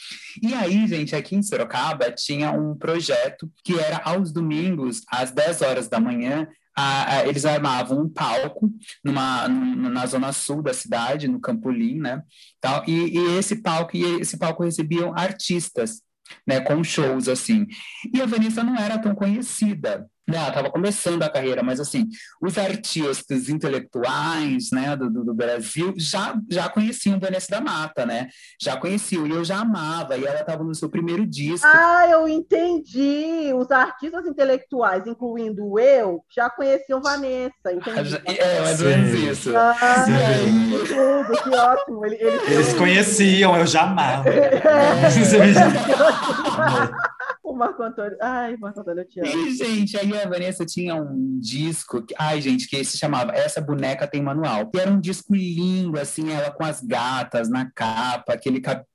E 0.41 0.53
aí, 0.55 0.87
gente, 0.87 1.15
aqui 1.15 1.35
em 1.35 1.43
Sorocaba 1.43 2.11
tinha 2.11 2.51
um 2.51 2.75
projeto 2.75 3.51
que 3.63 3.77
era 3.79 4.01
aos 4.03 4.31
domingos, 4.31 5.03
às 5.09 5.29
10 5.31 5.61
horas 5.61 5.87
da 5.87 5.99
manhã, 5.99 6.47
a- 6.75 7.17
a- 7.17 7.27
eles 7.27 7.45
armavam 7.45 8.01
um 8.03 8.09
palco 8.09 8.71
numa, 9.03 9.47
num- 9.47 9.89
na 9.89 10.05
zona 10.05 10.31
sul 10.31 10.63
da 10.63 10.73
cidade, 10.73 11.27
no 11.27 11.39
Campolim, 11.39 11.99
né? 11.99 12.23
Tal, 12.59 12.83
e, 12.87 13.15
e 13.17 13.37
esse 13.37 13.57
palco 13.57 13.95
e 13.97 14.03
esse 14.21 14.37
palco 14.37 14.63
recebiam 14.63 15.13
artistas, 15.15 16.01
né? 16.47 16.61
Com 16.61 16.83
shows 16.83 17.27
assim. 17.27 17.67
E 18.13 18.21
a 18.21 18.25
Vanessa 18.25 18.63
não 18.63 18.75
era 18.77 18.97
tão 18.97 19.13
conhecida. 19.13 20.07
Né, 20.29 20.37
ela 20.37 20.49
estava 20.49 20.69
começando 20.69 21.23
a 21.23 21.29
carreira, 21.29 21.63
mas 21.63 21.79
assim, 21.79 22.07
os 22.39 22.57
artistas 22.57 23.49
intelectuais, 23.49 24.69
né, 24.71 24.95
do, 24.95 25.09
do, 25.09 25.25
do 25.25 25.33
Brasil 25.33 25.93
já 25.97 26.35
já 26.49 26.69
conheciam 26.69 27.19
Vanessa 27.19 27.47
da 27.49 27.61
Mata, 27.61 28.05
né? 28.05 28.27
Já 28.61 28.77
conheciam 28.77 29.25
e 29.25 29.31
eu 29.31 29.43
já 29.43 29.59
amava. 29.59 30.17
E 30.17 30.25
ela 30.25 30.39
estava 30.39 30.63
no 30.63 30.75
seu 30.75 30.89
primeiro 30.89 31.25
disco. 31.25 31.67
Ah, 31.67 32.07
eu 32.09 32.27
entendi. 32.27 33.51
Os 33.55 33.71
artistas 33.71 34.25
intelectuais, 34.25 35.07
incluindo 35.07 35.79
eu, 35.79 36.23
já 36.33 36.49
conheciam 36.49 37.01
Vanessa. 37.01 37.71
Entendi. 37.71 38.21
É, 38.25 38.61
mais 38.61 38.81
ou 38.81 38.87
menos 38.87 39.19
isso. 39.19 39.55
Ah, 39.55 40.05
Sim. 40.05 40.69
que 40.69 40.87
tudo, 40.87 41.43
que 41.43 41.49
ótimo. 41.49 42.05
Ele, 42.05 42.15
ele 42.15 42.53
Eles 42.53 42.73
conheciam, 42.73 43.57
eu 43.57 43.65
já 43.65 43.83
amava. 43.83 44.29
O 47.49 47.55
Marco 47.55 47.81
Antônio. 47.81 48.15
Ai, 48.21 48.55
Marco 48.57 48.79
Antônio, 48.79 49.01
eu 49.01 49.07
te 49.07 49.19
amo. 49.19 49.47
E, 49.47 49.55
gente, 49.55 49.97
aí 49.97 50.15
a 50.15 50.29
Vanessa 50.29 50.63
tinha 50.63 50.93
um 50.93 51.39
disco, 51.39 52.03
que, 52.03 52.13
ai, 52.15 52.39
gente, 52.39 52.69
que 52.69 52.83
se 52.83 52.95
chamava 52.95 53.31
Essa 53.31 53.59
Boneca 53.59 54.05
Tem 54.05 54.21
Manual. 54.21 54.69
E 54.71 54.77
era 54.79 54.91
um 54.91 54.99
disco 54.99 55.33
lindo, 55.33 55.99
assim, 55.99 56.31
ela 56.31 56.51
com 56.51 56.63
as 56.63 56.79
gatas 56.79 57.49
na 57.49 57.67
capa, 57.71 58.33
aquele 58.33 58.61
cabelo, 58.61 58.85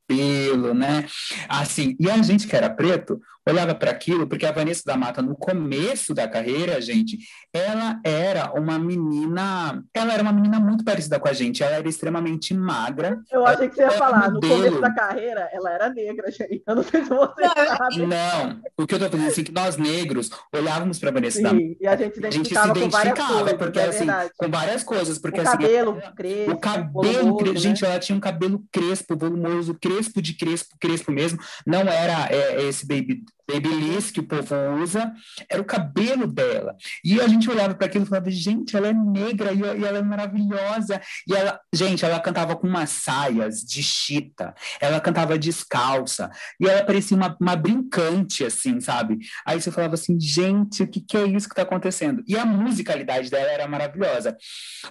né? 0.74 1.07
Assim, 1.48 1.96
e 1.98 2.11
a 2.11 2.16
gente 2.22 2.46
que 2.46 2.55
era 2.57 2.68
preto, 2.70 3.20
olhava 3.46 3.74
para 3.74 3.90
aquilo, 3.90 4.26
porque 4.26 4.46
a 4.46 4.52
Vanessa 4.52 4.82
da 4.86 4.96
Mata, 4.96 5.20
no 5.20 5.36
começo 5.36 6.14
da 6.14 6.26
carreira, 6.26 6.80
gente, 6.80 7.18
ela 7.52 8.00
era 8.02 8.52
uma 8.59 8.78
menina, 8.78 9.82
ela 9.92 10.14
era 10.14 10.22
uma 10.22 10.32
menina 10.32 10.59
muito 10.59 10.82
parecida 10.82 11.20
com 11.20 11.28
a 11.28 11.32
gente, 11.32 11.62
ela 11.62 11.76
era 11.76 11.88
extremamente 11.88 12.55
magra. 12.55 13.20
Eu 13.30 13.46
achei 13.46 13.68
que 13.68 13.74
você 13.76 13.82
ia 13.82 13.90
falar. 13.90 14.28
No 14.28 14.34
modelo. 14.34 14.57
começo 14.57 14.80
da 14.80 14.94
carreira, 14.94 15.48
ela 15.52 15.70
era 15.72 15.90
negra, 15.90 16.30
gente. 16.30 16.62
Eu 16.66 16.76
não 16.76 16.82
sei 16.82 17.02
se 17.05 17.11
você 17.11 17.42
Não, 17.42 17.76
sabe. 17.76 18.07
Não, 18.07 18.61
o 18.78 18.86
que 18.86 18.94
eu 18.94 18.98
tô 18.98 19.11
falando 19.11 19.28
assim, 19.28 19.44
que 19.44 19.52
nós 19.52 19.76
negros 19.76 20.30
olhávamos 20.55 20.98
para 20.98 21.11
Vanessa 21.11 21.42
da 21.42 21.52
Mata, 21.52 21.64
Sim, 21.64 21.76
e 21.80 21.86
a 21.86 21.96
gente 21.96 22.14
se 22.18 22.26
a 22.26 22.30
gente 22.30 22.48
se 22.48 22.55
identificava 22.55 22.74
com 22.74 22.88
várias 22.88 23.14
identificava, 23.14 23.40
coisas, 23.40 23.59
porque 23.59 23.78
é 23.78 23.86
assim, 23.86 24.07
com 24.38 24.48
várias 24.50 24.82
coisas, 24.82 25.18
porque 25.18 25.40
o 25.40 25.42
assim, 25.42 25.52
cabelo 25.59 26.02
crespo, 26.16 26.50
o 26.52 26.59
cabelo, 26.59 26.92
volumoso, 26.92 27.36
cre- 27.36 27.52
né? 27.52 27.57
gente, 27.59 27.84
ela 27.84 27.98
tinha 27.98 28.16
um 28.16 28.20
cabelo 28.20 28.64
crespo, 28.72 29.16
volumoso, 29.16 29.74
crespo 29.74 29.93
de 30.20 30.34
crespo, 30.34 30.76
crespo 30.80 31.12
mesmo. 31.12 31.38
Não 31.66 31.80
era 31.80 32.28
é, 32.30 32.62
esse 32.62 32.86
baby, 32.86 33.24
babyliss 33.49 34.11
que 34.11 34.20
o 34.20 34.26
povo 34.26 34.55
usa, 34.82 35.12
era 35.49 35.61
o 35.61 35.64
cabelo 35.64 36.26
dela. 36.26 36.76
E 37.05 37.20
a 37.20 37.28
gente 37.28 37.51
olhava 37.51 37.74
para 37.74 37.86
aquilo 37.86 38.05
e 38.05 38.09
falava, 38.09 38.30
gente, 38.30 38.76
ela 38.76 38.88
é 38.88 38.92
negra 38.92 39.53
e, 39.53 39.61
e 39.61 39.84
ela 39.84 39.99
é 39.99 40.03
maravilhosa. 40.03 41.01
E 41.28 41.34
ela, 41.34 41.61
gente, 41.72 42.05
ela 42.05 42.20
cantava 42.20 42.57
com 42.57 42.66
umas 42.66 42.90
saias 42.90 43.61
de 43.61 43.82
chita, 43.82 44.55
ela 44.80 45.01
cantava 45.01 45.38
descalça, 45.38 46.30
e 46.59 46.68
ela 46.68 46.84
parecia 46.84 47.16
uma, 47.16 47.36
uma 47.40 47.57
brincante, 47.57 48.45
assim, 48.45 48.80
sabe? 48.80 49.18
Aí 49.47 49.61
você 49.61 49.70
falava 49.70 49.95
assim, 49.95 50.18
gente, 50.18 50.82
o 50.82 50.88
que, 50.88 51.01
que 51.01 51.16
é 51.16 51.26
isso 51.26 51.49
que 51.49 51.53
está 51.53 51.62
acontecendo? 51.62 52.22
E 52.26 52.36
a 52.36 52.45
musicalidade 52.45 53.30
dela 53.30 53.51
era 53.51 53.68
maravilhosa. 53.68 54.36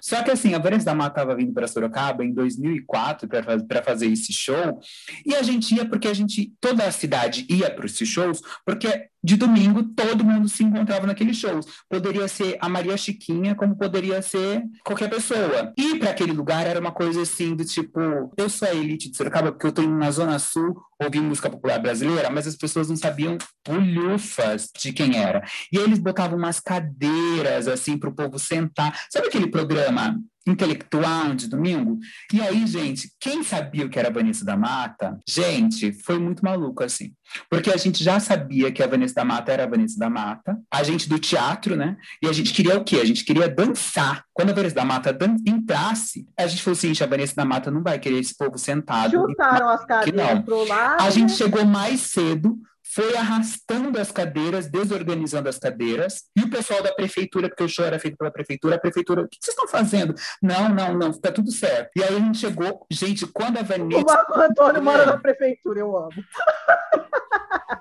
Só 0.01 0.22
que 0.24 0.32
assim, 0.32 0.54
a 0.54 0.60
Vanessa 0.60 0.86
da 0.86 0.95
Mata 0.95 1.22
estava 1.22 1.36
vindo 1.36 1.54
para 1.54 1.68
Sorocaba 1.68 2.24
em 2.24 2.34
2004 2.34 3.28
para 3.28 3.84
fazer 3.84 4.08
esse 4.08 4.32
show, 4.32 4.80
e 5.26 5.36
a 5.36 5.41
gente 5.41 5.74
ia 5.76 5.86
porque 5.86 6.08
a 6.08 6.14
gente, 6.14 6.54
toda 6.60 6.86
a 6.86 6.91
cidade 6.91 7.45
ia 7.49 7.70
para 7.70 7.86
esses 7.86 8.08
shows, 8.08 8.43
porque 8.66 9.10
de 9.24 9.38
domingo 9.38 9.84
todo 9.96 10.24
mundo 10.24 10.50
se 10.50 10.64
encontrava 10.64 11.08
naqueles 11.08 11.38
shows. 11.38 11.66
Poderia 11.89 12.28
ser 12.28 12.58
a 12.60 12.68
Maria 12.68 12.98
Chiquinha, 12.98 13.56
como 13.56 13.78
poderia 13.78 14.22
ser 14.22 14.64
qualquer 14.84 15.10
pessoa. 15.10 15.74
E 15.78 15.98
para 15.98 16.10
aquele 16.10 16.34
lugar 16.34 16.68
era 16.68 16.80
uma 16.80 16.91
coisa 16.91 17.22
assim 17.22 17.56
do 17.56 17.64
tipo, 17.64 18.00
eu 18.36 18.50
sou 18.50 18.68
a 18.68 18.74
elite 18.74 19.10
de 19.10 19.16
Sorocaba 19.16 19.52
porque 19.52 19.66
eu 19.66 19.70
estou 19.70 19.88
na 19.88 20.12
Zona 20.12 20.38
Sul 20.39 20.76
ouvir 21.02 21.22
música 21.22 21.50
popular 21.50 21.80
brasileira, 21.80 22.30
mas 22.30 22.48
as 22.48 22.56
pessoas 22.56 22.89
não 22.89 22.96
sabiam 22.96 23.38
bolhufas 23.68 24.70
de 24.78 24.91
quem 24.91 25.18
era. 25.18 25.44
E 25.72 25.78
eles 25.78 26.00
botavam 26.00 26.38
umas 26.38 26.60
cadeiras 26.60 27.68
assim 27.68 27.98
para 27.98 28.10
o 28.10 28.16
povo 28.16 28.38
sentar. 28.39 28.98
Sabe 29.10 29.28
aquele 29.28 29.48
programa 29.48 30.20
intelectual 30.46 31.34
de 31.34 31.48
domingo? 31.48 32.00
E 32.32 32.41
aí, 32.41 32.66
gente, 32.68 33.10
quem 33.20 33.44
sabia 33.44 33.86
o 33.86 33.89
que 33.89 33.98
era 33.98 34.10
a 34.10 34.12
Vanessa 34.12 34.44
da 34.44 34.58
Mata? 34.58 35.20
Gente, 35.28 35.94
foi 35.94 36.20
muito 36.20 36.44
maluco 36.44 36.84
assim. 36.84 37.14
Porque 37.50 37.72
a 37.72 37.78
gente 37.78 38.04
já 38.04 38.20
sabia 38.20 38.72
que 38.72 38.84
a 38.84 38.88
Vanessa 38.88 39.16
da 39.16 39.26
Mata 39.26 39.52
era 39.52 39.64
a 39.64 39.68
Vanessa 39.68 39.98
da 39.98 40.10
Mata, 40.10 40.60
a 40.72 40.84
gente 40.84 41.10
do 41.10 41.18
teatro, 41.18 41.76
né? 41.76 41.98
E 42.22 42.28
a 42.28 42.34
gente 42.34 42.54
queria 42.54 42.78
o 42.78 42.84
quê? 42.84 42.98
A 42.98 43.06
gente 43.06 43.24
queria 43.24 43.50
dançar. 43.50 44.24
Quando 44.34 44.52
a 44.52 44.54
Vanessa 44.54 44.76
da 44.76 44.86
Mata 44.86 45.18
entrasse, 45.46 46.28
a 46.38 46.48
gente 46.48 46.62
falou 46.62 46.78
assim, 46.78 46.88
gente, 46.89 47.04
a 47.04 47.08
Vanessa 47.08 47.36
da 47.36 47.46
Mata 47.46 47.72
não 47.72 47.82
vai 47.82 47.98
querer 48.00 48.20
esse 48.20 48.36
povo 48.36 48.58
sentado. 48.58 49.12
Chutaram 49.12 49.70
as 49.70 49.86
cadeiras 49.86 50.44
pro 50.44 50.66
lado. 50.66 51.02
A 51.02 51.10
gente 51.10 51.34
chegou 51.34 51.66
mais 51.66 52.02
cedo, 52.02 52.58
foi 52.94 53.16
arrastando 53.16 54.00
as 54.00 54.12
cadeiras, 54.12 54.70
desorganizando 54.70 55.50
as 55.50 55.58
cadeiras, 55.58 56.26
e 56.36 56.41
o 56.41 56.50
pessoal 56.50 56.84
da 56.84 56.94
prefeitura, 56.94 57.50
porque 57.50 57.64
o 57.64 57.70
show 57.70 57.86
era 57.86 57.98
feito 57.98 58.18
pela 58.18 58.32
prefeitura, 58.32 58.76
a 58.76 58.80
prefeitura, 58.80 59.24
o 59.24 59.28
que 59.28 59.38
vocês 59.41 59.56
estão 59.56 59.68
fazendo? 59.68 60.14
Não, 60.41 60.70
não, 60.70 60.98
não, 60.98 61.12
tá 61.12 61.32
tudo 61.32 61.52
certo. 61.52 61.89
E 61.96 62.04
aí 62.04 62.16
a 62.16 62.20
gente 62.20 62.38
chegou, 62.38 62.86
gente, 62.91 63.26
quando 63.28 63.58
a 63.58 63.62
O 63.62 63.66
Vanessa. 63.66 64.04
Marco 64.06 64.39
Antônio 64.39 64.84
mora 64.84 65.06
na 65.06 65.18
prefeitura, 65.18 65.80
eu 65.80 65.98
amo. 65.98 66.12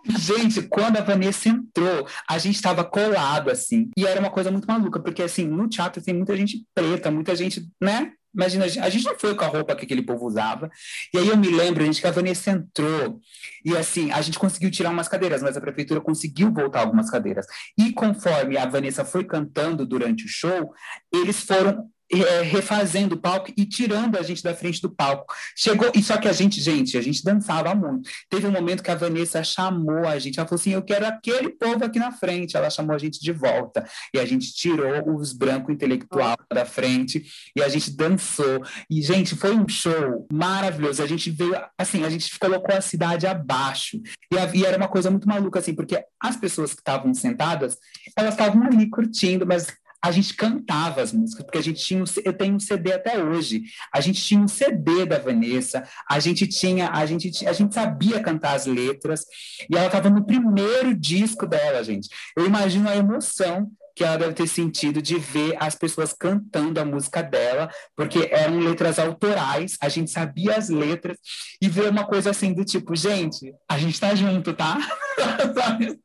Gente, 0.05 0.63
quando 0.63 0.97
a 0.99 1.01
Vanessa 1.01 1.49
entrou, 1.49 2.07
a 2.29 2.39
gente 2.39 2.57
estava 2.57 2.85
colado 2.85 3.51
assim. 3.51 3.91
E 3.97 4.07
era 4.07 4.21
uma 4.21 4.31
coisa 4.31 4.51
muito 4.51 4.67
maluca, 4.67 5.01
porque 5.01 5.23
assim, 5.23 5.47
no 5.47 5.69
teatro 5.69 6.03
tem 6.03 6.15
muita 6.15 6.37
gente 6.37 6.67
preta, 6.75 7.11
muita 7.11 7.37
gente, 7.37 7.69
né? 7.81 8.13
Imagina, 8.35 8.65
a 8.65 8.89
gente 8.89 9.05
não 9.05 9.19
foi 9.19 9.35
com 9.35 9.45
a 9.45 9.49
roupa 9.49 9.77
que 9.77 9.85
aquele 9.85 10.03
povo 10.03 10.27
usava. 10.27 10.71
E 11.13 11.19
aí 11.19 11.29
eu 11.29 11.37
me 11.37 11.49
lembro, 11.49 11.85
gente, 11.85 12.01
que 12.01 12.07
a 12.07 12.11
Vanessa 12.11 12.51
entrou 12.51 13.21
e 13.65 13.77
assim, 13.77 14.11
a 14.11 14.21
gente 14.21 14.39
conseguiu 14.39 14.71
tirar 14.71 14.91
umas 14.91 15.09
cadeiras, 15.09 15.43
mas 15.43 15.57
a 15.57 15.61
prefeitura 15.61 16.01
conseguiu 16.01 16.53
voltar 16.53 16.81
algumas 16.81 17.11
cadeiras. 17.11 17.47
E 17.79 17.93
conforme 17.93 18.57
a 18.57 18.67
Vanessa 18.67 19.05
foi 19.05 19.25
cantando 19.25 19.87
durante 19.87 20.25
o 20.25 20.29
show, 20.29 20.73
eles 21.13 21.41
foram 21.41 21.89
é, 22.21 22.43
refazendo 22.43 23.15
o 23.15 23.19
palco 23.19 23.53
e 23.57 23.65
tirando 23.65 24.19
a 24.19 24.23
gente 24.23 24.43
da 24.43 24.55
frente 24.55 24.83
do 24.83 24.91
palco. 24.91 25.35
Chegou, 25.57 25.91
e 25.95 26.03
só 26.03 26.17
que 26.17 26.29
a 26.29 26.33
gente, 26.33 26.61
gente, 26.61 26.99
a 26.99 27.03
gente 27.03 27.25
dançava 27.25 27.75
muito. 27.75 28.09
Teve 28.29 28.47
um 28.47 28.51
momento 28.51 28.83
que 28.83 28.91
a 28.91 28.95
Vanessa 28.95 29.43
chamou 29.43 30.07
a 30.07 30.19
gente, 30.19 30.39
ela 30.39 30.49
falou 30.49 30.61
assim: 30.61 30.73
Eu 30.73 30.83
quero 30.83 31.07
aquele 31.07 31.51
povo 31.51 31.85
aqui 31.85 31.99
na 31.99 32.13
frente. 32.13 32.57
Ela 32.57 32.71
chamou 32.71 32.95
a 32.95 32.99
gente 32.99 33.21
de 33.21 33.33
volta. 33.33 33.87
E 34.15 34.19
a 34.19 34.25
gente 34.25 34.53
tirou 34.53 35.17
os 35.17 35.33
brancos 35.33 35.75
intelectual 35.75 36.37
da 36.53 36.65
frente 36.65 37.25
e 37.57 37.63
a 37.63 37.69
gente 37.69 37.91
dançou. 37.91 38.63
E, 38.91 39.01
gente, 39.03 39.35
foi 39.35 39.55
um 39.55 39.67
show 39.69 40.27
maravilhoso. 40.33 41.03
A 41.03 41.07
gente 41.07 41.31
veio, 41.31 41.55
assim, 41.79 42.05
a 42.05 42.11
gente 42.11 42.39
colocou 42.39 42.75
a 42.75 42.81
cidade 42.81 43.27
abaixo. 43.27 44.01
E, 44.33 44.39
a, 44.39 44.51
e 44.55 44.65
era 44.65 44.77
uma 44.77 44.89
coisa 44.89 45.11
muito 45.11 45.29
maluca, 45.29 45.59
assim, 45.59 45.75
porque 45.75 46.05
as 46.21 46.37
pessoas 46.37 46.75
que 46.75 46.81
estavam 46.81 47.13
sentadas, 47.15 47.77
elas 48.17 48.35
estavam 48.35 48.63
ali 48.65 48.89
curtindo, 48.89 49.47
mas 49.47 49.67
a 50.03 50.11
gente 50.11 50.35
cantava 50.35 51.01
as 51.01 51.13
músicas, 51.13 51.45
porque 51.45 51.59
a 51.59 51.63
gente 51.63 51.81
tinha, 51.83 52.03
eu 52.25 52.33
tenho 52.33 52.57
um 52.57 52.61
CD 52.61 52.93
até 52.93 53.23
hoje, 53.23 53.63
a 53.93 54.01
gente 54.01 54.21
tinha 54.21 54.41
um 54.41 54.49
CD 54.49 55.07
da 55.07 55.19
Vanessa, 55.19 55.85
a 56.11 56.19
gente 56.19 56.47
tinha, 56.47 56.91
a 56.91 57.07
gente, 57.07 57.47
a 57.47 57.53
gente 57.53 57.73
sabia 57.73 58.21
cantar 58.21 58.55
as 58.55 58.67
letras, 58.67 59.25
e 59.71 59.77
ela 59.77 59.87
estava 59.87 60.11
no 60.11 60.27
primeiro 60.27 60.95
disco 60.95 61.47
dela, 61.47 61.85
gente. 61.85 62.09
Eu 62.37 62.45
imagino 62.47 62.89
a 62.89 62.97
emoção 62.97 63.71
que 63.95 64.05
ela 64.05 64.17
deve 64.17 64.35
ter 64.35 64.47
sentido 64.47 65.01
de 65.01 65.19
ver 65.19 65.57
as 65.59 65.75
pessoas 65.75 66.13
cantando 66.13 66.81
a 66.81 66.85
música 66.85 67.23
dela, 67.23 67.71
porque 67.97 68.29
eram 68.31 68.59
letras 68.59 68.99
autorais, 68.99 69.77
a 69.81 69.89
gente 69.89 70.11
sabia 70.11 70.57
as 70.57 70.69
letras, 70.69 71.17
e 71.61 71.69
ver 71.69 71.91
uma 71.91 72.07
coisa 72.07 72.31
assim 72.31 72.53
do 72.53 72.65
tipo, 72.65 72.95
gente, 72.95 73.55
a 73.69 73.79
gente 73.79 73.99
tá 73.99 74.15
junto, 74.15 74.53
tá? 74.53 74.79
sabe? 75.55 76.01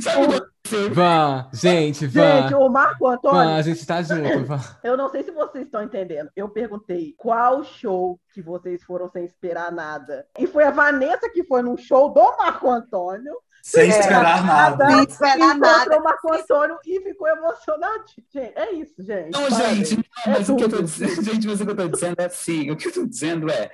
sabe? 0.00 0.52
Van, 0.90 1.48
gente, 1.52 2.06
Van. 2.06 2.42
Gente, 2.42 2.54
o 2.54 2.68
Marco 2.68 3.06
Antônio. 3.06 3.38
Van, 3.38 3.56
a 3.56 3.62
gente 3.62 3.84
tá 3.84 4.02
junto, 4.02 4.44
Van. 4.44 4.60
Eu 4.82 4.96
não 4.96 5.10
sei 5.10 5.22
se 5.22 5.30
vocês 5.30 5.64
estão 5.64 5.82
entendendo. 5.82 6.30
Eu 6.34 6.48
perguntei 6.48 7.14
qual 7.18 7.64
show 7.64 8.18
que 8.32 8.40
vocês 8.40 8.82
foram 8.82 9.10
sem 9.10 9.24
esperar 9.24 9.70
nada. 9.72 10.26
E 10.38 10.46
foi 10.46 10.64
a 10.64 10.70
Vanessa 10.70 11.28
que 11.30 11.44
foi 11.44 11.62
num 11.62 11.76
show 11.76 12.12
do 12.12 12.22
Marco 12.38 12.70
Antônio. 12.70 13.34
Sem 13.62 13.88
esperar 13.88 14.44
nada. 14.44 14.90
Sem 14.90 15.04
esperar 15.04 15.56
nada. 15.56 16.00
Marco 16.00 16.34
Antônio 16.34 16.78
e 16.84 17.00
ficou 17.00 17.28
emocionado. 17.28 18.04
Gente, 18.34 18.52
é 18.56 18.72
isso, 18.72 18.94
gente. 18.98 19.30
Não, 19.30 19.48
gente, 19.48 19.96
não, 19.96 20.04
mas 20.26 20.48
é 20.48 20.52
o 20.52 20.56
que 20.56 20.64
eu 20.64 20.68
tô 20.68 20.82
dizendo, 20.82 21.22
gente, 21.22 21.46
mas 21.46 21.60
o 21.60 21.64
que 21.64 21.70
eu 21.70 21.76
tô 21.76 21.88
dizendo 21.88 22.16
é 22.18 22.24
assim, 22.24 22.70
o 22.72 22.76
que 22.76 22.88
eu 22.88 22.92
tô 22.92 23.06
dizendo 23.06 23.48
é, 23.48 23.70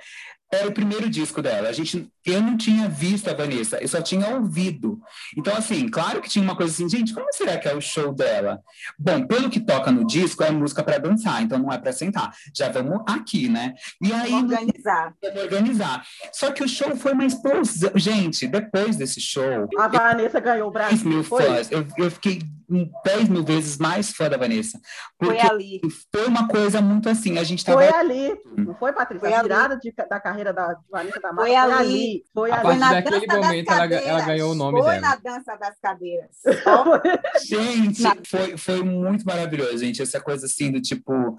era 0.51 0.67
o 0.67 0.71
primeiro 0.71 1.09
disco 1.09 1.41
dela. 1.41 1.69
A 1.69 1.71
gente, 1.71 2.09
eu 2.25 2.41
não 2.41 2.57
tinha 2.57 2.89
visto 2.89 3.29
a 3.29 3.33
Vanessa, 3.33 3.77
eu 3.77 3.87
só 3.87 4.01
tinha 4.01 4.35
ouvido. 4.35 4.99
Então, 5.37 5.55
assim, 5.55 5.87
claro 5.87 6.21
que 6.21 6.29
tinha 6.29 6.43
uma 6.43 6.55
coisa 6.55 6.73
assim, 6.73 6.89
gente, 6.89 7.13
como 7.13 7.31
será 7.31 7.57
que 7.57 7.67
é 7.67 7.75
o 7.75 7.81
show 7.81 8.13
dela? 8.13 8.59
Bom, 8.97 9.25
pelo 9.25 9.49
que 9.49 9.59
toca 9.59 9.91
no 9.91 10.05
disco, 10.05 10.43
é 10.43 10.49
música 10.49 10.83
para 10.83 10.97
dançar, 10.97 11.41
então 11.41 11.59
não 11.59 11.71
é 11.71 11.77
para 11.77 11.91
sentar. 11.91 12.33
Já 12.55 12.69
vamos 12.69 13.03
aqui, 13.07 13.47
né? 13.47 13.73
E 14.01 14.11
aí 14.11 14.33
organizar. 14.33 15.13
organizar. 15.43 16.05
Só 16.33 16.51
que 16.51 16.63
o 16.63 16.67
show 16.67 16.95
foi 16.95 17.13
uma 17.13 17.25
explosão. 17.25 17.91
Gente, 17.95 18.47
depois 18.47 18.95
desse 18.95 19.21
show, 19.21 19.69
a 19.77 19.87
Vanessa 19.87 20.39
ganhou 20.39 20.69
o 20.69 20.71
Brasil. 20.71 21.07
mil 21.07 21.23
fãs. 21.23 21.71
Eu, 21.71 21.85
eu 21.97 22.09
fiquei 22.09 22.41
10 22.69 23.29
mil 23.29 23.43
vezes 23.43 23.77
mais 23.77 24.11
fã 24.11 24.29
da 24.29 24.37
Vanessa. 24.37 24.79
Porque 25.17 25.39
foi 25.39 25.49
ali. 25.49 25.81
Foi 26.13 26.25
uma 26.27 26.47
coisa 26.47 26.81
muito 26.81 27.09
assim, 27.09 27.37
a 27.37 27.43
gente 27.43 27.65
tava... 27.65 27.79
Foi 27.79 27.99
ali, 27.99 28.37
não 28.57 28.75
foi, 28.75 28.93
Patrícia? 28.93 29.27
Foi 29.27 29.33
a 29.33 29.41
virada 29.41 29.77
de, 29.77 29.91
da 29.91 30.19
carreira 30.19 30.53
da 30.53 30.77
Vanessa 30.89 31.19
da 31.19 31.33
Mata 31.33 31.47
foi, 31.47 31.55
foi 31.55 31.71
ali. 31.73 32.23
Foi 32.33 32.51
a 32.51 32.55
ali. 32.55 32.79
partir 32.79 33.03
daquele 33.03 33.27
momento 33.27 33.71
ela, 33.71 33.85
ela, 33.85 34.21
ganhou 34.21 34.51
o 34.51 34.55
nome 34.55 34.81
foi 34.81 34.99
dela. 34.99 35.17
Foi 35.17 35.29
na 35.31 35.37
dança 35.37 35.57
das 35.57 35.79
cadeiras. 35.79 36.29
gente, 37.45 38.03
foi, 38.27 38.57
foi 38.57 38.83
muito 38.83 39.25
maravilhoso, 39.25 39.77
gente, 39.79 40.01
essa 40.01 40.19
coisa 40.19 40.45
assim 40.45 40.71
do 40.71 40.81
tipo 40.81 41.37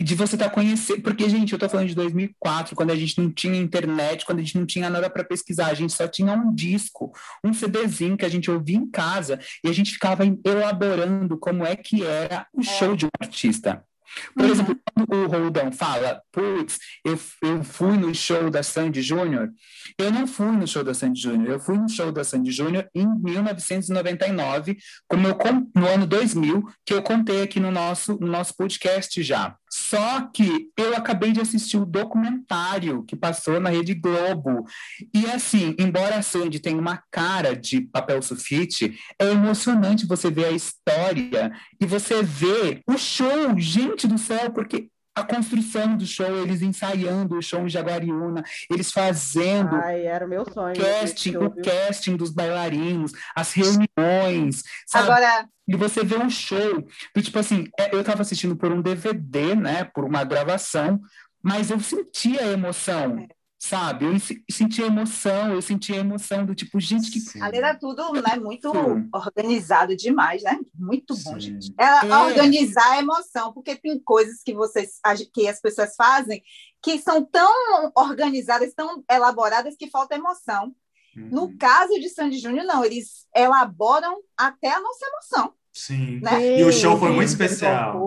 de 0.00 0.14
você 0.14 0.36
estar 0.36 0.48
tá 0.48 0.54
conhecendo, 0.54 1.02
porque 1.02 1.28
gente, 1.28 1.52
eu 1.52 1.58
tô 1.58 1.68
falando 1.68 1.88
de 1.88 1.94
2004, 1.94 2.76
quando 2.76 2.90
a 2.90 2.96
gente 2.96 3.18
não 3.18 3.30
tinha 3.30 3.56
internet, 3.56 4.26
quando 4.26 4.40
a 4.40 4.42
gente 4.42 4.58
não 4.58 4.66
tinha 4.66 4.90
nada 4.90 5.08
para 5.08 5.24
pesquisar, 5.24 5.68
a 5.68 5.74
gente 5.74 5.92
só 5.92 6.06
tinha 6.06 6.32
um 6.34 6.54
disco, 6.54 7.12
um 7.42 7.52
CDzinho 7.52 8.16
que 8.16 8.24
a 8.24 8.28
gente 8.28 8.50
ouvia 8.50 8.76
em 8.76 8.90
casa 8.90 9.40
e 9.64 9.68
a 9.68 9.72
gente 9.72 9.92
ficava 9.92 10.24
elaborando 10.66 11.38
como 11.38 11.64
é 11.64 11.76
que 11.76 12.04
era 12.04 12.46
o 12.52 12.62
show 12.62 12.96
de 12.96 13.06
um 13.06 13.10
artista. 13.20 13.84
Por 14.34 14.44
uhum. 14.44 14.50
exemplo, 14.50 14.76
quando 14.94 15.12
o 15.12 15.26
Roldão 15.26 15.72
fala, 15.72 16.22
putz, 16.32 16.78
eu, 17.04 17.18
eu 17.42 17.64
fui 17.64 17.96
no 17.96 18.14
show 18.14 18.48
da 18.50 18.62
Sandy 18.62 19.02
Júnior, 19.02 19.50
eu 19.98 20.10
não 20.10 20.26
fui 20.26 20.50
no 20.52 20.66
show 20.66 20.82
da 20.84 20.94
Sandy 20.94 21.20
Júnior, 21.20 21.54
eu 21.54 21.60
fui 21.60 21.76
no 21.76 21.88
show 21.88 22.10
da 22.12 22.24
Sandy 22.24 22.50
Júnior 22.50 22.88
em 22.94 23.06
1999, 23.06 24.78
como 25.08 25.28
eu, 25.28 25.36
no 25.74 25.86
ano 25.86 26.06
2000, 26.06 26.64
que 26.84 26.94
eu 26.94 27.02
contei 27.02 27.42
aqui 27.42 27.60
no 27.60 27.70
nosso, 27.70 28.18
no 28.18 28.28
nosso 28.28 28.54
podcast 28.56 29.22
já. 29.22 29.56
Só 29.78 30.22
que 30.22 30.70
eu 30.74 30.96
acabei 30.96 31.32
de 31.32 31.40
assistir 31.40 31.76
o 31.76 31.84
documentário 31.84 33.04
que 33.04 33.14
passou 33.14 33.60
na 33.60 33.68
Rede 33.68 33.92
Globo. 33.92 34.64
E 35.12 35.26
assim, 35.26 35.76
embora 35.78 36.16
a 36.16 36.22
Sandy 36.22 36.58
tenha 36.58 36.80
uma 36.80 37.02
cara 37.10 37.54
de 37.54 37.82
papel 37.82 38.22
sulfite, 38.22 38.98
é 39.18 39.26
emocionante 39.26 40.06
você 40.06 40.30
ver 40.30 40.46
a 40.46 40.50
história 40.50 41.52
e 41.78 41.84
você 41.84 42.22
ver 42.22 42.80
o 42.86 42.96
show, 42.96 43.58
gente 43.58 44.08
do 44.08 44.16
céu, 44.16 44.50
porque 44.50 44.88
a 45.16 45.24
construção 45.24 45.96
do 45.96 46.04
show, 46.04 46.36
eles 46.42 46.60
ensaiando 46.60 47.38
o 47.38 47.42
show 47.42 47.64
em 47.64 47.70
Jaguariúna, 47.70 48.44
eles 48.70 48.92
fazendo 48.92 49.74
Ai, 49.76 50.04
era 50.04 50.26
o 50.26 50.28
meu 50.28 50.44
sonho. 50.52 50.76
Casting, 50.76 51.36
o 51.36 51.50
casting 51.50 52.16
dos 52.16 52.30
bailarinos, 52.30 53.12
as 53.34 53.54
reuniões. 53.54 54.62
Sabe? 54.86 55.10
Agora. 55.10 55.48
E 55.66 55.74
você 55.74 56.04
vê 56.04 56.16
um 56.18 56.28
show, 56.28 56.86
do, 57.14 57.22
tipo 57.22 57.38
assim, 57.38 57.66
é, 57.78 57.92
eu 57.92 58.00
estava 58.00 58.20
assistindo 58.20 58.54
por 58.54 58.70
um 58.70 58.82
DVD, 58.82 59.54
né, 59.56 59.84
por 59.84 60.04
uma 60.04 60.22
gravação, 60.22 61.00
mas 61.42 61.70
eu 61.70 61.80
sentia 61.80 62.42
a 62.42 62.52
emoção. 62.52 63.26
É 63.66 63.68
sabe? 63.68 64.04
Eu 64.06 64.12
senti 64.50 64.82
a 64.82 64.86
emoção, 64.86 65.52
eu 65.52 65.60
senti 65.60 65.92
a 65.92 65.96
emoção 65.96 66.46
do 66.46 66.54
tipo, 66.54 66.78
gente, 66.78 67.10
que. 67.10 67.42
Ali 67.42 67.58
era 67.58 67.74
tudo 67.74 68.12
né, 68.12 68.36
muito 68.36 68.70
Sim. 68.70 69.08
organizado 69.12 69.96
demais, 69.96 70.42
né? 70.42 70.58
Muito 70.74 71.14
bom, 71.16 71.34
Sim. 71.34 71.40
gente. 71.40 71.74
Ela 71.76 72.04
é. 72.04 72.26
organizar 72.30 72.92
a 72.92 72.98
emoção, 72.98 73.52
porque 73.52 73.74
tem 73.74 73.98
coisas 73.98 74.42
que 74.44 74.54
vocês 74.54 75.00
que 75.34 75.48
as 75.48 75.60
pessoas 75.60 75.94
fazem 75.96 76.42
que 76.82 76.98
são 76.98 77.24
tão 77.24 77.92
organizadas, 77.96 78.72
tão 78.72 79.02
elaboradas 79.10 79.74
que 79.76 79.90
falta 79.90 80.14
emoção. 80.14 80.72
Uhum. 81.16 81.28
No 81.30 81.58
caso 81.58 81.94
de 81.94 82.08
Sandy 82.08 82.38
Júnior, 82.38 82.64
não, 82.64 82.84
eles 82.84 83.26
elaboram 83.34 84.18
até 84.36 84.70
a 84.70 84.80
nossa 84.80 85.06
emoção. 85.06 85.52
Sim. 85.72 86.20
Né? 86.20 86.60
E 86.60 86.64
o 86.64 86.72
show 86.72 86.96
foi 86.98 87.10
muito 87.10 87.28
especial. 87.28 88.00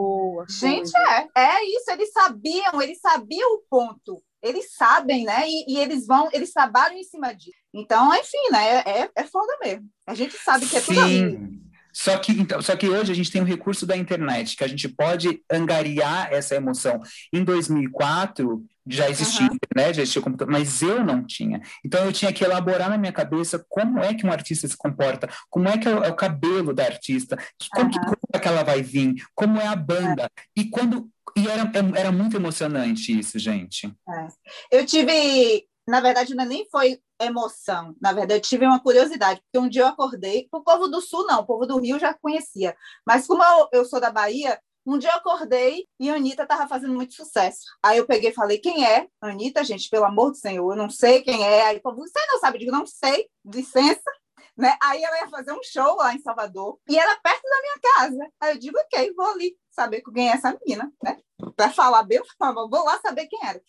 Gente, 0.47 0.91
é, 0.95 1.27
é 1.35 1.65
isso, 1.65 1.91
eles 1.91 2.11
sabiam, 2.11 2.81
eles 2.81 2.99
sabiam 3.01 3.55
o 3.55 3.63
ponto 3.69 4.23
eles 4.41 4.73
sabem, 4.73 5.25
né? 5.25 5.47
E, 5.47 5.73
e, 5.73 5.79
eles 5.79 6.05
vão, 6.07 6.29
eles 6.31 6.51
trabalham 6.51 6.97
em 6.97 7.03
cima 7.03 7.33
disso. 7.33 7.57
Então, 7.73 8.13
enfim, 8.15 8.51
né? 8.51 8.79
É, 8.79 9.09
é 9.15 9.23
foda 9.25 9.57
mesmo. 9.61 9.85
A 10.07 10.13
gente 10.13 10.37
sabe 10.37 10.67
que 10.67 10.77
é 10.77 10.81
tudo 10.81 11.01
Sim. 11.07 11.68
Só 11.91 12.17
que, 12.17 12.31
então, 12.31 12.61
só 12.61 12.75
que 12.75 12.87
hoje 12.87 13.11
a 13.11 13.15
gente 13.15 13.31
tem 13.31 13.41
o 13.41 13.45
recurso 13.45 13.85
da 13.85 13.97
internet, 13.97 14.55
que 14.55 14.63
a 14.63 14.67
gente 14.67 14.87
pode 14.87 15.41
angariar 15.51 16.31
essa 16.31 16.55
emoção. 16.55 17.01
Em 17.33 17.43
2004, 17.43 18.65
já 18.87 19.09
existia 19.09 19.47
uhum. 19.47 19.55
internet, 19.55 19.95
já 19.95 20.01
existia 20.01 20.21
computador, 20.21 20.51
mas 20.51 20.81
eu 20.81 21.03
não 21.03 21.23
tinha. 21.23 21.61
Então 21.85 22.03
eu 22.05 22.11
tinha 22.11 22.33
que 22.33 22.43
elaborar 22.43 22.89
na 22.89 22.97
minha 22.97 23.11
cabeça 23.11 23.63
como 23.69 23.99
é 23.99 24.13
que 24.13 24.25
um 24.25 24.31
artista 24.31 24.67
se 24.67 24.75
comporta, 24.75 25.29
como 25.49 25.67
é 25.67 25.77
que 25.77 25.87
é 25.87 25.95
o, 25.95 26.03
é 26.03 26.09
o 26.09 26.15
cabelo 26.15 26.73
da 26.73 26.85
artista, 26.85 27.37
como 27.71 27.85
uhum. 27.85 27.91
que, 27.91 27.99
é 28.33 28.39
que 28.39 28.47
ela 28.47 28.63
vai 28.63 28.81
vir, 28.81 29.15
como 29.35 29.59
é 29.59 29.67
a 29.67 29.75
banda. 29.75 30.23
Uhum. 30.23 30.27
E 30.55 30.65
quando 30.65 31.09
e 31.37 31.47
era, 31.47 31.63
é, 31.63 31.99
era 31.99 32.11
muito 32.11 32.35
emocionante 32.35 33.17
isso, 33.17 33.37
gente. 33.37 33.87
É. 33.87 34.79
Eu 34.79 34.85
tive, 34.85 35.65
na 35.89 35.99
verdade, 35.99 36.35
não 36.35 36.43
é 36.43 36.47
nem 36.47 36.69
foi 36.69 37.01
emoção, 37.19 37.95
na 38.01 38.13
verdade, 38.13 38.39
eu 38.39 38.41
tive 38.41 38.65
uma 38.65 38.79
curiosidade, 38.79 39.41
porque 39.41 39.65
um 39.65 39.69
dia 39.69 39.81
eu 39.81 39.87
acordei, 39.87 40.47
o 40.51 40.61
povo 40.61 40.87
do 40.87 41.01
Sul 41.01 41.25
não, 41.25 41.41
o 41.41 41.45
povo 41.45 41.65
do 41.65 41.79
Rio 41.79 41.99
já 41.99 42.13
conhecia, 42.13 42.75
mas 43.05 43.27
como 43.27 43.43
eu, 43.43 43.67
eu 43.73 43.85
sou 43.85 43.99
da 43.99 44.09
Bahia, 44.09 44.59
um 44.85 44.97
dia 44.97 45.11
eu 45.11 45.17
acordei 45.17 45.85
e 45.99 46.09
a 46.09 46.15
Anitta 46.15 46.43
estava 46.43 46.67
fazendo 46.67 46.93
muito 46.93 47.13
sucesso. 47.13 47.59
Aí 47.83 47.97
eu 47.99 48.07
peguei 48.07 48.31
e 48.31 48.33
falei, 48.33 48.57
quem 48.57 48.85
é? 48.85 49.07
Anitta, 49.21 49.63
gente, 49.63 49.89
pelo 49.89 50.05
amor 50.05 50.31
do 50.31 50.37
Senhor, 50.37 50.71
eu 50.71 50.75
não 50.77 50.89
sei 50.89 51.21
quem 51.21 51.45
é. 51.45 51.67
Aí 51.67 51.77
o 51.77 51.81
povo, 51.81 51.97
você 51.97 52.19
não 52.27 52.39
sabe? 52.39 52.55
Eu 52.55 52.59
digo, 52.61 52.71
não 52.71 52.85
sei, 52.87 53.27
licença. 53.45 54.11
Né? 54.57 54.75
Aí 54.81 55.03
ela 55.03 55.19
ia 55.19 55.29
fazer 55.29 55.53
um 55.53 55.63
show 55.63 55.95
lá 55.95 56.13
em 56.13 56.19
Salvador 56.19 56.79
e 56.89 56.97
era 56.97 57.15
perto 57.21 57.43
da 57.43 57.61
minha 57.61 57.79
casa. 57.81 58.31
Aí 58.41 58.55
eu 58.55 58.59
digo, 58.59 58.79
ok, 58.79 59.13
vou 59.13 59.27
ali 59.27 59.55
saber 59.69 60.01
quem 60.01 60.29
é 60.29 60.33
essa 60.33 60.57
menina, 60.59 60.91
né? 61.03 61.17
Para 61.55 61.71
falar 61.71 62.03
bem, 62.03 62.17
eu 62.17 62.25
falava, 62.37 62.67
vou 62.67 62.83
lá 62.83 62.99
saber 62.99 63.27
quem 63.27 63.39
era. 63.47 63.61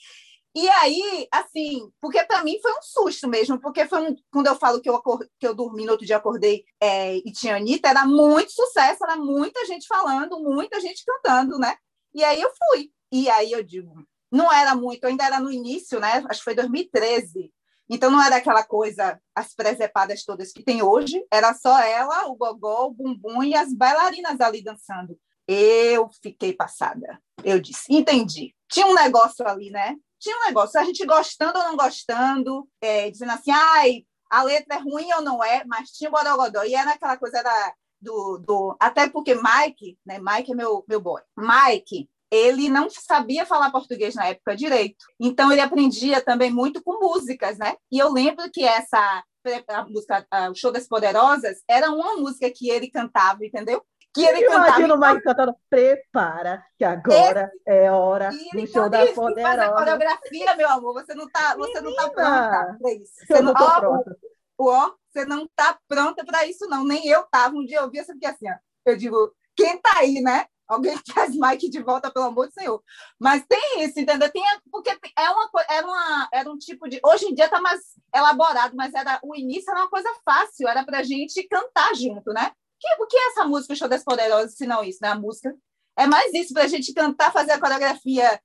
E 0.55 0.69
aí, 0.69 1.29
assim, 1.31 1.93
porque 2.01 2.25
para 2.25 2.43
mim 2.43 2.59
foi 2.61 2.73
um 2.73 2.83
susto 2.83 3.29
mesmo, 3.29 3.61
porque 3.61 3.87
foi 3.87 4.11
um, 4.11 4.17
quando 4.33 4.49
eu 4.49 4.57
falo 4.57 4.81
que 4.81 4.91
eu, 4.91 5.01
que 5.39 5.47
eu 5.47 5.55
dormi 5.55 5.85
no 5.85 5.93
outro 5.93 6.05
dia, 6.05 6.17
acordei 6.17 6.65
é, 6.81 7.17
e 7.19 7.33
tinha 7.33 7.57
Anitta, 7.57 7.89
era 7.89 8.05
muito 8.05 8.51
sucesso, 8.51 9.05
era 9.05 9.17
muita 9.17 9.65
gente 9.65 9.87
falando, 9.87 10.41
muita 10.41 10.81
gente 10.81 11.05
cantando, 11.05 11.57
né? 11.57 11.77
E 12.13 12.25
aí 12.25 12.41
eu 12.41 12.51
fui. 12.51 12.91
E 13.13 13.31
aí 13.31 13.53
eu 13.53 13.63
digo, 13.63 13.95
não 14.31 14.53
era 14.53 14.75
muito, 14.75 15.05
ainda 15.05 15.25
era 15.25 15.39
no 15.39 15.53
início, 15.53 16.01
né? 16.01 16.25
Acho 16.29 16.41
que 16.41 16.45
foi 16.45 16.55
2013. 16.55 17.53
Então 17.89 18.11
não 18.11 18.23
era 18.23 18.37
aquela 18.37 18.65
coisa, 18.65 19.21
as 19.35 19.55
presepadas 19.55 20.25
todas 20.25 20.53
que 20.53 20.63
tem 20.63 20.83
hoje, 20.83 21.25
era 21.31 21.55
só 21.55 21.81
ela, 21.81 22.27
o 22.27 22.37
gogó, 22.37 22.87
o 22.87 22.93
bumbum 22.93 23.43
e 23.43 23.55
as 23.55 23.73
bailarinas 23.73 24.41
ali 24.41 24.63
dançando. 24.63 25.19
Eu 25.47 26.09
fiquei 26.23 26.53
passada. 26.53 27.21
Eu 27.43 27.61
disse, 27.61 27.93
entendi. 27.93 28.55
Tinha 28.69 28.87
um 28.87 28.95
negócio 28.95 29.47
ali, 29.47 29.71
né? 29.71 29.97
Tinha 30.21 30.37
um 30.37 30.47
negócio, 30.47 30.79
a 30.79 30.85
gente 30.85 31.05
gostando 31.07 31.59
ou 31.59 31.65
não 31.65 31.77
gostando, 31.77 32.69
é, 32.81 33.11
dizendo 33.11 33.33
assim, 33.33 33.51
ai, 33.51 34.05
a 34.31 34.43
letra 34.43 34.77
é 34.77 34.79
ruim 34.79 35.13
ou 35.15 35.23
não 35.23 35.43
é, 35.43 35.65
mas 35.67 35.91
tinha 35.91 36.09
o 36.09 36.13
borogodó. 36.13 36.63
E 36.63 36.75
era 36.75 36.93
aquela 36.93 37.17
coisa 37.17 37.43
da, 37.43 37.75
do, 38.01 38.39
do... 38.39 38.77
Até 38.79 39.09
porque 39.09 39.35
Mike, 39.35 39.99
né? 40.07 40.21
Mike 40.21 40.53
é 40.53 40.55
meu, 40.55 40.85
meu 40.87 41.01
boy. 41.01 41.21
Mike, 41.37 42.09
ele 42.31 42.69
não 42.69 42.89
sabia 42.89 43.45
falar 43.45 43.73
português 43.73 44.15
na 44.15 44.27
época 44.27 44.57
direito. 44.57 45.05
Então 45.19 45.51
ele 45.51 45.61
aprendia 45.61 46.21
também 46.21 46.51
muito 46.51 46.83
com 46.83 47.01
músicas, 47.01 47.59
né? 47.59 47.75
E 47.91 47.99
eu 47.99 48.13
lembro 48.13 48.49
que 48.53 48.63
essa 48.63 49.25
a 49.69 49.85
música 49.87 50.27
a, 50.31 50.51
o 50.51 50.55
Show 50.55 50.71
das 50.71 50.87
Poderosas 50.87 51.63
era 51.67 51.91
uma 51.91 52.17
música 52.17 52.51
que 52.51 52.69
ele 52.69 52.91
cantava, 52.91 53.45
entendeu? 53.45 53.83
Que 54.13 54.25
ele 54.25 54.45
Imagina 54.45 54.95
o 54.95 54.99
Mike 54.99 55.23
cantando 55.23 55.57
Prepara, 55.69 56.65
que 56.77 56.85
agora 56.85 57.51
Esse... 57.55 57.79
é 57.79 57.93
hora 57.93 58.31
do 58.31 58.67
Show 58.67 58.89
das 58.89 59.11
Poderosas. 59.11 59.57
Faz 59.57 59.71
a 59.71 59.73
coreografia, 59.73 60.57
meu 60.57 60.69
amor, 60.69 60.95
você 60.95 61.15
não 61.15 61.29
tá, 61.31 61.55
você 61.57 61.81
não 61.81 61.95
tá 61.95 62.11
pronta 62.11 62.77
para 62.81 62.93
isso. 62.93 63.13
Você 63.27 63.35
eu 63.35 63.43
não, 63.43 63.53
não 63.53 63.55
tô 63.55 63.81
pronta. 63.81 64.17
Ó, 64.59 64.93
você 65.09 65.25
não 65.25 65.49
tá 65.55 65.79
pronta 65.89 66.25
para 66.25 66.45
isso 66.47 66.67
não, 66.69 66.85
nem 66.85 67.07
eu 67.07 67.23
tava. 67.31 67.55
Um 67.55 67.65
dia 67.65 67.79
eu 67.79 67.91
vi 67.91 67.99
essa 67.99 68.13
aqui 68.13 68.27
assim, 68.27 68.51
ó. 68.51 68.55
Eu 68.85 68.97
digo, 68.97 69.33
quem 69.57 69.81
tá 69.81 69.99
aí, 69.99 70.21
né? 70.21 70.47
Alguém 70.67 70.97
traz 71.03 71.35
Mike 71.35 71.69
de 71.69 71.83
volta, 71.83 72.11
pelo 72.11 72.27
amor 72.27 72.47
do 72.47 72.53
Senhor. 72.53 72.83
Mas 73.19 73.45
tem 73.49 73.85
isso, 73.85 73.99
entendeu? 73.99 74.31
Tem, 74.31 74.43
porque 74.71 74.91
é 74.91 75.31
uma, 75.31 75.51
era, 75.69 75.87
uma, 75.87 76.29
era 76.33 76.51
um 76.51 76.59
tipo 76.59 76.89
de. 76.89 77.01
Hoje 77.05 77.27
em 77.27 77.35
dia 77.35 77.47
está 77.47 77.61
mais 77.61 77.81
elaborado, 78.15 78.77
mas 78.77 78.95
era, 78.95 79.21
o 79.23 79.37
início 79.37 79.71
era 79.71 79.81
uma 79.81 79.91
coisa 79.91 80.09
fácil, 80.25 80.69
era 80.69 80.85
para 80.85 80.99
a 80.99 81.03
gente 81.03 81.47
cantar 81.49 81.95
junto, 81.95 82.33
né? 82.33 82.53
Que, 82.81 83.03
o 83.03 83.07
que 83.07 83.17
é 83.17 83.29
essa 83.29 83.45
música, 83.45 83.75
o 83.75 83.77
Show 83.77 83.89
das 83.89 84.03
Poderosas, 84.03 84.55
se 84.55 84.67
não 84.67 84.83
isso, 84.83 84.99
né? 85.03 85.09
A 85.09 85.15
música. 85.15 85.55
É 85.99 86.07
mais 86.07 86.33
isso, 86.33 86.55
para 86.55 86.65
a 86.65 86.69
gente 86.69 86.95
cantar, 86.95 87.33
fazer 87.33 87.53
a 87.53 87.61
coreografia 87.61 88.41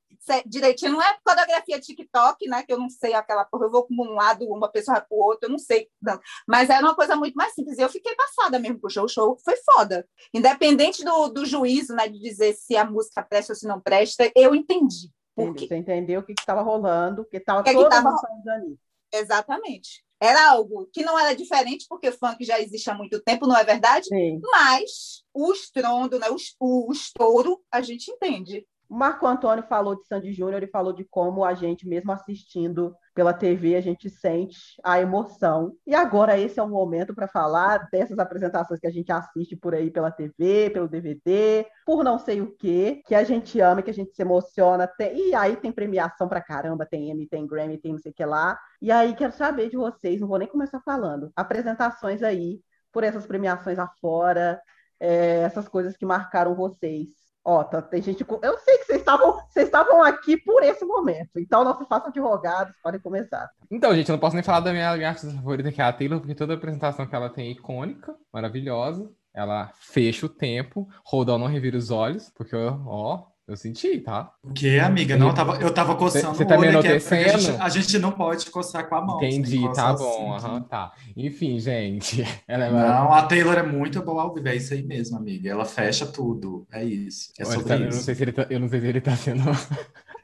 direitinho. 0.46 0.94
Não 0.94 1.02
é 1.02 1.18
coreografia 1.24 1.80
TikTok, 1.80 2.48
né? 2.48 2.64
Que 2.64 2.74
eu 2.74 2.78
não 2.78 2.90
sei 2.90 3.14
aquela 3.14 3.46
porra, 3.46 3.66
eu 3.66 3.72
vou 3.72 3.88
com 3.88 3.94
um 3.94 4.14
lado, 4.14 4.46
uma 4.46 4.70
pessoa 4.70 5.00
para 5.00 5.08
o 5.16 5.24
outro, 5.24 5.46
eu 5.46 5.52
não 5.52 5.60
sei. 5.60 5.88
Não. 6.02 6.20
Mas 6.48 6.70
era 6.70 6.82
uma 6.82 6.96
coisa 6.96 7.16
muito 7.16 7.36
mais 7.36 7.54
simples. 7.54 7.78
E 7.78 7.82
eu 7.82 7.90
fiquei 7.90 8.14
passada 8.16 8.60
mesmo 8.60 8.80
com 8.80 8.88
o 8.88 8.90
show. 8.90 9.06
O 9.06 9.10
show 9.10 9.38
foi 9.44 9.56
foda. 9.58 10.08
Independente 10.34 11.04
do, 11.04 11.30
do 11.30 11.46
juízo, 11.46 11.96
né? 11.96 12.08
De 12.08 12.20
dizer 12.20 12.54
se 12.56 12.76
a 12.76 12.84
música 12.84 13.24
presta 13.24 13.54
ou 13.54 13.58
se 13.58 13.68
não 13.68 13.80
presta, 13.80 14.30
eu 14.36 14.54
entendi. 14.54 15.10
Por 15.36 15.54
quê? 15.54 15.68
Você 15.68 15.76
entendeu 15.76 16.22
o 16.22 16.24
que 16.24 16.34
estava 16.38 16.62
rolando, 16.62 17.26
que 17.26 17.38
estava 17.38 17.64
todo 17.64 18.50
ali. 18.50 18.80
Exatamente. 19.14 20.05
Era 20.22 20.52
algo 20.52 20.88
que 20.94 21.04
não 21.04 21.20
era 21.20 21.36
diferente, 21.36 21.86
porque 21.90 22.10
o 22.10 22.18
funk 22.18 22.44
já 22.44 22.60
existe 22.60 22.90
há 22.90 22.94
muito 22.96 23.22
tempo, 23.22 23.48
não 23.48 23.58
é 23.58 23.64
verdade? 23.64 24.08
Sim. 24.08 24.40
Mas 24.44 25.24
o 25.34 25.52
estrondo, 25.52 26.18
né, 26.18 26.28
o, 26.30 26.88
o 26.88 26.92
estouro, 26.92 27.62
a 27.72 27.82
gente 27.82 28.10
entende. 28.10 28.66
Marco 28.90 29.26
Antônio 29.26 29.64
falou 29.64 29.96
de 29.96 30.06
Sandy 30.06 30.34
Júnior 30.34 30.62
e 30.64 30.68
falou 30.68 30.94
de 30.94 31.04
como 31.04 31.44
a 31.44 31.54
gente, 31.54 31.88
mesmo 31.88 32.12
assistindo 32.12 32.96
pela 33.14 33.34
TV, 33.34 33.76
a 33.76 33.82
gente 33.82 34.10
sente 34.10 34.60
a 34.84 35.00
emoção. 35.00 35.74
E 35.88 35.96
agora 35.96 36.38
esse 36.38 36.60
é 36.60 36.64
o 36.64 36.68
momento 36.68 37.16
para 37.16 37.28
falar 37.28 37.88
dessas 37.92 38.20
apresentações 38.20 38.80
que 38.80 38.88
a 38.88 38.92
gente 38.92 39.12
assiste 39.12 39.56
por 39.56 39.74
aí 39.74 39.90
pela 39.90 40.12
TV, 40.12 40.70
pelo 40.70 40.88
DVD, 40.88 41.66
por 41.86 42.04
não 42.04 42.20
sei 42.20 42.42
o 42.42 42.56
quê, 42.58 43.02
que 43.06 43.16
a 43.16 43.24
gente 43.24 43.60
ama, 43.60 43.82
que 43.82 43.90
a 43.90 43.94
gente 43.94 44.14
se 44.14 44.22
emociona. 44.22 44.88
Tem... 44.88 45.30
E 45.30 45.36
aí 45.36 45.56
tem 45.56 45.72
premiação 45.72 46.28
pra 46.28 46.42
caramba, 46.42 46.86
tem 46.86 47.10
Emmy, 47.10 47.28
tem 47.28 47.48
Grammy, 47.48 47.78
tem 47.78 47.94
não 47.94 48.00
sei 48.00 48.12
o 48.12 48.16
que 48.16 48.26
lá. 48.26 48.60
E 48.82 48.92
aí 48.92 49.16
quero 49.16 49.32
saber 49.32 49.70
de 49.70 49.78
vocês, 49.78 50.20
não 50.20 50.28
vou 50.28 50.38
nem 50.38 50.48
começar 50.48 50.80
falando, 50.82 51.32
apresentações 51.36 52.22
aí 52.22 52.60
por 52.92 53.04
essas 53.04 53.26
premiações 53.26 53.78
afora, 53.78 54.62
é, 55.00 55.42
essas 55.42 55.68
coisas 55.68 55.98
que 55.98 56.06
marcaram 56.06 56.56
vocês. 56.56 57.25
Ó, 57.48 57.64
tá, 57.64 57.80
tem 57.80 58.02
gente. 58.02 58.26
Eu 58.42 58.58
sei 58.58 58.80
que 58.80 58.86
vocês 58.86 59.00
estavam, 59.00 59.34
vocês 59.48 59.68
estavam 59.68 60.02
aqui 60.02 60.36
por 60.36 60.64
esse 60.64 60.84
momento. 60.84 61.40
Então 61.40 61.64
não 61.64 61.78
se 61.78 61.86
façam 61.86 62.12
de 62.12 62.20
rogados, 62.20 62.76
podem 62.82 63.00
começar. 63.00 63.48
Então, 63.70 63.94
gente, 63.94 64.10
eu 64.10 64.14
não 64.14 64.20
posso 64.20 64.36
nem 64.36 64.44
falar 64.44 64.62
da 64.62 64.72
minha, 64.72 64.96
minha 64.96 65.10
artista 65.10 65.32
favorita, 65.32 65.72
que 65.72 65.80
é 65.80 65.86
a 65.86 65.94
Taylor, 65.94 66.20
porque 66.20 66.34
toda 66.34 66.54
a 66.54 66.58
apresentação 66.58 67.06
que 67.06 67.16
ela 67.16 67.30
tem 67.30 67.50
é 67.50 67.52
icônica, 67.52 68.16
maravilhosa. 68.34 69.08
Ela 69.32 69.70
fecha 69.76 70.26
o 70.26 70.30
tempo, 70.30 70.88
Rodão 71.06 71.38
não 71.38 71.46
revira 71.46 71.78
os 71.78 71.92
olhos, 71.92 72.32
porque, 72.36 72.56
ó, 72.56 73.26
eu 73.48 73.56
senti, 73.56 74.00
tá? 74.00 74.32
O 74.44 74.52
que, 74.52 74.80
amiga? 74.80 75.16
Não, 75.16 75.28
eu 75.28 75.34
tava, 75.34 75.56
eu 75.58 75.72
tava 75.72 75.96
coçando 75.96 76.36
Você 76.36 76.46
tá 76.46 76.58
me 76.58 76.68
enaltecendo? 76.68 77.30
A 77.30 77.38
gente, 77.38 77.62
a 77.62 77.70
gente, 77.70 78.00
não 78.00 78.12
pode 78.12 78.50
coçar 78.50 78.90
com 78.90 78.96
a 78.96 79.02
mão. 79.02 79.18
Entendi, 79.18 79.62
tá 79.72 79.94
bom. 79.94 80.34
Assim, 80.34 80.48
uhum, 80.48 80.62
tá. 80.62 80.92
Enfim, 81.16 81.60
gente. 81.60 82.26
Ela 82.48 82.66
é 82.66 82.72
não, 82.72 83.14
a 83.14 83.22
Taylor 83.22 83.56
é 83.56 83.62
muito 83.62 84.02
boa 84.02 84.24
ao 84.24 84.34
vivo. 84.34 84.48
É 84.48 84.56
isso 84.56 84.74
aí 84.74 84.82
mesmo, 84.82 85.18
amiga. 85.18 85.48
Ela 85.48 85.64
fecha 85.64 86.08
tudo. 86.08 86.66
É 86.72 86.84
isso. 86.84 87.32
É 87.38 87.46
sobre 87.46 87.66
tá, 87.66 87.76
isso. 87.76 87.84
Eu 87.84 87.92
não, 87.92 88.02
sei 88.02 88.16
se 88.16 88.24
ele 88.24 88.32
tá, 88.32 88.48
eu 88.50 88.60
não 88.60 88.68
sei 88.68 88.82
se 88.82 88.88
ele 88.88 89.02
tá 89.02 89.16
sendo. 89.16 89.44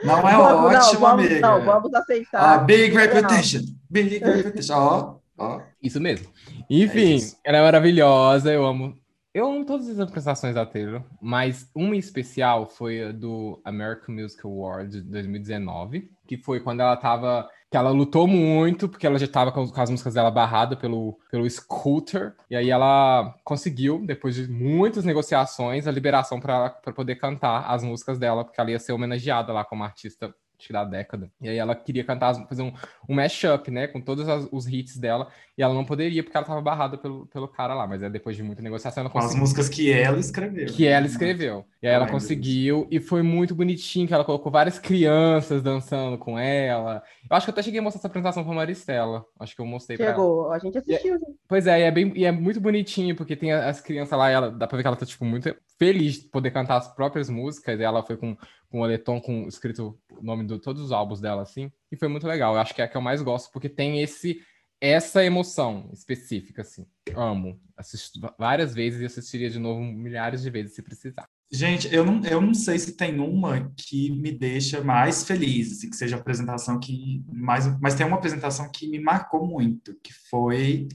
Não 0.04 0.18
é 0.18 0.22
vamos, 0.32 0.74
ótimo, 0.74 0.94
não, 0.94 1.00
vamos, 1.00 1.26
amiga. 1.26 1.40
Não, 1.42 1.64
vamos 1.64 1.94
aceitar. 1.94 2.64
Uh, 2.64 2.66
big 2.66 2.96
reputation. 2.96 3.60
Big 3.88 4.18
reputation. 4.18 4.74
Ó, 4.74 5.18
ó. 5.38 5.62
Isso 5.80 6.02
mesmo. 6.02 6.28
Enfim, 6.68 7.12
é 7.12 7.16
isso. 7.18 7.38
ela 7.46 7.60
é 7.60 7.62
maravilhosa. 7.62 8.52
Eu 8.52 8.66
amo 8.66 8.98
eu 9.34 9.48
amo 9.48 9.66
todas 9.66 9.88
as 9.88 10.00
apresentações 10.00 10.56
da 10.56 10.66
Taylor, 10.66 11.04
mas 11.22 11.70
uma 11.74 11.96
especial 11.96 12.68
foi 12.68 13.04
a 13.04 13.12
do 13.12 13.62
American 13.64 14.14
Music 14.16 14.46
Award 14.46 14.92
de 14.92 15.02
2019, 15.02 16.12
que 16.28 16.38
foi 16.38 16.60
quando 16.60 16.82
ela 16.82 16.98
tava. 16.98 17.50
que 17.70 17.78
ela 17.78 17.92
lutou 17.92 18.28
muito, 18.28 18.90
porque 18.90 19.08
ela 19.08 19.18
já 19.18 19.28
tava 19.28 19.52
com, 19.52 19.66
com 19.66 19.82
as 19.82 19.90
músicas 19.90 20.14
dela 20.14 20.30
barrada 20.30 20.76
pelo, 20.76 21.18
pelo 21.32 21.50
Scooter, 21.50 22.36
e 22.50 22.56
aí 22.58 22.70
ela 22.70 23.34
conseguiu, 23.46 24.06
depois 24.06 24.36
de 24.36 24.50
muitas 24.50 25.06
negociações, 25.06 25.88
a 25.88 25.92
liberação 25.92 26.40
para 26.40 26.70
poder 26.94 27.16
cantar 27.16 27.66
as 27.72 27.84
músicas 27.84 28.20
dela, 28.20 28.44
porque 28.44 28.60
ela 28.60 28.72
ia 28.72 28.80
ser 28.80 28.92
homenageada 28.92 29.54
lá 29.54 29.64
como 29.64 29.84
artista 29.84 30.36
acho 30.62 30.68
que 30.68 30.74
da 30.74 30.86
década. 30.86 31.30
E 31.42 31.50
aí 31.50 31.58
ela 31.58 31.76
queria 31.76 32.04
cantar, 32.04 32.36
fazer 32.48 32.62
um, 32.62 32.72
um 33.10 33.16
mashup, 33.16 33.70
né, 33.72 33.88
com 33.88 34.00
todos 34.00 34.30
as, 34.30 34.48
os 34.52 34.68
hits 34.68 34.98
dela, 34.98 35.28
e 35.58 35.64
ela 35.64 35.74
não 35.74 35.84
poderia 35.84 36.24
porque 36.24 36.38
ela 36.38 36.46
tava 36.46 36.62
barrada 36.62 36.98
pelo, 36.98 37.26
pelo 37.28 37.48
cara 37.48 37.74
lá, 37.74 37.88
mas 37.88 38.04
é 38.04 38.10
depois 38.10 38.36
de 38.36 38.44
muita 38.44 38.62
negociação 38.62 39.02
ela 39.02 39.10
conseguiu. 39.10 39.30
Com 39.30 39.36
as 39.36 39.42
músicas 39.42 39.70
que 39.70 39.92
ela 39.92 40.20
escreveu. 40.20 40.68
Que 40.68 40.88
ela 40.88 41.06
escreveu. 41.06 41.66
E 41.82 41.88
aí 41.88 41.94
ela 41.94 42.08
conseguiu, 42.08 42.88
e 42.92 43.00
foi 43.00 43.24
muito 43.24 43.56
bonitinho, 43.56 44.08
que 44.08 44.14
ela 44.14 44.24
colocou 44.24 44.52
várias 44.52 44.78
crianças 44.78 45.64
dançando 45.64 46.18
com 46.18 46.38
ela. 46.38 47.02
Eu 47.30 47.36
acho 47.36 47.46
que 47.46 47.50
eu 47.50 47.54
até 47.54 47.64
cheguei 47.64 47.80
a 47.80 47.84
mostrar 47.84 48.00
essa 48.00 48.08
apresentação 48.08 48.44
pra 48.44 48.54
Maristela. 48.54 49.26
Acho 49.40 49.56
que 49.56 49.62
eu 49.62 49.66
mostrei 49.66 49.98
Chegou, 49.98 50.44
pra 50.44 50.48
ela. 50.48 50.56
a 50.56 50.60
gente 50.60 50.78
assistiu. 50.78 51.16
E, 51.16 51.20
pois 51.48 51.66
é, 51.66 51.80
e 51.80 51.84
é, 51.84 51.92
bem, 51.92 52.14
e 52.16 52.26
é 52.26 52.32
muito 52.32 52.62
bonitinho, 52.62 53.16
porque 53.16 53.36
tem 53.36 53.52
as 53.52 53.82
crianças 53.82 54.18
lá, 54.18 54.30
e 54.30 54.34
ela, 54.34 54.52
dá 54.52 54.68
pra 54.68 54.78
ver 54.78 54.84
que 54.84 54.88
ela 54.88 54.96
tá, 54.96 55.06
tipo, 55.06 55.26
muito 55.26 55.56
feliz 55.80 56.22
de 56.22 56.28
poder 56.30 56.52
cantar 56.52 56.78
as 56.78 56.94
próprias 56.94 57.30
músicas, 57.30 57.80
e 57.80 57.84
ela 57.84 58.04
foi 58.04 58.16
com, 58.16 58.36
com 58.70 58.80
o 58.80 58.82
Oleton 58.82 59.20
com 59.20 59.48
escrito 59.48 59.98
o 60.22 60.26
nome 60.26 60.46
de 60.46 60.60
todos 60.60 60.82
os 60.82 60.92
álbuns 60.92 61.20
dela, 61.20 61.42
assim, 61.42 61.72
e 61.92 61.98
foi 61.98 62.08
muito 62.08 62.28
legal. 62.28 62.54
Eu 62.54 62.62
acho 62.62 62.74
que 62.74 62.82
é 62.82 62.86
a 62.86 62.88
que 62.88 62.96
eu 62.96 63.02
mais 63.02 63.22
gosto, 63.22 63.52
porque 63.52 63.68
tem 63.68 64.02
esse 64.02 64.40
essa 64.82 65.24
emoção 65.24 65.92
específica, 65.94 66.64
assim. 66.64 66.88
Amo. 67.16 67.62
Assisto 67.78 68.20
várias 68.38 68.74
vezes 68.74 69.00
e 69.00 69.06
assistiria 69.06 69.50
de 69.50 69.60
novo 69.60 69.80
milhares 69.80 70.42
de 70.42 70.50
vezes 70.50 70.74
se 70.74 70.82
precisar. 70.82 71.30
Gente, 71.52 71.94
eu 71.94 72.04
não, 72.04 72.24
eu 72.26 72.42
não 72.42 72.54
sei 72.54 72.80
se 72.80 72.98
tem 72.98 73.20
uma 73.20 73.72
que 73.78 74.10
me 74.10 74.32
deixa 74.32 74.82
mais 74.84 75.24
feliz, 75.24 75.74
assim, 75.74 75.90
que 75.90 75.96
seja 75.96 76.16
a 76.16 76.20
apresentação 76.20 76.80
que 76.80 77.24
mais, 77.32 77.68
mas 77.80 77.94
tem 77.94 78.06
uma 78.06 78.18
apresentação 78.18 78.72
que 78.72 78.88
me 78.88 79.00
marcou 79.00 79.46
muito, 79.46 79.94
que 80.02 80.14
foi 80.30 80.88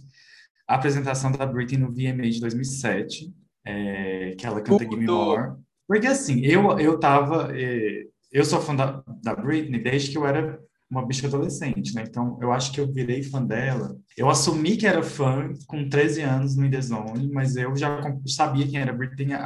a 0.66 0.74
apresentação 0.74 1.30
da 1.30 1.46
Britney 1.46 1.78
no 1.78 1.92
VMA 1.92 2.28
de 2.30 2.40
2007, 2.40 3.32
é, 3.64 4.34
que 4.36 4.46
ela 4.46 4.60
canta 4.60 4.82
Give 4.82 4.96
Me 4.96 5.06
More. 5.06 5.56
Porque 5.86 6.06
assim, 6.06 6.40
eu 6.40 6.78
eu 6.80 6.98
tava, 6.98 7.52
é, 7.54 8.06
eu 8.32 8.44
sou 8.44 8.60
fã 8.60 8.74
da, 8.74 9.02
da 9.22 9.34
Britney 9.34 9.82
desde 9.82 10.10
que 10.10 10.18
eu 10.18 10.26
era 10.26 10.58
uma 10.88 11.04
bicha 11.04 11.26
adolescente, 11.26 11.94
né? 11.94 12.04
Então, 12.08 12.38
eu 12.40 12.52
acho 12.52 12.72
que 12.72 12.80
eu 12.80 12.92
virei 12.92 13.22
fã 13.22 13.42
dela. 13.42 13.96
Eu 14.16 14.30
assumi 14.30 14.76
que 14.76 14.86
era 14.86 15.02
fã 15.02 15.52
com 15.66 15.88
13 15.88 16.22
anos 16.22 16.56
no 16.56 16.70
The 16.70 16.78
mas 17.32 17.56
eu 17.56 17.74
já 17.74 18.00
sabia 18.26 18.66
quem 18.66 18.80
era 18.80 18.92
Britney 18.92 19.36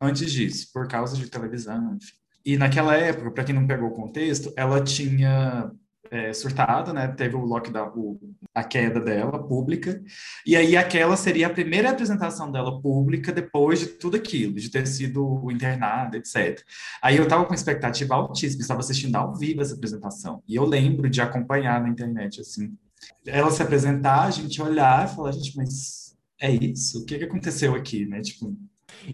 antes 0.00 0.30
disso, 0.30 0.70
por 0.72 0.86
causa 0.86 1.16
de 1.16 1.28
televisão, 1.28 1.96
enfim. 1.96 2.12
E 2.44 2.56
naquela 2.56 2.96
época, 2.96 3.30
para 3.30 3.44
quem 3.44 3.54
não 3.54 3.66
pegou 3.66 3.88
o 3.88 3.94
contexto, 3.94 4.52
ela 4.56 4.82
tinha 4.82 5.70
é, 6.10 6.32
surtado, 6.32 6.92
né? 6.92 7.08
Teve 7.08 7.36
o 7.36 7.44
lockdown, 7.44 7.92
o, 7.94 8.20
a 8.54 8.64
queda 8.64 9.00
dela 9.00 9.42
pública, 9.46 10.02
e 10.44 10.56
aí 10.56 10.76
aquela 10.76 11.16
seria 11.16 11.46
a 11.46 11.50
primeira 11.50 11.90
apresentação 11.90 12.50
dela 12.50 12.80
pública 12.80 13.32
depois 13.32 13.78
de 13.78 13.86
tudo 13.86 14.16
aquilo, 14.16 14.54
de 14.54 14.70
ter 14.70 14.86
sido 14.86 15.48
internada, 15.50 16.16
etc. 16.16 16.60
Aí 17.00 17.16
eu 17.16 17.24
estava 17.24 17.44
com 17.44 17.54
expectativa 17.54 18.14
altíssima, 18.14 18.60
estava 18.60 18.80
assistindo 18.80 19.14
ao 19.16 19.34
vivo 19.34 19.62
essa 19.62 19.74
apresentação, 19.74 20.42
e 20.48 20.56
eu 20.56 20.64
lembro 20.64 21.08
de 21.08 21.20
acompanhar 21.20 21.80
na 21.80 21.88
internet, 21.88 22.40
assim, 22.40 22.76
ela 23.26 23.50
se 23.50 23.62
apresentar, 23.62 24.24
a 24.24 24.30
gente 24.30 24.60
olhar 24.60 25.06
e 25.06 25.14
falar, 25.14 25.32
gente, 25.32 25.56
mas 25.56 26.16
é 26.40 26.50
isso? 26.50 27.02
O 27.02 27.06
que, 27.06 27.18
que 27.18 27.24
aconteceu 27.24 27.74
aqui, 27.74 28.04
né? 28.06 28.20
Tipo... 28.20 28.56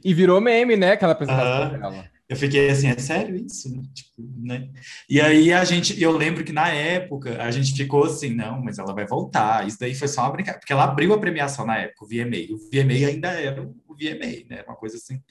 E 0.03 0.15
virou 0.15 0.41
meme, 0.41 0.77
né, 0.77 0.93
aquela 0.93 1.13
apresentação 1.13 1.69
uh, 1.69 1.79
dela. 1.79 2.16
Eu 2.29 2.37
fiquei 2.37 2.69
assim, 2.69 2.89
é 2.89 2.99
sério 2.99 3.37
isso? 3.37 3.71
Tipo, 3.95 4.13
né? 4.39 4.69
E 5.09 5.21
aí 5.21 5.53
a 5.53 5.65
gente, 5.65 6.01
eu 6.03 6.11
lembro 6.11 6.45
que 6.45 6.53
na 6.53 6.69
época 6.69 7.41
a 7.41 7.51
gente 7.53 7.73
ficou 7.73 8.05
assim, 8.05 8.35
não, 8.35 8.61
mas 8.63 8.79
ela 8.79 8.93
vai 8.93 9.07
voltar. 9.07 9.67
Isso 9.67 9.79
daí 9.79 9.95
foi 9.95 10.09
só 10.09 10.23
uma 10.23 10.33
brincadeira, 10.33 10.59
porque 10.59 10.73
ela 10.73 10.85
abriu 10.85 11.15
a 11.15 11.19
premiação 11.19 11.65
na 11.65 11.79
época, 11.79 12.05
o 12.05 12.09
VMA. 12.09 12.53
O 12.53 12.59
VMA 12.69 13.07
ainda 13.09 13.29
era 13.29 13.63
o 13.63 13.95
VMA, 13.95 14.45
né? 14.51 14.65
Uma 14.67 14.77
coisa 14.77 14.97
assim. 14.97 15.23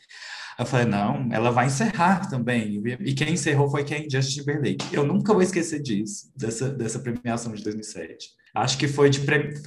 Eu 0.57 0.65
falei, 0.65 0.85
não, 0.85 1.27
ela 1.31 1.51
vai 1.51 1.67
encerrar 1.67 2.29
também. 2.29 2.81
E 3.01 3.13
quem 3.13 3.33
encerrou 3.33 3.69
foi 3.69 3.83
quem? 3.83 4.09
Justin 4.09 4.39
Timberlake. 4.39 4.93
Eu 4.93 5.05
nunca 5.05 5.33
vou 5.33 5.41
esquecer 5.41 5.81
disso, 5.81 6.31
dessa, 6.35 6.69
dessa 6.69 6.99
premiação 6.99 7.53
de 7.53 7.63
2007. 7.63 8.29
Acho 8.55 8.77
que 8.77 8.87
foi 8.87 9.09
de, 9.09 9.19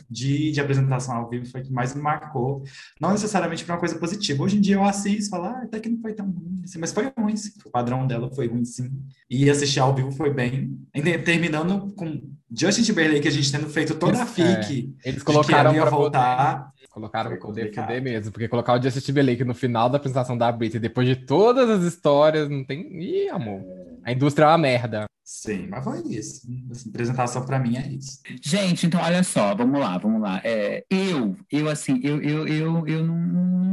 de, 0.08 0.50
de 0.50 0.60
apresentação 0.60 1.14
ao 1.14 1.28
vivo, 1.28 1.44
foi 1.44 1.60
que 1.60 1.70
mais 1.70 1.94
me 1.94 2.00
marcou. 2.00 2.62
Não 2.98 3.12
necessariamente 3.12 3.62
para 3.62 3.74
uma 3.74 3.80
coisa 3.80 3.98
positiva. 3.98 4.42
Hoje 4.42 4.56
em 4.56 4.62
dia 4.62 4.76
eu 4.76 4.84
assisto 4.84 5.26
e 5.26 5.28
falo, 5.28 5.44
ah, 5.44 5.60
até 5.62 5.78
que 5.78 5.90
não 5.90 6.00
foi 6.00 6.14
tão 6.14 6.24
ruim, 6.24 6.62
assim, 6.64 6.78
mas 6.78 6.90
foi 6.90 7.12
ruim, 7.18 7.36
sim. 7.36 7.50
O 7.66 7.70
padrão 7.70 8.06
dela 8.06 8.30
foi 8.34 8.48
ruim, 8.48 8.64
sim. 8.64 8.90
E 9.28 9.50
assistir 9.50 9.80
ao 9.80 9.94
vivo 9.94 10.10
foi 10.10 10.32
bem. 10.32 10.74
Terminando 11.22 11.92
com 11.94 12.30
Justin 12.50 12.82
Timberlake, 12.82 13.28
a 13.28 13.30
gente 13.30 13.52
tendo 13.52 13.68
feito 13.68 13.94
toda 13.94 14.22
a 14.22 14.26
FIC. 14.26 14.94
É, 15.04 15.10
eles 15.10 15.22
colocaram 15.22 15.74
para 15.74 15.90
voltar. 15.90 16.72
Colocaram 16.98 17.38
poder 17.38 17.72
foder 17.72 18.02
mesmo, 18.02 18.32
porque 18.32 18.48
colocar 18.48 18.76
o 18.76 18.82
Justin 18.82 18.98
Timberlake 18.98 19.44
no 19.44 19.54
final 19.54 19.88
da 19.88 19.98
apresentação 19.98 20.36
da 20.36 20.50
Britney, 20.50 20.80
depois 20.80 21.06
de 21.06 21.14
todas 21.14 21.70
as 21.70 21.84
histórias, 21.84 22.48
não 22.48 22.64
tem. 22.64 22.80
Ih, 23.00 23.28
amor. 23.28 23.62
A 24.02 24.10
indústria 24.10 24.46
é 24.46 24.48
uma 24.48 24.58
merda. 24.58 25.04
Sim, 25.22 25.68
mas 25.68 25.84
foi 25.84 26.00
isso. 26.08 26.48
Essa 26.70 26.88
apresentação 26.88 27.44
para 27.44 27.58
mim 27.58 27.76
é 27.76 27.86
isso. 27.86 28.18
Gente, 28.42 28.86
então 28.86 29.00
olha 29.00 29.22
só, 29.22 29.54
vamos 29.54 29.78
lá, 29.78 29.96
vamos 29.98 30.22
lá. 30.22 30.40
É, 30.42 30.82
eu, 30.90 31.36
eu 31.52 31.68
assim, 31.68 32.00
eu, 32.02 32.20
eu, 32.20 32.48
eu, 32.48 32.88
eu 32.88 33.04
não, 33.04 33.16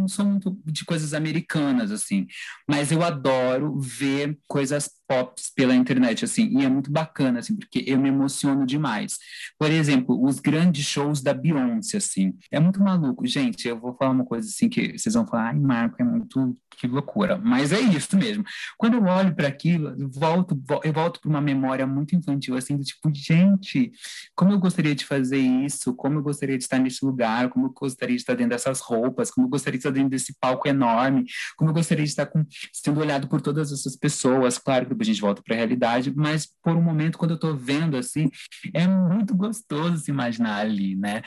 não 0.02 0.08
sou 0.08 0.26
muito 0.26 0.56
de 0.66 0.84
coisas 0.84 1.14
americanas, 1.14 1.92
assim, 1.92 2.28
mas 2.70 2.92
eu 2.92 3.02
adoro 3.02 3.80
ver 3.80 4.38
coisas 4.48 4.90
pops 5.08 5.52
pela 5.56 5.76
internet, 5.76 6.26
assim, 6.26 6.48
e 6.58 6.66
é 6.66 6.70
muito 6.70 6.92
bacana, 6.92 7.40
assim, 7.40 7.56
porque 7.56 7.84
eu 7.86 8.00
me 8.00 8.10
emociono 8.10 8.66
demais. 8.66 9.18
Por 9.58 9.70
exemplo, 9.70 10.24
os 10.24 10.40
grandes 10.40 10.86
shows 10.86 11.22
da 11.22 11.34
Beyoncé, 11.34 11.98
assim, 11.98 12.34
é 12.52 12.60
muito 12.60 12.82
maluco. 12.82 13.26
Gente, 13.26 13.68
eu 13.68 13.80
vou 13.80 13.96
falar 13.96 14.12
uma 14.12 14.26
coisa 14.26 14.48
assim 14.48 14.68
que 14.68 14.98
vocês 14.98 15.14
vão 15.14 15.28
falar, 15.28 15.50
ai, 15.50 15.60
Marco, 15.60 15.96
é 16.00 16.06
muito, 16.06 16.58
que 16.78 16.88
loucura, 16.88 17.38
mas 17.38 17.72
é 17.72 17.80
isso 17.80 18.18
mesmo. 18.18 18.44
Quando 18.78 18.96
eu 18.96 19.04
olho 19.04 19.36
para 19.36 19.48
aquilo, 19.48 19.96
eu 20.00 20.10
volto, 20.10 20.60
eu 20.84 20.94
volto 20.94 21.22
para 21.22 21.30
uma 21.30 21.42
memória 21.42 21.86
muito 21.86 22.16
infantil, 22.16 22.56
assim, 22.56 22.76
do 22.76 22.84
tipo, 22.84 23.12
gente, 23.14 23.92
como 24.36 24.52
eu 24.52 24.60
gostaria 24.60 24.96
de 24.96 25.06
fazer 25.06 25.38
isso, 25.38 25.94
como 25.94 26.20
eu 26.20 26.24
gostaria 26.24 26.58
de 26.58 26.64
estar 26.64 26.80
nesse 26.80 27.06
lugar, 27.06 27.50
como 27.50 27.68
eu 27.68 27.72
gostaria 27.72 28.16
de 28.16 28.22
estar 28.22 28.34
dentro 28.34 28.52
dessas 28.52 28.80
roupas, 28.80 29.30
como 29.30 29.46
eu 29.48 29.52
gostaria 29.52 29.78
de 29.78 29.82
estar 29.82 29.92
dentro 29.92 30.10
desse 30.10 30.36
palco 30.40 30.68
enorme, 30.68 31.26
como 31.56 31.70
eu 31.70 31.74
gostaria 31.74 32.04
de 32.04 32.10
estar 32.10 32.26
com, 32.26 32.46
sendo 32.74 33.00
olhado 33.00 33.28
por 33.28 33.42
todas 33.42 33.72
essas 33.72 33.96
pessoas, 33.96 34.58
claro 34.58 34.95
depois 34.96 35.08
a 35.08 35.12
gente 35.12 35.22
volta 35.22 35.42
para 35.44 35.54
a 35.54 35.58
realidade, 35.58 36.14
mas 36.16 36.48
por 36.64 36.76
um 36.76 36.82
momento, 36.82 37.18
quando 37.18 37.32
eu 37.32 37.36
estou 37.36 37.56
vendo, 37.56 37.98
assim, 37.98 38.30
é 38.74 38.88
muito 38.88 39.36
gostoso 39.36 39.98
se 39.98 40.12
imaginar 40.12 40.60
ali, 40.60 40.96
né? 40.96 41.22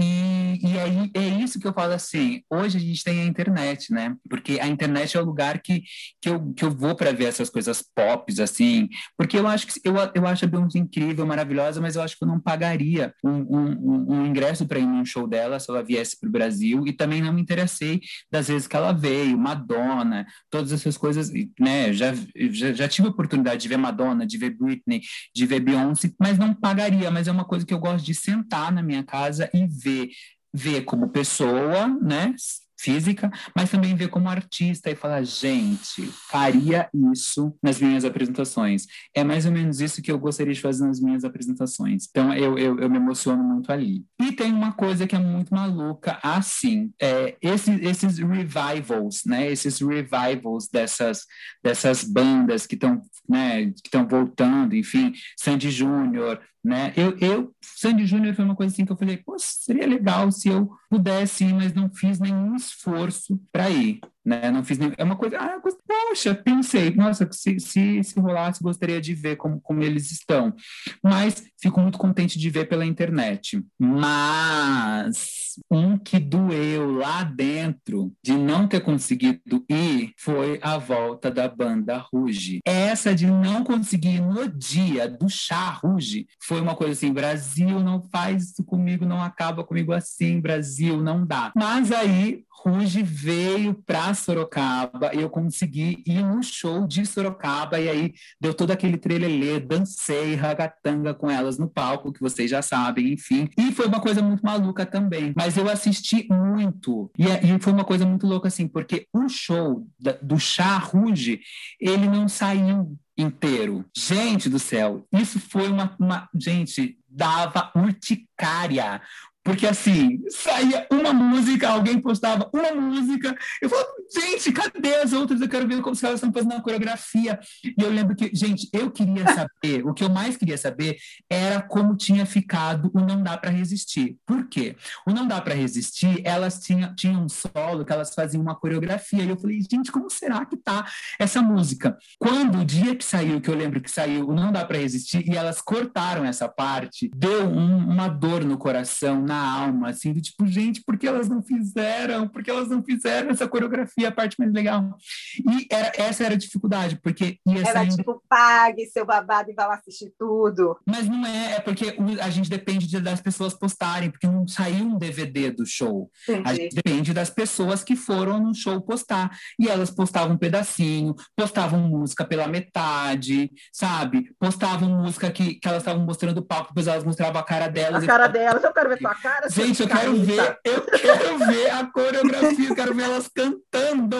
E, 0.00 0.58
e 0.66 0.78
aí 0.78 1.10
é 1.14 1.28
isso 1.42 1.60
que 1.60 1.66
eu 1.66 1.72
falo 1.72 1.92
assim. 1.92 2.42
Hoje 2.48 2.78
a 2.78 2.80
gente 2.80 3.04
tem 3.04 3.20
a 3.20 3.24
internet, 3.26 3.92
né? 3.92 4.16
Porque 4.28 4.58
a 4.58 4.66
internet 4.66 5.16
é 5.16 5.20
o 5.20 5.24
lugar 5.24 5.60
que, 5.60 5.82
que, 6.20 6.28
eu, 6.30 6.52
que 6.54 6.64
eu 6.64 6.70
vou 6.70 6.94
para 6.94 7.12
ver 7.12 7.26
essas 7.26 7.50
coisas 7.50 7.84
pop, 7.94 8.32
assim. 8.40 8.88
Porque 9.16 9.38
eu 9.38 9.46
acho 9.46 9.66
que 9.66 9.80
eu, 9.84 9.94
eu 10.14 10.26
acho 10.26 10.44
a 10.44 10.48
Beyoncé 10.48 10.78
incrível, 10.78 11.26
maravilhosa, 11.26 11.80
mas 11.80 11.96
eu 11.96 12.02
acho 12.02 12.16
que 12.16 12.24
eu 12.24 12.28
não 12.28 12.40
pagaria 12.40 13.12
um, 13.22 13.30
um, 13.30 14.06
um 14.14 14.26
ingresso 14.26 14.66
para 14.66 14.78
ir 14.78 14.86
num 14.86 15.04
show 15.04 15.26
dela 15.26 15.60
se 15.60 15.70
ela 15.70 15.82
viesse 15.82 16.18
para 16.18 16.28
o 16.28 16.32
Brasil. 16.32 16.86
E 16.86 16.92
também 16.92 17.20
não 17.20 17.32
me 17.32 17.42
interessei 17.42 18.00
das 18.30 18.48
vezes 18.48 18.66
que 18.66 18.76
ela 18.76 18.92
veio, 18.92 19.38
Madonna, 19.38 20.26
todas 20.48 20.72
essas 20.72 20.96
coisas, 20.96 21.30
né? 21.58 21.92
Já, 21.92 22.14
já, 22.50 22.72
já 22.72 22.88
tive 22.88 23.08
a 23.08 23.10
oportunidade 23.10 23.60
de 23.60 23.68
ver 23.68 23.76
Madonna, 23.76 24.26
de 24.26 24.38
ver 24.38 24.50
Britney, 24.50 25.02
de 25.34 25.46
ver 25.46 25.60
Beyoncé, 25.60 26.10
mas 26.18 26.38
não 26.38 26.54
pagaria. 26.54 27.10
Mas 27.10 27.28
é 27.28 27.32
uma 27.32 27.44
coisa 27.44 27.66
que 27.66 27.74
eu 27.74 27.78
gosto 27.78 28.04
de 28.04 28.14
sentar 28.14 28.72
na 28.72 28.82
minha 28.82 29.02
casa 29.02 29.50
e 29.52 29.66
ver 29.66 29.89
ver, 29.90 30.08
ver 30.52 30.84
como 30.84 31.08
pessoa, 31.08 31.88
né? 32.00 32.34
física, 32.80 33.30
mas 33.54 33.70
também 33.70 33.94
ver 33.94 34.08
como 34.08 34.28
artista 34.28 34.90
e 34.90 34.96
falar, 34.96 35.22
gente, 35.22 36.02
faria 36.30 36.88
isso 37.12 37.54
nas 37.62 37.78
minhas 37.78 38.04
apresentações. 38.04 38.86
É 39.14 39.22
mais 39.22 39.44
ou 39.44 39.52
menos 39.52 39.80
isso 39.80 40.00
que 40.00 40.10
eu 40.10 40.18
gostaria 40.18 40.54
de 40.54 40.60
fazer 40.60 40.86
nas 40.86 41.00
minhas 41.00 41.22
apresentações. 41.22 42.06
Então, 42.10 42.32
eu, 42.32 42.58
eu, 42.58 42.78
eu 42.78 42.88
me 42.88 42.96
emociono 42.96 43.44
muito 43.44 43.70
ali. 43.70 44.02
E 44.18 44.32
tem 44.32 44.52
uma 44.52 44.72
coisa 44.72 45.06
que 45.06 45.14
é 45.14 45.18
muito 45.18 45.54
maluca, 45.54 46.18
assim, 46.22 46.90
é, 47.00 47.36
esses, 47.42 47.80
esses 47.82 48.18
revivals, 48.18 49.22
né, 49.26 49.50
esses 49.50 49.80
revivals 49.80 50.68
dessas, 50.68 51.26
dessas 51.62 52.02
bandas 52.02 52.66
que 52.66 52.74
estão 52.74 53.02
né, 53.28 53.66
que 53.66 53.86
estão 53.86 54.08
voltando, 54.08 54.74
enfim, 54.74 55.12
Sandy 55.36 55.70
Júnior, 55.70 56.40
né? 56.62 56.92
Eu, 56.96 57.16
eu, 57.18 57.54
Sandy 57.60 58.06
Júnior 58.06 58.34
foi 58.34 58.44
uma 58.44 58.56
coisa 58.56 58.72
assim 58.72 58.84
que 58.84 58.92
eu 58.92 58.96
falei, 58.96 59.16
pô, 59.16 59.36
seria 59.38 59.86
legal 59.86 60.30
se 60.30 60.48
eu 60.48 60.70
pudesse 60.88 61.44
ir, 61.44 61.54
mas 61.54 61.72
não 61.72 61.90
fiz 61.90 62.18
nenhum 62.18 62.54
esforço 62.54 63.40
para 63.50 63.70
ir 63.70 64.00
né? 64.24 64.50
Não 64.50 64.64
fiz 64.64 64.78
nem... 64.78 64.92
É 64.96 65.04
uma 65.04 65.16
coisa, 65.16 65.38
ah, 65.38 65.60
poxa, 65.86 66.34
pensei, 66.34 66.94
nossa, 66.94 67.28
se, 67.32 67.58
se, 67.58 68.04
se 68.04 68.20
rolasse, 68.20 68.62
gostaria 68.62 69.00
de 69.00 69.14
ver 69.14 69.36
como, 69.36 69.60
como 69.60 69.82
eles 69.82 70.10
estão. 70.10 70.54
Mas 71.02 71.42
fico 71.60 71.80
muito 71.80 71.98
contente 71.98 72.38
de 72.38 72.50
ver 72.50 72.68
pela 72.68 72.84
internet. 72.84 73.62
Mas 73.78 75.39
um 75.70 75.96
que 75.98 76.18
doeu 76.18 76.92
lá 76.92 77.22
dentro 77.22 78.12
de 78.22 78.32
não 78.32 78.66
ter 78.66 78.80
conseguido 78.80 79.64
ir 79.68 80.12
foi 80.16 80.58
a 80.62 80.78
volta 80.78 81.30
da 81.30 81.48
banda 81.48 81.98
Ruge. 82.12 82.60
Essa 82.64 83.14
de 83.14 83.26
não 83.26 83.64
conseguir 83.64 84.20
no 84.20 84.48
dia 84.48 85.08
do 85.08 85.28
chá 85.28 85.70
Ruge 85.70 86.26
foi 86.40 86.60
uma 86.60 86.74
coisa 86.74 86.92
assim, 86.92 87.12
Brasil 87.12 87.80
não 87.80 88.02
faz 88.02 88.50
isso 88.50 88.64
comigo, 88.64 89.04
não 89.04 89.22
acaba 89.22 89.64
comigo 89.64 89.92
assim, 89.92 90.40
Brasil 90.40 91.00
não 91.02 91.26
dá. 91.26 91.52
Mas 91.54 91.92
aí 91.92 92.44
Ruge 92.62 93.02
veio 93.02 93.74
para 93.74 94.12
Sorocaba 94.12 95.14
e 95.14 95.20
eu 95.20 95.30
consegui 95.30 96.02
ir 96.06 96.22
no 96.22 96.42
show 96.42 96.86
de 96.86 97.06
Sorocaba 97.06 97.80
e 97.80 97.88
aí 97.88 98.12
deu 98.38 98.52
todo 98.52 98.70
aquele 98.70 98.98
trelelê, 98.98 99.58
dancei 99.58 100.34
ragatanga 100.34 101.14
com 101.14 101.30
elas 101.30 101.58
no 101.58 101.68
palco, 101.68 102.12
que 102.12 102.20
vocês 102.20 102.50
já 102.50 102.60
sabem, 102.60 103.14
enfim. 103.14 103.48
E 103.56 103.72
foi 103.72 103.86
uma 103.86 104.00
coisa 104.00 104.20
muito 104.20 104.44
maluca 104.44 104.84
também, 104.84 105.32
mas 105.40 105.56
eu 105.56 105.70
assisti 105.70 106.26
muito. 106.30 107.10
E, 107.18 107.24
e 107.24 107.58
foi 107.60 107.72
uma 107.72 107.84
coisa 107.84 108.04
muito 108.04 108.26
louca 108.26 108.48
assim, 108.48 108.68
porque 108.68 109.06
o 109.10 109.26
show 109.26 109.86
da, 109.98 110.12
do 110.20 110.38
Chá 110.38 110.76
Ruge, 110.76 111.40
ele 111.80 112.06
não 112.06 112.28
saiu 112.28 112.94
inteiro. 113.16 113.86
Gente 113.96 114.50
do 114.50 114.58
céu, 114.58 115.06
isso 115.10 115.40
foi 115.40 115.68
uma, 115.68 115.96
uma 115.98 116.28
gente, 116.34 116.98
dava 117.08 117.72
urticária. 117.74 119.00
Porque 119.42 119.66
assim, 119.66 120.22
saía 120.28 120.86
uma 120.90 121.12
música, 121.12 121.70
alguém 121.70 121.98
postava 121.98 122.50
uma 122.52 122.72
música, 122.72 123.34
eu 123.62 123.70
falava, 123.70 123.88
gente, 124.14 124.52
cadê 124.52 124.96
as 124.96 125.12
outras? 125.12 125.40
Eu 125.40 125.48
quero 125.48 125.66
ver 125.66 125.80
como 125.80 125.92
os 125.92 126.00
caras 126.00 126.16
estão 126.16 126.32
fazendo 126.32 126.54
a 126.54 126.60
coreografia. 126.60 127.40
E 127.64 127.82
eu 127.82 127.90
lembro 127.90 128.14
que, 128.14 128.30
gente, 128.34 128.68
eu 128.72 128.90
queria 128.90 129.24
saber, 129.34 129.86
o 129.86 129.94
que 129.94 130.04
eu 130.04 130.10
mais 130.10 130.36
queria 130.36 130.58
saber 130.58 130.98
era 131.28 131.62
como 131.62 131.96
tinha 131.96 132.26
ficado 132.26 132.90
o 132.94 133.00
Não 133.00 133.22
Dá 133.22 133.36
para 133.36 133.50
Resistir. 133.50 134.18
Por 134.26 134.46
quê? 134.46 134.76
O 135.06 135.10
Não 135.10 135.26
Dá 135.26 135.40
para 135.40 135.54
Resistir, 135.54 136.20
elas 136.22 136.60
tinham, 136.60 136.94
tinham 136.94 137.24
um 137.24 137.28
solo 137.28 137.84
que 137.84 137.92
elas 137.92 138.14
faziam 138.14 138.42
uma 138.42 138.54
coreografia. 138.54 139.24
E 139.24 139.30
eu 139.30 139.38
falei, 139.38 139.60
gente, 139.62 139.90
como 139.90 140.10
será 140.10 140.44
que 140.44 140.56
tá 140.56 140.86
essa 141.18 141.40
música? 141.40 141.96
Quando 142.18 142.60
o 142.60 142.64
dia 142.64 142.94
que 142.94 143.04
saiu, 143.04 143.40
que 143.40 143.48
eu 143.48 143.56
lembro 143.56 143.80
que 143.80 143.90
saiu 143.90 144.28
o 144.28 144.34
Não 144.34 144.52
Dá 144.52 144.64
para 144.66 144.78
Resistir, 144.78 145.26
e 145.26 145.36
elas 145.36 145.62
cortaram 145.62 146.24
essa 146.24 146.48
parte, 146.48 147.10
deu 147.16 147.48
um, 147.48 147.78
uma 147.88 148.06
dor 148.06 148.44
no 148.44 148.58
coração 148.58 149.22
na 149.22 149.39
alma, 149.40 149.90
assim, 149.90 150.12
do 150.12 150.20
tipo, 150.20 150.46
gente, 150.46 150.82
por 150.82 150.98
que 150.98 151.06
elas 151.06 151.28
não 151.28 151.42
fizeram? 151.42 152.28
Por 152.28 152.42
que 152.42 152.50
elas 152.50 152.68
não 152.68 152.82
fizeram 152.82 153.30
essa 153.30 153.48
coreografia, 153.48 154.08
a 154.08 154.12
parte 154.12 154.36
mais 154.38 154.52
legal? 154.52 154.96
E 155.38 155.66
era, 155.70 155.92
essa 155.96 156.24
era 156.24 156.34
a 156.34 156.38
dificuldade, 156.38 156.98
porque 157.02 157.38
ia 157.46 157.60
Era 157.60 157.72
saindo... 157.72 157.96
tipo, 157.96 158.22
pague 158.28 158.86
seu 158.86 159.04
babado 159.04 159.50
e 159.50 159.54
vá 159.54 159.66
lá 159.66 159.74
assistir 159.74 160.12
tudo. 160.18 160.78
Mas 160.86 161.08
não 161.08 161.24
é, 161.26 161.56
é 161.56 161.60
porque 161.60 161.96
a 162.20 162.30
gente 162.30 162.50
depende 162.50 162.86
de, 162.86 163.00
das 163.00 163.20
pessoas 163.20 163.54
postarem, 163.54 164.10
porque 164.10 164.26
não 164.26 164.46
saiu 164.46 164.84
um 164.84 164.98
DVD 164.98 165.50
do 165.50 165.66
show. 165.66 166.10
Entendi. 166.28 166.48
A 166.48 166.54
gente 166.54 166.74
depende 166.74 167.12
das 167.12 167.30
pessoas 167.30 167.82
que 167.82 167.96
foram 167.96 168.40
no 168.40 168.54
show 168.54 168.80
postar. 168.80 169.30
E 169.58 169.68
elas 169.68 169.90
postavam 169.90 170.34
um 170.34 170.38
pedacinho, 170.38 171.14
postavam 171.36 171.80
música 171.80 172.24
pela 172.24 172.46
metade, 172.46 173.50
sabe? 173.72 174.30
Postavam 174.38 174.88
música 174.88 175.30
que, 175.30 175.54
que 175.54 175.68
elas 175.68 175.82
estavam 175.82 176.04
mostrando 176.04 176.38
o 176.38 176.44
palco, 176.44 176.68
depois 176.68 176.86
elas 176.86 177.04
mostravam 177.04 177.40
a 177.40 177.44
cara 177.44 177.68
delas. 177.68 178.04
A 178.04 178.06
cara 178.06 178.26
delas, 178.26 178.62
eu 178.62 178.72
quero 178.72 178.88
ver 178.88 178.98
tua 178.98 179.14
cara, 179.22 179.48
Gente, 179.48 179.80
eu 179.82 179.88
quero 179.88 180.16
ver, 180.22 180.58
eu 180.64 180.82
quero 180.82 181.38
ver 181.38 181.70
a 181.70 181.84
coreografia, 181.86 182.68
eu 182.68 182.74
quero 182.74 182.94
ver 182.94 183.04
elas 183.04 183.28
cantando, 183.28 184.16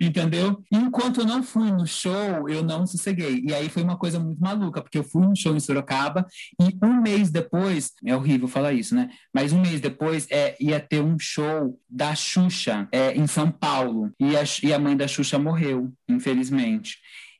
entendeu? 0.00 0.62
Enquanto 0.70 1.20
eu 1.20 1.26
não 1.26 1.42
fui 1.42 1.70
no 1.70 1.86
show, 1.86 2.48
eu 2.48 2.62
não 2.62 2.86
sosseguei. 2.86 3.42
E 3.46 3.54
aí 3.54 3.68
foi 3.68 3.82
uma 3.82 3.96
coisa 3.96 4.18
muito 4.18 4.40
maluca, 4.40 4.82
porque 4.82 4.98
eu 4.98 5.04
fui 5.04 5.26
no 5.26 5.36
show 5.36 5.54
em 5.54 5.60
Sorocaba 5.60 6.26
e 6.60 6.76
um 6.84 7.00
mês 7.00 7.30
depois, 7.30 7.92
é 8.04 8.14
horrível 8.14 8.48
falar 8.48 8.72
isso, 8.72 8.94
né? 8.94 9.08
Mas 9.32 9.52
um 9.52 9.60
mês 9.60 9.80
depois 9.80 10.26
é, 10.30 10.56
ia 10.60 10.80
ter 10.80 11.00
um 11.00 11.18
show 11.18 11.78
da 11.88 12.14
Xuxa 12.14 12.88
é, 12.92 13.14
em 13.14 13.26
São 13.26 13.50
Paulo 13.50 14.12
e 14.18 14.36
a, 14.36 14.42
e 14.62 14.72
a 14.72 14.78
mãe 14.78 14.96
da 14.96 15.08
Xuxa 15.08 15.38
morreu, 15.38 15.92
infelizmente. 16.08 16.96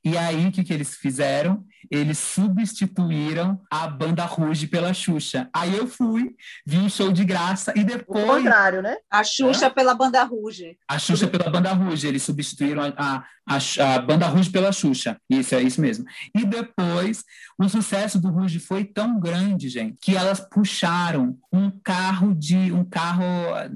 E 0.06 0.16
aí, 0.16 0.46
o 0.46 0.52
que, 0.52 0.62
que 0.62 0.72
eles 0.72 0.94
fizeram? 0.94 1.64
Eles 1.90 2.18
substituíram 2.18 3.60
a 3.70 3.86
banda 3.86 4.24
Ruge 4.24 4.66
pela 4.66 4.92
Xuxa. 4.92 5.48
Aí 5.52 5.76
eu 5.76 5.86
fui, 5.86 6.34
vi 6.64 6.78
um 6.78 6.88
show 6.88 7.12
de 7.12 7.24
graça 7.24 7.72
e 7.76 7.84
depois. 7.84 8.24
O 8.24 8.26
contrário, 8.26 8.82
né? 8.82 8.96
A 9.10 9.22
Xuxa 9.22 9.66
é? 9.66 9.70
pela 9.70 9.94
banda 9.94 10.22
Ruge. 10.24 10.76
A 10.88 10.98
Xuxa 10.98 11.26
pela 11.26 11.50
banda 11.50 11.72
Ruge. 11.72 12.06
Eles 12.06 12.22
substituíram 12.22 12.82
a, 12.96 13.24
a, 13.46 13.56
a, 13.56 13.98
banda 14.00 14.26
Ruge 14.26 14.50
pela 14.50 14.72
Xuxa. 14.72 15.16
Isso, 15.30 15.54
é 15.54 15.62
isso 15.62 15.80
mesmo. 15.80 16.04
E 16.34 16.44
depois, 16.44 17.24
o 17.58 17.68
sucesso 17.68 18.20
do 18.20 18.28
Ruge 18.28 18.58
foi 18.58 18.84
tão 18.84 19.20
grande, 19.20 19.68
gente, 19.68 19.96
que 20.00 20.16
elas 20.16 20.40
puxaram 20.40 21.38
um 21.52 21.70
carro 21.70 22.34
de. 22.34 22.72
um 22.72 22.84
carro. 22.84 23.24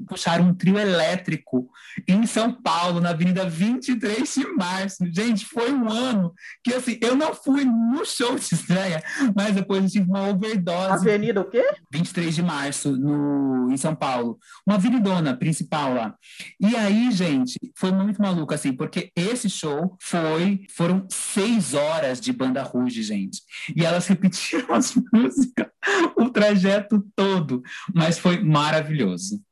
puxaram 0.09 0.47
um 0.47 0.55
trio 0.55 0.79
elétrico 0.79 1.69
em 2.07 2.27
São 2.27 2.53
Paulo, 2.53 3.01
na 3.01 3.11
Avenida 3.11 3.49
23 3.49 4.35
de 4.35 4.47
Março. 4.55 5.05
Gente, 5.13 5.47
foi 5.47 5.73
um 5.73 5.89
ano 5.89 6.35
que 6.63 6.75
assim, 6.75 6.99
eu 7.01 7.15
não 7.15 7.35
fui 7.35 7.65
no 8.01 8.07
show 8.07 8.35
de 8.35 8.55
estreia, 8.55 9.03
mas 9.37 9.55
depois 9.55 9.85
eu 9.85 9.91
tive 9.91 10.09
uma 10.09 10.29
overdose. 10.29 11.09
Avenida 11.09 11.41
o 11.41 11.45
quê? 11.45 11.65
23 11.93 12.35
de 12.35 12.43
março, 12.43 12.97
no, 12.97 13.71
em 13.71 13.77
São 13.77 13.95
Paulo. 13.95 14.39
Uma 14.67 14.77
avenidona 14.77 15.37
principal 15.37 15.95
lá. 15.95 16.15
E 16.59 16.75
aí, 16.75 17.13
gente, 17.13 17.59
foi 17.77 17.93
muito 17.93 18.21
maluco, 18.21 18.55
assim, 18.55 18.73
porque 18.73 19.13
esse 19.15 19.51
show 19.51 19.97
foi, 20.01 20.65
foram 20.71 21.07
seis 21.11 21.75
horas 21.75 22.21
de 22.21 22.33
banda 22.33 22.63
ruge, 22.63 23.03
gente. 23.03 23.43
E 23.77 23.85
elas 23.85 24.07
repetiram 24.09 24.75
as 24.75 24.95
músicas 25.13 25.69
o 26.17 26.31
trajeto 26.31 27.05
todo, 27.15 27.63
mas 27.95 28.19
foi 28.19 28.43
maravilhoso. 28.43 29.43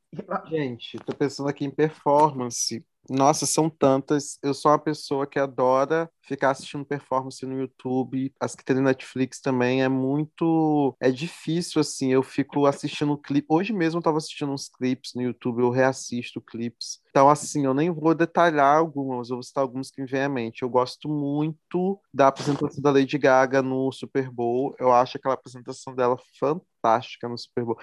Gente, 0.49 0.97
tô 1.05 1.13
pensando 1.13 1.49
aqui 1.49 1.65
em 1.65 1.71
performance. 1.71 2.83
Nossa, 3.09 3.45
são 3.45 3.69
tantas. 3.69 4.37
Eu 4.43 4.53
sou 4.53 4.71
uma 4.71 4.79
pessoa 4.79 5.25
que 5.25 5.39
adora 5.39 6.09
ficar 6.21 6.51
assistindo 6.51 6.85
performance 6.85 7.43
no 7.43 7.59
YouTube. 7.59 8.31
As 8.39 8.55
que 8.55 8.63
tem 8.63 8.75
no 8.75 8.83
Netflix 8.83 9.41
também 9.41 9.81
é 9.81 9.89
muito. 9.89 10.95
É 10.99 11.09
difícil, 11.09 11.81
assim. 11.81 12.11
Eu 12.11 12.21
fico 12.21 12.67
assistindo 12.67 13.17
clipe. 13.17 13.47
Hoje 13.49 13.73
mesmo 13.73 13.97
eu 13.99 14.03
tava 14.03 14.17
assistindo 14.17 14.51
uns 14.51 14.69
clipes 14.69 15.13
no 15.15 15.23
YouTube, 15.23 15.61
eu 15.61 15.71
reassisto 15.71 16.39
clipes. 16.39 16.99
Então, 17.09 17.27
assim, 17.27 17.65
eu 17.65 17.73
nem 17.73 17.89
vou 17.89 18.13
detalhar 18.13 18.77
algumas, 18.77 19.29
eu 19.29 19.37
vou 19.37 19.43
citar 19.43 19.63
alguns 19.63 19.89
que 19.89 20.01
me 20.01 20.07
vêm 20.07 20.23
à 20.23 20.29
mente. 20.29 20.61
Eu 20.61 20.69
gosto 20.69 21.09
muito 21.09 21.99
da 22.13 22.27
apresentação 22.27 22.81
da 22.81 22.91
Lady 22.91 23.17
Gaga 23.17 23.63
no 23.63 23.91
Super 23.91 24.29
Bowl. 24.29 24.75
Eu 24.79 24.93
acho 24.93 25.17
aquela 25.17 25.33
apresentação 25.33 25.95
dela 25.95 26.17
fantástica 26.39 27.27
no 27.27 27.37
Super 27.37 27.65
Bowl 27.65 27.79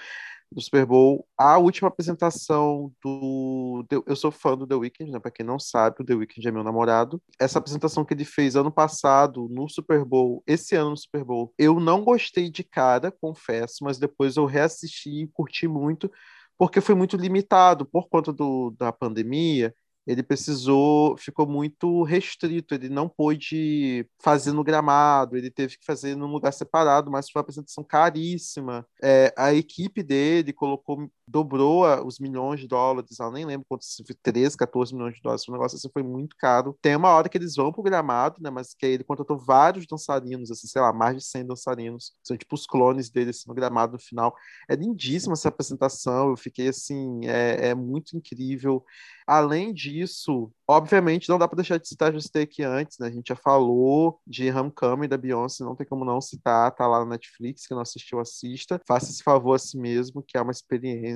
do 0.51 0.60
Super 0.60 0.86
Bowl. 0.86 1.27
A 1.36 1.59
última 1.59 1.89
apresentação 1.89 2.93
do. 3.02 3.85
Eu 4.06 4.16
sou 4.16 4.31
fã 4.31 4.56
do 4.56 4.66
The 4.66 4.74
Weeknd, 4.74 5.10
né? 5.10 5.18
Pra 5.18 5.31
quem 5.31 5.44
não 5.44 5.59
sabe, 5.59 5.97
o 6.01 6.05
The 6.05 6.14
Weeknd 6.14 6.48
é 6.48 6.51
meu 6.51 6.62
namorado. 6.62 7.20
Essa 7.39 7.59
apresentação 7.59 8.05
que 8.05 8.14
ele 8.14 8.24
fez 8.24 8.56
ano 8.56 8.70
passado 8.70 9.48
no 9.51 9.68
Super 9.68 10.05
Bowl, 10.05 10.43
esse 10.47 10.74
ano 10.77 10.90
no 10.90 10.97
Super 10.97 11.24
Bowl, 11.24 11.52
eu 11.59 11.81
não 11.81 12.05
gostei 12.05 12.51
de 12.51 12.64
cara, 12.64 13.10
confesso, 13.10 13.78
mas 13.82 13.98
depois 13.98 14.36
eu 14.36 14.47
reassisti 14.47 15.23
e 15.23 15.28
curti 15.28 15.66
muito, 15.68 16.10
porque 16.59 16.81
foi 16.81 16.94
muito 16.94 17.16
limitado 17.16 17.85
por 17.85 18.09
conta 18.09 18.32
do, 18.32 18.74
da 18.78 18.93
pandemia 18.93 19.74
ele 20.07 20.23
precisou, 20.23 21.16
ficou 21.16 21.47
muito 21.47 22.03
restrito, 22.05 22.74
ele 22.74 22.89
não 22.89 23.09
pôde 23.09 24.07
fazer 24.23 24.53
no 24.53 24.62
gramado, 24.62 25.37
ele 25.37 25.51
teve 25.51 25.77
que 25.77 25.85
fazer 25.85 26.15
num 26.15 26.28
lugar 26.28 26.53
separado, 26.53 27.11
mas 27.11 27.28
foi 27.28 27.41
uma 27.41 27.43
apresentação 27.43 27.83
caríssima. 27.83 28.87
É, 29.03 29.35
a 29.37 29.53
equipe 29.53 30.03
dele 30.03 30.53
colocou, 30.53 31.11
dobrou 31.27 31.85
os 32.05 32.19
milhões 32.19 32.61
de 32.61 32.69
dólares, 32.69 33.19
eu 33.19 33.31
nem 33.31 33.44
lembro 33.44 33.66
quantos, 33.69 33.97
13, 34.23 34.57
14 34.57 34.94
milhões 34.94 35.15
de 35.15 35.23
dólares, 35.23 35.48
um 35.48 35.53
negócio 35.53 35.77
assim, 35.77 35.89
foi 35.93 36.03
muito 36.03 36.36
caro. 36.39 36.77
Tem 36.81 36.97
uma 36.97 37.11
hora 37.11 37.28
que 37.28 37.36
eles 37.36 37.55
vão 37.57 37.73
pro 37.73 37.82
gramado, 37.82 38.40
né, 38.40 38.51
mas 38.51 38.74
que 38.74 38.86
ele 38.86 39.05
contratou 39.05 39.39
vários 39.39 39.86
dançarinos, 39.86 40.51
assim, 40.51 40.66
sei 40.66 40.81
lá, 40.81 40.93
mais 40.93 41.16
de 41.16 41.24
100 41.24 41.47
dançarinos, 41.47 42.12
são 42.23 42.36
tipo 42.36 42.55
os 42.55 42.66
clones 42.66 43.11
dele 43.11 43.31
assim, 43.31 43.44
no 43.48 43.55
gramado 43.55 43.94
no 43.94 43.98
final. 43.98 44.35
É 44.69 44.77
lindíssima 44.77 45.35
essa 45.35 45.48
apresentação, 45.48 46.31
eu 46.31 46.36
fiquei 46.36 46.69
assim, 46.69 47.20
é, 47.24 47.69
é 47.69 47.74
muito 47.74 48.16
incrível. 48.16 48.85
Além 49.27 49.74
disso, 49.74 50.53
obviamente 50.69 51.28
não 51.28 51.39
dá 51.39 51.48
para 51.48 51.57
deixar 51.57 51.78
de 51.78 51.89
citar 51.89 52.12
Just 52.12 52.31
Take 52.31 52.62
antes, 52.62 52.97
né? 53.01 53.09
A 53.09 53.11
gente 53.11 53.28
já 53.28 53.36
falou 53.36 54.20
de 54.24 54.48
Homecoming 54.51 55.09
da 55.09 55.16
Beyoncé, 55.19 55.65
não 55.65 55.74
tem 55.74 55.86
como 55.86 56.05
não 56.05 56.20
citar, 56.20 56.70
tá 56.73 56.86
lá 56.86 57.01
na 57.01 57.07
Netflix, 57.07 57.66
que 57.66 57.74
não 57.74 57.81
assistiu, 57.81 58.20
assista. 58.20 58.81
Faça 58.86 59.11
esse 59.11 59.24
favor 59.24 59.55
a 59.55 59.59
si 59.59 59.77
mesmo, 59.77 60.23
que 60.23 60.39
é 60.39 60.40
uma 60.40 60.53
experiência. 60.53 61.15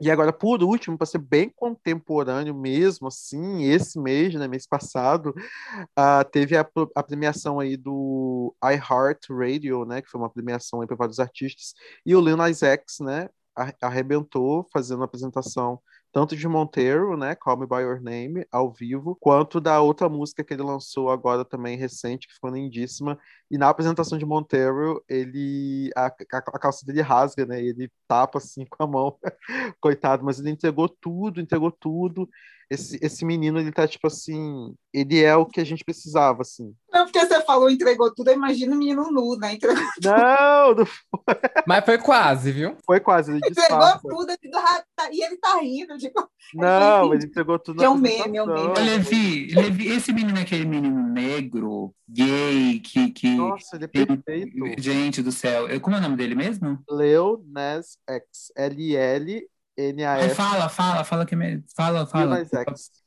E 0.00 0.10
agora, 0.10 0.32
por 0.32 0.62
último, 0.62 0.96
para 0.96 1.06
ser 1.06 1.18
bem 1.18 1.48
contemporâneo 1.48 2.54
mesmo, 2.54 3.08
assim, 3.08 3.64
esse 3.64 3.98
mês, 3.98 4.34
né, 4.34 4.48
mês 4.48 4.66
passado, 4.66 5.34
uh, 5.98 6.24
teve 6.30 6.56
a, 6.56 6.66
a, 6.94 7.02
premiação 7.02 7.60
aí 7.60 7.76
do 7.76 8.54
iHeart 8.62 9.28
Radio, 9.30 9.84
né, 9.84 10.02
que 10.02 10.08
foi 10.08 10.20
uma 10.20 10.30
premiação 10.30 10.80
aí 10.80 10.86
para 10.86 10.96
vários 10.96 11.18
artistas, 11.18 11.74
e 12.04 12.14
o 12.14 12.20
Lil 12.20 12.36
Nas 12.36 12.62
X, 12.62 13.00
né, 13.00 13.28
arrebentou 13.80 14.66
fazendo 14.72 15.02
a 15.02 15.04
apresentação 15.04 15.80
tanto 16.14 16.36
de 16.36 16.46
Monteiro, 16.46 17.16
né, 17.16 17.34
Call 17.34 17.58
Me 17.58 17.66
By 17.66 17.80
Your 17.80 18.00
Name, 18.00 18.46
ao 18.52 18.70
vivo, 18.72 19.16
quanto 19.20 19.60
da 19.60 19.80
outra 19.80 20.08
música 20.08 20.44
que 20.44 20.54
ele 20.54 20.62
lançou 20.62 21.10
agora 21.10 21.44
também 21.44 21.76
recente, 21.76 22.28
que 22.28 22.34
ficou 22.34 22.50
lindíssima. 22.50 23.18
E 23.54 23.58
na 23.58 23.68
apresentação 23.68 24.18
de 24.18 24.26
Monteiro, 24.26 25.00
ele 25.08 25.88
a, 25.94 26.06
a, 26.06 26.36
a 26.38 26.58
calça 26.58 26.84
dele 26.84 27.00
rasga, 27.00 27.46
né? 27.46 27.62
Ele 27.62 27.88
tapa 28.08 28.38
assim 28.38 28.66
com 28.68 28.82
a 28.82 28.86
mão, 28.86 29.16
coitado, 29.80 30.24
mas 30.24 30.40
ele 30.40 30.50
entregou 30.50 30.88
tudo, 30.88 31.40
entregou 31.40 31.70
tudo 31.70 32.28
esse, 32.70 32.98
esse 33.02 33.24
menino, 33.24 33.58
ele 33.58 33.72
tá 33.72 33.86
tipo 33.86 34.06
assim, 34.06 34.74
ele 34.92 35.22
é 35.22 35.34
o 35.36 35.46
que 35.46 35.60
a 35.60 35.64
gente 35.64 35.84
precisava, 35.84 36.42
assim. 36.42 36.74
Não, 36.92 37.04
porque 37.04 37.24
você 37.24 37.42
falou 37.42 37.70
entregou 37.70 38.12
tudo, 38.14 38.28
eu 38.28 38.34
imagino 38.34 38.74
o 38.74 38.78
menino 38.78 39.10
nu, 39.10 39.36
né? 39.36 39.54
Entregou 39.54 39.82
não, 40.02 40.74
não 40.74 40.86
foi. 40.86 41.36
Mas 41.66 41.84
foi 41.84 41.98
quase, 41.98 42.52
viu? 42.52 42.76
Foi 42.84 43.00
quase, 43.00 43.32
ele 43.32 43.40
Entregou 43.46 44.00
tudo, 44.00 44.32
e 45.12 45.22
ele 45.22 45.36
tá 45.36 45.58
rindo, 45.60 45.96
tipo... 45.98 46.28
Não, 46.54 47.12
ele 47.14 47.24
entregou 47.24 47.58
tudo 47.58 47.82
É 47.82 47.88
um 47.88 47.96
meme, 47.96 48.36
é 48.36 48.42
um 48.42 48.46
meme. 48.46 48.78
Levi, 48.78 49.54
Levi, 49.54 49.88
esse 49.88 50.12
menino 50.12 50.38
é 50.38 50.42
aquele 50.42 50.66
menino 50.66 51.08
negro, 51.08 51.92
gay, 52.08 52.80
que... 52.80 53.10
que 53.10 53.34
Nossa, 53.34 53.76
ele 53.76 53.84
é 53.84 53.88
perfeito. 53.88 54.80
Gente 54.80 55.22
do 55.22 55.32
céu, 55.32 55.66
como 55.80 55.96
é 55.96 55.98
o 55.98 56.02
nome 56.02 56.16
dele 56.16 56.34
mesmo? 56.34 56.78
Leo 56.88 57.44
Nas 57.48 57.98
X, 58.08 58.52
L-L 58.56 59.48
NAF. 59.76 60.34
Fala, 60.34 60.68
fala, 60.68 61.04
fala 61.04 61.26
que 61.26 61.34
me... 61.34 61.62
fala, 61.76 62.06
fala. 62.06 62.42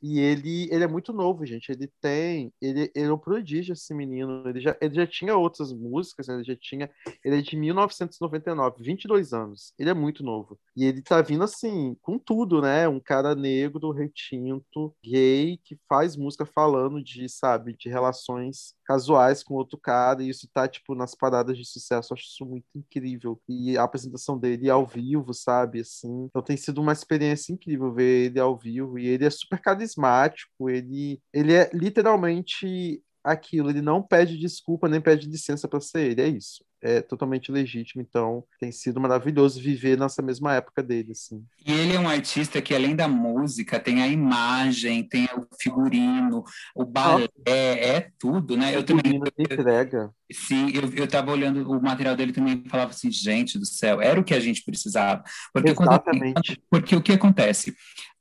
E 0.01 0.19
ele, 0.19 0.67
ele 0.71 0.83
é 0.83 0.87
muito 0.87 1.13
novo, 1.13 1.45
gente. 1.45 1.71
Ele 1.71 1.89
tem, 2.01 2.51
ele, 2.61 2.91
ele 2.93 3.05
é 3.05 3.13
um 3.13 3.17
prodígio 3.17 3.73
esse 3.73 3.93
menino. 3.93 4.47
Ele 4.47 4.59
já, 4.59 4.75
ele 4.81 4.95
já 4.95 5.07
tinha 5.07 5.35
outras 5.35 5.71
músicas, 5.71 6.27
né? 6.27 6.35
ele 6.35 6.43
já 6.43 6.55
tinha, 6.55 6.89
ele 7.23 7.39
é 7.39 7.41
de 7.41 7.55
1999, 7.55 8.83
22 8.83 9.33
anos. 9.33 9.73
Ele 9.79 9.89
é 9.89 9.93
muito 9.93 10.23
novo. 10.23 10.59
E 10.75 10.85
ele 10.85 11.01
tá 11.01 11.21
vindo 11.21 11.43
assim, 11.43 11.95
com 12.01 12.19
tudo, 12.19 12.61
né? 12.61 12.87
Um 12.87 12.99
cara 12.99 13.33
negro, 13.33 13.91
retinto, 13.91 14.95
gay, 15.03 15.59
que 15.63 15.77
faz 15.87 16.15
música 16.15 16.45
falando 16.45 17.01
de, 17.01 17.27
sabe, 17.29 17.73
de 17.73 17.89
relações 17.89 18.75
casuais 18.85 19.43
com 19.43 19.53
outro 19.53 19.77
cara, 19.77 20.23
e 20.23 20.29
isso 20.29 20.47
tá, 20.53 20.67
tipo, 20.67 20.95
nas 20.95 21.13
paradas 21.13 21.57
de 21.57 21.65
sucesso. 21.65 22.13
Eu 22.13 22.15
acho 22.15 22.25
isso 22.25 22.45
muito 22.45 22.65
incrível. 22.75 23.39
E 23.47 23.77
a 23.77 23.83
apresentação 23.83 24.37
dele 24.37 24.69
ao 24.69 24.85
vivo, 24.85 25.33
sabe, 25.33 25.81
assim. 25.81 26.25
Então 26.25 26.41
tem 26.41 26.56
sido 26.57 26.81
uma 26.81 26.93
experiência 26.93 27.53
incrível 27.53 27.93
ver 27.93 28.25
ele 28.25 28.39
ao 28.39 28.57
vivo, 28.57 28.99
e 28.99 29.07
ele 29.07 29.25
é 29.25 29.29
super 29.29 29.59
carismático, 29.59 30.69
ele, 30.69 31.21
ele 31.33 31.53
é 31.53 31.69
literalmente 31.73 33.01
aquilo, 33.23 33.69
ele 33.69 33.81
não 33.81 34.01
pede 34.01 34.37
desculpa 34.37 34.87
nem 34.87 35.01
pede 35.01 35.29
licença 35.29 35.67
para 35.67 35.81
ser 35.81 36.11
ele, 36.11 36.21
é 36.21 36.27
isso 36.27 36.65
é 36.81 37.01
totalmente 37.01 37.51
legítimo, 37.51 38.01
então 38.01 38.43
tem 38.59 38.71
sido 38.71 38.99
maravilhoso 38.99 39.61
viver 39.61 39.97
nessa 39.97 40.21
mesma 40.21 40.53
época 40.55 40.83
dele, 40.83 41.11
assim. 41.11 41.43
E 41.65 41.71
ele 41.71 41.95
é 41.95 41.99
um 41.99 42.07
artista 42.07 42.61
que, 42.61 42.73
além 42.75 42.95
da 42.95 43.07
música, 43.07 43.79
tem 43.79 44.01
a 44.01 44.07
imagem, 44.07 45.03
tem 45.03 45.25
o 45.35 45.47
figurino, 45.59 46.43
o 46.75 46.85
balé, 46.85 47.27
é 47.45 48.11
tudo, 48.19 48.55
né? 48.55 48.75
Eu 48.75 48.83
também... 48.83 49.19
entrega. 49.37 50.11
Sim, 50.31 50.71
eu, 50.73 50.93
eu 50.93 51.07
tava 51.07 51.31
olhando 51.31 51.69
o 51.71 51.81
material 51.81 52.15
dele 52.15 52.33
também 52.33 52.61
e 52.65 52.69
falava 52.69 52.91
assim, 52.91 53.09
gente 53.09 53.57
do 53.57 53.65
céu, 53.65 54.01
era 54.01 54.19
o 54.19 54.23
que 54.23 54.33
a 54.33 54.39
gente 54.39 54.63
precisava. 54.63 55.23
Porque 55.53 55.71
Exatamente. 55.71 56.33
Quando, 56.33 56.61
porque 56.69 56.95
o 56.95 57.01
que 57.01 57.13
acontece? 57.13 57.75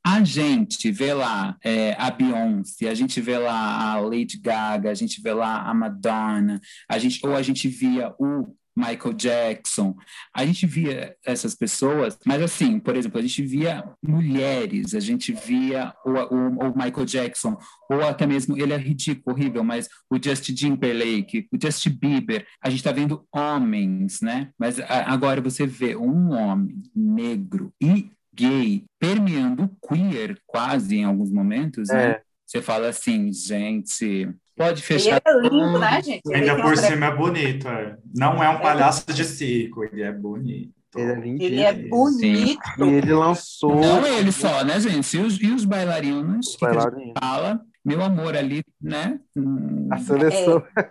A 0.04 0.22
gente 0.22 0.88
vê 0.92 1.12
lá 1.12 1.56
é, 1.64 1.96
a 1.98 2.10
Beyoncé, 2.12 2.88
a 2.88 2.94
gente 2.94 3.20
vê 3.20 3.38
lá 3.38 3.92
a 3.92 3.98
Lady 3.98 4.38
Gaga, 4.38 4.88
a 4.88 4.94
gente 4.94 5.20
vê 5.20 5.32
lá 5.32 5.62
a 5.62 5.74
Madonna, 5.74 6.60
a 6.88 6.96
gente, 6.96 7.26
ou 7.26 7.34
a 7.34 7.42
gente 7.42 7.66
via 7.66 8.14
o 8.16 8.54
Michael 8.76 9.14
Jackson. 9.14 9.96
A 10.34 10.44
gente 10.44 10.66
via 10.66 11.16
essas 11.24 11.54
pessoas, 11.54 12.18
mas 12.26 12.42
assim, 12.42 12.78
por 12.78 12.94
exemplo, 12.94 13.18
a 13.18 13.22
gente 13.22 13.42
via 13.42 13.82
mulheres, 14.06 14.94
a 14.94 15.00
gente 15.00 15.32
via 15.32 15.94
o, 16.04 16.10
o, 16.10 16.48
o 16.68 16.76
Michael 16.76 17.06
Jackson, 17.06 17.56
ou 17.90 18.02
até 18.02 18.26
mesmo, 18.26 18.56
ele 18.56 18.72
é 18.72 18.76
ridículo, 18.76 19.34
horrível, 19.34 19.64
mas 19.64 19.88
o 20.10 20.18
Justin 20.22 20.54
Timberlake, 20.54 21.48
o 21.52 21.58
Justin 21.60 21.90
Bieber, 21.90 22.46
a 22.62 22.68
gente 22.68 22.80
está 22.80 22.92
vendo 22.92 23.26
homens, 23.32 24.20
né? 24.20 24.50
Mas 24.58 24.78
a, 24.78 25.10
agora 25.10 25.40
você 25.40 25.66
vê 25.66 25.96
um 25.96 26.32
homem 26.32 26.82
negro 26.94 27.72
e 27.80 28.10
gay 28.34 28.84
permeando 29.00 29.74
queer 29.88 30.38
quase 30.46 30.96
em 30.96 31.04
alguns 31.04 31.32
momentos, 31.32 31.88
né? 31.88 32.10
É. 32.10 32.22
Você 32.46 32.62
fala 32.62 32.88
assim, 32.88 33.32
gente, 33.32 34.28
pode 34.56 34.82
fechar. 34.82 35.20
Ele 35.26 35.46
é 35.46 35.48
lindo, 35.50 35.78
né, 35.78 36.02
gente? 36.02 36.22
Ele 36.26 36.34
Ainda 36.36 36.54
tem 36.54 36.62
por 36.62 36.72
uma- 36.72 36.76
cima 36.76 37.06
é 37.06 37.14
bonito, 37.16 37.68
é. 37.68 37.96
Não 38.14 38.42
é 38.42 38.48
um 38.48 38.58
palhaço 38.60 39.04
de 39.12 39.24
circo, 39.24 39.84
ele 39.84 40.02
é 40.02 40.12
bonito. 40.12 40.72
Ele 40.96 41.10
é. 41.12 41.44
Ele 41.44 41.60
é 41.60 41.72
bonito. 41.72 42.60
E 42.78 42.82
ele 42.82 43.12
lançou. 43.12 43.74
Não 43.80 44.06
ele 44.06 44.32
só, 44.32 44.64
né, 44.64 44.80
gente? 44.80 45.16
E 45.16 45.20
os, 45.20 45.40
e 45.40 45.50
os 45.52 45.64
bailarinos 45.64 46.48
Os 46.48 46.56
bailarinos. 46.56 47.12
fala, 47.22 47.60
meu 47.84 48.02
amor, 48.02 48.34
ali, 48.34 48.62
né? 48.86 49.20
Hum, 49.36 49.88
A 49.90 49.98
seleção. 49.98 50.62
Dá 50.74 50.82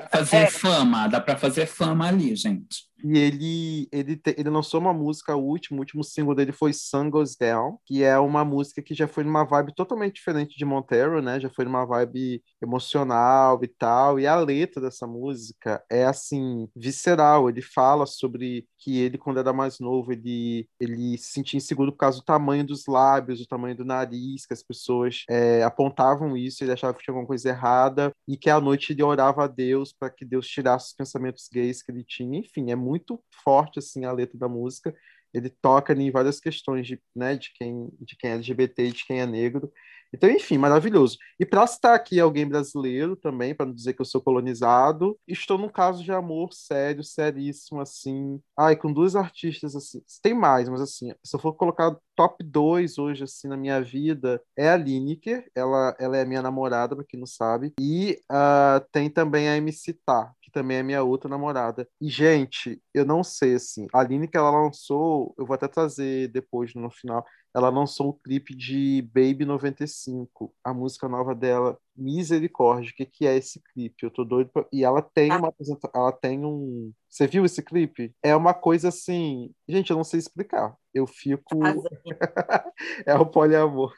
pra 0.00 0.08
fazer 0.10 0.36
É. 0.36 0.46
fama, 0.50 1.08
dá 1.08 1.20
para 1.20 1.36
fazer 1.36 1.66
fama 1.66 2.06
ali, 2.08 2.34
gente. 2.36 2.86
E 3.04 3.18
ele, 3.18 3.88
ele, 3.92 4.16
te- 4.16 4.34
ele 4.38 4.48
lançou 4.48 4.80
uma 4.80 4.92
música, 4.92 5.36
o 5.36 5.44
último, 5.44 5.76
o 5.78 5.80
último 5.80 6.02
single 6.02 6.34
dele 6.34 6.50
foi 6.50 6.72
Sun 6.72 7.10
Goes 7.10 7.36
Down, 7.36 7.78
que 7.84 8.02
é 8.02 8.18
uma 8.18 8.42
música 8.44 8.80
que 8.82 8.94
já 8.94 9.06
foi 9.06 9.22
numa 9.22 9.44
vibe 9.44 9.74
totalmente 9.74 10.14
diferente 10.14 10.56
de 10.56 10.64
Montero, 10.64 11.20
né? 11.20 11.38
Já 11.38 11.50
foi 11.50 11.66
numa 11.66 11.84
vibe 11.84 12.42
emocional 12.60 13.60
e 13.62 13.68
tal. 13.68 14.18
E 14.18 14.26
a 14.26 14.36
letra 14.36 14.80
dessa 14.80 15.06
música 15.06 15.82
é 15.90 16.04
assim, 16.06 16.68
visceral. 16.74 17.48
Ele 17.50 17.60
fala 17.60 18.06
sobre 18.06 18.66
que 18.78 18.98
ele, 18.98 19.18
quando 19.18 19.40
era 19.40 19.52
mais 19.52 19.78
novo, 19.78 20.12
ele, 20.12 20.66
ele 20.80 21.18
se 21.18 21.32
sentia 21.32 21.58
inseguro 21.58 21.92
por 21.92 21.98
causa 21.98 22.18
do 22.18 22.24
tamanho 22.24 22.64
dos 22.64 22.86
lábios, 22.86 23.38
do 23.40 23.46
tamanho 23.46 23.76
do 23.76 23.84
nariz, 23.84 24.46
que 24.46 24.54
as 24.54 24.62
pessoas 24.62 25.22
é, 25.28 25.62
apontavam 25.62 26.36
isso, 26.36 26.64
ele 26.64 26.72
achava 26.72 26.94
que 26.94 27.02
tinha 27.04 27.14
alguma 27.16 27.26
coisa 27.26 27.48
errada, 27.48 28.12
e 28.28 28.36
que 28.36 28.50
à 28.50 28.60
noite 28.60 28.92
ele 28.92 29.02
orava 29.02 29.44
a 29.44 29.46
Deus 29.46 29.92
para 29.92 30.10
que 30.10 30.24
Deus 30.24 30.46
tirasse 30.46 30.88
os 30.88 30.94
pensamentos 30.94 31.48
gays 31.52 31.82
que 31.82 31.90
ele 31.90 32.04
tinha. 32.04 32.38
Enfim, 32.38 32.70
é 32.70 32.76
muito 32.76 33.22
forte 33.44 33.78
assim 33.78 34.04
a 34.04 34.12
letra 34.12 34.38
da 34.38 34.48
música. 34.48 34.94
Ele 35.34 35.50
toca 35.50 35.92
em 35.92 36.10
várias 36.10 36.40
questões 36.40 36.86
de, 36.86 37.00
né, 37.14 37.36
de 37.36 37.52
quem 37.54 37.88
de 38.00 38.16
quem 38.16 38.30
é 38.30 38.34
LGBT 38.34 38.90
de 38.90 39.04
quem 39.06 39.20
é 39.20 39.26
negro. 39.26 39.72
Então, 40.12 40.30
enfim, 40.30 40.58
maravilhoso. 40.58 41.18
E 41.38 41.44
para 41.44 41.66
citar 41.66 41.94
aqui 41.94 42.18
alguém 42.20 42.48
brasileiro 42.48 43.16
também, 43.16 43.54
para 43.54 43.66
não 43.66 43.74
dizer 43.74 43.94
que 43.94 44.00
eu 44.00 44.04
sou 44.04 44.20
colonizado, 44.20 45.18
estou 45.26 45.58
num 45.58 45.68
caso 45.68 46.02
de 46.02 46.12
amor 46.12 46.52
sério, 46.52 47.04
seríssimo, 47.04 47.80
assim. 47.80 48.40
Ai, 48.56 48.76
com 48.76 48.92
duas 48.92 49.16
artistas, 49.16 49.76
assim. 49.76 50.00
Tem 50.22 50.34
mais, 50.34 50.68
mas 50.68 50.80
assim, 50.80 51.12
se 51.22 51.36
eu 51.36 51.40
for 51.40 51.52
colocar 51.54 51.96
top 52.14 52.42
2 52.42 52.98
hoje, 52.98 53.24
assim, 53.24 53.48
na 53.48 53.56
minha 53.56 53.80
vida, 53.82 54.42
é 54.56 54.68
a 54.70 54.76
Lineker. 54.76 55.50
Ela, 55.54 55.94
ela 55.98 56.16
é 56.16 56.24
minha 56.24 56.42
namorada, 56.42 56.96
para 56.96 57.04
quem 57.04 57.20
não 57.20 57.26
sabe. 57.26 57.72
E 57.80 58.18
ah, 58.30 58.84
tem 58.92 59.10
também 59.10 59.48
a 59.48 59.56
MC 59.56 59.94
Tá, 60.04 60.32
que 60.42 60.50
também 60.50 60.78
é 60.78 60.82
minha 60.82 61.02
outra 61.02 61.28
namorada. 61.28 61.88
E, 62.00 62.08
gente, 62.08 62.80
eu 62.94 63.04
não 63.04 63.22
sei, 63.22 63.54
assim, 63.54 63.86
a 63.92 64.02
Lineker, 64.02 64.40
ela 64.40 64.50
lançou, 64.50 65.34
eu 65.38 65.46
vou 65.46 65.54
até 65.54 65.68
trazer 65.68 66.28
depois 66.28 66.74
no 66.74 66.90
final, 66.90 67.24
ela 67.56 67.70
lançou 67.70 68.10
o 68.10 68.12
clipe 68.12 68.54
de 68.54 69.00
Baby 69.14 69.46
95, 69.46 70.54
a 70.62 70.74
música 70.74 71.08
nova 71.08 71.34
dela, 71.34 71.78
Misericórdia. 71.96 72.90
O 72.92 72.94
que, 72.94 73.06
que 73.06 73.26
é 73.26 73.36
esse 73.36 73.60
clipe? 73.72 74.04
Eu 74.04 74.10
tô 74.10 74.24
doido 74.24 74.50
pra... 74.52 74.66
E 74.70 74.84
ela 74.84 75.00
tem 75.00 75.32
uma 75.32 75.48
apresenta... 75.48 75.90
ela 75.94 76.12
tem 76.12 76.44
um. 76.44 76.92
Você 77.08 77.26
viu 77.26 77.46
esse 77.46 77.62
clipe? 77.62 78.14
É 78.22 78.36
uma 78.36 78.52
coisa 78.52 78.88
assim. 78.88 79.50
Gente, 79.66 79.90
eu 79.90 79.96
não 79.96 80.04
sei 80.04 80.20
explicar. 80.20 80.76
Eu 80.92 81.06
fico. 81.06 81.64
Arrasou. 81.64 81.84
é 83.06 83.14
o 83.14 83.24
poliamor. 83.24 83.94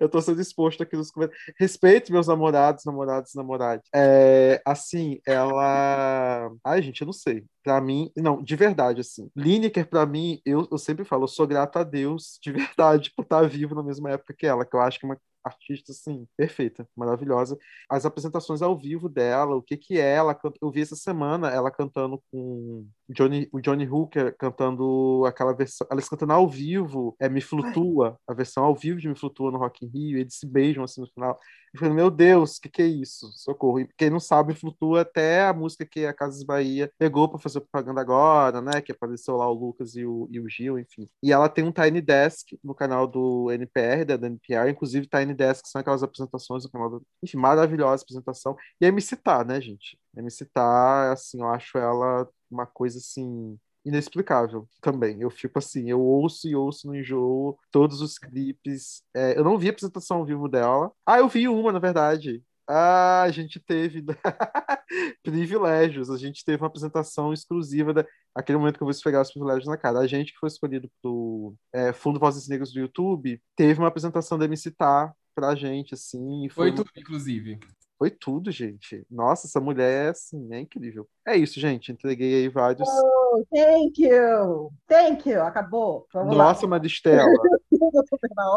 eu 0.00 0.08
tô 0.08 0.22
sendo 0.22 0.40
exposto 0.40 0.82
aqui 0.82 0.96
nos 0.96 1.10
comentários. 1.10 1.44
Respeito 1.58 2.12
meus 2.12 2.28
namorados, 2.28 2.84
namorados, 2.86 3.34
namorados. 3.34 3.86
É, 3.94 4.62
assim, 4.64 5.20
ela. 5.26 6.50
Ai, 6.64 6.80
gente, 6.80 7.02
eu 7.02 7.06
não 7.06 7.12
sei. 7.12 7.44
Pra 7.62 7.78
mim, 7.80 8.10
não, 8.16 8.42
de 8.42 8.56
verdade, 8.56 9.02
assim. 9.02 9.30
Lineker, 9.36 9.86
pra 9.86 10.06
mim, 10.06 10.40
eu, 10.46 10.66
eu 10.70 10.78
sempre 10.78 11.04
falo, 11.04 11.24
eu 11.24 11.28
sou 11.28 11.46
grato 11.46 11.78
a 11.78 11.84
Deus, 11.84 12.38
de 12.42 12.52
verdade, 12.52 12.69
por 13.14 13.22
estar 13.22 13.48
vivo 13.48 13.74
na 13.74 13.82
mesma 13.82 14.10
época 14.10 14.34
que 14.36 14.46
ela, 14.46 14.64
que 14.64 14.74
eu 14.74 14.80
acho 14.80 14.98
que 14.98 15.06
é 15.06 15.08
uma 15.08 15.20
artista, 15.44 15.92
assim, 15.92 16.26
perfeita, 16.36 16.86
maravilhosa. 16.96 17.58
As 17.88 18.04
apresentações 18.04 18.62
ao 18.62 18.78
vivo 18.78 19.08
dela, 19.08 19.56
o 19.56 19.62
que 19.62 19.76
que 19.76 19.98
é 19.98 20.14
ela, 20.14 20.38
eu 20.60 20.70
vi 20.70 20.82
essa 20.82 20.96
semana 20.96 21.50
ela 21.50 21.70
cantando 21.70 22.22
com 22.30 22.86
Johnny, 23.12 23.48
o 23.52 23.60
Johnny 23.60 23.88
Hooker 23.88 24.34
cantando 24.38 25.24
aquela 25.26 25.52
versão, 25.52 25.86
elas 25.90 26.08
cantando 26.08 26.32
ao 26.32 26.48
vivo, 26.48 27.16
é 27.18 27.28
Me 27.28 27.40
Flutua, 27.40 28.18
a 28.26 28.34
versão 28.34 28.64
ao 28.64 28.74
vivo 28.74 29.00
de 29.00 29.08
Me 29.08 29.16
Flutua 29.16 29.50
no 29.50 29.58
Rock 29.58 29.84
in 29.84 29.88
Rio, 29.88 30.18
e 30.18 30.20
eles 30.20 30.34
se 30.34 30.46
beijam 30.46 30.84
assim 30.84 31.00
no 31.00 31.06
final. 31.08 31.38
Eu 31.72 31.78
falei, 31.78 31.94
meu 31.94 32.10
Deus, 32.10 32.56
o 32.56 32.60
que 32.60 32.68
que 32.68 32.82
é 32.82 32.86
isso? 32.86 33.30
Socorro. 33.32 33.80
E 33.80 33.88
quem 33.96 34.10
não 34.10 34.18
sabe, 34.18 34.54
Flutua 34.54 35.02
até 35.02 35.44
a 35.44 35.52
música 35.52 35.86
que 35.86 36.04
a 36.04 36.12
Casas 36.12 36.42
Bahia 36.42 36.90
pegou 36.98 37.28
para 37.28 37.38
fazer 37.38 37.60
propaganda 37.60 38.00
agora, 38.00 38.60
né, 38.60 38.80
que 38.80 38.92
apareceu 38.92 39.36
lá 39.36 39.48
o 39.48 39.54
Lucas 39.54 39.94
e 39.94 40.04
o, 40.04 40.28
e 40.30 40.40
o 40.40 40.48
Gil, 40.48 40.78
enfim. 40.78 41.08
E 41.22 41.32
ela 41.32 41.48
tem 41.48 41.64
um 41.64 41.72
Tiny 41.72 42.00
Desk 42.00 42.58
no 42.62 42.74
canal 42.74 43.06
do 43.06 43.50
NPR, 43.52 44.04
da, 44.04 44.16
da 44.16 44.26
NPR, 44.26 44.70
inclusive 44.70 45.06
Tiny 45.06 45.34
Desk 45.34 45.66
são 45.68 45.80
aquelas 45.80 46.02
apresentações 46.02 46.64
do 46.64 46.70
canal 46.70 46.90
do... 46.90 47.02
Enfim, 47.22 47.38
maravilhosa 47.38 48.02
apresentação. 48.02 48.56
E 48.80 48.84
a 48.84 48.88
MC 48.88 49.16
Tá, 49.16 49.44
né, 49.44 49.60
gente? 49.60 49.98
A 50.16 50.20
MC 50.20 50.44
Tá, 50.46 51.12
assim, 51.12 51.40
eu 51.40 51.48
acho 51.48 51.78
ela 51.78 52.28
uma 52.50 52.66
coisa, 52.66 52.98
assim, 52.98 53.58
inexplicável 53.84 54.68
também. 54.80 55.20
Eu 55.20 55.30
fico 55.30 55.58
assim, 55.58 55.88
eu 55.90 56.00
ouço 56.00 56.48
e 56.48 56.54
ouço 56.54 56.86
no 56.86 56.94
enjoo 56.96 57.58
todos 57.70 58.00
os 58.00 58.18
clipes. 58.18 59.02
É, 59.14 59.38
eu 59.38 59.44
não 59.44 59.58
vi 59.58 59.68
a 59.68 59.70
apresentação 59.70 60.18
ao 60.18 60.24
vivo 60.24 60.48
dela. 60.48 60.90
Ah, 61.06 61.18
eu 61.18 61.28
vi 61.28 61.48
uma, 61.48 61.72
na 61.72 61.78
verdade. 61.78 62.42
Ah, 62.68 63.22
a 63.22 63.30
gente 63.30 63.58
teve 63.58 64.04
privilégios. 65.22 66.10
A 66.10 66.16
gente 66.16 66.44
teve 66.44 66.62
uma 66.62 66.68
apresentação 66.68 67.32
exclusiva 67.32 67.92
da 67.92 68.04
aquele 68.34 68.58
momento 68.58 68.76
que 68.76 68.82
eu 68.82 68.86
vou 68.86 68.92
esfregar 68.92 69.22
os 69.22 69.30
privilégios 69.32 69.66
na 69.66 69.76
cara. 69.76 69.98
A 69.98 70.06
gente 70.06 70.32
que 70.32 70.38
foi 70.38 70.48
escolhido 70.48 70.88
pro 71.02 71.54
é, 71.72 71.92
Fundo 71.92 72.20
Vozes 72.20 72.48
Negras 72.48 72.72
do 72.72 72.78
YouTube 72.80 73.40
teve 73.56 73.80
uma 73.80 73.88
apresentação 73.88 74.38
da 74.38 74.44
MC 74.44 74.70
Tá 74.70 75.12
pra 75.34 75.54
gente, 75.54 75.94
assim. 75.94 76.48
Foi 76.50 76.70
uma- 76.70 76.76
tudo, 76.76 76.90
inclusive. 76.96 77.58
Foi 78.00 78.08
tudo, 78.10 78.50
gente. 78.50 79.04
Nossa, 79.10 79.46
essa 79.46 79.60
mulher, 79.60 80.12
assim, 80.12 80.48
é 80.54 80.60
incrível. 80.60 81.06
É 81.28 81.36
isso, 81.36 81.60
gente. 81.60 81.92
Entreguei 81.92 82.34
aí 82.34 82.48
vários. 82.48 82.88
Oh, 82.88 83.44
thank 83.54 84.02
you! 84.02 84.72
Thank 84.88 85.28
you! 85.28 85.42
Acabou. 85.42 86.06
Vamos 86.10 86.34
Nossa, 86.34 86.66
Maristela. 86.66 87.28
lá. 88.38 88.56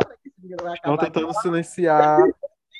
Vai 0.61 0.73
Estão 0.75 0.95
tentando 0.95 1.33
silenciar 1.41 2.23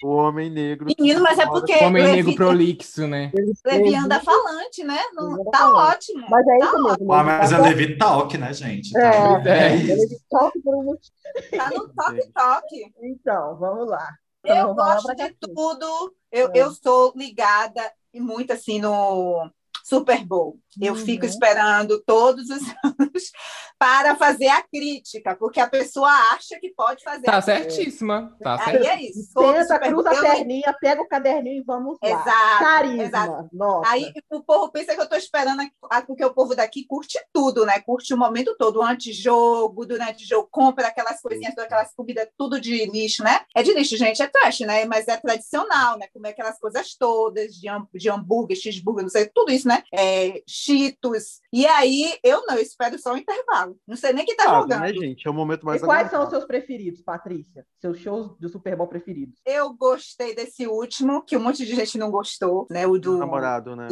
o 0.05 0.07
homem 0.07 0.49
negro. 0.49 0.87
Menino, 0.97 1.21
mas 1.21 1.37
é 1.37 1.45
porque 1.45 1.73
Homem 1.83 2.01
Levi, 2.01 2.15
negro 2.15 2.35
prolixo, 2.35 3.07
né? 3.07 3.29
Levi 3.65 3.95
anda 3.95 4.21
falante, 4.21 4.85
né? 4.85 4.99
Não, 5.13 5.31
Levi 5.31 5.51
tá 5.51 5.57
falante. 5.59 5.91
ótimo. 6.13 6.27
Mas 6.29 6.47
é 6.47 6.57
isso 6.59 6.71
Tá 6.71 6.77
mesmo. 6.81 7.13
Ah, 7.13 7.23
mas 7.25 7.49
tá 7.49 7.57
é 7.57 7.61
Levi 7.61 7.97
Talk, 7.97 8.37
né, 8.37 8.53
gente? 8.53 8.93
Tá. 8.93 9.41
É, 9.45 9.49
É 9.49 9.75
ele 9.75 9.93
isso. 9.93 10.07
de 10.07 10.17
toque 10.29 10.61
por 10.61 10.75
um 10.75 10.83
motivo. 10.83 11.13
Tá 11.57 11.69
no 11.71 11.89
toque-toque. 11.93 12.93
Então, 13.01 13.57
vamos 13.57 13.89
lá. 13.89 14.07
Então, 14.43 14.69
Eu 14.69 14.75
gosto 14.75 15.15
de 15.15 15.33
tudo. 15.35 16.15
Eu, 16.31 16.49
É. 16.49 16.51
eu 16.55 16.71
sou 16.71 17.13
ligada 17.15 17.91
e 18.13 18.19
muito 18.19 18.51
assim 18.51 18.79
no 18.79 19.49
Super 19.83 20.25
Bowl. 20.25 20.59
Eu 20.81 20.93
Uhum. 20.93 20.99
fico 20.99 21.25
esperando 21.25 22.01
todos 22.03 22.49
os 22.49 22.61
anos 22.83 23.31
para 23.77 24.15
fazer 24.15 24.47
a 24.47 24.61
crítica, 24.61 25.35
porque 25.35 25.59
a 25.59 25.67
pessoa 25.67 26.09
acha 26.33 26.59
que 26.59 26.69
pode 26.73 27.03
fazer. 27.03 27.23
Tá 27.23 27.37
a 27.37 27.41
certíssima. 27.41 28.35
Tá 28.41 28.57
Aí 28.65 28.77
é 28.87 29.01
isso. 29.03 29.29
Todo 29.33 29.53
Senta, 29.57 29.73
Super 29.75 29.89
cruza 29.89 30.09
a 30.09 30.15
Eu 30.15 30.21
perninha, 30.21 30.75
pega 30.79 31.01
o 31.01 31.07
caderninho 31.07 31.61
e 31.61 31.63
vamos 31.63 31.97
lá. 32.01 32.09
Exato, 32.09 32.59
Carisma. 32.63 33.03
exato. 33.03 33.49
Nossa. 33.51 33.91
Aí 33.91 34.11
o 34.31 34.41
povo 34.43 34.71
pensa 34.71 34.93
que 34.93 34.99
eu 34.99 35.03
estou 35.03 35.17
esperando, 35.17 35.61
porque 36.07 36.23
o 36.23 36.33
povo 36.33 36.55
daqui 36.55 36.85
curte 36.85 37.19
tudo, 37.33 37.65
né? 37.65 37.79
Curte 37.81 38.13
o 38.13 38.17
momento 38.17 38.55
todo, 38.57 38.79
o 38.79 38.83
antijogo, 38.83 39.85
durante 39.85 40.23
o 40.23 40.27
jogo, 40.27 40.47
compra 40.51 40.87
aquelas 40.87 41.21
coisinhas, 41.21 41.57
aquelas 41.57 41.93
comidas, 41.93 42.27
tudo 42.37 42.59
de 42.59 42.85
lixo, 42.85 43.23
né? 43.23 43.41
É 43.55 43.61
de 43.63 43.73
lixo, 43.73 43.97
gente, 43.97 44.21
é 44.21 44.27
trash, 44.27 44.61
né? 44.61 44.85
Mas 44.85 45.07
é 45.07 45.17
tradicional, 45.17 45.97
né? 45.97 46.07
Comer 46.13 46.29
aquelas 46.29 46.59
coisas 46.59 46.95
todas, 46.95 47.53
de 47.55 48.09
hambúrguer, 48.09 48.55
cheeseburger, 48.57 49.03
não 49.03 49.09
sei, 49.09 49.27
tudo 49.33 49.51
isso, 49.51 49.67
né? 49.67 49.83
É, 49.93 50.41
cheetos. 50.63 51.41
E 51.51 51.65
aí, 51.65 52.17
eu 52.23 52.45
não, 52.45 52.55
eu 52.55 52.61
espero 52.61 52.97
só 52.99 53.13
o 53.13 53.17
intervalo. 53.17 53.77
Não 53.87 53.95
sei 53.95 54.13
nem 54.13 54.25
quem 54.25 54.35
tá 54.35 54.43
Sabe, 54.45 54.61
jogando. 54.61 54.81
né, 54.81 54.93
gente? 54.93 55.27
É 55.27 55.29
o 55.29 55.33
momento 55.33 55.63
E 55.63 55.65
mais 55.65 55.81
quais 55.81 56.09
são 56.09 56.23
os 56.23 56.29
seus 56.29 56.45
preferidos, 56.45 57.01
Patrícia? 57.01 57.65
Seus 57.79 57.99
shows 57.99 58.37
do 58.39 58.49
Super 58.49 58.75
Bowl 58.75 58.87
preferidos? 58.87 59.39
Eu 59.45 59.73
gostei 59.73 60.33
desse 60.33 60.65
último, 60.67 61.23
que 61.23 61.37
um 61.37 61.41
monte 61.41 61.65
de 61.65 61.75
gente 61.75 61.97
não 61.97 62.09
gostou, 62.09 62.67
né? 62.69 62.87
O 62.87 62.97
do. 62.97 63.17
namorado, 63.17 63.75
né? 63.75 63.87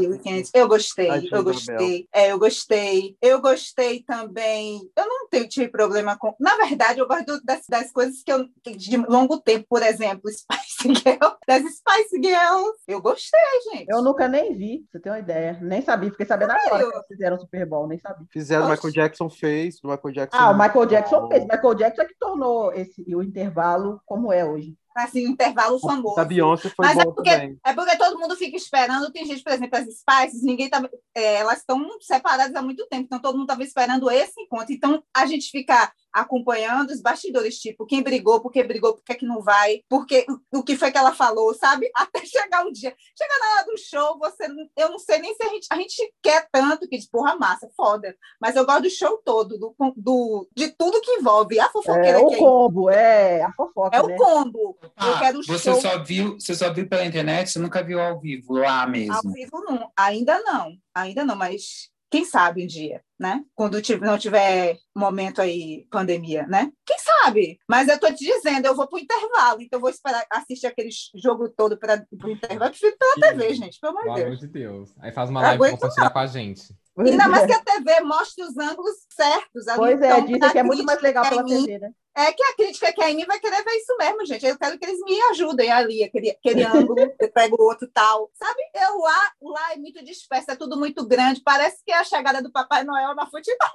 Eu 0.54 0.68
gostei, 0.68 1.08
Tadinho 1.08 1.36
eu 1.36 1.44
gostei. 1.44 2.08
É, 2.14 2.32
eu 2.32 2.40
gostei. 2.40 3.18
Eu 3.22 3.42
gostei 3.42 4.04
também. 4.04 4.82
Eu 4.96 5.08
não 5.08 5.28
tenho, 5.30 5.48
tive 5.48 5.68
problema 5.70 6.18
com. 6.18 6.36
Na 6.40 6.56
verdade, 6.58 7.00
eu 7.00 7.08
gosto 7.08 7.42
das, 7.44 7.62
das 7.70 7.92
coisas 7.92 8.24
que 8.24 8.32
eu. 8.32 8.48
de 8.76 8.98
longo 8.98 9.40
tempo, 9.40 9.66
por 9.70 9.82
exemplo, 9.84 10.30
Spice 10.32 10.94
Girl. 10.96 11.32
Das 11.48 11.62
Spice 11.64 12.22
Girls. 12.24 12.80
Eu 12.88 13.02
gostei, 13.02 13.40
gente. 13.72 13.86
Eu 13.90 14.02
nunca 14.02 14.28
nem 14.28 14.56
vi, 14.56 14.80
pra 14.80 14.92
você 14.92 15.00
ter 15.00 15.10
uma 15.10 15.20
ideia. 15.20 15.60
Nem 15.62 15.82
sabia, 15.82 16.12
fiquei 16.12 16.26
sabendo 16.26 16.54
agora 16.68 16.84
que 16.84 16.96
eles 16.96 17.08
fizeram 17.08 17.40
Super 17.40 17.66
Bowl, 17.66 17.88
nem 17.88 17.98
sabia. 17.98 18.26
Fizeram, 18.30 18.66
o. 18.66 18.70
Michael 18.70 18.94
Jackson 18.94 19.30
fez, 19.30 19.80
o 19.84 19.88
Michael 19.88 20.14
Jackson. 20.14 20.38
Ah, 20.38 20.52
o 20.52 20.58
Michael 20.58 20.86
Jackson 20.86 21.28
fez. 21.28 21.44
Michael 21.44 21.76
Jackson 21.76 22.02
é 22.02 22.06
que 22.06 22.16
tornou 22.20 22.74
esse, 22.74 23.16
o 23.16 23.22
intervalo 23.22 24.02
como 24.06 24.32
é 24.32 24.46
hoje. 24.46 24.78
Assim, 24.96 25.28
um 25.28 25.32
intervalo 25.32 25.80
famoso. 25.80 26.16
Da 26.16 26.26
Beyoncé 26.26 26.70
foi 26.70 26.86
Mas 26.86 26.98
é 26.98 27.06
porque, 27.06 27.32
também. 27.32 27.60
é 27.66 27.74
porque 27.74 27.98
todo 27.98 28.20
mundo 28.20 28.36
fica 28.36 28.58
esperando. 28.58 29.12
Tem 29.12 29.26
gente, 29.26 29.44
por 29.44 29.54
exemplo, 29.54 29.78
as 29.78 29.86
Spices, 29.86 30.44
ninguém 30.44 30.70
tá, 30.70 30.88
é, 31.16 31.36
elas 31.36 31.60
estão 31.60 31.88
separadas 32.02 32.56
há 32.56 32.62
muito 32.62 32.86
tempo, 32.88 33.06
então 33.06 33.20
todo 33.20 33.36
mundo 33.36 33.44
estava 33.44 33.64
esperando 33.64 34.10
esse 34.12 34.40
encontro. 34.42 34.74
Então 34.74 35.04
a 35.16 35.26
gente 35.26 35.50
fica 35.50 35.92
acompanhando 36.14 36.90
os 36.92 37.02
bastidores, 37.02 37.58
tipo, 37.58 37.86
quem 37.86 38.04
brigou, 38.04 38.42
por 38.42 38.52
que 38.52 38.64
brigou, 38.64 38.94
por 38.94 39.04
que, 39.04 39.14
é 39.14 39.16
que 39.16 39.26
não 39.26 39.42
vai, 39.42 39.82
porque 39.88 40.26
o 40.54 40.62
que 40.62 40.76
foi 40.76 40.92
que 40.92 40.98
ela 40.98 41.14
falou, 41.14 41.54
sabe? 41.54 41.90
Até 41.96 42.26
chegar 42.26 42.66
o 42.66 42.72
dia. 42.72 42.94
Chega 43.18 43.40
na 43.40 43.56
hora 43.56 43.66
do 43.66 43.78
show, 43.78 44.20
você 44.20 44.48
eu 44.78 44.90
não 44.90 45.00
sei 45.00 45.20
nem 45.20 45.34
se 45.34 45.44
a 45.44 45.48
gente, 45.50 45.68
a 45.72 45.76
gente 45.76 46.14
quer 46.22 46.48
tanto 46.52 46.88
que 46.88 46.98
diz, 46.98 47.10
porra, 47.10 47.36
massa, 47.36 47.70
foda. 47.76 48.16
Mas 48.40 48.56
eu 48.56 48.66
gosto 48.66 48.84
do 48.84 48.90
show 48.90 49.22
todo, 49.24 49.58
do, 49.58 49.76
do, 49.96 50.50
de 50.56 50.70
tudo 50.70 51.02
que 51.02 51.12
envolve. 51.12 51.60
A 51.60 51.66
É 51.66 51.70
fofoqueira 51.70 52.20
o 52.20 52.28
que 52.28 52.36
é 52.36 52.38
combo, 52.38 52.90
é 52.90 53.42
a 53.44 53.54
fofoca, 53.54 53.96
é 53.96 54.02
o 54.02 54.08
né? 54.08 54.18
combo. 54.18 54.78
Eu 54.82 54.92
Ah, 54.96 55.20
quero 55.20 55.44
você 55.44 55.72
show 55.72 55.82
só 55.82 56.04
viu, 56.04 56.34
você 56.40 56.56
só 56.56 56.72
viu 56.74 56.88
pela 56.88 57.06
internet, 57.06 57.50
você 57.52 57.60
nunca 57.60 57.84
viu 57.84 58.00
ao 58.00 58.20
vivo 58.20 58.54
lá 58.54 58.84
Ao 58.84 58.90
mesmo. 58.90 59.32
vivo 59.34 59.62
não, 59.62 59.92
ainda 59.98 60.42
não, 60.42 60.74
ainda 60.96 61.24
não, 61.26 61.36
mas 61.36 61.90
quem 62.10 62.26
sabe 62.26 62.64
um 62.64 62.68
dia, 62.68 63.02
né? 63.18 63.42
Quando 63.56 63.82
não 64.02 64.18
tiver 64.18 64.78
momento 64.94 65.42
aí, 65.42 65.88
pandemia, 65.90 66.46
né? 66.46 66.70
Quem 66.86 66.98
sabe? 67.00 67.58
Mas 67.70 67.88
eu 67.88 67.98
tô 67.98 68.08
te 68.12 68.26
dizendo, 68.26 68.66
eu 68.66 68.76
vou 68.76 68.86
pro 68.86 69.00
intervalo, 69.00 69.62
então 69.62 69.78
eu 69.78 69.82
vou 69.82 69.90
esperar 69.90 70.26
assistir 70.30 70.68
aquele 70.68 70.90
jogo 71.16 71.48
todo 71.48 71.78
para 71.78 72.06
o 72.24 72.30
intervalo. 72.30 72.66
Eu 72.66 72.70
prefiro 72.72 72.98
pela 72.98 73.16
TV, 73.16 73.54
gente, 73.54 73.80
pelo 73.80 73.94
amor 73.98 74.04
Pelo 74.04 74.16
de 74.16 74.22
amor 74.24 74.30
Deus. 74.32 74.40
de 74.42 74.48
Deus. 74.48 74.94
Aí 75.00 75.14
faz 75.14 75.30
uma 75.30 75.42
live 75.42 75.72
compartilhar 75.72 76.10
com 76.10 76.20
a 76.20 76.28
gente. 76.28 76.76
Ainda 76.98 77.28
mais 77.28 77.46
que 77.46 77.54
a 77.54 77.64
TV 77.64 78.02
mostre 78.02 78.44
os 78.44 78.58
ângulos 78.58 78.96
certos. 79.10 79.68
ali, 79.68 79.78
Pois 79.78 80.02
é, 80.02 80.12
então, 80.12 80.26
dizem 80.26 80.52
que 80.52 80.58
é 80.58 80.64
muito 80.64 80.84
mais 80.84 81.02
legal 81.02 81.28
pela 81.28 81.42
é 81.42 81.46
TV, 81.46 81.80
né? 81.80 81.92
É 82.14 82.34
que 82.34 82.44
a 82.44 82.56
crítica 82.56 82.92
que 82.92 83.02
é 83.02 83.10
em 83.10 83.16
mim 83.16 83.26
vai 83.26 83.40
querer 83.40 83.64
ver 83.64 83.72
isso 83.72 83.96
mesmo, 83.98 84.26
gente. 84.26 84.46
Eu 84.46 84.58
quero 84.58 84.78
que 84.78 84.86
eles 84.86 85.00
me 85.00 85.22
ajudem 85.32 85.72
ali, 85.72 86.04
aquele, 86.04 86.32
aquele 86.32 86.64
ângulo, 86.64 86.96
eu 87.18 87.32
pego 87.32 87.56
o 87.58 87.66
outro 87.66 87.88
tal. 87.94 88.30
Sabe? 88.34 88.60
Eu 88.76 88.98
lá, 89.00 89.32
lá 89.42 89.74
é 89.74 89.78
muito 89.78 90.04
disperso, 90.04 90.52
é 90.52 90.56
tudo 90.56 90.78
muito 90.78 91.08
grande. 91.08 91.42
Parece 91.42 91.82
que 91.86 91.92
é 91.92 91.98
a 91.98 92.04
chegada 92.04 92.42
do 92.42 92.52
Papai 92.52 92.84
Noel 92.84 93.16
na 93.16 93.26
futebol. 93.28 93.70